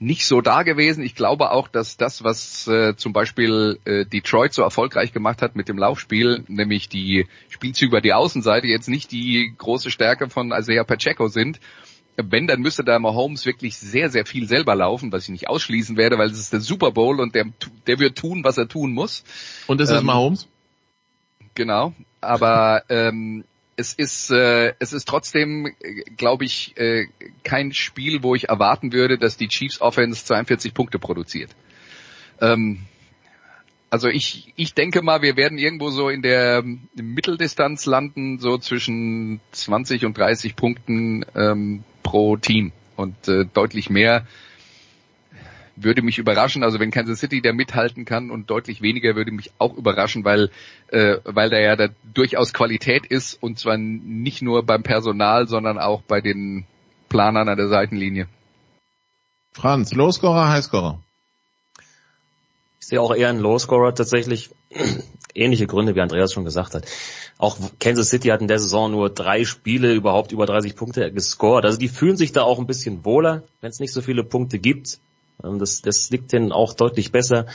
[0.00, 1.02] nicht so da gewesen.
[1.02, 5.56] Ich glaube auch, dass das, was äh, zum Beispiel äh, Detroit so erfolgreich gemacht hat
[5.56, 10.52] mit dem Laufspiel, nämlich die Spielzüge über die Außenseite, jetzt nicht die große Stärke von
[10.52, 11.58] Isaiah Pacheco sind.
[12.16, 15.96] Wenn, dann müsste da Mahomes wirklich sehr, sehr viel selber laufen, was ich nicht ausschließen
[15.96, 17.46] werde, weil es ist der Super Bowl und der,
[17.86, 19.22] der wird tun, was er tun muss.
[19.68, 20.48] Und ist ähm, Mahomes?
[21.54, 21.92] Genau.
[22.20, 23.44] Aber ähm,
[23.78, 25.72] es ist, äh, es ist trotzdem,
[26.16, 27.06] glaube ich, äh,
[27.44, 31.54] kein Spiel, wo ich erwarten würde, dass die Chiefs Offense 42 Punkte produziert.
[32.40, 32.80] Ähm,
[33.88, 36.64] also ich, ich denke mal, wir werden irgendwo so in der
[36.96, 44.26] Mitteldistanz landen, so zwischen 20 und 30 Punkten ähm, pro Team und äh, deutlich mehr
[45.82, 46.62] würde mich überraschen.
[46.62, 50.50] Also wenn Kansas City da mithalten kann und deutlich weniger würde mich auch überraschen, weil
[50.88, 55.78] äh, weil da ja da durchaus Qualität ist und zwar nicht nur beim Personal, sondern
[55.78, 56.64] auch bei den
[57.08, 58.28] Planern an der Seitenlinie.
[59.52, 61.00] Franz, Lowscorer, Highscorer?
[62.80, 64.50] Ich sehe auch eher einen Lowscorer tatsächlich.
[65.38, 66.86] ähnliche Gründe, wie Andreas schon gesagt hat.
[67.38, 71.64] Auch Kansas City hat in der Saison nur drei Spiele überhaupt über 30 Punkte gescored.
[71.64, 74.58] Also die fühlen sich da auch ein bisschen wohler, wenn es nicht so viele Punkte
[74.58, 74.98] gibt.
[75.42, 77.46] Ähm, das, das liegt denen auch deutlich besser.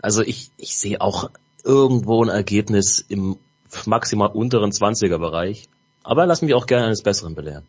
[0.00, 1.30] Also ich, ich sehe auch
[1.64, 3.36] irgendwo ein Ergebnis im
[3.86, 5.68] maximal unteren 20er Bereich.
[6.02, 7.66] Aber lassen wir auch gerne eines Besseren belehren.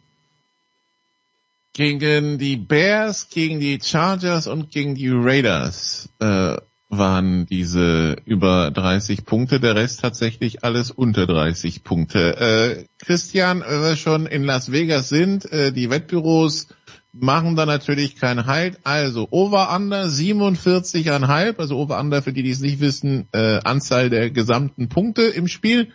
[1.73, 6.57] Gegen die Bears, gegen die Chargers und gegen die Raiders äh,
[6.89, 12.37] waren diese über 30 Punkte, der Rest tatsächlich alles unter 30 Punkte.
[12.37, 16.67] Äh, Christian, wenn wir schon in Las Vegas sind, äh, die Wettbüros
[17.13, 18.79] machen da natürlich keinen Halt.
[18.83, 24.89] Also Over-Under 47,5, also Over-Under für die, die es nicht wissen, äh, Anzahl der gesamten
[24.89, 25.93] Punkte im Spiel.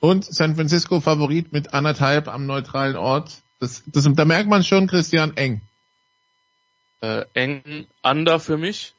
[0.00, 3.42] Und San Francisco Favorit mit anderthalb am neutralen Ort.
[3.58, 5.62] Das, das, da merkt man schon, Christian, eng.
[7.00, 8.94] Äh, eng Under für mich.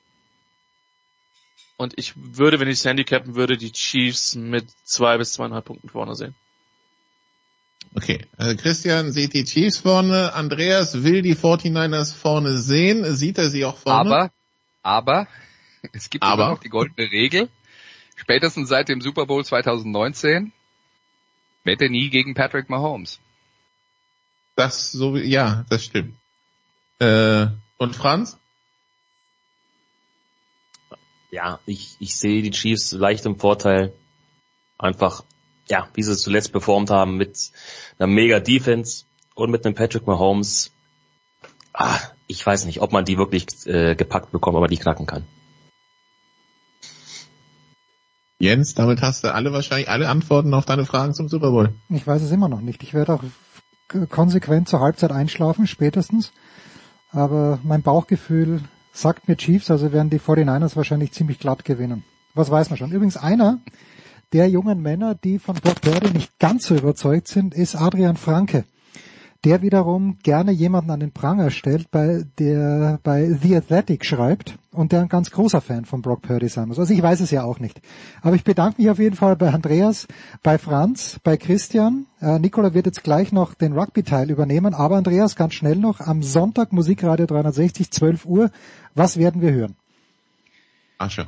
[1.78, 5.90] Und ich würde, wenn ich es handicappen würde, die Chiefs mit zwei bis zweieinhalb Punkten
[5.90, 6.34] vorne sehen.
[7.96, 13.50] Okay, also Christian sieht die Chiefs vorne, Andreas will die 49ers vorne sehen, sieht er
[13.50, 14.10] sie auch vorne?
[14.12, 14.32] Aber,
[14.84, 15.28] aber,
[15.94, 17.50] es gibt aber noch die goldene Regel.
[18.18, 20.52] Spätestens seit dem Super Bowl 2019
[21.64, 23.22] wette nie gegen Patrick Mahomes.
[24.56, 26.16] Das so, ja, das stimmt.
[27.00, 28.38] Äh, und Franz?
[31.32, 33.94] Ja, ich, ich sehe die Chiefs leicht im Vorteil.
[34.78, 35.24] Einfach
[35.68, 37.52] ja, wie sie es zuletzt performt haben mit
[37.98, 40.72] einer mega Defense und mit einem Patrick Mahomes.
[41.74, 45.26] Ah, ich weiß nicht, ob man die wirklich äh, gepackt bekommt, aber die knacken kann.
[48.40, 51.74] Jens, damit hast du alle wahrscheinlich alle Antworten auf deine Fragen zum Super Bowl.
[51.90, 52.84] Ich weiß es immer noch nicht.
[52.84, 53.24] Ich werde auch
[54.10, 56.32] konsequent zur Halbzeit einschlafen, spätestens.
[57.11, 58.61] Aber mein Bauchgefühl
[58.92, 62.03] sagt mir Chiefs, also werden die 49ers wahrscheinlich ziemlich glatt gewinnen.
[62.34, 62.92] Was weiß man schon.
[62.92, 63.60] Übrigens einer,
[64.34, 68.66] der jungen Männer, die von Brock Purdy nicht ganz so überzeugt sind, ist Adrian Franke.
[69.45, 74.92] Der wiederum gerne jemanden an den Pranger stellt, bei der bei The Athletic schreibt und
[74.92, 76.80] der ein ganz großer Fan von Brock Purdy sein muss.
[76.80, 77.80] Also ich weiß es ja auch nicht.
[78.24, 80.08] Aber ich bedanke mich auf jeden Fall bei Andreas,
[80.42, 82.08] bei Franz, bei Christian.
[82.22, 84.74] Äh, Nicola wird jetzt gleich noch den Rugby-Teil übernehmen.
[84.74, 88.50] Aber Andreas, ganz schnell noch, am Sonntag Musikradio 360, 12 Uhr.
[88.95, 89.76] Was werden wir hören?
[90.98, 91.28] Asche.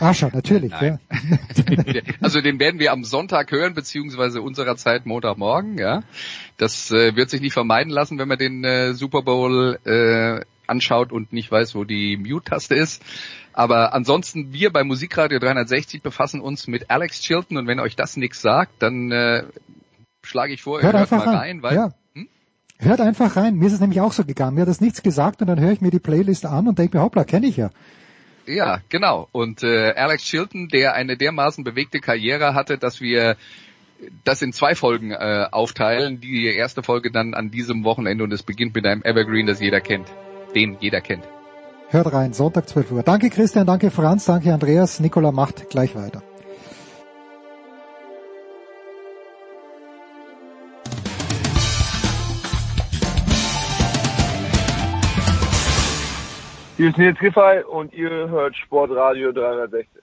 [0.00, 0.72] Ascher, natürlich.
[0.80, 0.98] Ja.
[2.20, 5.78] also den werden wir am Sonntag hören, beziehungsweise unserer Zeit Montagmorgen.
[5.78, 6.02] Ja,
[6.56, 11.12] das äh, wird sich nicht vermeiden lassen, wenn man den äh, Super Bowl äh, anschaut
[11.12, 13.02] und nicht weiß, wo die Mute-Taste ist.
[13.52, 18.16] Aber ansonsten, wir bei Musikradio 360 befassen uns mit Alex Chilton und wenn euch das
[18.16, 19.44] nichts sagt, dann äh,
[20.22, 21.94] schlage ich vor, hört, hört mal rein, rein weil ja.
[22.14, 22.28] hm?
[22.78, 23.56] Hört einfach rein.
[23.56, 24.54] Mir ist es nämlich auch so gegangen.
[24.54, 26.96] Mir hat das nichts gesagt und dann höre ich mir die Playlist an und denke
[26.96, 27.70] mir, hoppla, kenne ich ja.
[28.48, 29.28] Ja, genau.
[29.32, 33.36] Und äh, Alex Chilton, der eine dermaßen bewegte Karriere hatte, dass wir
[34.24, 36.20] das in zwei Folgen äh, aufteilen.
[36.20, 39.80] Die erste Folge dann an diesem Wochenende und es beginnt mit einem Evergreen, das jeder
[39.80, 40.08] kennt.
[40.54, 41.24] Den jeder kennt.
[41.90, 43.02] Hört rein, Sonntag 12 Uhr.
[43.02, 45.00] Danke Christian, danke Franz, danke Andreas.
[45.00, 46.22] Nikola macht gleich weiter.
[56.78, 60.00] Hier ist Nils Giffey und ihr hört Sportradio 360.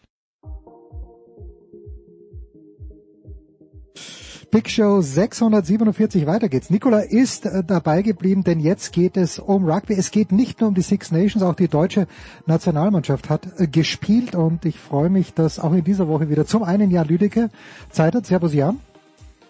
[4.51, 6.69] Big Show 647, weiter geht's.
[6.69, 9.93] Nikola ist äh, dabei geblieben, denn jetzt geht es um Rugby.
[9.93, 12.07] Es geht nicht nur um die Six Nations, auch die deutsche
[12.45, 16.63] Nationalmannschaft hat äh, gespielt und ich freue mich, dass auch in dieser Woche wieder zum
[16.63, 17.51] einen Jan Lüdecke
[17.89, 18.25] Zeit hat.
[18.25, 18.81] Servus Jan.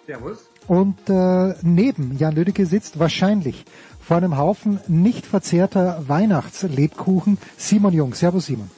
[0.06, 0.48] Servus.
[0.68, 3.66] Und äh, neben Jan Lüdecke sitzt wahrscheinlich
[4.06, 7.38] vor einem Haufen nicht verzehrter Weihnachtslebkuchen.
[7.58, 8.14] Simon Jung.
[8.14, 8.70] Servus Simon.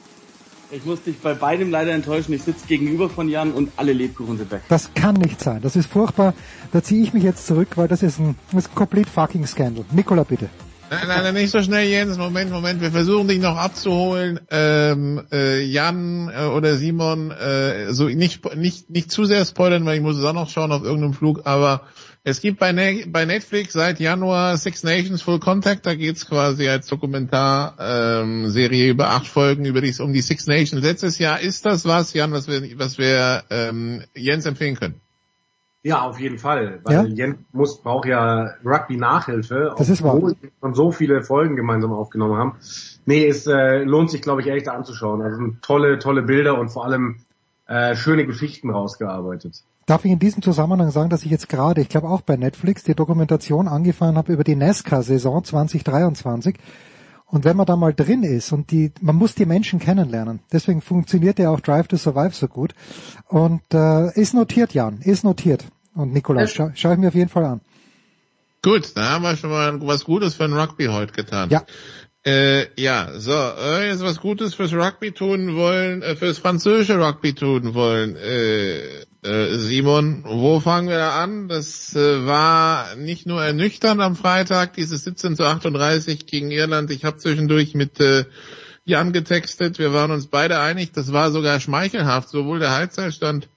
[0.70, 2.34] Ich muss dich bei beidem leider enttäuschen.
[2.34, 4.62] Ich sitze gegenüber von Jan und alle Lebkuchen sind weg.
[4.68, 5.60] Das kann nicht sein.
[5.62, 6.34] Das ist furchtbar.
[6.72, 9.46] Da ziehe ich mich jetzt zurück, weil das ist ein, das ist ein complete fucking
[9.46, 9.84] Scandal.
[9.92, 10.48] Nikola, bitte.
[10.90, 12.16] Nein, nein, nein, nicht so schnell, Jens.
[12.16, 12.80] Moment, Moment.
[12.80, 14.40] Wir versuchen dich noch abzuholen.
[14.50, 19.96] Ähm, äh, Jan äh, oder Simon, äh, so nicht, nicht, nicht zu sehr spoilern, weil
[19.96, 21.42] ich muss es auch noch schauen auf irgendeinem Flug.
[21.44, 21.82] Aber
[22.24, 25.86] es gibt bei, ne bei Netflix seit Januar Six Nations Full Contact.
[25.86, 30.82] Da geht's quasi als Dokumentarserie ähm, über acht Folgen über die, um die Six Nations
[30.82, 31.40] letztes Jahr.
[31.40, 35.00] Ist das was, Jan, was wir, was wir ähm, Jens empfehlen können?
[35.82, 37.04] Ja, auf jeden Fall, weil ja?
[37.04, 40.34] Jens muss, braucht ja Rugby-Nachhilfe, wahr.
[40.60, 42.56] schon so viele Folgen gemeinsam aufgenommen haben.
[43.06, 45.22] Nee, es äh, lohnt sich, glaube ich, echt anzuschauen.
[45.22, 47.20] Also sind tolle, tolle Bilder und vor allem
[47.68, 49.62] äh, schöne Geschichten rausgearbeitet.
[49.88, 52.84] Darf ich in diesem Zusammenhang sagen, dass ich jetzt gerade, ich glaube auch bei Netflix,
[52.84, 56.56] die Dokumentation angefangen habe über die NASCAR-Saison 2023.
[57.24, 60.40] Und wenn man da mal drin ist und die, man muss die Menschen kennenlernen.
[60.52, 62.74] Deswegen funktioniert ja auch Drive to Survive so gut.
[63.28, 65.64] Und äh, ist notiert, Jan, ist notiert.
[65.94, 67.62] Und Nikolaus, scha schaue ich mir auf jeden Fall an.
[68.62, 71.48] Gut, da haben wir schon mal was Gutes für den Rugby heute getan.
[71.48, 71.62] Ja.
[72.28, 77.32] Äh, ja, so, äh, jetzt was Gutes fürs Rugby tun wollen, äh, fürs französische Rugby
[77.32, 78.16] tun wollen.
[78.16, 81.48] Äh, äh, Simon, wo fangen wir da an?
[81.48, 86.90] Das äh, war nicht nur ernüchternd am Freitag, dieses 17 zu 38 gegen Irland.
[86.90, 88.26] Ich habe zwischendurch mit äh,
[88.84, 89.78] Jan getextet.
[89.78, 93.48] Wir waren uns beide einig, das war sogar schmeichelhaft, sowohl der Halbzeitstand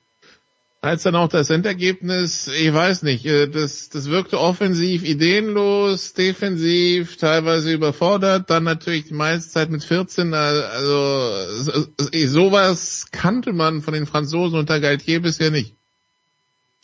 [0.82, 7.18] als dann auch das Endergebnis, ich weiß nicht, äh, das, das wirkte offensiv ideenlos, defensiv,
[7.18, 11.86] teilweise überfordert, dann natürlich die meiste Zeit mit 14, äh, also
[12.26, 15.76] sowas kannte man von den Franzosen unter Galtier bisher nicht.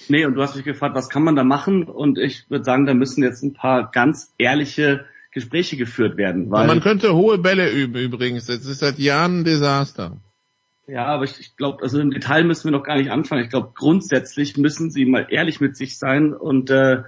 [0.09, 1.83] Nee, und du hast mich gefragt, was kann man da machen?
[1.83, 6.51] Und ich würde sagen, da müssen jetzt ein paar ganz ehrliche Gespräche geführt werden.
[6.51, 10.17] Weil man könnte hohe Bälle üben übrigens, das ist seit Jahren ein Desaster.
[10.87, 13.43] Ja, aber ich, ich glaube, also im Detail müssen wir noch gar nicht anfangen.
[13.43, 17.03] Ich glaube, grundsätzlich müssen sie mal ehrlich mit sich sein und äh,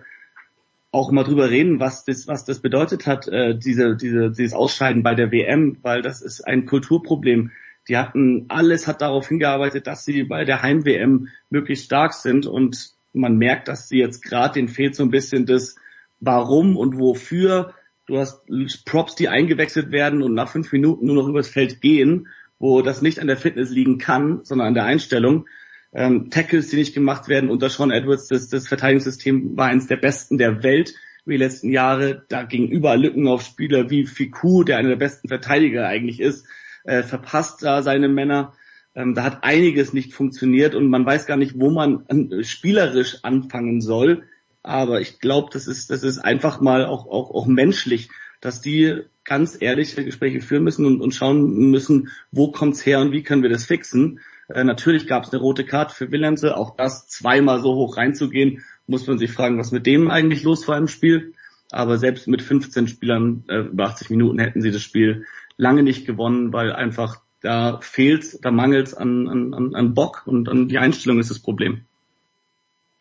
[0.91, 5.01] auch mal drüber reden, was das, was das bedeutet hat, äh, diese, diese, dieses Ausscheiden
[5.01, 7.51] bei der WM, weil das ist ein Kulturproblem.
[7.88, 12.91] Die hatten, alles hat darauf hingearbeitet, dass sie bei der Heim-WM möglichst stark sind und
[13.14, 15.77] man merkt, dass sie jetzt gerade den fehlt so ein bisschen das
[16.19, 17.74] Warum und Wofür.
[18.08, 18.41] Du hast
[18.85, 22.27] Props, die eingewechselt werden und nach fünf Minuten nur noch übers Feld gehen
[22.59, 25.47] wo das nicht an der Fitness liegen kann, sondern an der Einstellung.
[25.91, 29.97] Ähm, Tackles, die nicht gemacht werden unter Sean Edwards, das, das Verteidigungssystem war eines der
[29.97, 30.93] besten der Welt
[31.25, 32.25] über die letzten Jahre.
[32.29, 36.45] Da gingen überall Lücken auf Spieler wie Fiku, der einer der besten Verteidiger eigentlich ist,
[36.83, 38.53] äh, verpasst da seine Männer.
[38.93, 43.23] Ähm, da hat einiges nicht funktioniert und man weiß gar nicht, wo man äh, spielerisch
[43.23, 44.23] anfangen soll.
[44.61, 48.09] Aber ich glaube, das ist, das ist einfach mal auch, auch, auch menschlich,
[48.41, 53.14] dass die ganz ehrliche Gespräche führen müssen und, und schauen müssen, wo kommt's her und
[53.14, 54.19] wie können wir das fixen.
[54.49, 58.64] Äh, natürlich gab es eine rote Karte für Willemse, auch das zweimal so hoch reinzugehen,
[58.88, 61.33] muss man sich fragen, was mit dem eigentlich los war im Spiel.
[61.72, 65.25] Aber selbst mit 15 Spielern äh, über 80 Minuten hätten sie das Spiel
[65.56, 70.67] lange nicht gewonnen, weil einfach da fehlt, da mangelt an, an, an Bock und an
[70.67, 71.85] die Einstellung ist das Problem.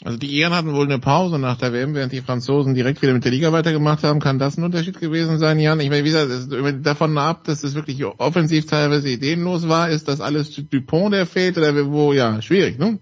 [0.05, 3.15] Also die Iren hatten wohl eine Pause nach der WM, während die Franzosen direkt wieder
[3.15, 4.21] mit der Liga weitergemacht haben.
[4.21, 5.81] Kann das ein Unterschied gewesen sein, Jan?
[5.81, 10.21] Ich meine, wie gesagt, davon ab, dass es wirklich offensiv teilweise ideenlos war, ist das
[10.21, 13.01] alles Dupont, der fehlt oder wo, ja, schwierig, ne?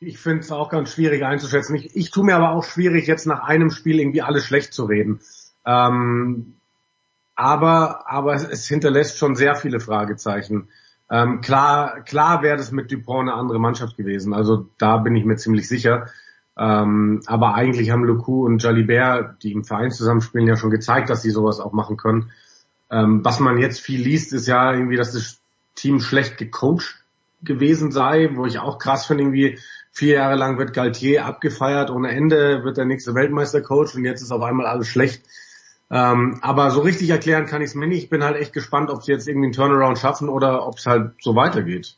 [0.00, 1.76] Ich finde es auch ganz schwierig einzuschätzen.
[1.76, 4.86] Ich, ich tue mir aber auch schwierig, jetzt nach einem Spiel irgendwie alles schlecht zu
[4.86, 5.20] reden.
[5.64, 6.54] Ähm,
[7.36, 10.68] aber, aber es, es hinterlässt schon sehr viele Fragezeichen.
[11.12, 14.32] Ähm, klar, klar wäre das mit Dupont eine andere Mannschaft gewesen.
[14.32, 16.06] Also da bin ich mir ziemlich sicher.
[16.56, 21.20] Ähm, aber eigentlich haben Lecoux und Jalibert, die im Verein zusammenspielen, ja schon gezeigt, dass
[21.20, 22.30] sie sowas auch machen können.
[22.90, 25.38] Ähm, was man jetzt viel liest, ist ja irgendwie, dass das
[25.74, 27.04] Team schlecht gecoacht
[27.42, 29.58] gewesen sei, wo ich auch krass finde, irgendwie
[29.90, 34.32] vier Jahre lang wird Galtier abgefeiert, ohne Ende wird der nächste Weltmeistercoach und jetzt ist
[34.32, 35.26] auf einmal alles schlecht.
[35.92, 38.04] Ähm, aber so richtig erklären kann ich es mir nicht.
[38.04, 40.86] Ich bin halt echt gespannt, ob sie jetzt irgendwie einen Turnaround schaffen oder ob es
[40.86, 41.96] halt so weitergeht.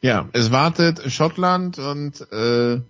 [0.00, 2.80] Ja, es wartet Schottland und äh,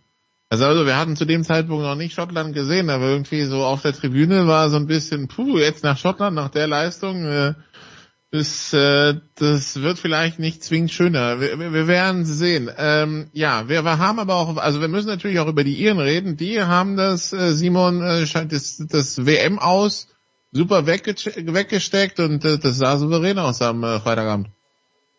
[0.50, 3.80] also, also wir hatten zu dem Zeitpunkt noch nicht Schottland gesehen, aber irgendwie so auf
[3.80, 7.54] der Tribüne war so ein bisschen, puh, jetzt nach Schottland, nach der Leistung, äh,
[8.34, 11.40] das, äh, das wird vielleicht nicht zwingend schöner.
[11.40, 12.68] Wir, wir werden sehen.
[12.76, 16.00] Ähm, ja, wir, wir haben aber auch, also wir müssen natürlich auch über die Iren
[16.00, 16.36] reden.
[16.36, 20.08] Die haben das, äh, Simon, äh, das, das WM aus
[20.50, 24.48] super wegge weggesteckt und äh, das sah souverän aus am äh, Freitagabend.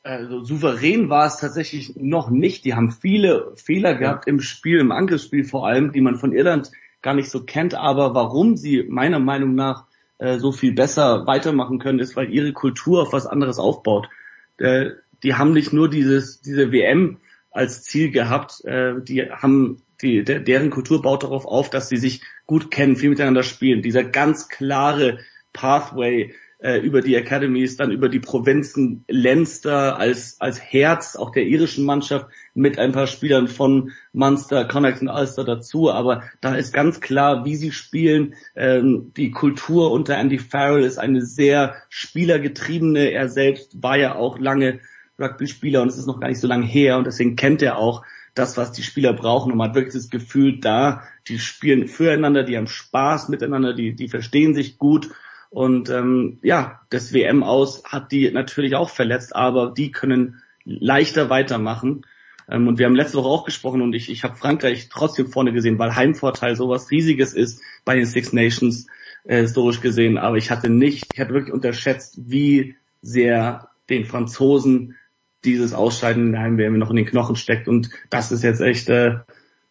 [0.04, 2.66] Also souverän war es tatsächlich noch nicht.
[2.66, 6.70] Die haben viele Fehler gehabt im Spiel, im Angriffsspiel vor allem, die man von Irland
[7.02, 7.76] gar nicht so kennt.
[7.76, 9.85] Aber warum sie meiner Meinung nach
[10.18, 14.10] äh, so viel besser weitermachen können, ist, weil ihre Kultur auf was anderes aufbaut.
[14.58, 14.92] Äh,
[15.24, 17.18] die haben nicht nur dieses, diese WM
[17.52, 21.98] als Ziel gehabt, äh, die haben die, der, deren Kultur baut darauf auf, dass sie
[21.98, 23.82] sich gut kennen, viel miteinander spielen.
[23.82, 25.20] Dieser ganz klare
[25.54, 26.36] Pathway,
[26.66, 31.86] äh, über die Academies, dann über die Provinzen Leinster als, als Herz auch der irischen
[31.86, 35.92] Mannschaft mit ein paar Spielern von Munster, Connacht und Ulster dazu.
[35.92, 38.34] Aber da ist ganz klar, wie sie spielen.
[38.56, 43.12] Ähm, die Kultur unter Andy Farrell ist eine sehr spielergetriebene.
[43.12, 44.80] Er selbst war ja auch lange
[45.20, 48.04] Rugby-Spieler und es ist noch gar nicht so lange her und deswegen kennt er auch
[48.34, 52.44] das, was die Spieler brauchen und man hat wirklich das Gefühl da, die spielen füreinander,
[52.44, 55.12] die haben Spaß miteinander, die, die verstehen sich gut
[55.56, 61.30] und ähm, ja, das WM aus hat die natürlich auch verletzt, aber die können leichter
[61.30, 62.06] weitermachen.
[62.50, 65.54] Ähm, und wir haben letzte Woche auch gesprochen und ich, ich habe Frankreich trotzdem vorne
[65.54, 68.88] gesehen, weil Heimvorteil sowas Riesiges ist bei den Six Nations.
[69.24, 74.98] äh, historisch gesehen, aber ich hatte nicht, ich hatte wirklich unterschätzt, wie sehr den Franzosen
[75.46, 78.90] dieses Ausscheiden in der Heim-WM noch in den Knochen steckt und das ist jetzt echt,
[78.90, 79.20] äh,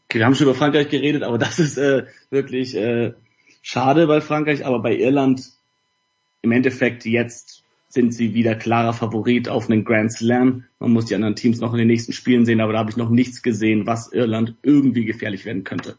[0.07, 3.13] okay, wir haben schon über Frankreich geredet, aber das ist äh, wirklich äh,
[3.61, 5.54] schade bei Frankreich, aber bei Irland
[6.45, 10.65] im Endeffekt jetzt sind sie wieder klarer Favorit auf einen Grand Slam.
[10.79, 12.97] Man muss die anderen Teams noch in den nächsten Spielen sehen, aber da habe ich
[12.97, 15.97] noch nichts gesehen, was Irland irgendwie gefährlich werden könnte.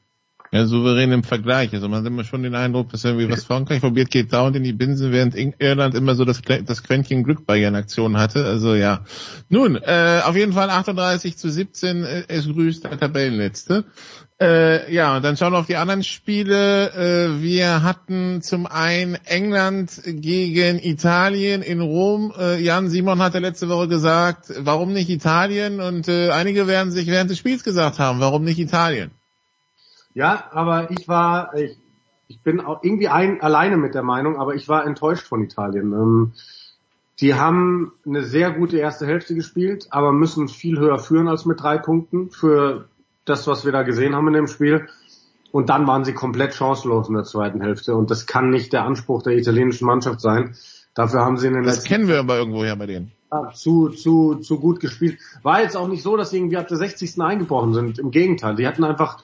[0.51, 1.73] Ja, souverän im Vergleich.
[1.73, 4.63] Also man hat immer schon den Eindruck, dass irgendwie was Frankreich probiert, geht dauernd in
[4.63, 8.45] die Binsen, während Irland immer so das, das Quäntchen Glück bei ihren Aktionen hatte.
[8.45, 9.03] Also ja.
[9.49, 13.85] Nun, äh, auf jeden Fall 38 zu 17, äh, es grüßt der Tabellenletzte.
[14.37, 16.91] Äh, ja, und dann schauen wir auf die anderen Spiele.
[16.91, 22.33] Äh, wir hatten zum einen England gegen Italien in Rom.
[22.37, 25.79] Äh, Jan Simon hatte letzte Woche gesagt, warum nicht Italien?
[25.79, 29.11] Und äh, einige werden sich während des Spiels gesagt haben, warum nicht Italien?
[30.13, 31.77] Ja, aber ich war, ich,
[32.27, 35.93] ich bin auch irgendwie ein, alleine mit der Meinung, aber ich war enttäuscht von Italien.
[35.93, 36.33] Ähm,
[37.21, 41.61] die haben eine sehr gute erste Hälfte gespielt, aber müssen viel höher führen als mit
[41.61, 42.89] drei Punkten für
[43.25, 44.87] das, was wir da gesehen haben in dem Spiel.
[45.51, 47.95] Und dann waren sie komplett chancenlos in der zweiten Hälfte.
[47.95, 50.55] Und das kann nicht der Anspruch der italienischen Mannschaft sein.
[50.93, 53.11] Dafür haben sie in den Das letzten kennen wir aber irgendwoher bei denen.
[53.31, 55.17] ja, zu, zu, zu gut gespielt.
[55.43, 57.21] War jetzt auch nicht so, dass sie irgendwie ab der 60.
[57.21, 57.99] eingebrochen sind.
[57.99, 58.55] Im Gegenteil.
[58.55, 59.23] Die hatten einfach,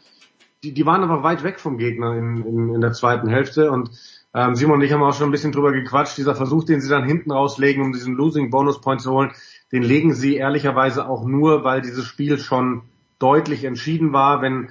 [0.63, 3.71] die, die waren einfach weit weg vom Gegner in, in, in der zweiten Hälfte.
[3.71, 3.91] Und
[4.33, 6.17] ähm, Simon und ich haben auch schon ein bisschen drüber gequatscht.
[6.17, 9.31] Dieser Versuch, den sie dann hinten rauslegen, um diesen Losing Bonus Point zu holen,
[9.71, 12.83] den legen sie ehrlicherweise auch nur, weil dieses Spiel schon
[13.21, 14.41] deutlich entschieden war.
[14.41, 14.69] Wenn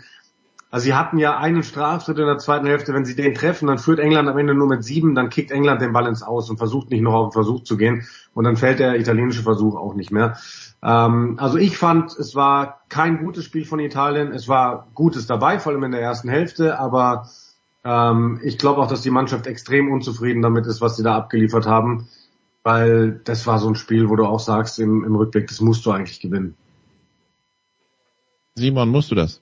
[0.73, 3.79] also sie hatten ja einen Straftritt in der zweiten Hälfte, wenn sie den treffen, dann
[3.79, 6.59] führt England am Ende nur mit sieben, dann kickt England den Ball ins Aus und
[6.59, 9.95] versucht nicht noch auf den Versuch zu gehen und dann fällt der italienische Versuch auch
[9.95, 10.39] nicht mehr.
[10.83, 15.59] Ähm, also ich fand, es war kein gutes Spiel von Italien, es war Gutes dabei,
[15.59, 17.29] vor allem in der ersten Hälfte, aber
[17.83, 21.67] ähm, ich glaube auch, dass die Mannschaft extrem unzufrieden damit ist, was sie da abgeliefert
[21.67, 22.07] haben,
[22.63, 25.85] weil das war so ein Spiel, wo du auch sagst im, im Rückblick, das musst
[25.85, 26.55] du eigentlich gewinnen.
[28.55, 29.41] Simon, musst du das?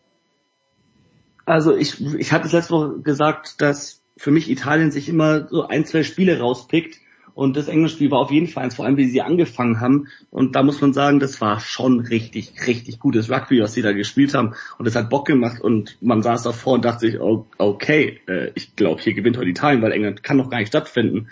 [1.45, 5.67] Also ich, ich hatte es letzte Woche gesagt, dass für mich Italien sich immer so
[5.67, 6.99] ein, zwei Spiele rauspickt.
[7.35, 10.09] Und das Englischspiel war auf jeden Fall eins, vor allem wie sie angefangen haben.
[10.31, 13.93] Und da muss man sagen, das war schon richtig, richtig gutes Rugby, was sie da
[13.93, 14.55] gespielt haben.
[14.77, 15.61] Und das hat Bock gemacht.
[15.61, 19.83] Und man saß davor und dachte sich, okay, äh, ich glaube, hier gewinnt heute Italien,
[19.83, 21.29] weil England kann noch gar nicht stattfinden.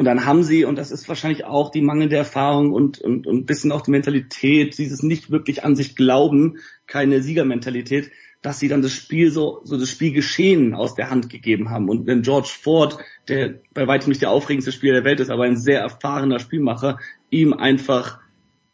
[0.00, 3.40] Und dann haben sie, und das ist wahrscheinlich auch die mangelnde Erfahrung und, und, und
[3.40, 6.56] ein bisschen auch die Mentalität, dieses nicht wirklich an sich glauben,
[6.86, 11.68] keine Siegermentalität, dass sie dann das Spiel so, so das Spielgeschehen aus der Hand gegeben
[11.68, 11.90] haben.
[11.90, 12.96] Und wenn George Ford,
[13.28, 16.98] der bei weitem nicht der aufregendste Spieler der Welt ist, aber ein sehr erfahrener Spielmacher,
[17.28, 18.20] ihm einfach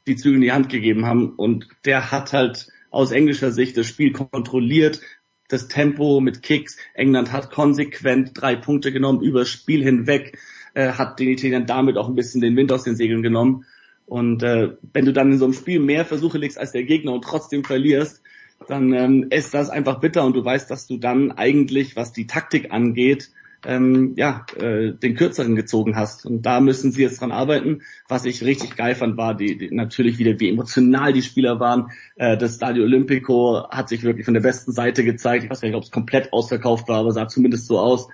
[0.06, 1.30] die Zügel in die Hand gegeben haben.
[1.30, 5.00] Und der hat halt aus englischer Sicht das Spiel kontrolliert,
[5.48, 6.76] das Tempo mit Kicks.
[6.94, 10.38] England hat konsequent drei Punkte genommen über Spiel hinweg,
[10.76, 13.64] äh, hat den Italienern damit auch ein bisschen den Wind aus den Segeln genommen.
[14.04, 17.12] Und äh, wenn du dann in so einem Spiel mehr Versuche legst als der Gegner
[17.12, 18.22] und trotzdem verlierst,
[18.68, 22.26] dann ähm, ist das einfach bitter und du weißt, dass du dann eigentlich, was die
[22.26, 23.30] Taktik angeht,
[23.64, 26.26] ähm, ja, äh, den kürzeren gezogen hast.
[26.26, 27.80] Und da müssen sie jetzt dran arbeiten.
[28.06, 31.90] Was ich richtig geil fand, war die, die natürlich wieder, wie emotional die Spieler waren.
[32.16, 35.44] Äh, das Stadio Olimpico hat sich wirklich von der besten Seite gezeigt.
[35.44, 38.08] Ich weiß gar nicht, ob es komplett ausverkauft war, aber sah zumindest so aus.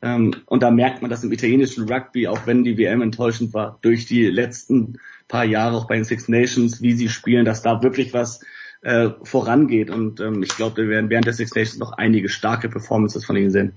[0.00, 3.78] Ähm, und da merkt man, dass im italienischen Rugby, auch wenn die WM enttäuschend war,
[3.82, 7.82] durch die letzten paar Jahre auch bei den Six Nations, wie sie spielen, dass da
[7.82, 8.40] wirklich was
[8.82, 9.90] äh, vorangeht.
[9.90, 13.36] Und ähm, ich glaube, wir werden während der Six Nations noch einige starke Performances von
[13.36, 13.72] ihnen sehen.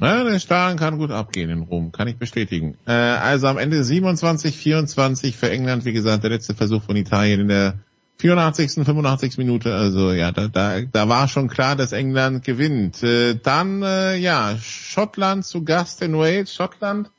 [0.00, 2.76] Ja, der Stadion kann gut abgehen in Rom, kann ich bestätigen.
[2.86, 7.40] Äh, also am Ende 27, 24 für England, wie gesagt, der letzte Versuch von Italien
[7.40, 7.78] in der
[8.22, 9.36] 84., 85.
[9.36, 9.74] Minute.
[9.74, 13.02] Also ja, da, da, da war schon klar, dass England gewinnt.
[13.02, 16.54] Äh, dann äh, ja, Schottland zu Gast in Wales.
[16.54, 17.10] Schottland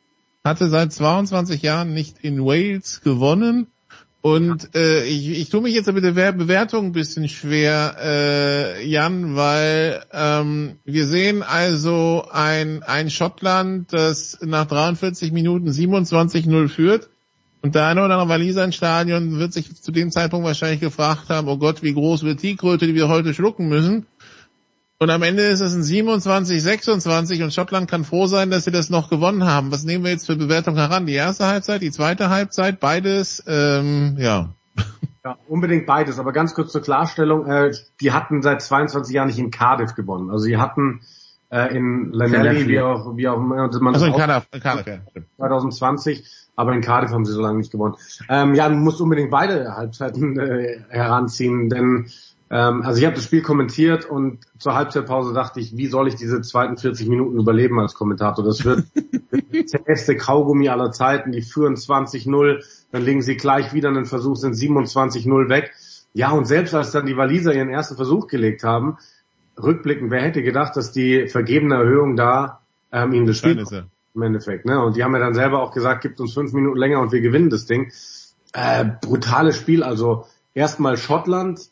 [0.45, 3.67] hatte seit 22 Jahren nicht in Wales gewonnen.
[4.21, 9.35] Und äh, ich, ich tue mich jetzt mit der Bewertung ein bisschen schwer, äh, Jan,
[9.35, 17.09] weil ähm, wir sehen also ein, ein Schottland, das nach 43 Minuten 27-0 führt.
[17.63, 21.29] Und der eine oder andere Waliser im Stadion wird sich zu dem Zeitpunkt wahrscheinlich gefragt
[21.29, 24.05] haben, oh Gott, wie groß wird die Kröte, die wir heute schlucken müssen.
[24.99, 28.71] Und am Ende ist es ein 27, 26 und Schottland kann froh sein, dass sie
[28.71, 29.71] das noch gewonnen haben.
[29.71, 31.05] Was nehmen wir jetzt für Bewertung heran?
[31.05, 34.49] Die erste Halbzeit, die zweite Halbzeit, beides, ähm, ja.
[35.23, 36.19] Ja, unbedingt beides.
[36.19, 40.29] Aber ganz kurz zur Klarstellung, äh, die hatten seit 22 Jahren nicht in Cardiff gewonnen.
[40.29, 40.99] Also sie hatten
[41.49, 44.99] äh, in Lanelli, wie auch, wie auch man Also in Cardiff, Cardiff, ja.
[45.11, 45.27] stimmt.
[45.37, 46.25] 2020,
[46.55, 47.95] aber in Cardiff haben sie so lange nicht gewonnen.
[48.29, 52.07] Ähm, ja, man muss unbedingt beide Halbzeiten äh, heranziehen, denn
[52.53, 56.15] Ähm, also ich habe das Spiel kommentiert und zur Halbzeitpause dachte ich, wie soll ich
[56.15, 58.45] diese zweiten 40 Minuten überleben als Kommentator?
[58.45, 58.83] Das wird
[59.53, 61.31] der zäheste Kaugummi aller Zeiten.
[61.31, 65.71] Die führen 20-0, dann legen sie gleich wieder einen Versuch, sind 27-0 weg.
[66.13, 68.97] Ja, und selbst als dann die Waliser ihren ersten Versuch gelegt haben,
[69.57, 72.59] rückblickend, wer hätte gedacht, dass die vergebene Erhöhung da
[72.91, 73.65] ähm, ihnen das Spiel
[74.15, 74.65] im Endeffekt.
[74.65, 74.83] Ne?
[74.83, 77.21] Und die haben ja dann selber auch gesagt, gibt uns fünf Minuten länger und wir
[77.21, 77.91] gewinnen das Ding.
[78.53, 81.69] Äh, brutales Spiel, also erstmal Schottland.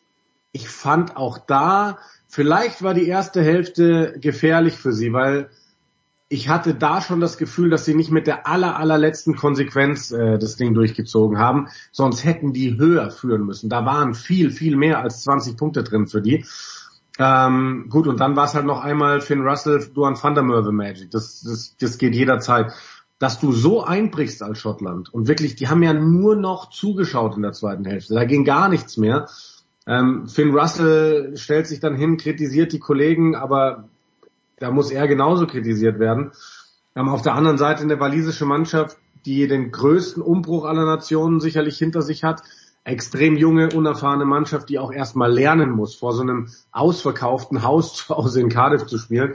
[0.52, 1.98] Ich fand auch da,
[2.28, 5.48] vielleicht war die erste Hälfte gefährlich für sie, weil
[6.32, 10.38] ich hatte da schon das Gefühl, dass sie nicht mit der aller, allerletzten Konsequenz äh,
[10.38, 13.68] das Ding durchgezogen haben, sonst hätten die höher führen müssen.
[13.68, 16.46] Da waren viel, viel mehr als 20 Punkte drin für die.
[17.18, 20.42] Ähm, gut, und dann war es halt noch einmal Finn Russell, du an Van der
[20.42, 21.10] Merwe Magic.
[21.10, 22.72] Das, das, das geht jederzeit.
[23.18, 27.42] Dass du so einbrichst als Schottland und wirklich, die haben ja nur noch zugeschaut in
[27.42, 28.14] der zweiten Hälfte.
[28.14, 29.28] Da ging gar nichts mehr.
[29.86, 33.88] Ähm, Finn Russell stellt sich dann hin, kritisiert die Kollegen, aber
[34.58, 36.32] da muss er genauso kritisiert werden.
[36.96, 41.78] Ähm, auf der anderen Seite eine walisische Mannschaft, die den größten Umbruch aller Nationen sicherlich
[41.78, 42.42] hinter sich hat,
[42.84, 48.16] extrem junge, unerfahrene Mannschaft, die auch erstmal lernen muss, vor so einem ausverkauften Haus zu
[48.16, 49.34] Hause in Cardiff zu spielen.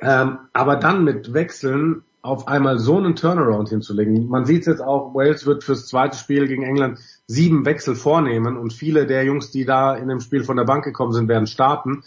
[0.00, 4.28] Ähm, aber dann mit Wechseln auf einmal so einen Turnaround hinzulegen.
[4.28, 8.72] Man sieht jetzt auch, Wales wird fürs zweite Spiel gegen England sieben Wechsel vornehmen und
[8.72, 12.02] viele der Jungs, die da in dem Spiel von der Bank gekommen sind, werden starten,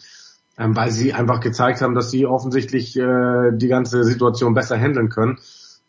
[0.57, 5.09] ähm, weil sie einfach gezeigt haben, dass sie offensichtlich äh, die ganze Situation besser handeln
[5.09, 5.37] können.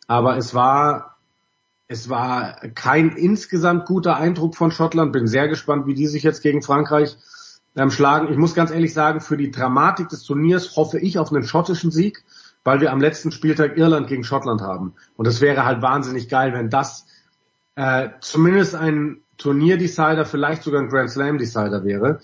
[0.07, 1.08] Aber es war
[1.91, 5.11] es war kein insgesamt guter Eindruck von Schottland.
[5.11, 7.17] Bin sehr gespannt, wie die sich jetzt gegen Frankreich
[7.75, 8.31] ähm, schlagen.
[8.31, 11.89] Ich muss ganz ehrlich sagen, für die Dramatik des Turniers hoffe ich auf einen schottischen
[11.89, 12.23] Sieg,
[12.63, 14.93] weil wir am letzten Spieltag Irland gegen Schottland haben.
[15.17, 17.07] Und es wäre halt wahnsinnig geil, wenn das
[17.75, 22.19] äh, zumindest ein Turnier-Decider, vielleicht sogar ein Grand Slam-Decider wäre.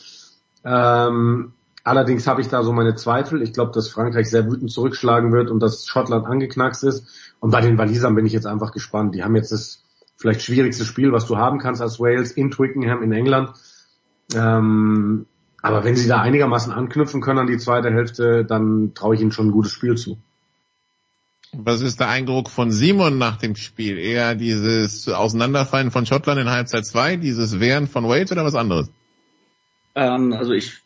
[0.64, 1.54] Ähm,
[1.84, 3.42] allerdings habe ich da so meine Zweifel.
[3.42, 7.25] Ich glaube, dass Frankreich sehr wütend zurückschlagen wird und dass Schottland angeknackst ist.
[7.46, 9.14] Und bei den Walisern bin ich jetzt einfach gespannt.
[9.14, 9.84] Die haben jetzt das
[10.18, 13.52] vielleicht schwierigste Spiel, was du haben kannst als Wales in Twickenham in England.
[14.34, 15.28] Ähm,
[15.62, 19.32] aber wenn sie da einigermaßen anknüpfen können an die zweite Hälfte, dann traue ich ihnen
[19.32, 20.18] schon ein gutes Spiel zu.
[21.54, 24.00] Was ist der Eindruck von Simon nach dem Spiel?
[24.00, 28.90] Eher dieses Auseinanderfallen von Schottland in Halbzeit 2, dieses Wehren von Wales oder was anderes?
[29.94, 30.82] Ähm, also ich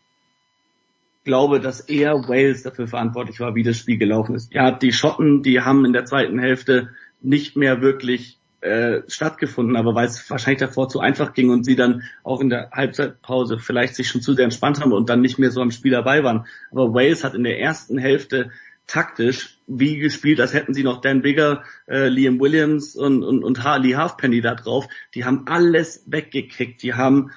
[1.29, 4.51] glaube, dass eher Wales dafür verantwortlich war, wie das Spiel gelaufen ist.
[4.51, 6.89] Ja, die Schotten, die haben in der zweiten Hälfte
[7.21, 11.75] nicht mehr wirklich äh, stattgefunden, aber weil es wahrscheinlich davor zu einfach ging und sie
[11.75, 15.37] dann auch in der Halbzeitpause vielleicht sich schon zu sehr entspannt haben und dann nicht
[15.37, 16.47] mehr so am Spiel dabei waren.
[16.71, 18.49] Aber Wales hat in der ersten Hälfte
[18.87, 23.63] taktisch wie gespielt, als hätten sie noch Dan Bigger, äh, Liam Williams und, und, und
[23.83, 24.87] Lee Halfpenny da drauf.
[25.13, 26.81] Die haben alles weggekickt.
[26.81, 27.29] Die haben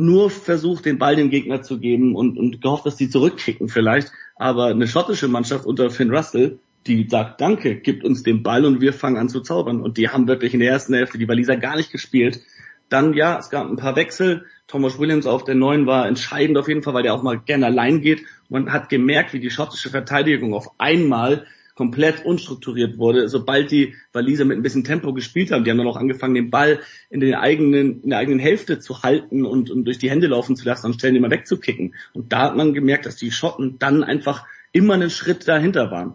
[0.00, 4.12] nur versucht, den Ball dem Gegner zu geben und, und gehofft, dass die zurückkicken vielleicht.
[4.36, 8.80] Aber eine schottische Mannschaft unter Finn Russell, die sagt, danke, gibt uns den Ball und
[8.80, 9.80] wir fangen an zu zaubern.
[9.82, 12.40] Und die haben wirklich in der ersten Hälfte die Waliser gar nicht gespielt.
[12.88, 14.46] Dann, ja, es gab ein paar Wechsel.
[14.66, 17.66] Thomas Williams auf der neuen war entscheidend auf jeden Fall, weil der auch mal gerne
[17.66, 18.24] allein geht.
[18.48, 23.28] Man hat gemerkt, wie die schottische Verteidigung auf einmal komplett unstrukturiert wurde.
[23.28, 26.50] Sobald die Waliser mit ein bisschen Tempo gespielt haben, die haben dann auch angefangen, den
[26.50, 30.26] Ball in, den eigenen, in der eigenen Hälfte zu halten und, und durch die Hände
[30.26, 31.94] laufen zu lassen und Stellen immer wegzukicken.
[32.12, 36.14] Und da hat man gemerkt, dass die Schotten dann einfach immer einen Schritt dahinter waren.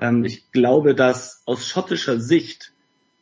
[0.00, 2.72] Ähm, ich glaube, dass aus schottischer Sicht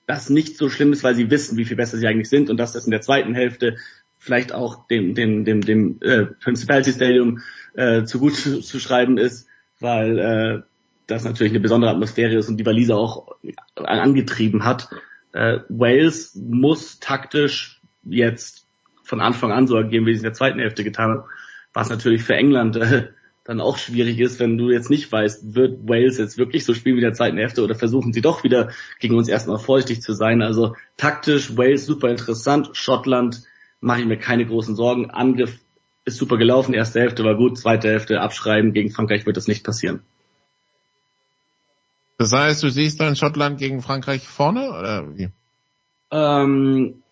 [0.07, 2.59] das nicht so schlimm ist, weil sie wissen, wie viel besser sie eigentlich sind und
[2.59, 3.77] dass das in der zweiten Hälfte
[4.19, 7.41] vielleicht auch dem, dem, dem, dem äh, Principality Stadium
[7.75, 9.47] äh, zu gut zu, zu schreiben ist,
[9.81, 10.63] weil äh,
[11.07, 13.37] das natürlich eine besondere Atmosphäre ist und die Waliser auch
[13.77, 14.89] angetrieben hat.
[15.33, 18.67] Äh, Wales muss taktisch jetzt
[19.03, 21.25] von Anfang an so agieren, wie sie in der zweiten Hälfte getan hat,
[21.73, 23.09] was natürlich für England äh,
[23.45, 26.97] dann auch schwierig ist, wenn du jetzt nicht weißt, wird Wales jetzt wirklich so spielen
[26.97, 30.15] wie in der zweiten Hälfte oder versuchen sie doch wieder gegen uns erstmal vorsichtig zu
[30.15, 30.41] sein.
[30.41, 33.43] Also taktisch Wales super interessant, Schottland
[33.81, 35.11] mache ich mir keine großen Sorgen.
[35.11, 35.61] Angriff
[36.07, 39.65] ist super gelaufen, erste Hälfte war gut, zweite Hälfte abschreiben, gegen Frankreich wird das nicht
[39.65, 40.01] passieren.
[42.17, 45.29] Das heißt, du siehst dann Schottland gegen Frankreich vorne oder wie?
[46.11, 47.03] Ähm,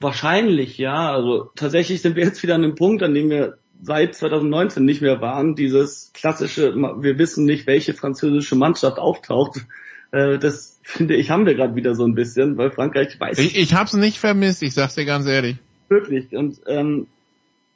[0.00, 1.12] wahrscheinlich, ja.
[1.12, 5.00] Also tatsächlich sind wir jetzt wieder an dem Punkt, an dem wir seit 2019 nicht
[5.00, 5.54] mehr waren.
[5.54, 9.66] Dieses klassische, wir wissen nicht, welche französische Mannschaft auftaucht.
[10.12, 13.38] Äh, das finde ich, haben wir gerade wieder so ein bisschen, weil Frankreich weiß.
[13.38, 15.56] Ich, ich habe es nicht vermisst, ich sag's dir ganz ehrlich.
[15.88, 16.32] Wirklich.
[16.36, 17.06] Und ähm,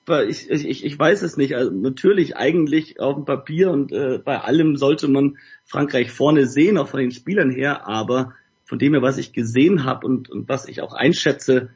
[0.08, 1.54] ich, ich, ich weiß es nicht.
[1.54, 6.78] Also natürlich eigentlich auf dem Papier und äh, bei allem sollte man Frankreich vorne sehen,
[6.78, 8.34] auch von den Spielern her, aber
[8.64, 11.70] von dem her, was ich gesehen habe und, und was ich auch einschätze,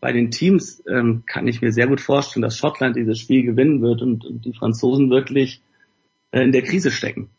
[0.00, 3.80] bei den Teams ähm, kann ich mir sehr gut vorstellen, dass Schottland dieses Spiel gewinnen
[3.80, 5.62] wird und, und die Franzosen wirklich
[6.30, 7.30] äh, in der Krise stecken.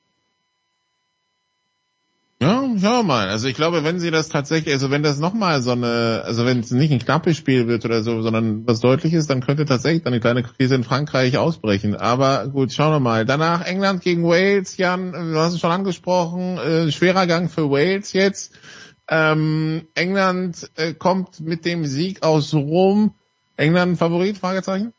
[2.65, 3.29] Schauen wir mal.
[3.29, 6.59] Also ich glaube, wenn sie das tatsächlich, also wenn das nochmal so eine, also wenn
[6.59, 10.13] es nicht ein knappes Spiel wird oder so, sondern was deutliches, dann könnte tatsächlich dann
[10.13, 11.95] eine kleine Krise in Frankreich ausbrechen.
[11.95, 13.25] Aber gut, schauen wir mal.
[13.25, 14.77] Danach England gegen Wales.
[14.77, 18.53] Jan, du hast es schon angesprochen, äh, schwerer Gang für Wales jetzt.
[19.07, 23.13] Ähm, England äh, kommt mit dem Sieg aus Rom.
[23.57, 24.37] England Favorit?
[24.37, 24.93] Fragezeichen?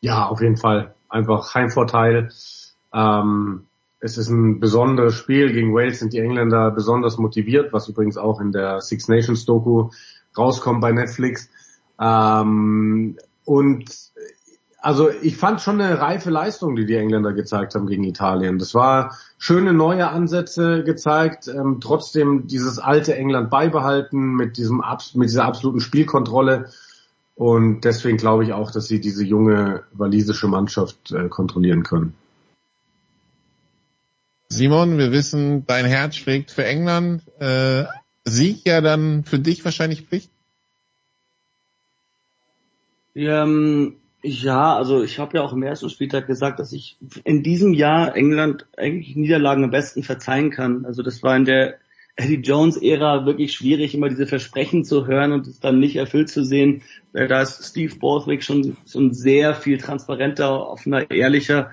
[0.00, 0.94] Ja, auf jeden Fall.
[1.08, 2.30] Einfach Heimvorteil.
[2.92, 3.66] Ähm,
[4.04, 5.50] es ist ein besonderes Spiel.
[5.54, 9.88] Gegen Wales sind die Engländer besonders motiviert, was übrigens auch in der Six Nations Doku
[10.36, 11.48] rauskommt bei Netflix.
[11.98, 13.16] Ähm,
[13.46, 13.84] und
[14.78, 18.58] also ich fand schon eine reife Leistung, die die Engländer gezeigt haben gegen Italien.
[18.58, 24.82] Das war schöne neue Ansätze gezeigt, ähm, trotzdem dieses alte England beibehalten mit diesem
[25.14, 26.68] mit dieser absoluten Spielkontrolle.
[27.36, 32.12] Und deswegen glaube ich auch, dass sie diese junge walisische Mannschaft äh, kontrollieren können.
[34.48, 37.22] Simon, wir wissen, dein Herz schlägt für England.
[37.40, 37.84] Äh,
[38.24, 40.30] Sieg ja dann für dich wahrscheinlich Pflicht?
[43.14, 47.74] Ähm, ja, also ich habe ja auch im ersten Spieltag gesagt, dass ich in diesem
[47.74, 50.86] Jahr England eigentlich Niederlagen am besten verzeihen kann.
[50.86, 51.78] Also das war in der
[52.16, 56.44] Eddie Jones-Ära wirklich schwierig, immer diese Versprechen zu hören und es dann nicht erfüllt zu
[56.44, 56.82] sehen.
[57.12, 61.72] Da ist Steve Borthwick schon, schon sehr viel transparenter, offener, ehrlicher.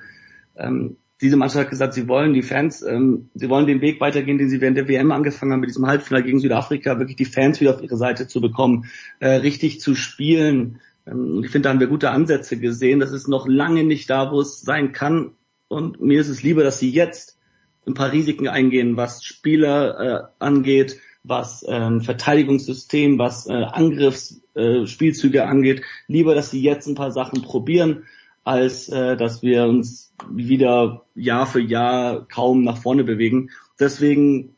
[0.57, 4.39] Ähm, diese Mannschaft hat gesagt, sie wollen die Fans, ähm, sie wollen den Weg weitergehen,
[4.39, 7.61] den sie während der WM angefangen haben, mit diesem Halbfinale gegen Südafrika, wirklich die Fans
[7.61, 8.85] wieder auf ihre Seite zu bekommen,
[9.19, 10.79] äh, richtig zu spielen.
[11.05, 12.99] Ähm, ich finde, da haben wir gute Ansätze gesehen.
[12.99, 15.33] Das ist noch lange nicht da, wo es sein kann.
[15.67, 17.37] Und mir ist es lieber, dass sie jetzt
[17.85, 25.41] ein paar Risiken eingehen, was Spieler äh, angeht, was ähm, Verteidigungssystem, was äh, Angriffsspielzüge äh,
[25.41, 25.83] angeht.
[26.07, 28.05] Lieber, dass sie jetzt ein paar Sachen probieren
[28.43, 33.49] als äh, dass wir uns wieder Jahr für Jahr kaum nach vorne bewegen.
[33.79, 34.55] Deswegen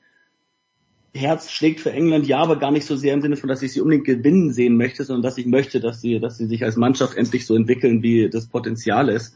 [1.16, 3.72] Herz schlägt für England, ja, aber gar nicht so sehr im Sinne von, dass ich
[3.72, 6.76] sie unbedingt gewinnen sehen möchte, sondern dass ich möchte, dass sie, dass sie sich als
[6.76, 9.36] Mannschaft endlich so entwickeln, wie das Potenzial ist.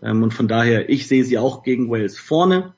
[0.00, 2.74] Ähm, und von daher, ich sehe sie auch gegen Wales vorne,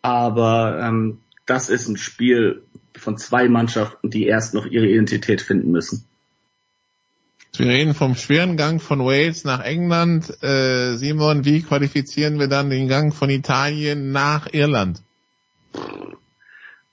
[0.00, 2.62] aber ähm, das ist ein Spiel
[2.96, 6.06] von zwei Mannschaften, die erst noch ihre Identität finden müssen.
[7.60, 10.42] Wir reden vom schweren Gang von Wales nach England.
[10.42, 15.02] Äh, Simon, wie qualifizieren wir dann den Gang von Italien nach Irland?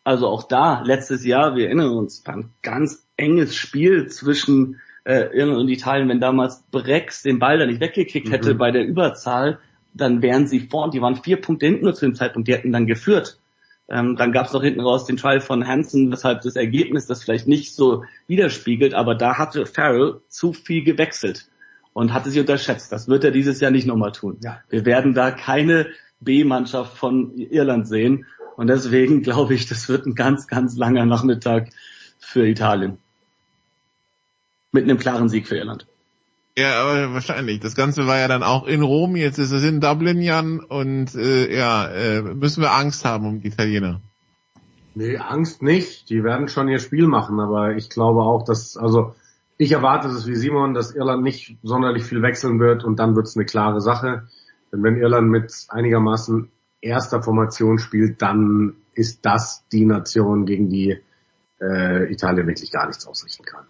[0.04, 5.30] Also auch da, letztes Jahr, wir erinnern uns, war ein ganz enges Spiel zwischen äh,
[5.34, 6.10] Irland und Italien.
[6.10, 8.58] Wenn damals Brex den Ball da nicht weggekickt hätte mhm.
[8.58, 9.60] bei der Überzahl,
[9.94, 10.92] dann wären sie vorn.
[10.92, 13.40] Die waren vier Punkte hinten nur zu dem Zeitpunkt, die hätten dann geführt.
[13.90, 17.24] Ähm, dann gab es noch hinten raus den Trial von Hansen, weshalb das Ergebnis das
[17.24, 21.48] vielleicht nicht so widerspiegelt, aber da hatte Farrell zu viel gewechselt
[21.94, 22.92] und hatte sich unterschätzt.
[22.92, 24.38] Das wird er dieses Jahr nicht nochmal tun.
[24.44, 24.62] Ja.
[24.70, 25.88] Wir werden da keine
[26.20, 28.26] B-Mannschaft von Irland sehen
[28.58, 31.70] und deswegen glaube ich, das wird ein ganz, ganz langer Nachmittag
[32.20, 32.98] für Italien.
[34.74, 35.88] Mit einem klaren Sieg für Irland.
[36.58, 37.60] Ja, aber wahrscheinlich.
[37.60, 41.14] Das Ganze war ja dann auch in Rom, jetzt ist es in Dublin, Jan, und
[41.14, 44.02] äh, ja, äh, müssen wir Angst haben um die Italiener.
[44.96, 46.10] Nee, Angst nicht.
[46.10, 49.14] Die werden schon ihr Spiel machen, aber ich glaube auch, dass, also
[49.60, 53.28] ich erwarte es wie Simon, dass Irland nicht sonderlich viel wechseln wird und dann wird
[53.28, 54.28] es eine klare Sache.
[54.72, 56.50] Denn wenn Irland mit einigermaßen
[56.82, 60.98] erster Formation spielt, dann ist das die Nation, gegen die
[61.62, 63.66] äh, Italien wirklich gar nichts ausrichten kann.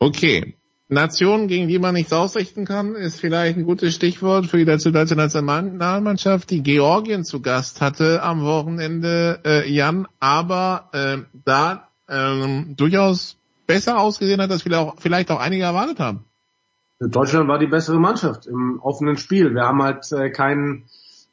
[0.00, 0.56] Okay,
[0.92, 4.90] Nation, gegen die man nichts ausrichten kann, ist vielleicht ein gutes Stichwort für die deutsche
[5.16, 13.36] Nationalmannschaft, die Georgien zu Gast hatte am Wochenende, äh, Jan, aber äh, da ähm, durchaus
[13.66, 16.24] besser ausgesehen hat, als vielleicht auch, vielleicht auch einige erwartet haben.
[17.00, 19.54] Deutschland war die bessere Mannschaft im offenen Spiel.
[19.54, 20.84] Wir haben halt äh, kein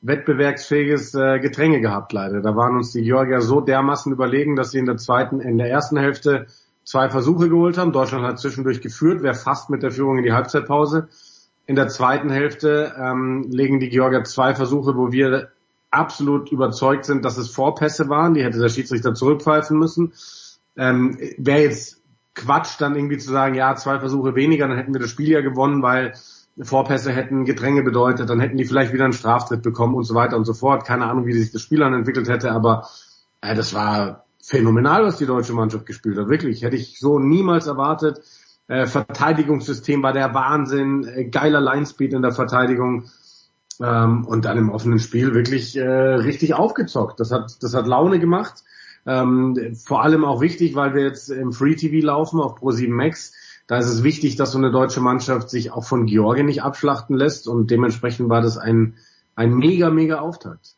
[0.01, 2.41] wettbewerbsfähiges äh, Getränke gehabt, leider.
[2.41, 5.69] Da waren uns die Georgier so dermaßen überlegen, dass sie in der zweiten, in der
[5.69, 6.47] ersten Hälfte
[6.89, 7.91] zwei Versuche geholt haben.
[7.91, 11.07] Deutschland hat zwischendurch geführt, wäre fast mit der Führung in die Halbzeitpause.
[11.67, 15.49] In der zweiten Hälfte ähm, legen die Georgier zwei Versuche, wo wir
[15.91, 18.33] absolut überzeugt sind, dass es Vorpässe waren.
[18.33, 20.13] Die hätte der Schiedsrichter zurückpfeifen müssen.
[20.77, 22.01] Ähm, wäre jetzt
[22.33, 25.41] Quatsch, dann irgendwie zu sagen, ja, zwei Versuche weniger, dann hätten wir das Spiel ja
[25.41, 26.13] gewonnen, weil
[26.59, 30.37] Vorpässe hätten Gedränge bedeutet, dann hätten die vielleicht wieder einen Straftritt bekommen und so weiter
[30.37, 30.85] und so fort.
[30.85, 32.87] Keine Ahnung, wie sich das Spiel dann entwickelt hätte, aber
[33.41, 36.27] äh, das war phänomenal, was die deutsche Mannschaft gespielt hat.
[36.27, 38.21] Wirklich, hätte ich so niemals erwartet.
[38.67, 43.09] Äh, Verteidigungssystem war der Wahnsinn, äh, geiler Linespeed in der Verteidigung
[43.79, 47.19] ähm, und dann im offenen Spiel wirklich äh, richtig aufgezockt.
[47.19, 48.63] Das hat, das hat Laune gemacht.
[49.05, 53.33] Ähm, vor allem auch wichtig, weil wir jetzt im Free TV laufen auf Pro7 Max.
[53.67, 57.15] da ist es wichtig, dass so eine deutsche Mannschaft sich auch von Georgien nicht abschlachten
[57.15, 58.95] lässt und dementsprechend war das ein,
[59.35, 60.75] ein mega, mega Auftakt.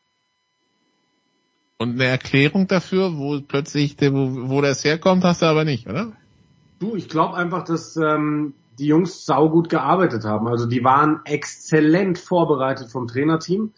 [1.81, 6.11] Und eine Erklärung dafür, wo plötzlich, wo, wo das herkommt, hast du aber nicht, oder?
[6.79, 10.47] Du, ich glaube einfach, dass ähm, die Jungs saugut gearbeitet haben.
[10.47, 13.71] Also die waren exzellent vorbereitet vom Trainerteam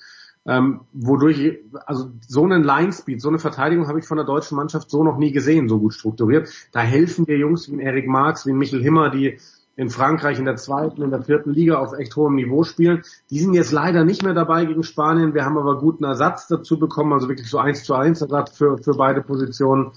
[0.46, 4.90] ähm, wodurch, also so einen Line-Speed, so eine Verteidigung habe ich von der deutschen Mannschaft
[4.90, 6.50] so noch nie gesehen, so gut strukturiert.
[6.74, 9.40] Da helfen dir Jungs wie Erik Marx, wie Michel Himmer, die
[9.76, 13.04] in Frankreich in der zweiten, in der vierten Liga auf echt hohem Niveau spielen.
[13.30, 15.34] Die sind jetzt leider nicht mehr dabei gegen Spanien.
[15.34, 18.78] Wir haben aber guten Ersatz dazu bekommen, also wirklich so eins zu eins Ersatz für,
[18.78, 19.92] für beide Positionen.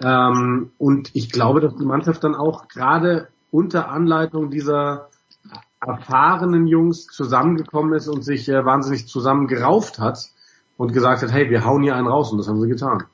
[0.00, 5.10] Ähm, und ich glaube, dass die Mannschaft dann auch gerade unter Anleitung dieser
[5.80, 10.30] erfahrenen Jungs zusammengekommen ist und sich äh, wahnsinnig zusammengerauft hat
[10.76, 13.04] und gesagt hat, hey, wir hauen hier einen raus und das haben sie getan.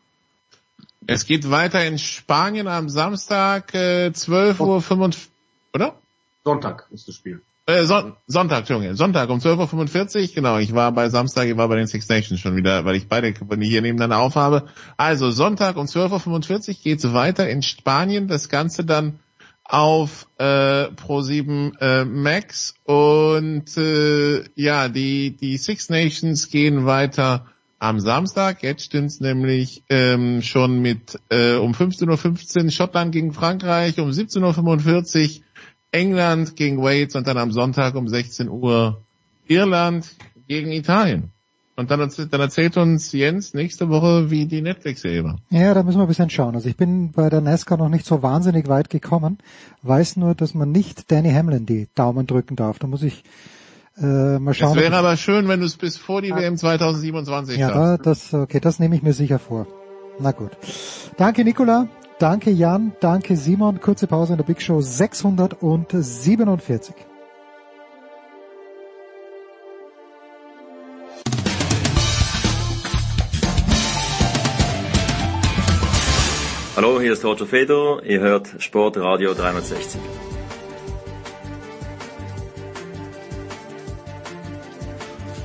[1.07, 5.31] Es geht weiter in Spanien am Samstag äh, 12 Uhr 45,
[5.75, 5.99] oder?
[6.45, 7.43] Sonntag ist das Spiel.
[7.69, 11.69] Äh, Son Sonntag, Entschuldigung, Sonntag um 12.45 Uhr, genau, ich war bei Samstag, ich war
[11.69, 14.69] bei den Six Nations schon wieder, weil ich beide hier nebeneinander aufhabe.
[14.97, 19.19] Also Sonntag um 12.45 Uhr geht's weiter in Spanien, das Ganze dann
[19.65, 27.45] auf äh, Pro7 äh, Max und äh, ja, die die Six Nations gehen weiter
[27.79, 28.63] am Samstag.
[28.63, 35.41] Jetzt stimmt's nämlich ähm, schon mit äh, um 15.15 Uhr Schottland gegen Frankreich, um 17.45
[35.41, 35.45] Uhr
[35.91, 39.02] England gegen Wales und dann am Sonntag um 16 Uhr
[39.47, 40.15] Irland
[40.47, 41.33] gegen Italien.
[41.76, 45.36] Und dann, dann erzählt uns Jens nächste Woche, wie die Netflix-Serie war.
[45.50, 46.57] Ja, da müssen wir ein bisschen schauen.
[46.57, 49.39] Also ich bin bei der NASCAR noch nicht so wahnsinnig weit gekommen.
[49.83, 52.81] Weiß nur, dass man nicht Danny Hamlin die Daumen drücken darf.
[52.81, 53.23] Da muss ich
[53.97, 54.76] äh, mal schauen.
[54.76, 58.34] Es wäre aber schön, wenn du es bis vor die WM 2027 Ja, da, das,
[58.34, 59.68] okay, das nehme ich mir sicher vor.
[60.18, 60.50] Na gut.
[61.17, 61.86] Danke, Nicola.
[62.19, 62.93] Danke, Jan.
[62.99, 63.81] Danke, Simon.
[63.81, 66.93] Kurze Pause in der Big Show 647.
[76.75, 78.03] Hallo, hier ist Roger Feder.
[78.05, 80.01] Ihr hört Sportradio 360.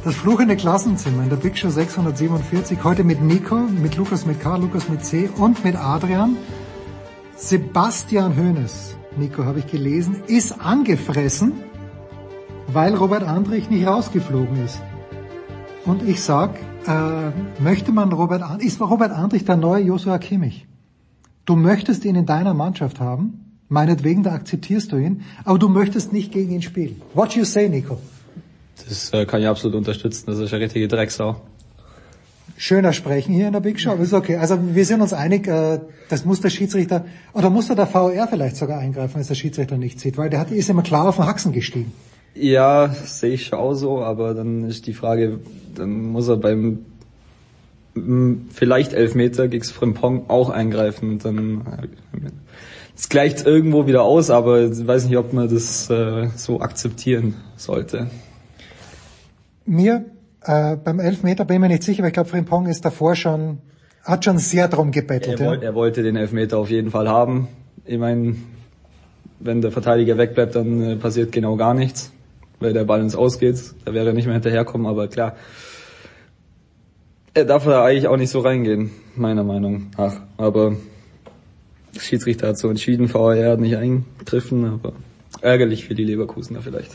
[0.04, 2.84] Das fluchende Klassenzimmer in der Big Show 647.
[2.84, 6.36] Heute mit Nico, mit Lukas mit K, Lukas mit C und mit Adrian.
[7.36, 11.54] Sebastian Hoeneß, Nico, habe ich gelesen, ist angefressen,
[12.68, 14.82] weil Robert Andrich nicht rausgeflogen ist.
[15.86, 16.56] Und ich sag,
[16.88, 17.32] äh,
[17.62, 20.68] möchte man Robert, ist Robert Andrich der neue Joshua Kimmich?
[21.46, 26.14] Du möchtest ihn in deiner Mannschaft haben, meinetwegen, da akzeptierst du ihn, aber du möchtest
[26.14, 27.02] nicht gegen ihn spielen.
[27.14, 27.98] What you say, Nico?
[28.88, 31.42] Das äh, kann ich absolut unterstützen, das ist eine richtige Drecksau.
[32.58, 34.38] Schöner Sprechen hier in der Big Show, ist okay.
[34.38, 38.28] Also wir sind uns einig, äh, das muss der Schiedsrichter, oder muss da der VR
[38.28, 41.10] vielleicht sogar eingreifen, wenn es der Schiedsrichter nicht sieht, weil der hat, ist immer klar
[41.10, 41.92] auf den Haxen gestiegen.
[42.36, 45.40] Ja, sehe ich auch so, aber dann ist die Frage,
[45.76, 46.86] dann muss er beim
[48.52, 51.62] vielleicht Elfmeter gegen Frimpong auch eingreifen dann
[52.96, 57.36] es gleicht irgendwo wieder aus, aber ich weiß nicht, ob man das äh, so akzeptieren
[57.56, 58.10] sollte.
[59.66, 60.06] Mir
[60.46, 63.60] äh, beim Elfmeter bin ich mir nicht sicher, aber ich glaube, Frimpong ist davor schon,
[64.04, 65.40] hat schon sehr drum gebettelt.
[65.40, 65.52] Er, ja?
[65.52, 67.48] wollte, er wollte den Elfmeter auf jeden Fall haben.
[67.86, 68.36] Ich meine,
[69.40, 72.12] wenn der Verteidiger wegbleibt, dann äh, passiert genau gar nichts,
[72.60, 73.62] weil der Ball ins Ausgeht.
[73.86, 75.36] Da wäre er nicht mehr hinterherkommen, aber klar,
[77.34, 80.22] er darf da eigentlich auch nicht so reingehen, meiner Meinung nach.
[80.38, 80.76] Aber
[81.96, 84.94] der Schiedsrichter hat so entschieden, VR hat nicht eingegriffen, aber
[85.42, 86.92] ärgerlich für die Leverkusener vielleicht.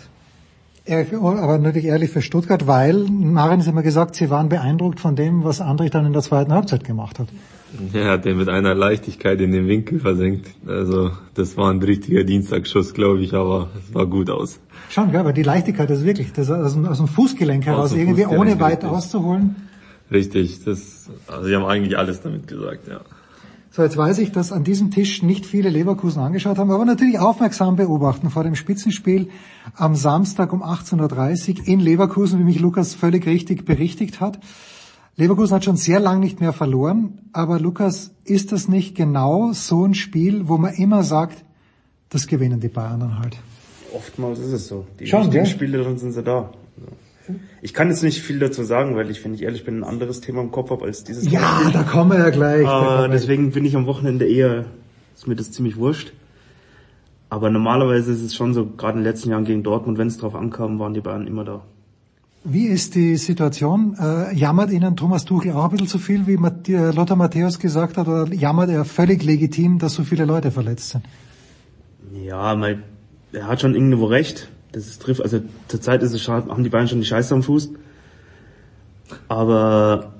[0.91, 5.45] Aber natürlich ehrlich für Stuttgart, weil Marin ist immer gesagt, sie waren beeindruckt von dem,
[5.45, 7.29] was Andrich dann in der zweiten Halbzeit gemacht hat.
[7.93, 10.49] Ja, hat den mit einer Leichtigkeit in den Winkel versenkt.
[10.67, 14.59] Also das war ein richtiger Dienstagsschuss, glaube ich, aber es war gut aus.
[14.89, 18.41] Schon, aber die Leichtigkeit ist wirklich, das aus, dem, aus dem Fußgelenk heraus, irgendwie Fußgelenk
[18.41, 18.91] ohne weit richtig.
[18.91, 19.57] auszuholen.
[20.11, 23.01] Richtig, das, also sie haben eigentlich alles damit gesagt, ja.
[23.79, 27.21] So, jetzt weiß ich, dass an diesem Tisch nicht viele Leverkusen angeschaut haben, aber natürlich
[27.21, 29.29] aufmerksam beobachten vor dem Spitzenspiel
[29.77, 34.41] am Samstag um 18.30 Uhr in Leverkusen, wie mich Lukas völlig richtig berichtigt hat.
[35.15, 39.85] Leverkusen hat schon sehr lange nicht mehr verloren, aber Lukas, ist das nicht genau so
[39.85, 41.45] ein Spiel, wo man immer sagt,
[42.09, 43.37] das gewinnen die Bayern dann halt?
[43.95, 44.87] Oftmals ist es so.
[44.99, 45.49] Die schon, richtigen ja?
[45.49, 46.51] Spiele, dann sind sie da.
[47.63, 50.21] Ich kann jetzt nicht viel dazu sagen, weil ich, wenn ich ehrlich bin, ein anderes
[50.21, 51.31] Thema im Kopf habe als dieses.
[51.31, 51.73] Ja, Spiel.
[51.73, 52.67] da kommen wir ja gleich.
[52.67, 54.67] Aber deswegen bin ich am Wochenende eher,
[55.15, 56.13] ist mir das ziemlich wurscht.
[57.31, 60.17] Aber normalerweise ist es schon so, gerade in den letzten Jahren gegen Dortmund, wenn es
[60.17, 61.63] drauf ankam, waren die Bayern immer da.
[62.45, 63.97] Wie ist die Situation?
[64.01, 67.99] Äh, jammert Ihnen Thomas Tuchel auch ein bisschen zu viel, wie Matthias, Lothar Matthäus gesagt
[67.99, 71.05] hat, oder jammert er völlig legitim, dass so viele Leute verletzt sind?
[72.25, 72.83] Ja, mal,
[73.33, 74.49] er hat schon irgendwo recht.
[74.73, 75.23] Das ist trifft.
[75.23, 77.71] Also zurzeit ist es schade, haben die beiden schon die Scheiße am Fuß.
[79.29, 80.13] Aber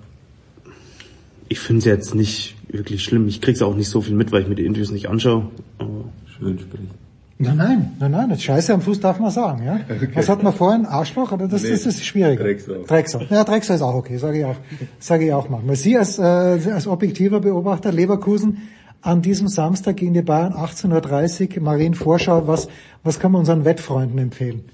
[1.49, 3.29] ich finde es jetzt nicht wirklich schlimm.
[3.29, 5.49] Ich krieg's auch nicht so viel mit, weil ich mir die Interviews nicht anschaue.
[5.79, 6.05] Aber
[6.39, 6.91] Schön sprechen.
[7.41, 9.79] Nein, nein, nein, nein, das Scheiße am Fuß darf man sagen, ja.
[9.89, 10.09] Okay.
[10.15, 10.87] Was hat man vorhin?
[10.87, 11.31] Arschloch?
[11.31, 12.41] Oder das, Nee, das ist schwierig.
[12.41, 12.83] Drecksau.
[12.85, 13.21] Drecksau.
[13.31, 14.57] Ja, Drecksau ist auch okay, sage ich auch.
[14.99, 15.77] Sage ich auch manchmal.
[15.77, 18.59] Sie als, äh, als objektiver Beobachter, Leverkusen,
[19.03, 22.69] an diesem Samstag gegen die Bayern 18.30 Uhr, Marien Vorschau, was,
[23.03, 24.65] was kann man unseren Wettfreunden empfehlen?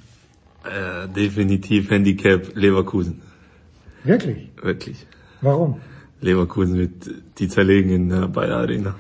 [0.65, 3.21] Äh, definitiv Handicap Leverkusen.
[4.03, 4.51] Wirklich?
[4.63, 5.07] Wirklich.
[5.41, 5.81] Warum?
[6.21, 8.95] Leverkusen wird die zerlegen in der Bayer Arena.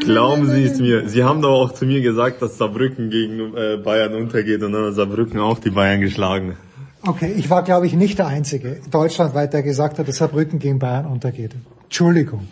[0.00, 1.08] Glauben Sie es mir.
[1.08, 4.86] Sie haben doch auch zu mir gesagt, dass Saarbrücken gegen äh, Bayern untergeht und dann
[4.86, 6.56] hat Saarbrücken auch die Bayern geschlagen.
[7.04, 10.78] Okay, ich war, glaube ich, nicht der Einzige deutschlandweit, der gesagt hat, dass Saarbrücken gegen
[10.78, 11.52] Bayern untergeht.
[11.84, 12.48] Entschuldigung.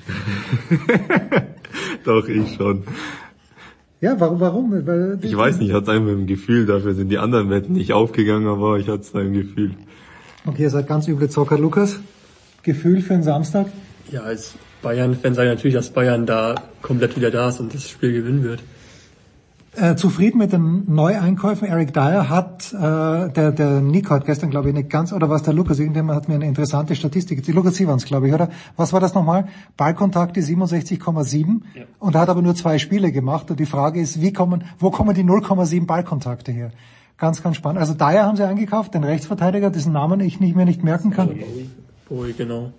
[2.05, 2.83] Doch, ich schon.
[4.01, 4.87] Ja, warum, warum?
[4.87, 7.93] Weil, Ich weiß nicht, ich hatte einfach im Gefühl, dafür sind die anderen Wetten nicht
[7.93, 9.73] aufgegangen, aber ich hatte es da im Gefühl.
[10.47, 11.59] Okay, ihr seid ganz üble Zocker.
[11.59, 12.01] Lukas,
[12.63, 13.67] Gefühl für den Samstag?
[14.11, 17.89] Ja, als Bayern-Fan sage ich natürlich, dass Bayern da komplett wieder da ist und das
[17.89, 18.63] Spiel gewinnen wird.
[19.77, 21.69] Äh, zufrieden mit den Neueinkäufen.
[21.69, 22.77] Eric Dyer hat, äh,
[23.33, 26.29] der, der Nico hat gestern, glaube ich, eine ganz, oder was der Lukas, irgendjemand hat
[26.29, 28.49] mir eine interessante Statistik, die Lukas Sievans, glaube ich, oder?
[28.77, 29.47] Was war das nochmal?
[29.77, 31.85] Ballkontakte 67,7 Ja.
[32.01, 34.91] und er hat aber nur zwei Spiele gemacht und die Frage ist, wie kommen, wo
[34.91, 36.73] kommen die 0,7 Ballkontakte her?
[37.17, 37.79] Ganz, ganz spannend.
[37.81, 41.39] Also Dyer haben sie eingekauft, den Rechtsverteidiger, dessen Namen ich nicht mehr nicht merken kann.
[42.09, 42.73] Bowie, genau.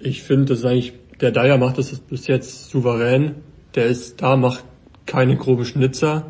[0.00, 3.36] Ich finde, das eigentlich, der Dyer macht das bis jetzt souverän.
[3.76, 4.64] Der ist da, macht
[5.06, 6.26] keine groben Schnitzer.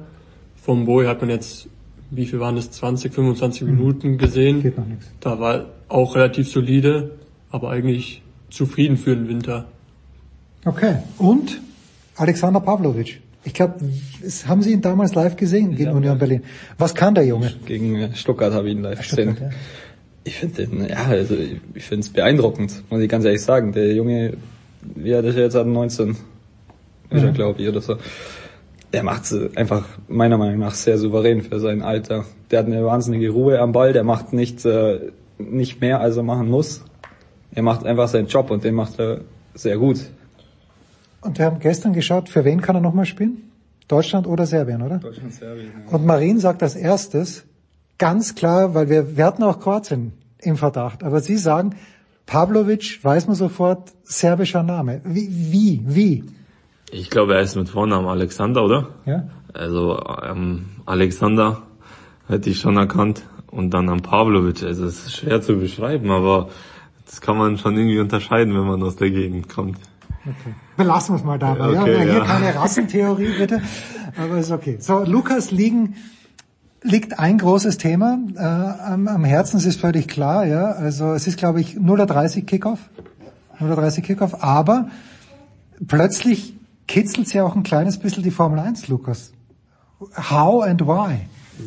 [0.57, 1.69] Vom Bowie hat man jetzt,
[2.11, 4.63] wie viel waren das, 20, 25 Minuten gesehen.
[4.63, 5.07] Geht noch nichts.
[5.21, 7.13] Da war auch relativ solide,
[7.51, 9.67] aber eigentlich zufrieden für den Winter.
[10.65, 10.97] Okay.
[11.19, 11.61] Und
[12.17, 13.21] Alexander Pavlovic.
[13.47, 13.75] Ich glaube,
[14.47, 16.43] haben Sie ihn damals live gesehen gegen Union Berlin?
[16.79, 17.53] Was kann der Junge?
[17.67, 19.33] Gegen Stuttgart habe ich ihn live gesehen.
[19.37, 19.59] Stuttgart, ja.
[20.27, 23.73] Ich finde den, ja, also ich, ich finde es beeindruckend, muss ich ganz ehrlich sagen.
[23.73, 24.39] Der Junge,
[24.95, 25.55] wie alt ist er jetzt?
[25.55, 26.11] Hat 19.
[26.13, 26.19] Ist
[27.11, 27.35] er, Mhm.
[27.35, 27.97] glaube ich, oder so.
[28.95, 29.25] Der macht
[29.57, 32.27] einfach meiner Meinung nach sehr souverän für sein Alter.
[32.53, 36.23] Der hat eine wahnsinnige Ruhe am Ball, der macht nicht, äh, nicht mehr, als er
[36.23, 36.85] machen muss.
[37.53, 39.99] Er macht einfach seinen Job und den macht er sehr gut.
[41.23, 43.51] Und wir haben gestern geschaut, für wen kann er nochmal spielen?
[43.89, 44.99] Deutschland oder Serbien, oder?
[44.99, 45.73] Deutschland, Serbien.
[45.91, 47.45] Und Marin sagt als erstes,
[47.99, 51.75] ganz klar, weil wir, wir hatten auch Kroatien im Verdacht, aber Sie sagen,
[52.27, 55.01] Pavlovic, weiß man sofort, serbischer Name.
[55.03, 56.25] Wie, wie, wie?
[56.95, 58.89] Ich glaube, er ist mit Vornamen Alexander, oder?
[59.05, 59.25] Ja?
[59.53, 61.63] Also ähm, Alexander
[62.29, 64.63] hätte ich schon erkannt und dann am Pavlovic.
[64.63, 66.51] Also es ist schwer zu beschreiben, aber
[67.05, 69.79] das kann man schon irgendwie unterscheiden, wenn man aus der Gegend kommt.
[70.21, 70.55] Okay.
[70.77, 71.81] Belassen wir es mal dabei.
[71.81, 72.25] Okay, ja, hier ja.
[72.25, 73.61] keine Rassentheorie bitte,
[74.17, 74.77] aber ist okay.
[74.79, 75.97] So, Lukas liegen
[76.83, 80.67] liegt ein großes Thema äh, am, am Herzen, es ist völlig klar, ja.
[80.71, 82.79] Also es ist, glaube ich, 0.30 Kickoff.
[83.59, 84.89] 0.30 Kickoff, aber
[85.89, 86.54] plötzlich
[86.87, 89.33] kitzelt ja auch ein kleines bisschen die Formel 1, Lukas.
[90.17, 91.17] How and why?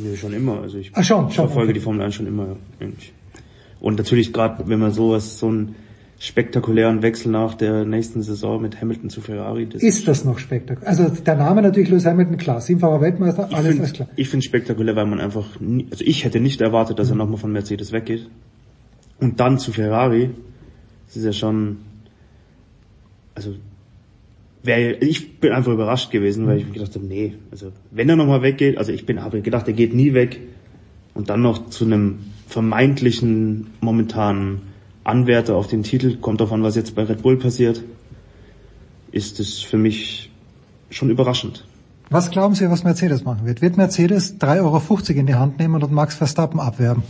[0.04, 0.62] Nee, schon immer.
[0.62, 1.74] Also ich Ah, schon, schon, verfolge okay.
[1.74, 2.58] die Formel 1 schon immer.
[2.80, 3.14] eigentlich.
[3.80, 5.76] Und natürlich gerade, wenn man sowas, so einen
[6.20, 10.90] spektakulären Wechsel nach der nächsten Saison mit Hamilton zu Ferrari, das Ist das noch spektakulär?
[10.90, 14.08] Also der Name natürlich Lewis Hamilton, klar, siebenfacher Weltmeister, alles, alles klar.
[14.16, 17.16] Ich finde es spektakulär, weil man einfach, nie, also ich hätte nicht erwartet, dass er
[17.16, 18.28] nochmal von Mercedes weggeht.
[19.20, 20.32] Und dann zu Ferrari,
[21.06, 21.78] das ist ja schon,
[23.36, 23.54] also,
[24.64, 28.16] wär, ich bin einfach überrascht gewesen, weil ich mir gedacht habe, nee, also wenn er
[28.16, 30.40] nochmal weggeht, also ich bin, habe gedacht, er geht nie weg.
[31.14, 34.62] Und dann noch zu einem vermeintlichen momentanen
[35.04, 37.84] Anwärter auf den Titel, kommt davon, was jetzt bei Red Bull passiert,
[39.12, 40.32] ist es für mich
[40.90, 41.66] schon überraschend.
[42.10, 43.62] Was glauben Sie, was Mercedes machen wird?
[43.62, 47.04] Wird Mercedes 3,50 Euro in die Hand nehmen und Max Verstappen abwerben?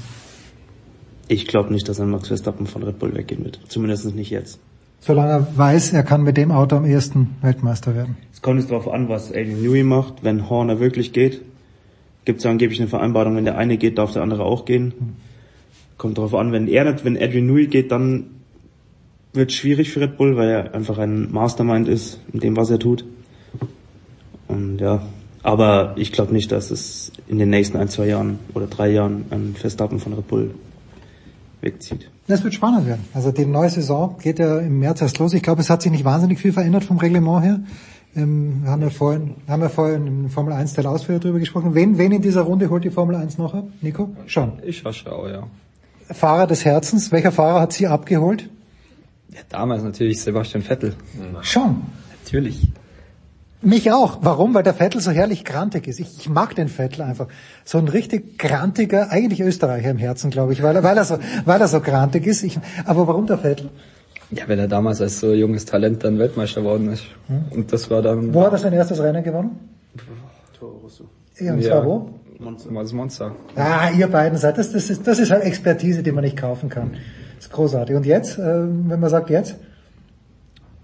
[1.28, 3.60] Ich glaube nicht, dass ein Max Verstappen von Red Bull weggehen wird.
[3.68, 4.60] Zumindest nicht jetzt.
[5.00, 8.18] Solange er weiß, er kann mit dem Auto am ersten Weltmeister werden.
[8.34, 10.24] Es kommt jetzt darauf an, was Adrian Newey macht.
[10.24, 11.42] Wenn Horner wirklich geht,
[12.26, 14.94] gibt es angeblich eine Vereinbarung, wenn der eine geht, darf der andere auch gehen.
[15.98, 18.26] Kommt darauf an, wenn er nicht, wenn Adrian Newey geht, dann
[19.34, 22.80] wird schwierig für Red Bull, weil er einfach ein Mastermind ist in dem, was er
[22.80, 23.06] tut.
[24.48, 25.04] Und ja,
[25.44, 29.26] aber ich glaube nicht, dass es in den nächsten ein, zwei Jahren oder drei Jahren
[29.30, 30.52] ein Verstappen von Red Bull
[31.62, 32.10] wegzieht.
[32.28, 33.06] Das wird spannend werden.
[33.14, 35.34] Also die neue Saison geht ja im März erst los.
[35.34, 37.60] Ich glaube, es hat sich nicht wahnsinnig viel verändert vom Reglement her.
[38.16, 41.74] Ähm, wir haben ja vorhin, haben ja vorhin im Formel 1 Teil ausführlich darüber gesprochen.
[41.74, 43.68] Wen, wen in dieser Runde holt die Formel 1 noch ab?
[43.82, 44.10] Nico?
[44.26, 44.54] Schon.
[44.64, 45.44] Ich schaue, ja.
[46.14, 47.12] Fahrer des Herzens.
[47.12, 48.50] Welcher Fahrer hat Sie abgeholt?
[49.34, 49.40] ja.
[49.50, 50.96] Damals natürlich Sebastian Vettel.
[51.42, 51.82] Schon.
[52.24, 52.68] Natürlich.
[53.62, 54.20] Mich auch.
[54.22, 54.54] Warum?
[54.54, 56.00] Weil der Vettel so herrlich grantig ist.
[56.00, 57.28] Ich, ich mag den Vettel einfach.
[57.66, 61.18] So ein richtig grantiger, eigentlich Österreicher im Herzen, glaube ich, weil er, weil er so,
[61.46, 62.44] weil er so grantig ist.
[62.44, 63.70] Ich, aber warum der Vettel?
[64.30, 67.06] Ja, wenn er damals als so junges Talent dann Weltmeister geworden ist.
[67.28, 67.46] Hm.
[67.50, 68.34] Und das war dann...
[68.34, 69.58] Wo hat er sein erstes Rennen gewonnen?
[70.60, 71.06] Toro Rosso.
[71.40, 72.10] Ja, und zwar wo?
[72.40, 72.70] Monza.
[72.72, 73.36] Das Monza.
[73.56, 76.70] Ah, ihr beiden seid, das, das, ist, das ist halt Expertise, die man nicht kaufen
[76.70, 76.92] kann.
[77.38, 77.96] Das ist großartig.
[77.96, 79.56] Und jetzt, äh, wenn man sagt jetzt?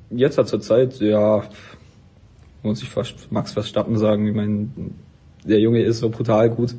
[0.09, 1.43] Jetzt hat zur Zeit, ja,
[2.63, 4.27] muss ich fast Max Verstappen sagen.
[4.27, 4.69] Ich meine,
[5.43, 6.75] der Junge ist so brutal gut.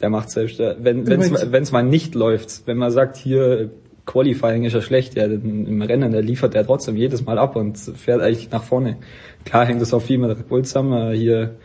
[0.00, 3.70] Der macht selbst, äh, wenn es mal nicht läuft, wenn man sagt, hier
[4.06, 7.56] Qualifying ist ja schlecht, ja, dann im Rennen, der liefert er trotzdem jedes Mal ab
[7.56, 8.96] und fährt eigentlich nach vorne.
[9.44, 11.56] Klar hängt das auch viel mit Red Bull zusammen, hier,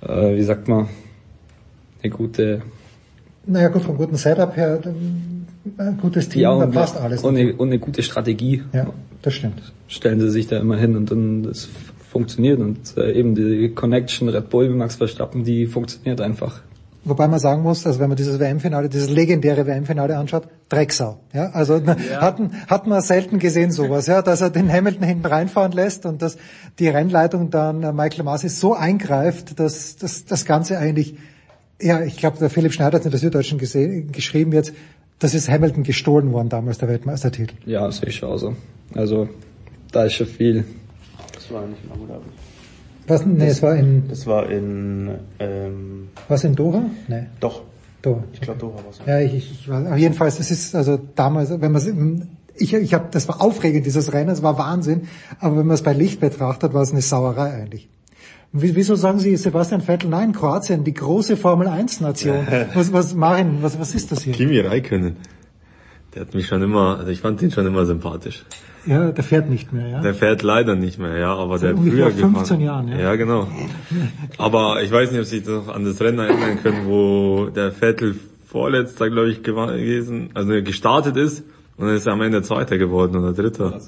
[0.00, 0.88] äh, wie sagt man,
[2.02, 2.62] eine gute,
[3.46, 4.80] Naja gut, vom guten Setup her,
[5.78, 7.22] ein gutes Team, da und, passt alles.
[7.22, 8.64] und, eine, und eine gute Strategie.
[8.72, 8.86] Ja,
[9.26, 9.60] das stimmt.
[9.88, 11.68] Stellen sie sich da immer hin und dann das
[12.12, 16.62] funktioniert und äh, eben die Connection Red Bull Max Verstappen, die funktioniert einfach.
[17.02, 21.18] Wobei man sagen muss, also wenn man dieses WM-Finale, dieses legendäre WM-Finale anschaut, Drecksau.
[21.32, 25.26] Ja, also na, hatten, hat man selten gesehen sowas, ja, dass er den Hamilton hinten
[25.26, 26.36] reinfahren lässt und dass
[26.78, 31.16] die Rennleitung dann äh, Michael Masi so eingreift, dass dass das Ganze eigentlich,
[31.80, 34.72] ja, ich glaube, der Philipp Schneider hat in der Süddeutschen gesehen, geschrieben jetzt,
[35.18, 37.54] das ist Hamilton gestohlen worden damals, der Weltmeistertitel.
[37.64, 38.54] Ja, das sehe ich auch so.
[38.94, 39.28] Also
[39.92, 40.64] da ist schon viel.
[41.34, 42.26] Das war nicht in Abu Dhabi.
[43.06, 43.24] Was?
[43.24, 46.90] Nee, das, es war in, Das war in, ähm, was in Doha?
[47.08, 47.26] Nee.
[47.40, 47.62] doch.
[48.02, 48.24] Doha.
[48.32, 49.00] Ich glaube Doha war es.
[49.06, 49.86] Ja, ich, ich, ich weiß.
[49.86, 51.86] Aber jedenfalls, es ist also damals, wenn man es,
[52.56, 55.02] ich, ich habe, das war aufregend dieses Rennen, es war Wahnsinn.
[55.40, 57.88] Aber wenn man es bei Licht betrachtet, war es eine Sauerei eigentlich.
[58.62, 60.08] Wie- Wieso sagen Sie Sebastian Vettel?
[60.10, 62.46] Nein, Kroatien, die große Formel 1 Nation.
[62.74, 64.32] Was, was, Marin, was, was ist das hier?
[64.34, 65.16] Kimi Räikkönen.
[66.14, 68.44] Der hat mich schon immer, also ich fand ihn schon immer sympathisch.
[68.86, 70.00] Ja, der fährt nicht mehr, ja.
[70.00, 72.60] Der fährt leider nicht mehr, ja, aber Seit der hat ungefähr früher 15 gefahren.
[72.60, 72.98] Jahren, ja.
[72.98, 73.48] Ja, genau.
[74.38, 77.72] Aber ich weiß nicht, ob Sie sich noch an das Rennen erinnern können, wo der
[77.72, 78.14] Vettel
[78.46, 81.42] vorletzter, glaube ich, gewesen, also gestartet ist
[81.76, 83.78] und dann ist er am Ende Zweiter geworden oder Dritter.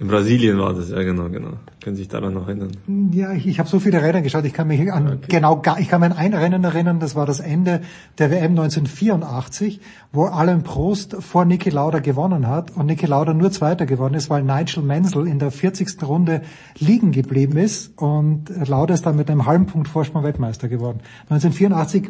[0.00, 1.50] In Brasilien war das, ja genau, genau.
[1.82, 2.70] Können Sie sich daran noch erinnern?
[3.12, 4.46] Ja, ich, ich habe so viele Rennen geschaut.
[4.46, 7.00] Ich kann mich an genau gar, ich kann mich an ein Rennen erinnern.
[7.00, 7.82] Das war das Ende
[8.16, 9.78] der WM 1984,
[10.10, 14.30] wo Alan Prost vor Niki Lauda gewonnen hat und Niki Lauda nur Zweiter geworden ist,
[14.30, 16.02] weil Nigel Mansell in der 40.
[16.02, 16.40] Runde
[16.78, 21.00] liegen geblieben ist und Lauda ist dann mit einem halben Punkt Vorsprung Weltmeister geworden.
[21.28, 22.08] 1984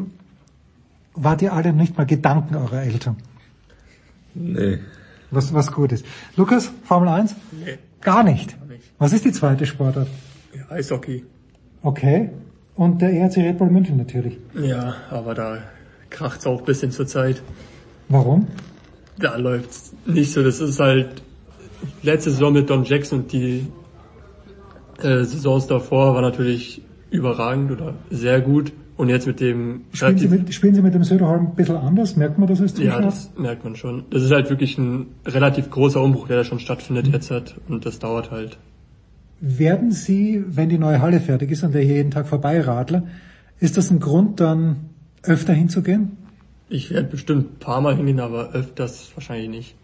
[1.14, 3.16] wart ihr alle nicht mal Gedanken eurer Eltern,
[4.32, 4.78] Nee.
[5.30, 6.04] Was was gut ist.
[6.36, 7.34] Lukas, Formel 1?
[7.52, 7.78] Nee.
[8.00, 8.56] Gar nicht.
[8.98, 10.08] Was ist die zweite Sportart?
[10.54, 11.24] Ja, Eishockey.
[11.82, 12.30] Okay.
[12.74, 14.38] Und der ERC Red Bull München natürlich.
[14.54, 15.58] Ja, aber da
[16.08, 17.42] kracht's auch ein bisschen zur Zeit.
[18.08, 18.46] Warum?
[19.18, 20.42] Da läuft's nicht so.
[20.42, 21.22] Das ist halt
[22.02, 23.66] letzte Saison mit Don Jackson und die
[24.98, 28.72] äh, Saisons davor war natürlich überragend oder sehr gut.
[29.00, 32.16] Und jetzt mit dem Spielen Sie mit, spielen Sie mit dem Söderholm ein bisschen anders?
[32.16, 32.90] Merkt man das als Zuschauer?
[32.90, 34.04] Ja, das merkt man schon.
[34.10, 37.12] Das ist halt wirklich ein relativ großer Umbruch, der da schon stattfindet Mhm.
[37.14, 37.54] jetzt hat.
[37.66, 38.58] Und das dauert halt.
[39.40, 43.04] Werden Sie, wenn die neue Halle fertig ist und wir hier jeden Tag vorbeiradler,
[43.58, 44.76] ist das ein Grund, dann
[45.22, 46.18] öfter hinzugehen?
[46.68, 49.74] Ich werde bestimmt ein paar Mal hingehen, aber öfters wahrscheinlich nicht.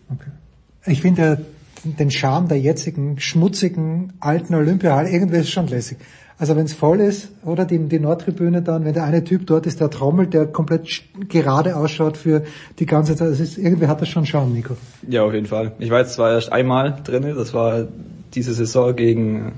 [0.85, 1.39] Ich finde
[1.85, 5.99] den Charme der jetzigen schmutzigen alten Olympiahalle irgendwie ist schon lässig.
[6.39, 9.67] Also wenn es voll ist, oder die, die Nordtribüne dann, wenn der eine Typ dort
[9.67, 12.43] ist, der trommelt, der komplett gerade ausschaut für
[12.79, 14.77] die ganze Zeit, das ist, irgendwie hat das schon Charme, Nico.
[15.09, 15.73] Ja, auf jeden Fall.
[15.79, 17.89] Ich war jetzt zwar erst einmal drinne, das war
[18.35, 19.53] diese Saison gegen,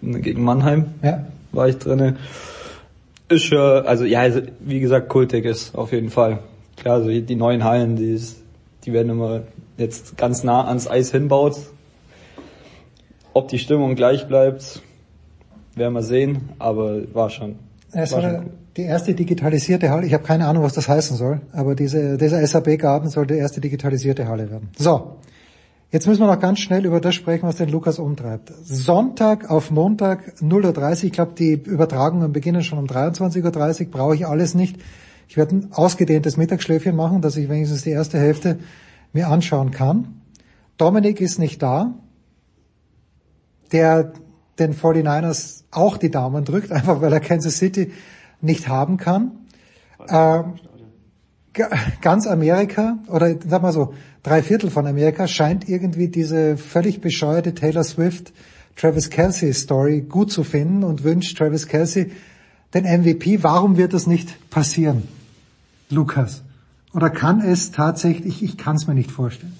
[0.00, 0.86] gegen Mannheim.
[1.02, 1.26] Ja.
[1.52, 2.16] War ich drinne.
[3.28, 6.38] Ist schon, also ja, also, wie gesagt, kultig ist auf jeden Fall.
[6.76, 8.38] Klar, also die neuen Hallen, die, ist,
[8.84, 9.42] die werden immer
[9.80, 11.58] jetzt ganz nah ans Eis hinbaut.
[13.32, 14.82] Ob die Stimmung gleich bleibt,
[15.74, 17.56] werden wir sehen, aber war schon.
[17.92, 18.50] Es war war schon cool.
[18.76, 20.06] die erste digitalisierte Halle.
[20.06, 23.60] Ich habe keine Ahnung, was das heißen soll, aber diese, dieser SAP-Garten soll die erste
[23.60, 24.68] digitalisierte Halle werden.
[24.76, 25.16] So,
[25.90, 28.52] jetzt müssen wir noch ganz schnell über das sprechen, was den Lukas umtreibt.
[28.62, 31.04] Sonntag auf Montag 0.30 Uhr.
[31.04, 33.90] Ich glaube, die Übertragungen beginnen schon um 23.30 Uhr.
[33.90, 34.76] Brauche ich alles nicht.
[35.28, 38.58] Ich werde ein ausgedehntes Mittagsschläfchen machen, dass ich wenigstens die erste Hälfte
[39.12, 40.20] mir anschauen kann.
[40.76, 41.94] Dominik ist nicht da,
[43.72, 44.12] der
[44.58, 47.92] den 49ers auch die Daumen drückt, einfach weil er Kansas City
[48.40, 49.32] nicht haben kann.
[50.08, 50.54] Ähm,
[51.52, 57.00] ga- ganz Amerika, oder sag mal so, drei Viertel von Amerika scheint irgendwie diese völlig
[57.00, 58.32] bescheuerte Taylor Swift
[58.76, 62.12] Travis Kelsey Story gut zu finden und wünscht Travis Kelsey
[62.72, 63.42] den MVP.
[63.42, 65.02] Warum wird das nicht passieren,
[65.90, 66.42] Lukas?
[66.94, 69.52] Oder kann es tatsächlich, ich kann es mir nicht vorstellen.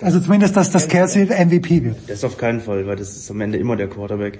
[0.00, 1.96] Also zumindest, dass das Kelsey MVP wird.
[2.08, 4.38] Das auf keinen Fall, weil das ist am Ende immer der Quarterback.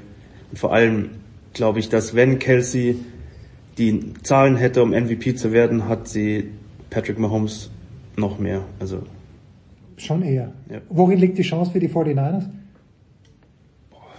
[0.51, 1.11] Und vor allem
[1.53, 2.97] glaube ich, dass wenn Kelsey
[3.79, 6.51] die Zahlen hätte, um MVP zu werden, hat sie
[6.89, 7.71] Patrick Mahomes
[8.17, 8.63] noch mehr.
[8.81, 9.03] Also
[9.97, 10.51] Schon eher.
[10.71, 10.79] Ja.
[10.89, 12.45] Worin liegt die Chance für die 49ers?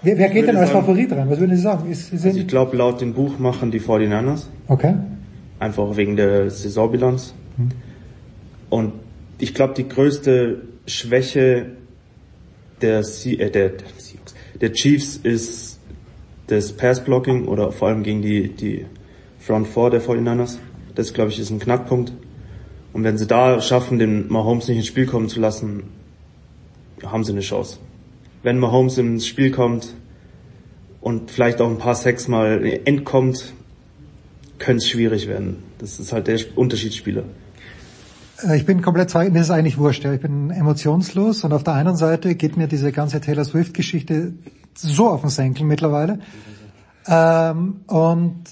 [0.04, 1.30] Wer, wer geht denn als sagen- Favorit rein?
[1.30, 1.90] Was würden Sie sagen?
[1.92, 4.46] Ist, sind, Also ich glaube, laut dem Buch machen die 49ers.
[4.68, 4.94] okay.
[5.60, 7.34] Einfach wegen der Saisonbilanz.
[8.70, 8.94] Und
[9.38, 11.72] ich glaube, die größte Schwäche
[12.82, 13.74] der, C äh, der,
[14.60, 15.80] der, Chiefs ist
[16.48, 18.86] das Pass-Blocking oder vor allem gegen die, die
[19.40, 20.58] Front Four der 49ers.
[20.96, 22.14] Das, glaube ich, ist ein Knackpunkt.
[22.94, 25.84] Und wenn sie da schaffen, den Mahomes nicht ins Spiel kommen zu lassen,
[27.04, 27.78] haben sie eine Chance.
[28.44, 29.96] Wenn Mahomes ins Spiel kommt
[31.00, 33.54] und vielleicht auch ein paar Sacks mal entkommt,
[34.60, 35.64] könnte es schwierig werden.
[35.80, 37.24] Das ist halt der Unterschiedsspieler.
[38.44, 40.03] Äh, Ich bin komplett, mir ist es eigentlich wurscht.
[40.03, 40.14] Ja.
[40.14, 44.34] Ich bin emotionslos und auf der einen Seite geht mir diese ganze Taylor Swift-Geschichte
[44.76, 46.20] so auf den Senkel mittlerweile.
[47.08, 48.44] Ähm, und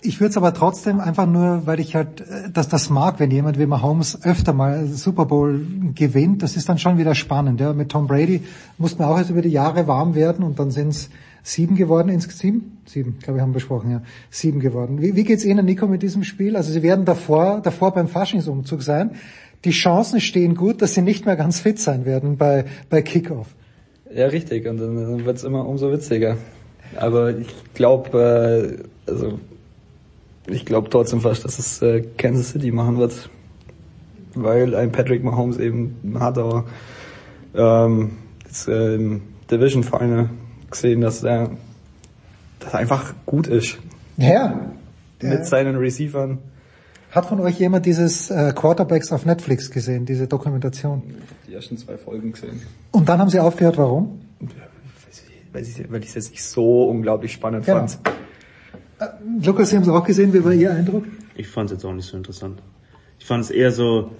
[0.00, 3.30] ich würde es aber trotzdem einfach nur, weil ich halt äh, dass das mag, wenn
[3.30, 7.60] jemand wie Mahomes öfter mal Super Bowl gewinnt, das ist dann schon wieder spannend.
[7.60, 7.72] Ja.
[7.72, 8.42] Mit Tom Brady
[8.78, 11.10] musste man auch erst über die Jahre warm werden und dann sind es
[11.42, 12.42] sieben geworden insgesamt.
[12.42, 12.78] Sieben?
[12.86, 14.02] Sieben, glaube ich, haben wir besprochen, ja.
[14.30, 15.00] Sieben geworden.
[15.00, 16.56] Wie, wie geht's Ihnen, Nico, mit diesem Spiel?
[16.56, 19.12] Also Sie werden davor, davor beim Faschingsumzug sein.
[19.64, 23.48] Die Chancen stehen gut, dass Sie nicht mehr ganz fit sein werden bei, bei Kickoff.
[24.14, 24.66] Ja, richtig.
[24.66, 26.36] Und dann, wird's immer umso witziger.
[26.96, 29.38] Aber ich glaube, äh, also
[30.46, 33.30] ich glaube trotzdem fast, dass es äh, Kansas City machen wird,
[34.34, 36.64] weil ein Patrick Mahomes eben hat auch
[37.54, 38.12] ähm,
[38.44, 40.30] jetzt, äh, im Division Final
[40.72, 41.50] gesehen, dass er,
[42.60, 43.78] dass er einfach gut ist
[44.16, 44.60] Ja.
[45.22, 46.38] mit seinen Receivern.
[47.12, 51.02] Hat von euch jemand dieses äh, Quarterbacks auf Netflix gesehen, diese Dokumentation?
[51.46, 52.62] Die ersten zwei Folgen gesehen.
[52.90, 54.20] Und dann haben Sie aufgehört, warum?
[55.52, 57.80] Weil ich weil ich es jetzt nicht so unglaublich spannend Genau.
[57.86, 57.98] fand.
[59.44, 61.04] Lukas, Sie haben es auch gesehen, wie war Ihr Eindruck?
[61.34, 62.62] Ich fand es jetzt auch nicht so interessant.
[63.18, 64.12] Ich fand es eher so,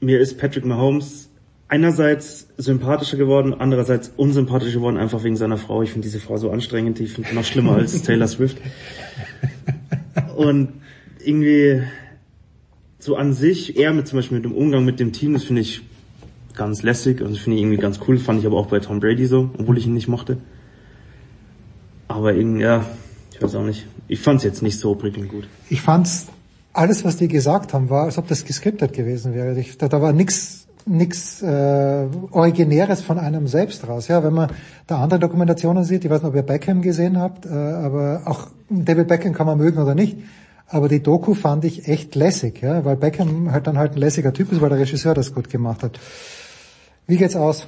[0.00, 1.28] mir ist Patrick Mahomes
[1.68, 5.82] einerseits sympathischer geworden, andererseits unsympathischer geworden, einfach wegen seiner Frau.
[5.82, 8.58] Ich finde diese Frau so anstrengend, ich finde sie noch schlimmer als Taylor Swift.
[10.36, 10.68] Und
[11.24, 11.82] irgendwie
[12.98, 15.62] so an sich, er mit zum Beispiel mit dem Umgang mit dem Team, das finde
[15.62, 15.82] ich
[16.54, 19.00] ganz lässig und das finde ich irgendwie ganz cool, fand ich aber auch bei Tom
[19.00, 20.38] Brady so, obwohl ich ihn nicht mochte.
[22.08, 22.86] Aber irgendwie, ja,
[23.32, 23.86] ich weiß auch nicht.
[24.06, 25.48] Ich fand es jetzt nicht so prickelnd gut.
[25.70, 26.26] Ich fand's,
[26.72, 29.58] alles, was die gesagt haben, war, als ob das geskriptet gewesen wäre.
[29.58, 34.08] Ich, da, da war nix, nix äh, Originäres von einem selbst raus.
[34.08, 34.50] Ja, wenn man
[34.86, 38.48] da andere Dokumentationen sieht, ich weiß nicht, ob ihr Beckham gesehen habt, äh, aber auch
[38.68, 40.18] David Beckham kann man mögen oder nicht.
[40.66, 44.32] Aber die Doku fand ich echt lässig, ja, weil Beckham halt dann halt ein lässiger
[44.32, 45.98] Typ ist, weil der Regisseur das gut gemacht hat.
[47.06, 47.66] Wie geht's aus?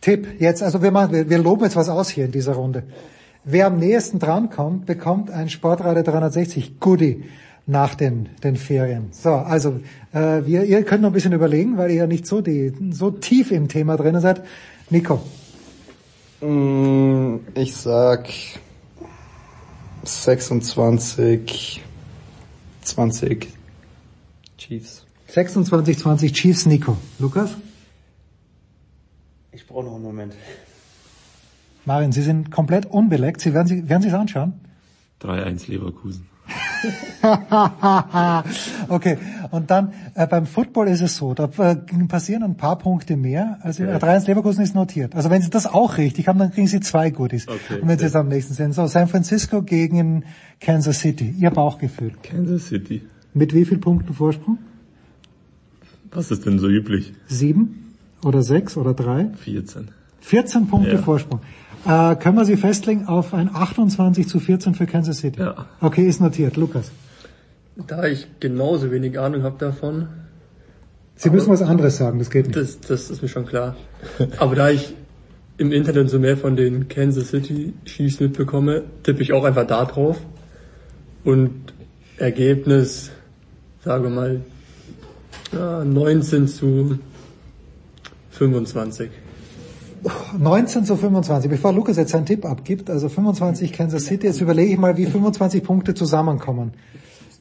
[0.00, 2.84] Tipp jetzt, also wir, machen, wir, wir loben jetzt was aus hier in dieser Runde.
[3.44, 7.24] Wer am nächsten drankommt, bekommt ein Sportradio 360 Goodie
[7.70, 9.08] nach den, den Ferien.
[9.12, 9.80] So, also
[10.12, 13.10] äh, wir, ihr könnt noch ein bisschen überlegen, weil ihr ja nicht so, die, so
[13.10, 14.42] tief im Thema drin seid.
[14.90, 15.20] Nico,
[16.42, 18.30] Mm, Ich sag
[20.04, 21.82] 26,
[22.82, 23.48] 20
[24.56, 25.04] Chiefs.
[25.28, 26.96] 26, 20 Chiefs, Nico.
[27.18, 27.50] Lukas?
[29.52, 30.34] Ich brauche noch einen Moment.
[31.84, 33.42] Marin, Sie sind komplett unbeleckt.
[33.42, 34.54] Sie werden, Sie, werden Sie es anschauen?
[35.22, 36.26] 3-1 Leverkusen.
[38.88, 39.18] okay,
[39.50, 41.76] und dann äh, beim Football ist es so, da äh,
[42.08, 43.58] passieren ein paar Punkte mehr.
[43.62, 43.96] Also Ja.
[43.96, 45.14] äh, 3 Leverkusen ist notiert.
[45.14, 47.48] Also wenn Sie das auch richtig haben, dann kriegen Sie zwei Goodies.
[47.48, 48.72] Okay, und wenn Sie es am nächsten sehen.
[48.72, 50.24] So, San Francisco gegen
[50.60, 51.34] Kansas City.
[51.38, 52.12] Ihr Bauchgefühl.
[52.22, 53.02] Kansas City.
[53.34, 54.58] Mit wie viel Punkten Vorsprung?
[56.12, 57.12] Was ist denn so üblich?
[57.28, 57.94] Sieben
[58.24, 59.28] oder sechs oder drei?
[59.44, 59.88] 14.
[60.20, 60.98] 14 Punkte Ja.
[60.98, 61.40] Vorsprung.
[61.86, 65.40] Äh, können wir sie festlegen auf ein 28 zu 14 für Kansas City?
[65.40, 65.66] Ja.
[65.80, 66.56] Okay, ist notiert.
[66.56, 66.90] Lukas.
[67.86, 70.08] Da ich genauso wenig Ahnung habe davon.
[71.16, 72.56] Sie müssen was anderes sagen, das geht nicht.
[72.56, 73.76] Das, das ist mir schon klar.
[74.38, 74.94] Aber da ich
[75.58, 79.84] im Internet so mehr von den Kansas City Chiefs mitbekomme, tippe ich auch einfach da
[79.84, 80.18] drauf.
[81.24, 81.74] Und
[82.16, 83.10] Ergebnis,
[83.84, 84.40] sagen wir mal,
[85.52, 86.98] ja, 19 zu
[88.30, 89.10] 25.
[90.38, 91.50] 19 zu 25.
[91.50, 95.06] Bevor Lukas jetzt seinen Tipp abgibt, also 25 Kansas City, jetzt überlege ich mal, wie
[95.06, 96.72] 25 Punkte zusammenkommen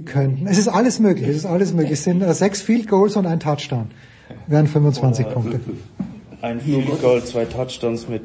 [0.05, 0.47] könnten.
[0.47, 1.93] Es ist alles möglich, es ist alles möglich.
[1.93, 3.91] Es sind äh, sechs Field Goals und ein Touchdown.
[4.47, 5.59] Wären 25 Punkte.
[6.41, 8.23] Ein Field Goal, zwei Touchdowns mit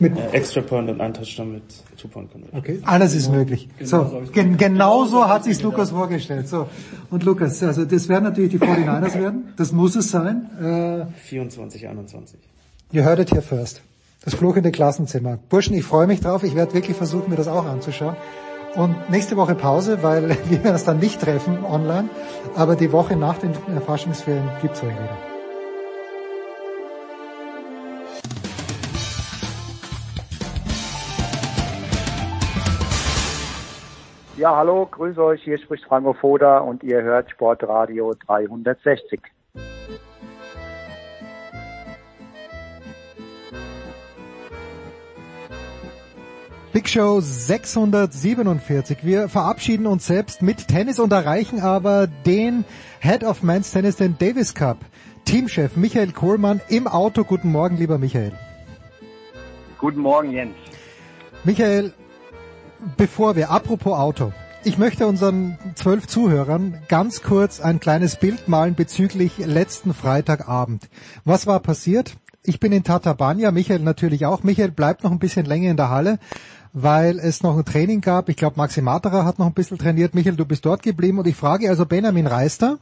[0.00, 1.62] Mit äh, Extra Point und ein Touchdown mit
[1.96, 2.58] Two Point Conversion.
[2.58, 3.68] Okay, alles ist möglich.
[3.82, 6.48] So, gen genau so hat sich Lukas vorgestellt.
[6.48, 6.66] So,
[7.10, 9.52] und Lukas, also das werden natürlich die 49ers werden.
[9.56, 10.50] Das muss es sein.
[10.60, 12.40] Äh, 24, 21.
[12.92, 13.82] Ihr hört it here first.
[14.24, 15.38] Das fluchende Klassenzimmer.
[15.48, 16.44] Burschen, ich freue mich drauf.
[16.44, 18.16] Ich werde wirklich versuchen, mir das auch anzuschauen.
[18.74, 22.08] Und nächste Woche Pause, weil wir uns dann nicht treffen online.
[22.56, 23.54] Aber die Woche nach den
[23.86, 25.16] Faschingsferien gibt's euch wieder.
[34.36, 35.42] Ja, hallo, grüße euch.
[35.42, 39.20] Hier spricht Franco Foda und ihr hört Sportradio 360.
[46.74, 49.04] Big Show 647.
[49.04, 52.64] Wir verabschieden uns selbst mit Tennis und erreichen aber den
[52.98, 54.78] Head of Men's Tennis, den Davis Cup.
[55.24, 57.22] Teamchef Michael Kohlmann im Auto.
[57.22, 58.32] Guten Morgen, lieber Michael.
[59.78, 60.56] Guten Morgen, Jens.
[61.44, 61.92] Michael,
[62.96, 64.32] bevor wir, apropos Auto,
[64.64, 70.88] ich möchte unseren zwölf Zuhörern ganz kurz ein kleines Bild malen bezüglich letzten Freitagabend.
[71.24, 72.16] Was war passiert?
[72.42, 74.42] Ich bin in Tatabania, Michael natürlich auch.
[74.42, 76.18] Michael bleibt noch ein bisschen länger in der Halle
[76.74, 78.28] weil es noch ein Training gab.
[78.28, 80.14] Ich glaube, Maxi Materer hat noch ein bisschen trainiert.
[80.14, 82.78] Michael, du bist dort geblieben und ich frage also Benjamin Reister,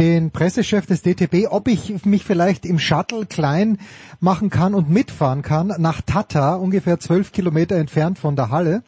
[0.00, 3.78] den Pressechef des DTB, ob ich mich vielleicht im Shuttle klein
[4.18, 8.82] machen kann und mitfahren kann nach Tata, ungefähr zwölf Kilometer entfernt von der Halle,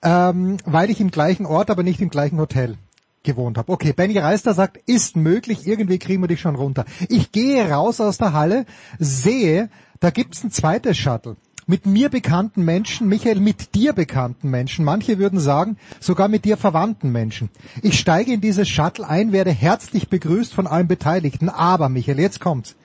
[0.00, 2.76] ähm, weil ich im gleichen Ort, aber nicht im gleichen Hotel
[3.24, 3.72] gewohnt habe.
[3.72, 6.84] Okay, Benny Reister sagt, ist möglich, irgendwie kriegen wir dich schon runter.
[7.08, 8.64] Ich gehe raus aus der Halle,
[9.00, 11.36] sehe, da gibt's ein zweites Shuttle
[11.66, 16.56] mit mir bekannten Menschen, Michael, mit dir bekannten Menschen, manche würden sagen, sogar mit dir
[16.56, 17.50] verwandten Menschen.
[17.82, 22.40] Ich steige in dieses Shuttle ein, werde herzlich begrüßt von allen Beteiligten, aber Michael, jetzt
[22.40, 22.76] kommt's.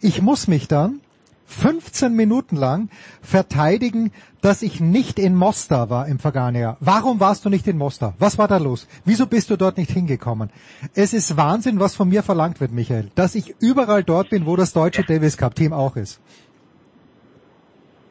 [0.00, 1.00] Ich muss mich dann
[1.46, 2.88] 15 Minuten lang
[3.22, 6.76] verteidigen, dass ich nicht in Mostar war im vergangenen Jahr.
[6.80, 8.14] Warum warst du nicht in Mostar?
[8.18, 8.86] Was war da los?
[9.04, 10.50] Wieso bist du dort nicht hingekommen?
[10.94, 14.56] Es ist Wahnsinn, was von mir verlangt wird, Michael, dass ich überall dort bin, wo
[14.56, 16.20] das deutsche Davis Cup Team auch ist.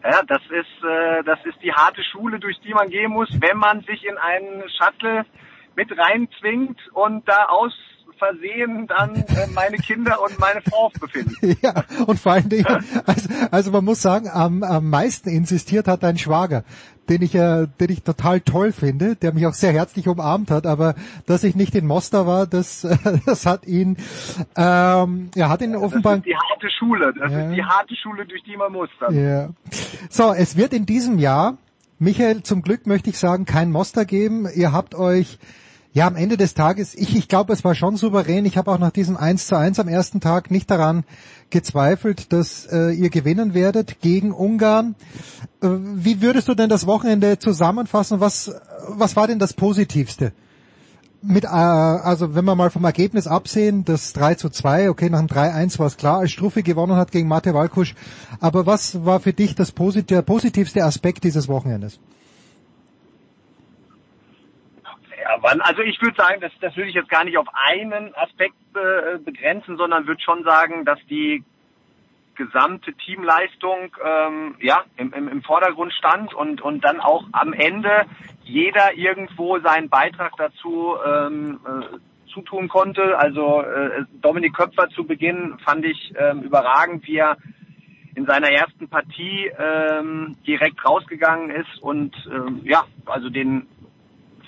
[0.03, 3.57] Ja, das ist, äh, das ist die harte Schule, durch die man gehen muss, wenn
[3.57, 5.25] man sich in einen Shuttle
[5.75, 7.73] mit reinzwingt und da aus
[8.17, 11.57] Versehen dann äh, meine Kinder und meine Frau befinden.
[11.61, 12.65] Ja, und vor allen Dingen,
[13.05, 16.63] also, also man muss sagen, am, am meisten insistiert hat dein Schwager,
[17.09, 20.65] den ich, äh, den ich total toll finde, der mich auch sehr herzlich umarmt hat,
[20.65, 22.87] aber dass ich nicht in Mostar war, das,
[23.25, 23.97] das hat ihn,
[24.55, 26.17] ähm, ja, hat ihn offenbar...
[26.17, 27.39] Das ist die harte Schule, das ja.
[27.41, 29.15] ist die harte Schule, durch die man muss dann.
[29.15, 29.49] Ja.
[30.09, 31.57] So, es wird in diesem Jahr,
[31.99, 34.47] Michael, zum Glück möchte ich sagen, kein Moster geben.
[34.53, 35.39] Ihr habt euch
[35.93, 38.45] ja, am Ende des Tages, ich, ich glaube, es war schon souverän.
[38.45, 41.03] Ich habe auch nach diesem 1 zu 1 am ersten Tag nicht daran
[41.51, 44.95] gezweifelt, dass äh, ihr gewinnen werdet gegen Ungarn.
[45.61, 48.19] Äh, wie würdest du denn das Wochenende zusammenfassen?
[48.19, 48.55] Was,
[48.87, 50.33] was war denn das Positivste?
[51.21, 55.19] Mit, äh, also wenn wir mal vom Ergebnis absehen, das 3 zu 2, okay, nach
[55.19, 57.93] dem 3-1 war es klar, als Struffi gewonnen hat gegen Mate Walkusch.
[58.39, 61.99] Aber was war für dich das posit der positivste Aspekt dieses Wochenendes?
[65.41, 68.55] Wann, also ich würde sagen, das, das würde ich jetzt gar nicht auf einen Aspekt
[68.75, 71.43] äh, begrenzen, sondern würde schon sagen, dass die
[72.35, 78.05] gesamte Teamleistung ähm, ja im, im, im Vordergrund stand und und dann auch am Ende
[78.43, 83.17] jeder irgendwo seinen Beitrag dazu ähm, äh, zutun konnte.
[83.17, 87.37] Also äh, Dominik Köpfer zu Beginn fand ich ähm, überragend, wie er
[88.15, 93.67] in seiner ersten Partie ähm, direkt rausgegangen ist und ähm, ja, also den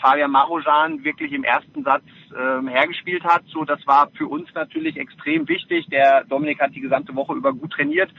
[0.05, 2.03] Fabian Marojan wirklich im ersten Satz
[2.37, 3.41] ähm, hergespielt hat.
[3.47, 5.87] So, das war für uns natürlich extrem wichtig.
[5.89, 8.11] Der Dominik hat die gesamte Woche über gut trainiert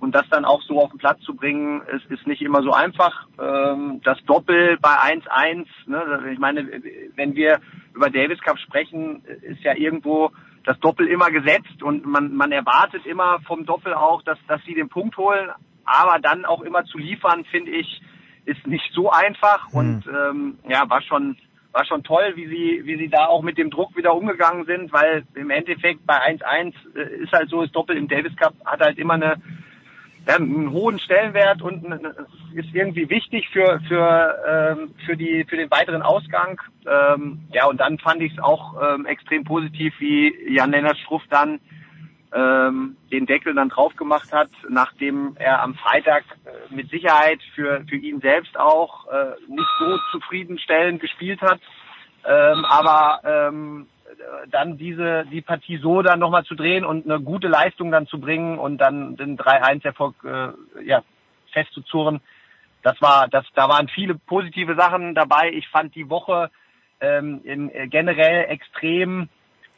[0.00, 2.72] und das dann auch so auf den Platz zu bringen, ist, ist nicht immer so
[2.72, 3.26] einfach.
[3.40, 6.68] Ähm, das Doppel bei 1-1, ne, ich meine,
[7.16, 7.60] wenn wir
[7.94, 10.32] über Davis Cup sprechen, ist ja irgendwo
[10.64, 14.74] das Doppel immer gesetzt und man, man erwartet immer vom Doppel auch, dass, dass sie
[14.74, 15.48] den Punkt holen,
[15.86, 18.02] aber dann auch immer zu liefern, finde ich,
[18.44, 19.78] ist nicht so einfach mhm.
[19.78, 21.36] und ähm, ja, war schon
[21.72, 24.92] war schon toll, wie sie wie sie da auch mit dem Druck wieder umgegangen sind,
[24.92, 28.80] weil im Endeffekt bei 1-1 äh, ist halt so, das Doppel im Davis Cup hat
[28.80, 29.36] halt immer eine
[30.26, 31.84] ja, einen hohen Stellenwert und
[32.54, 36.60] ist irgendwie wichtig für für ähm, für die für den weiteren Ausgang.
[36.86, 41.22] Ähm, ja und dann fand ich es auch ähm, extrem positiv, wie Jan Lennart Struff
[41.30, 41.60] dann
[42.32, 47.84] ähm, den Deckel dann drauf gemacht hat, nachdem er am Freitag äh, mit Sicherheit für,
[47.88, 51.60] für ihn selbst auch äh, nicht so zufriedenstellend gespielt hat.
[52.24, 53.86] Ähm, aber ähm,
[54.50, 58.20] dann diese die Partie so dann nochmal zu drehen und eine gute Leistung dann zu
[58.20, 61.02] bringen und dann den 3-1-Erfolg äh, ja,
[61.52, 62.20] festzuzurren.
[62.82, 65.50] Das war, das, da waren viele positive Sachen dabei.
[65.52, 66.50] Ich fand die Woche
[67.00, 69.28] ähm, in, äh, generell extrem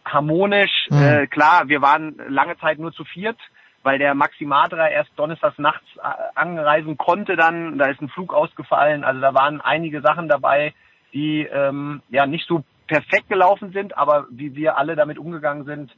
[0.05, 0.89] harmonisch.
[0.91, 1.03] Mhm.
[1.03, 3.39] Äh, klar, wir waren lange Zeit nur zu viert,
[3.83, 6.01] weil der Maxi Madra erst donnerstags nachts äh,
[6.35, 7.79] anreisen konnte dann.
[7.79, 9.05] Da ist ein Flug ausgefallen.
[9.05, 10.75] Also da waren einige Sachen dabei,
[11.13, 15.93] die ähm, ja nicht so perfekt gelaufen sind, aber wie wir alle damit umgegangen sind,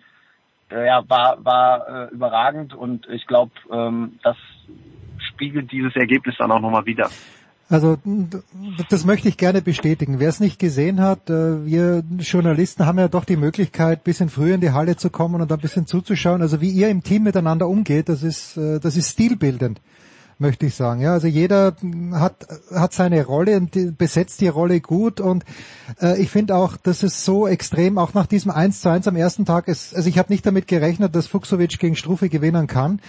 [0.71, 4.37] äh, ja, war, war äh, überragend und ich glaube, ähm, das
[5.19, 7.11] spiegelt dieses Ergebnis dann auch nochmal wieder.
[7.71, 7.97] Also
[8.91, 10.21] das möchte ich gerne bestätigen.
[10.21, 14.55] Wer es nicht gesehen hat, äh, wir Journalisten haben ja doch die Möglichkeit, bisschen früher
[14.55, 16.43] in die Halle zu kommen und ein bisschen zuzuschauen.
[16.43, 19.81] Also wie ihr im Team miteinander umgeht, das ist, äh, das ist stilbildend,
[20.39, 21.01] möchte ich sagen.
[21.01, 21.75] Ja, also jeder
[22.13, 25.45] hat, hat seine Rolle und besetzt die Rolle gut und
[26.03, 29.17] äh, ich finde auch, dass es so extrem, auch nach diesem 1 zu 1 am
[29.17, 33.01] ersten Tag ist, also ich habe nicht damit gerechnet, dass Fuchsovic gegen Strufe gewinnen kann.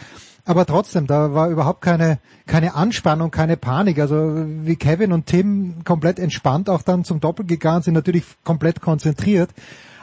[0.45, 3.99] Aber trotzdem, da war überhaupt keine, keine Anspannung, keine Panik.
[3.99, 4.15] Also
[4.45, 9.49] wie Kevin und Tim komplett entspannt auch dann zum Doppel gegangen sind, natürlich komplett konzentriert.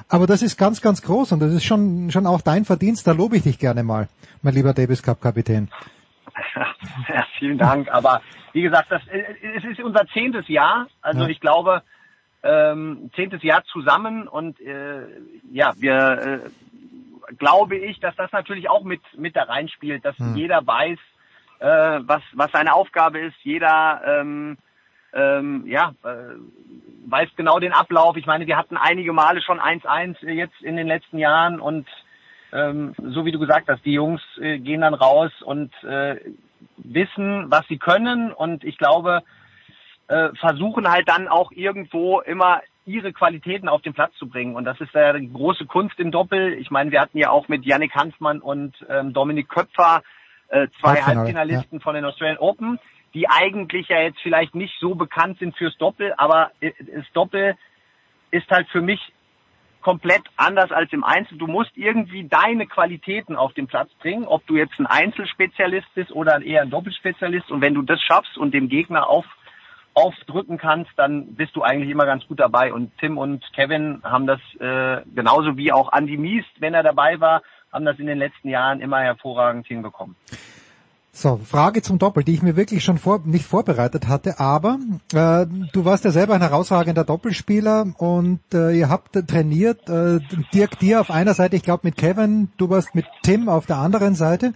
[0.09, 3.07] Aber das ist ganz, ganz groß und das ist schon, schon auch dein Verdienst.
[3.07, 4.09] Da lobe ich dich gerne mal,
[4.43, 5.69] mein lieber Davis Cup Kapitän.
[7.09, 7.89] Ja, vielen Dank.
[7.91, 8.21] Aber
[8.53, 10.89] wie gesagt, das, es ist unser zehntes Jahr.
[11.01, 11.29] Also ja.
[11.29, 11.83] ich glaube,
[12.43, 15.07] ähm, zehntes Jahr zusammen und äh,
[15.51, 16.51] ja, wir äh,
[17.39, 20.37] glaube ich, dass das natürlich auch mit, mit da reinspielt, dass hm.
[20.37, 20.99] jeder weiß,
[21.61, 24.59] äh, was, was seine Aufgabe ist, jeder ähm,
[25.13, 26.37] ähm, ja, äh,
[27.07, 28.17] weiß genau den Ablauf.
[28.17, 31.87] Ich meine, wir hatten einige Male schon 1-1 jetzt in den letzten Jahren und
[32.53, 36.17] ähm, so wie du gesagt hast, die Jungs äh, gehen dann raus und äh,
[36.77, 39.23] wissen, was sie können und ich glaube,
[40.09, 44.57] äh, versuchen halt dann auch irgendwo immer ihre Qualitäten auf den Platz zu bringen.
[44.57, 46.55] Und das ist ja die große Kunst im Doppel.
[46.55, 50.03] Ich meine, wir hatten ja auch mit Yannick Hansmann und ähm, Dominik Köpfer
[50.49, 51.83] äh, zwei Halbfinale, Halbfinalisten ja.
[51.83, 52.79] von den Australian Open,
[53.15, 57.57] die eigentlich ja jetzt vielleicht nicht so bekannt sind fürs Doppel, aber äh, das Doppel
[58.31, 59.01] ist halt für mich
[59.83, 61.39] komplett anders als im Einzel.
[61.39, 66.13] Du musst irgendwie deine Qualitäten auf den Platz bringen, ob du jetzt ein Einzelspezialist bist
[66.13, 67.51] oder eher ein Doppelspezialist.
[67.51, 69.27] Und wenn du das schaffst und dem Gegner auf
[69.95, 72.73] aufdrücken kannst, dann bist du eigentlich immer ganz gut dabei.
[72.73, 77.21] Und Tim und Kevin haben das äh, genauso wie auch Andy Mies, wenn er dabei
[77.21, 80.17] war, haben das in den letzten Jahren immer hervorragend hinbekommen.
[81.15, 84.79] So, Frage zum Doppel, die ich mir wirklich schon vor, nicht vorbereitet hatte, aber
[85.13, 90.21] äh, du warst ja selber ein herausragender Doppelspieler und äh, ihr habt trainiert, äh,
[90.55, 93.77] Dirk dir auf einer Seite, ich glaube mit Kevin, du warst mit Tim auf der
[93.77, 94.55] anderen Seite.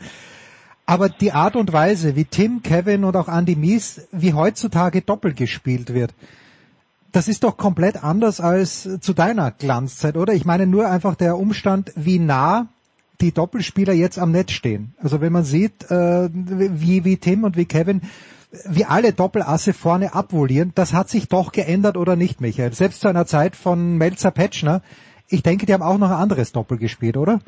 [0.87, 5.35] Aber die Art und Weise, wie Tim, Kevin und auch Andy Mies, wie heutzutage Doppel
[5.35, 6.15] gespielt wird,
[7.11, 10.35] das ist doch komplett anders als zu deiner Glanzzeit, oder?
[10.35, 12.69] Ich meine nur einfach der Umstand, wie nah
[13.21, 14.95] die Doppelspieler jetzt am Netz stehen.
[15.03, 18.03] Also wenn man sieht, äh, wie, wie Tim und wie Kevin,
[18.67, 22.75] wie alle Doppelasse vorne abvolieren, das hat sich doch geändert oder nicht, Michael?
[22.75, 24.83] Selbst zu einer Zeit von Melzer Petschner,
[25.29, 27.41] ich denke, die haben auch noch ein anderes Doppel gespielt, oder?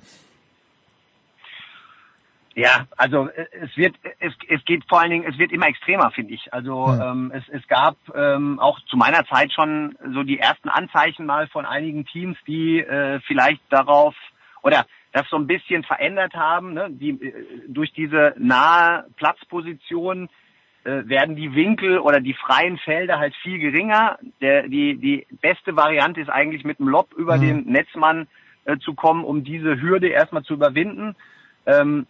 [2.59, 6.11] Ja, also äh, es wird, es, es geht vor allen Dingen, es wird immer extremer,
[6.11, 6.53] finde ich.
[6.53, 7.13] Also ja.
[7.13, 11.47] ähm, es, es gab ähm, auch zu meiner Zeit schon so die ersten Anzeichen mal
[11.47, 14.17] von einigen Teams, die äh, vielleicht darauf
[14.65, 16.75] oder das so ein bisschen verändert haben.
[16.75, 16.89] Ne?
[16.91, 17.33] Die, äh,
[17.69, 20.29] durch diese nahe Platzposition
[20.83, 24.19] äh, werden die Winkel oder die freien Felder halt viel geringer.
[24.41, 27.41] Der, die, die beste Variante ist eigentlich mit dem Lob über mhm.
[27.41, 28.27] den Netzmann
[28.65, 31.15] äh, zu kommen, um diese Hürde erstmal zu überwinden.
[31.65, 32.07] Ähm,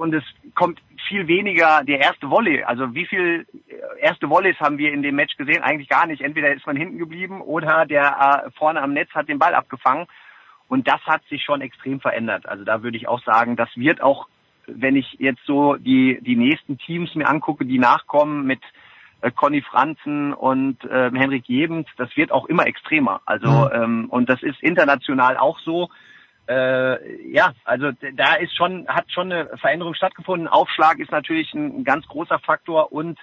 [0.00, 2.62] und es kommt viel weniger der erste Volley.
[2.64, 5.62] Also wie viel äh, erste Volleys haben wir in dem Match gesehen?
[5.62, 6.22] Eigentlich gar nicht.
[6.22, 10.06] Entweder ist man hinten geblieben oder der äh, vorne am Netz hat den Ball abgefangen.
[10.68, 12.48] Und das hat sich schon extrem verändert.
[12.48, 14.26] Also da würde ich auch sagen, das wird auch,
[14.66, 18.60] wenn ich jetzt so die, die nächsten Teams mir angucke, die nachkommen mit
[19.20, 23.20] äh, Conny Franzen und äh, Henrik Jebens, das wird auch immer extremer.
[23.26, 23.70] Also mhm.
[23.74, 25.90] ähm, und das ist international auch so
[26.50, 30.48] äh, ja, also da ist schon, hat schon eine Veränderung stattgefunden.
[30.48, 33.18] Aufschlag ist natürlich ein, ganz großer Faktor und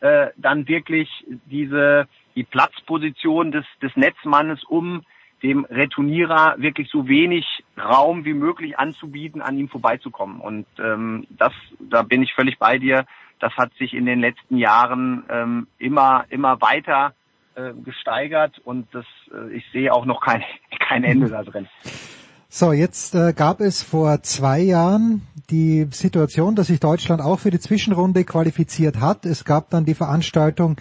[0.00, 1.08] äh, dann wirklich
[1.46, 5.02] diese die Platzposition des, des Netzmannes, um
[5.42, 7.46] dem Returnierer wirklich so wenig
[7.78, 10.40] Raum wie möglich anzubieten, an ihm vorbeizukommen.
[10.40, 13.06] Und ähm, das, da bin ich völlig bei dir.
[13.38, 17.14] Das hat sich in den letzten Jahren ähm, immer, immer weiter
[17.54, 20.44] äh, gesteigert und das, äh, ich sehe auch noch kein,
[20.78, 21.68] kein Ende da drin.
[22.48, 27.50] So, jetzt äh, gab es vor zwei Jahren die Situation, dass sich Deutschland auch für
[27.50, 29.26] die Zwischenrunde qualifiziert hat.
[29.26, 30.76] Es gab dann die Veranstaltung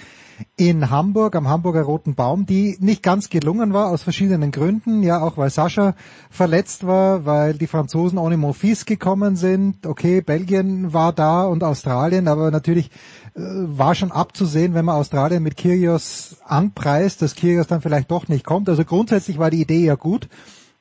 [0.58, 5.02] in Hamburg am Hamburger Roten Baum, die nicht ganz gelungen war aus verschiedenen Gründen.
[5.02, 5.96] Ja, auch weil Sascha
[6.30, 9.88] verletzt war, weil die Franzosen ohne Monfils gekommen sind.
[9.88, 12.92] Okay, Belgien war da und Australien, aber natürlich
[13.36, 18.28] äh, war schon abzusehen, wenn man Australien mit Kyrgios anpreist, dass Kyrgios dann vielleicht doch
[18.28, 18.70] nicht kommt.
[18.70, 20.30] Also grundsätzlich war die Idee ja gut.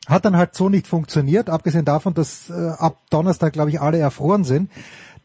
[0.07, 3.99] Hat dann halt so nicht funktioniert, abgesehen davon, dass äh, ab Donnerstag, glaube ich, alle
[3.99, 4.71] erfroren sind.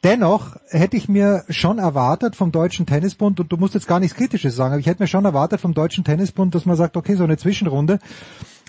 [0.04, 4.16] Dennoch hätte ich mir schon erwartet vom Deutschen Tennisbund, und du musst jetzt gar nichts
[4.16, 7.16] Kritisches sagen, aber ich hätte mir schon erwartet vom Deutschen Tennisbund, dass man sagt, okay,
[7.16, 8.00] so eine Zwischenrunde,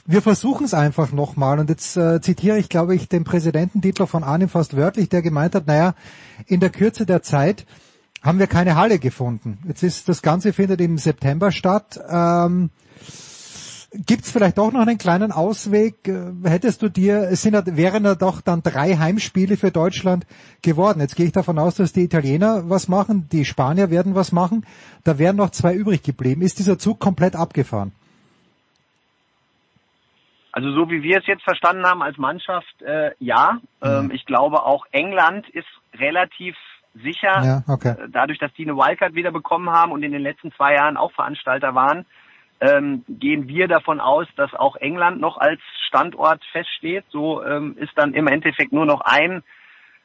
[0.06, 1.60] wir versuchen es einfach nochmal.
[1.60, 5.22] Und jetzt äh, zitiere ich, glaube ich, den Präsidenten Dietler von Arnim fast wörtlich, der
[5.22, 5.94] gemeint hat, naja,
[6.46, 7.64] in der Kürze der Zeit
[8.22, 9.58] haben wir keine Halle gefunden.
[9.68, 12.00] Jetzt ist das Ganze findet im September statt.
[12.10, 12.70] Ähm,
[13.92, 16.06] Gibt es vielleicht doch noch einen kleinen Ausweg?
[16.06, 20.26] Äh, hättest du dir, es sind, wären ja doch dann drei Heimspiele für Deutschland
[20.62, 21.00] geworden.
[21.00, 24.64] Jetzt gehe ich davon aus, dass die Italiener was machen, die Spanier werden was machen.
[25.02, 26.42] Da wären noch zwei übrig geblieben.
[26.42, 27.92] Ist dieser Zug komplett abgefahren?
[30.52, 33.58] Also so wie wir es jetzt verstanden haben als Mannschaft, äh, ja.
[33.82, 33.88] Mhm.
[33.88, 36.56] Ähm, ich glaube auch England ist relativ
[36.94, 37.96] sicher, ja, okay.
[37.98, 40.96] Äh, dadurch, dass die eine Wildcard wieder bekommen haben und in den letzten zwei Jahren
[40.96, 42.06] auch Veranstalter waren
[42.60, 47.04] ähm, gehen wir davon aus, dass auch England noch als Standort feststeht.
[47.10, 49.42] So ähm, ist dann im Endeffekt nur noch ein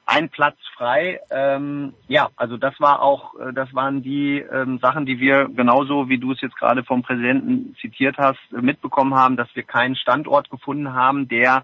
[0.06, 1.20] ein Platz frei.
[1.32, 6.10] Ähm, ja, also das war auch, äh, das waren die ähm, Sachen, die wir genauso
[6.10, 10.50] wie du es jetzt gerade vom Präsidenten zitiert hast, mitbekommen haben, dass wir keinen Standort
[10.50, 11.64] gefunden haben, der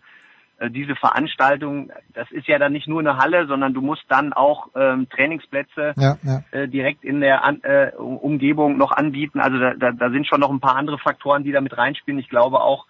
[0.69, 4.67] diese Veranstaltung, das ist ja dann nicht nur eine Halle, sondern du musst dann auch
[4.75, 6.43] ähm, Trainingsplätze ja, ja.
[6.51, 9.40] Äh, direkt in der An äh, Umgebung noch anbieten.
[9.40, 12.19] Also da, da, da sind schon noch ein paar andere Faktoren, die da mit reinspielen.
[12.19, 12.85] Ich glaube auch,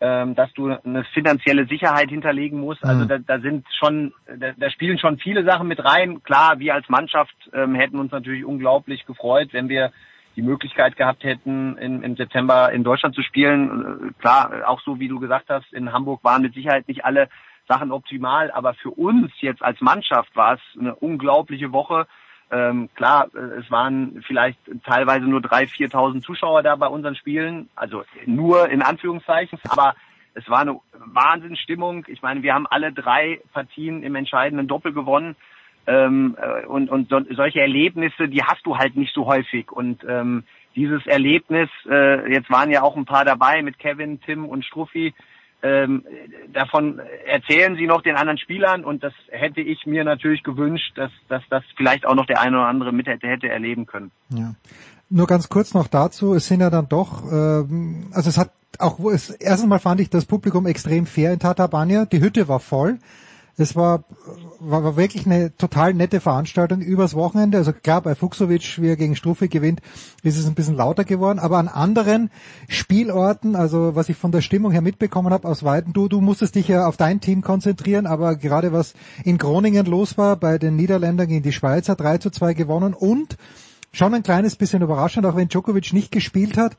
[0.00, 2.84] ähm, dass du eine finanzielle Sicherheit hinterlegen musst.
[2.84, 3.08] Also mhm.
[3.08, 6.22] da, da sind schon, da, da spielen schon viele Sachen mit rein.
[6.22, 9.92] Klar, wir als Mannschaft ähm, hätten uns natürlich unglaublich gefreut, wenn wir
[10.36, 14.10] die Möglichkeit gehabt hätten, im, im September in Deutschland zu spielen.
[14.10, 17.28] Äh, klar, auch so wie du gesagt hast, in Hamburg waren mit Sicherheit nicht alle
[17.68, 22.06] Sachen optimal, aber für uns jetzt als Mannschaft war es eine unglaubliche Woche.
[22.50, 27.68] Ähm, klar, äh, es waren vielleicht teilweise nur drei, viertausend Zuschauer da bei unseren Spielen,
[27.74, 29.94] also nur in Anführungszeichen, aber
[30.34, 32.04] es war eine Wahnsinnsstimmung.
[32.08, 35.36] Ich meine, wir haben alle drei Partien im entscheidenden Doppel gewonnen.
[35.86, 39.70] Ähm, äh, und und so, solche Erlebnisse, die hast du halt nicht so häufig.
[39.70, 44.46] Und ähm, dieses Erlebnis, äh, jetzt waren ja auch ein paar dabei mit Kevin, Tim
[44.46, 45.14] und Struffi,
[45.64, 46.04] ähm,
[46.52, 51.10] davon erzählen sie noch den anderen Spielern und das hätte ich mir natürlich gewünscht, dass,
[51.30, 54.10] dass das vielleicht auch noch der eine oder andere mit hätte, hätte erleben können.
[54.28, 54.54] Ja.
[55.08, 58.98] Nur ganz kurz noch dazu, es sind ja dann doch, ähm, also es hat auch,
[59.10, 62.98] es, erstens mal fand ich das Publikum extrem fair in Tatabania, die Hütte war voll,
[63.56, 64.04] es war,
[64.58, 67.58] war, war wirklich eine total nette Veranstaltung übers Wochenende.
[67.58, 69.80] Also klar, bei Fuchsovic, wie er gegen Strufe gewinnt,
[70.22, 71.38] ist es ein bisschen lauter geworden.
[71.38, 72.30] Aber an anderen
[72.68, 76.56] Spielorten, also was ich von der Stimmung her mitbekommen habe aus Weiden, du, du musstest
[76.56, 80.74] dich ja auf dein Team konzentrieren, aber gerade was in Groningen los war, bei den
[80.76, 83.36] Niederländern gegen die Schweizer 3 zu 2 gewonnen und
[83.92, 86.76] schon ein kleines bisschen überraschend, auch wenn Djokovic nicht gespielt hat.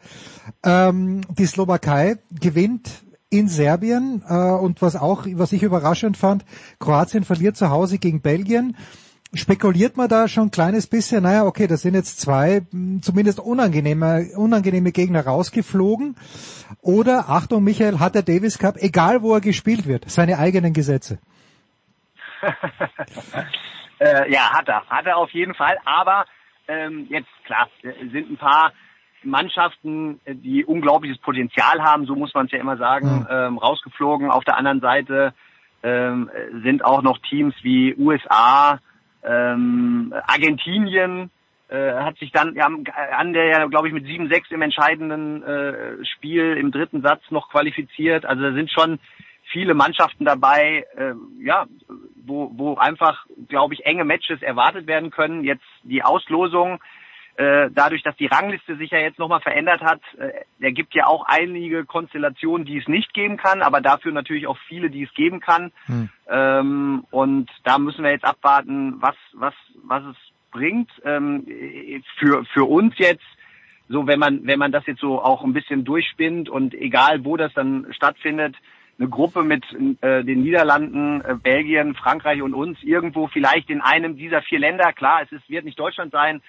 [0.63, 3.04] Ähm, die Slowakei gewinnt
[3.37, 6.45] in Serbien äh, und was auch, was ich überraschend fand,
[6.79, 8.77] Kroatien verliert zu Hause gegen Belgien.
[9.33, 13.39] Spekuliert man da schon ein kleines bisschen, naja, okay, das sind jetzt zwei hm, zumindest
[13.39, 16.15] unangenehme, unangenehme Gegner rausgeflogen.
[16.81, 21.19] Oder, Achtung Michael, hat der Davis Cup, egal wo er gespielt wird, seine eigenen Gesetze?
[23.99, 24.85] äh, ja, hat er.
[24.87, 25.77] Hat er auf jeden Fall.
[25.83, 26.25] Aber
[26.67, 28.71] ähm, jetzt, klar, sind ein paar
[29.25, 33.27] Mannschaften, die unglaubliches Potenzial haben, so muss man es ja immer sagen, mhm.
[33.29, 34.31] ähm, rausgeflogen.
[34.31, 35.33] Auf der anderen Seite
[35.83, 36.29] ähm,
[36.63, 38.79] sind auch noch Teams wie USA,
[39.23, 41.31] ähm, Argentinien
[41.67, 42.67] äh, hat sich dann ja,
[43.17, 47.49] an der ja glaube ich mit 7-6 im entscheidenden äh, Spiel im dritten Satz noch
[47.49, 48.25] qualifiziert.
[48.25, 48.99] Also da sind schon
[49.51, 51.13] viele Mannschaften dabei, äh,
[51.43, 51.65] ja,
[52.25, 55.43] wo, wo einfach, glaube ich, enge Matches erwartet werden können.
[55.43, 56.79] Jetzt die Auslosung
[57.37, 61.05] äh, dadurch, dass die Rangliste sich ja jetzt nochmal verändert hat, äh, er gibt ja
[61.07, 65.13] auch einige Konstellationen, die es nicht geben kann, aber dafür natürlich auch viele, die es
[65.13, 65.71] geben kann.
[65.87, 66.09] Hm.
[66.29, 70.15] Ähm, und da müssen wir jetzt abwarten, was, was, was es
[70.51, 70.89] bringt.
[71.03, 71.45] Ähm,
[72.17, 73.25] für, für uns jetzt,
[73.89, 77.35] so wenn man, wenn man das jetzt so auch ein bisschen durchspinnt und egal wo
[77.35, 78.55] das dann stattfindet,
[78.97, 79.65] eine Gruppe mit
[80.01, 84.93] äh, den Niederlanden, äh, Belgien, Frankreich und uns irgendwo vielleicht in einem dieser vier Länder.
[84.93, 86.41] Klar, es ist, wird nicht Deutschland sein,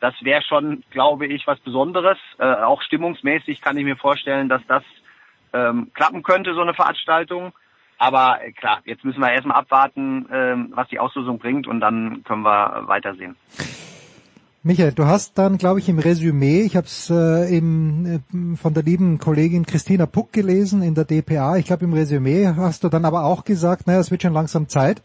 [0.00, 2.18] das wäre schon, glaube ich, was Besonderes.
[2.38, 4.82] Äh, auch stimmungsmäßig kann ich mir vorstellen, dass das
[5.52, 7.52] ähm, klappen könnte, so eine Veranstaltung.
[7.98, 12.22] aber äh, klar, jetzt müssen wir erstmal abwarten, ähm, was die Auslosung bringt und dann
[12.24, 13.36] können wir weitersehen.
[14.62, 18.74] Michael, du hast dann, glaube ich, im Resümee, ich habe es äh, im, äh, von
[18.74, 22.90] der lieben Kollegin Christina Puck gelesen in der DPA, ich glaube im Resümee hast du
[22.90, 25.02] dann aber auch gesagt, naja, es wird schon langsam Zeit.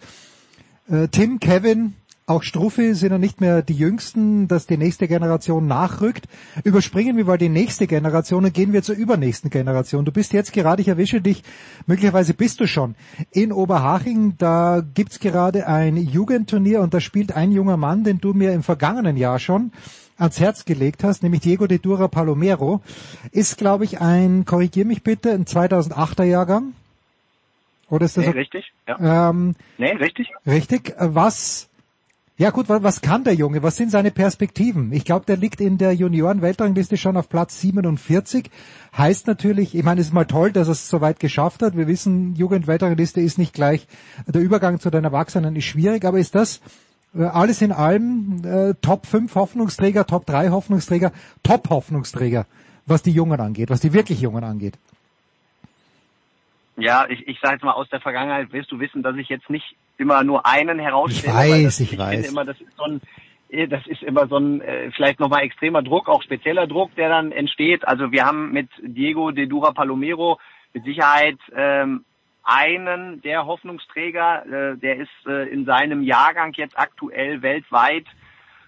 [0.90, 1.96] Äh, Tim, Kevin,
[2.28, 6.26] auch Struffi sind ja nicht mehr die Jüngsten, dass die nächste Generation nachrückt.
[6.64, 10.06] Überspringen wir mal die nächste Generation und gehen wir zur übernächsten Generation.
[10.06, 11.44] Du bist jetzt gerade, ich erwische dich,
[11.86, 12.96] möglicherweise bist du schon
[13.32, 14.36] in Oberhaching.
[14.40, 18.64] Da gibt's gerade ein Jugendturnier und da spielt ein junger Mann, den du mir im
[18.64, 19.72] vergangenen Jahr schon
[20.18, 22.82] ans Herz gelegt hast, nämlich Diego de Dura Palomero.
[23.34, 26.74] Ist, glaube ich, ein, korrigier mich bitte, ein 2008er Jahrgang.
[27.88, 28.38] Oder ist das nee, so?
[28.38, 28.74] richtig?
[28.88, 29.30] Ja.
[29.30, 30.32] Ähm, nee, richtig?
[30.48, 30.96] Richtig.
[30.98, 31.70] Was
[32.38, 33.64] ja gut, was kann der Junge?
[33.64, 34.92] Was sind seine Perspektiven?
[34.92, 38.52] Ich glaube, der liegt in der Junioren-Weltrangliste schon auf Platz 47.
[38.98, 41.78] Heißt natürlich, ich meine, es ist mal toll, dass er es so weit geschafft hat.
[41.78, 43.88] Wir wissen, Jugend-Weltrangliste ist nicht gleich,
[44.28, 46.60] der Übergang zu den Erwachsenen ist schwierig, aber ist das
[47.16, 52.48] äh, alles in allem äh, Top 5 Hoffnungsträger, Top 3 Hoffnungsträger, Top Hoffnungsträger,
[52.86, 54.78] was die Jungen angeht, was die wirklich Jungen angeht?
[56.78, 59.50] Ja, ich, ich sage jetzt mal aus der Vergangenheit, wirst du wissen, dass ich jetzt
[59.50, 61.34] nicht immer nur einen herausstelle.
[61.34, 62.14] Ich weiß, das, ich, ich weiß.
[62.14, 63.02] Finde immer, das ist so ein,
[63.50, 67.10] äh, das ist immer so ein äh, vielleicht nochmal extremer Druck, auch spezieller Druck, der
[67.10, 67.88] dann entsteht.
[67.88, 70.40] Also wir haben mit Diego de Dura Palomero
[70.74, 72.04] mit Sicherheit ähm,
[72.44, 78.06] einen der Hoffnungsträger, äh, der ist äh, in seinem Jahrgang jetzt aktuell weltweit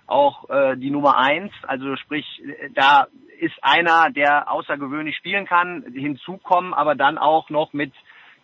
[0.08, 1.52] auch äh, die Nummer eins.
[1.64, 3.08] Also sprich, äh, da
[3.40, 7.94] ist einer, der außergewöhnlich spielen kann, hinzukommen, aber dann auch noch mit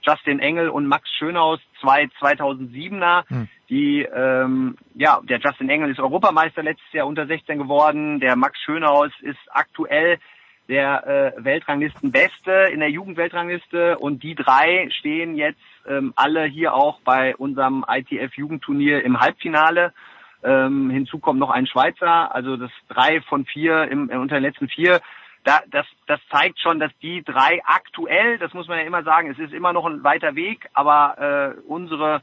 [0.02, 3.48] Justin Engel und Max Schönhaus, zwei 2007er, Hm.
[3.70, 8.60] die, ähm, ja, der Justin Engel ist Europameister letztes Jahr unter 16 geworden, der Max
[8.60, 10.20] Schönhaus ist aktuell
[10.70, 17.02] der äh, Weltranglistenbeste in der Jugendweltrangliste und die drei stehen jetzt ähm, alle hier auch
[17.02, 19.94] bei unserem ITF-Jugendturnier im Halbfinale.
[20.44, 24.44] Ähm, hinzu kommt noch ein Schweizer, also das drei von vier im, äh, unter den
[24.44, 25.00] letzten vier.
[25.46, 29.30] Da, das, das zeigt schon, dass die drei aktuell, das muss man ja immer sagen,
[29.30, 32.22] es ist immer noch ein weiter Weg, aber äh, unsere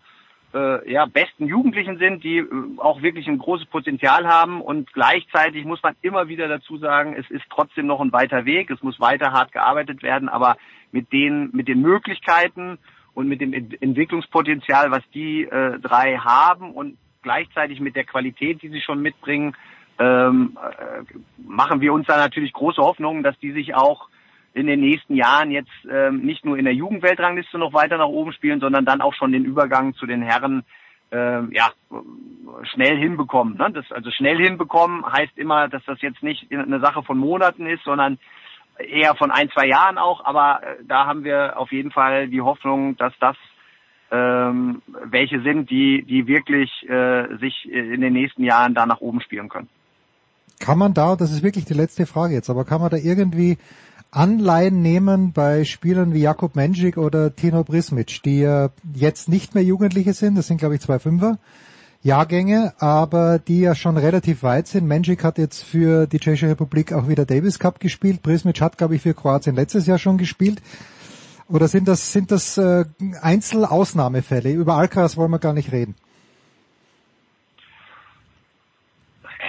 [0.55, 2.47] äh, ja, besten Jugendlichen sind, die äh,
[2.79, 7.31] auch wirklich ein großes Potenzial haben und gleichzeitig muss man immer wieder dazu sagen, es
[7.31, 10.57] ist trotzdem noch ein weiter Weg, es muss weiter hart gearbeitet werden, aber
[10.93, 12.79] mit den, mit den Möglichkeiten
[13.15, 18.63] und mit dem Ent- Entwicklungspotenzial, was die äh, drei haben und gleichzeitig mit der Qualität,
[18.63, 19.57] die sie schon mitbringen,
[19.99, 21.03] ähm, äh,
[21.47, 24.09] machen wir uns da natürlich große Hoffnungen, dass die sich auch
[24.55, 28.33] in den nächsten Jahren jetzt ähm, nicht nur in der Jugendweltrangliste noch weiter nach oben
[28.33, 30.65] spielen, sondern dann auch schon den Übergang zu den Herren
[31.13, 31.71] ähm, ja
[32.73, 33.57] schnell hinbekommen.
[33.57, 33.71] Ne?
[33.73, 37.85] Das, also schnell hinbekommen heißt immer, dass das jetzt nicht eine Sache von Monaten ist,
[37.85, 38.19] sondern
[38.79, 40.25] eher von ein, zwei Jahren auch.
[40.25, 43.37] Aber äh, da haben wir auf jeden Fall die Hoffnung, dass das
[44.11, 49.21] ähm, welche sind, die, die wirklich äh, sich in den nächsten Jahren da nach oben
[49.21, 49.69] spielen können.
[50.59, 53.57] Kann man da, das ist wirklich die letzte Frage jetzt, aber kann man da irgendwie
[54.11, 59.65] Anleihen nehmen bei Spielern wie Jakub Menschik oder Tino Brismic, die ja jetzt nicht mehr
[59.65, 61.39] Jugendliche sind, das sind glaube ich zwei Fünfer
[62.03, 64.87] Jahrgänge, aber die ja schon relativ weit sind.
[64.87, 68.97] Menschik hat jetzt für die Tschechische Republik auch wieder Davis Cup gespielt, Brismic hat glaube
[68.97, 70.61] ich für Kroatien letztes Jahr schon gespielt.
[71.51, 72.85] Oder sind das, sind das äh,
[73.23, 74.53] Einzelausnahmefälle?
[74.53, 75.97] Über Alcaraz wollen wir gar nicht reden.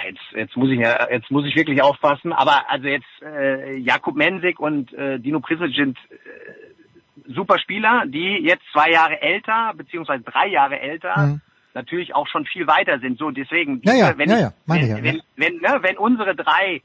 [0.04, 2.32] Jetzt, jetzt muss ich ja, jetzt muss ich wirklich aufpassen.
[2.32, 8.38] Aber also jetzt äh, Jakub Mensik und äh, Dino Prisic sind äh, super Spieler, die
[8.42, 11.40] jetzt zwei Jahre älter beziehungsweise drei Jahre älter Mhm.
[11.74, 13.18] natürlich auch schon viel weiter sind.
[13.18, 14.72] So deswegen, Ja, ja, wenn, ja, ich,
[15.02, 16.82] wenn, wenn, ne, wenn unsere drei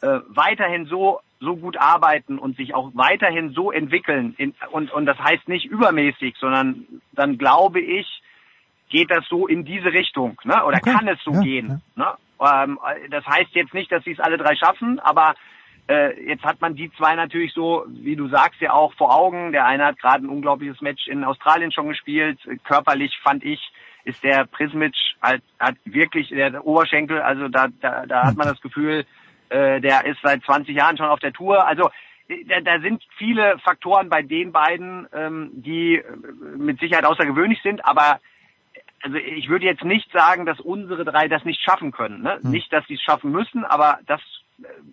[0.00, 5.06] äh, weiterhin so so gut arbeiten und sich auch weiterhin so entwickeln in, und und
[5.06, 8.22] das heißt nicht übermäßig, sondern dann glaube ich
[8.88, 10.64] geht das so in diese Richtung, ne?
[10.64, 11.82] Oder Okay, kann es so ja, gehen?
[11.96, 12.14] Ne?
[12.40, 12.78] Ähm,
[13.10, 15.34] das heißt jetzt nicht, dass sie es alle drei schaffen, aber
[15.88, 19.52] äh, jetzt hat man die zwei natürlich so, wie du sagst, ja auch vor Augen.
[19.52, 22.38] Der eine hat gerade ein unglaubliches Match in Australien schon gespielt.
[22.64, 23.60] Körperlich fand ich,
[24.04, 28.60] ist der Prismic halt, hat wirklich der Oberschenkel, also da, da, da hat man das
[28.60, 29.06] Gefühl,
[29.48, 31.66] äh, der ist seit 20 Jahren schon auf der Tour.
[31.66, 31.90] Also
[32.28, 36.04] äh, da, da sind viele Faktoren bei den beiden, ähm, die äh,
[36.56, 38.20] mit Sicherheit außergewöhnlich sind, aber
[39.02, 42.22] also ich würde jetzt nicht sagen, dass unsere drei das nicht schaffen können.
[42.22, 42.40] Ne?
[42.42, 42.50] Hm.
[42.50, 44.20] Nicht, dass sie es schaffen müssen, aber das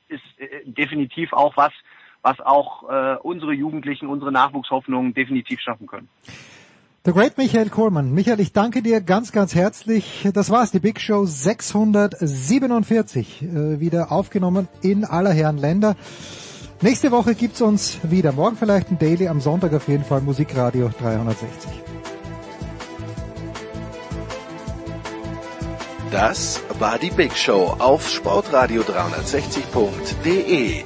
[0.10, 0.24] ist
[0.66, 1.72] definitiv auch was,
[2.22, 6.10] was auch äh, unsere Jugendlichen, unsere Nachwuchshoffnungen definitiv schaffen können.
[7.06, 8.14] The Great Michael Kohlmann.
[8.14, 10.26] Michael, ich danke dir ganz, ganz herzlich.
[10.34, 15.98] Das war's, die Big Show 647, äh, wieder aufgenommen in aller Herren Länder.
[16.80, 18.32] Nächste Woche gibt's uns wieder.
[18.32, 21.70] Morgen vielleicht ein Daily, am Sonntag auf jeden Fall Musikradio 360.
[26.10, 30.86] Das war die Big Show auf sportradio360.de.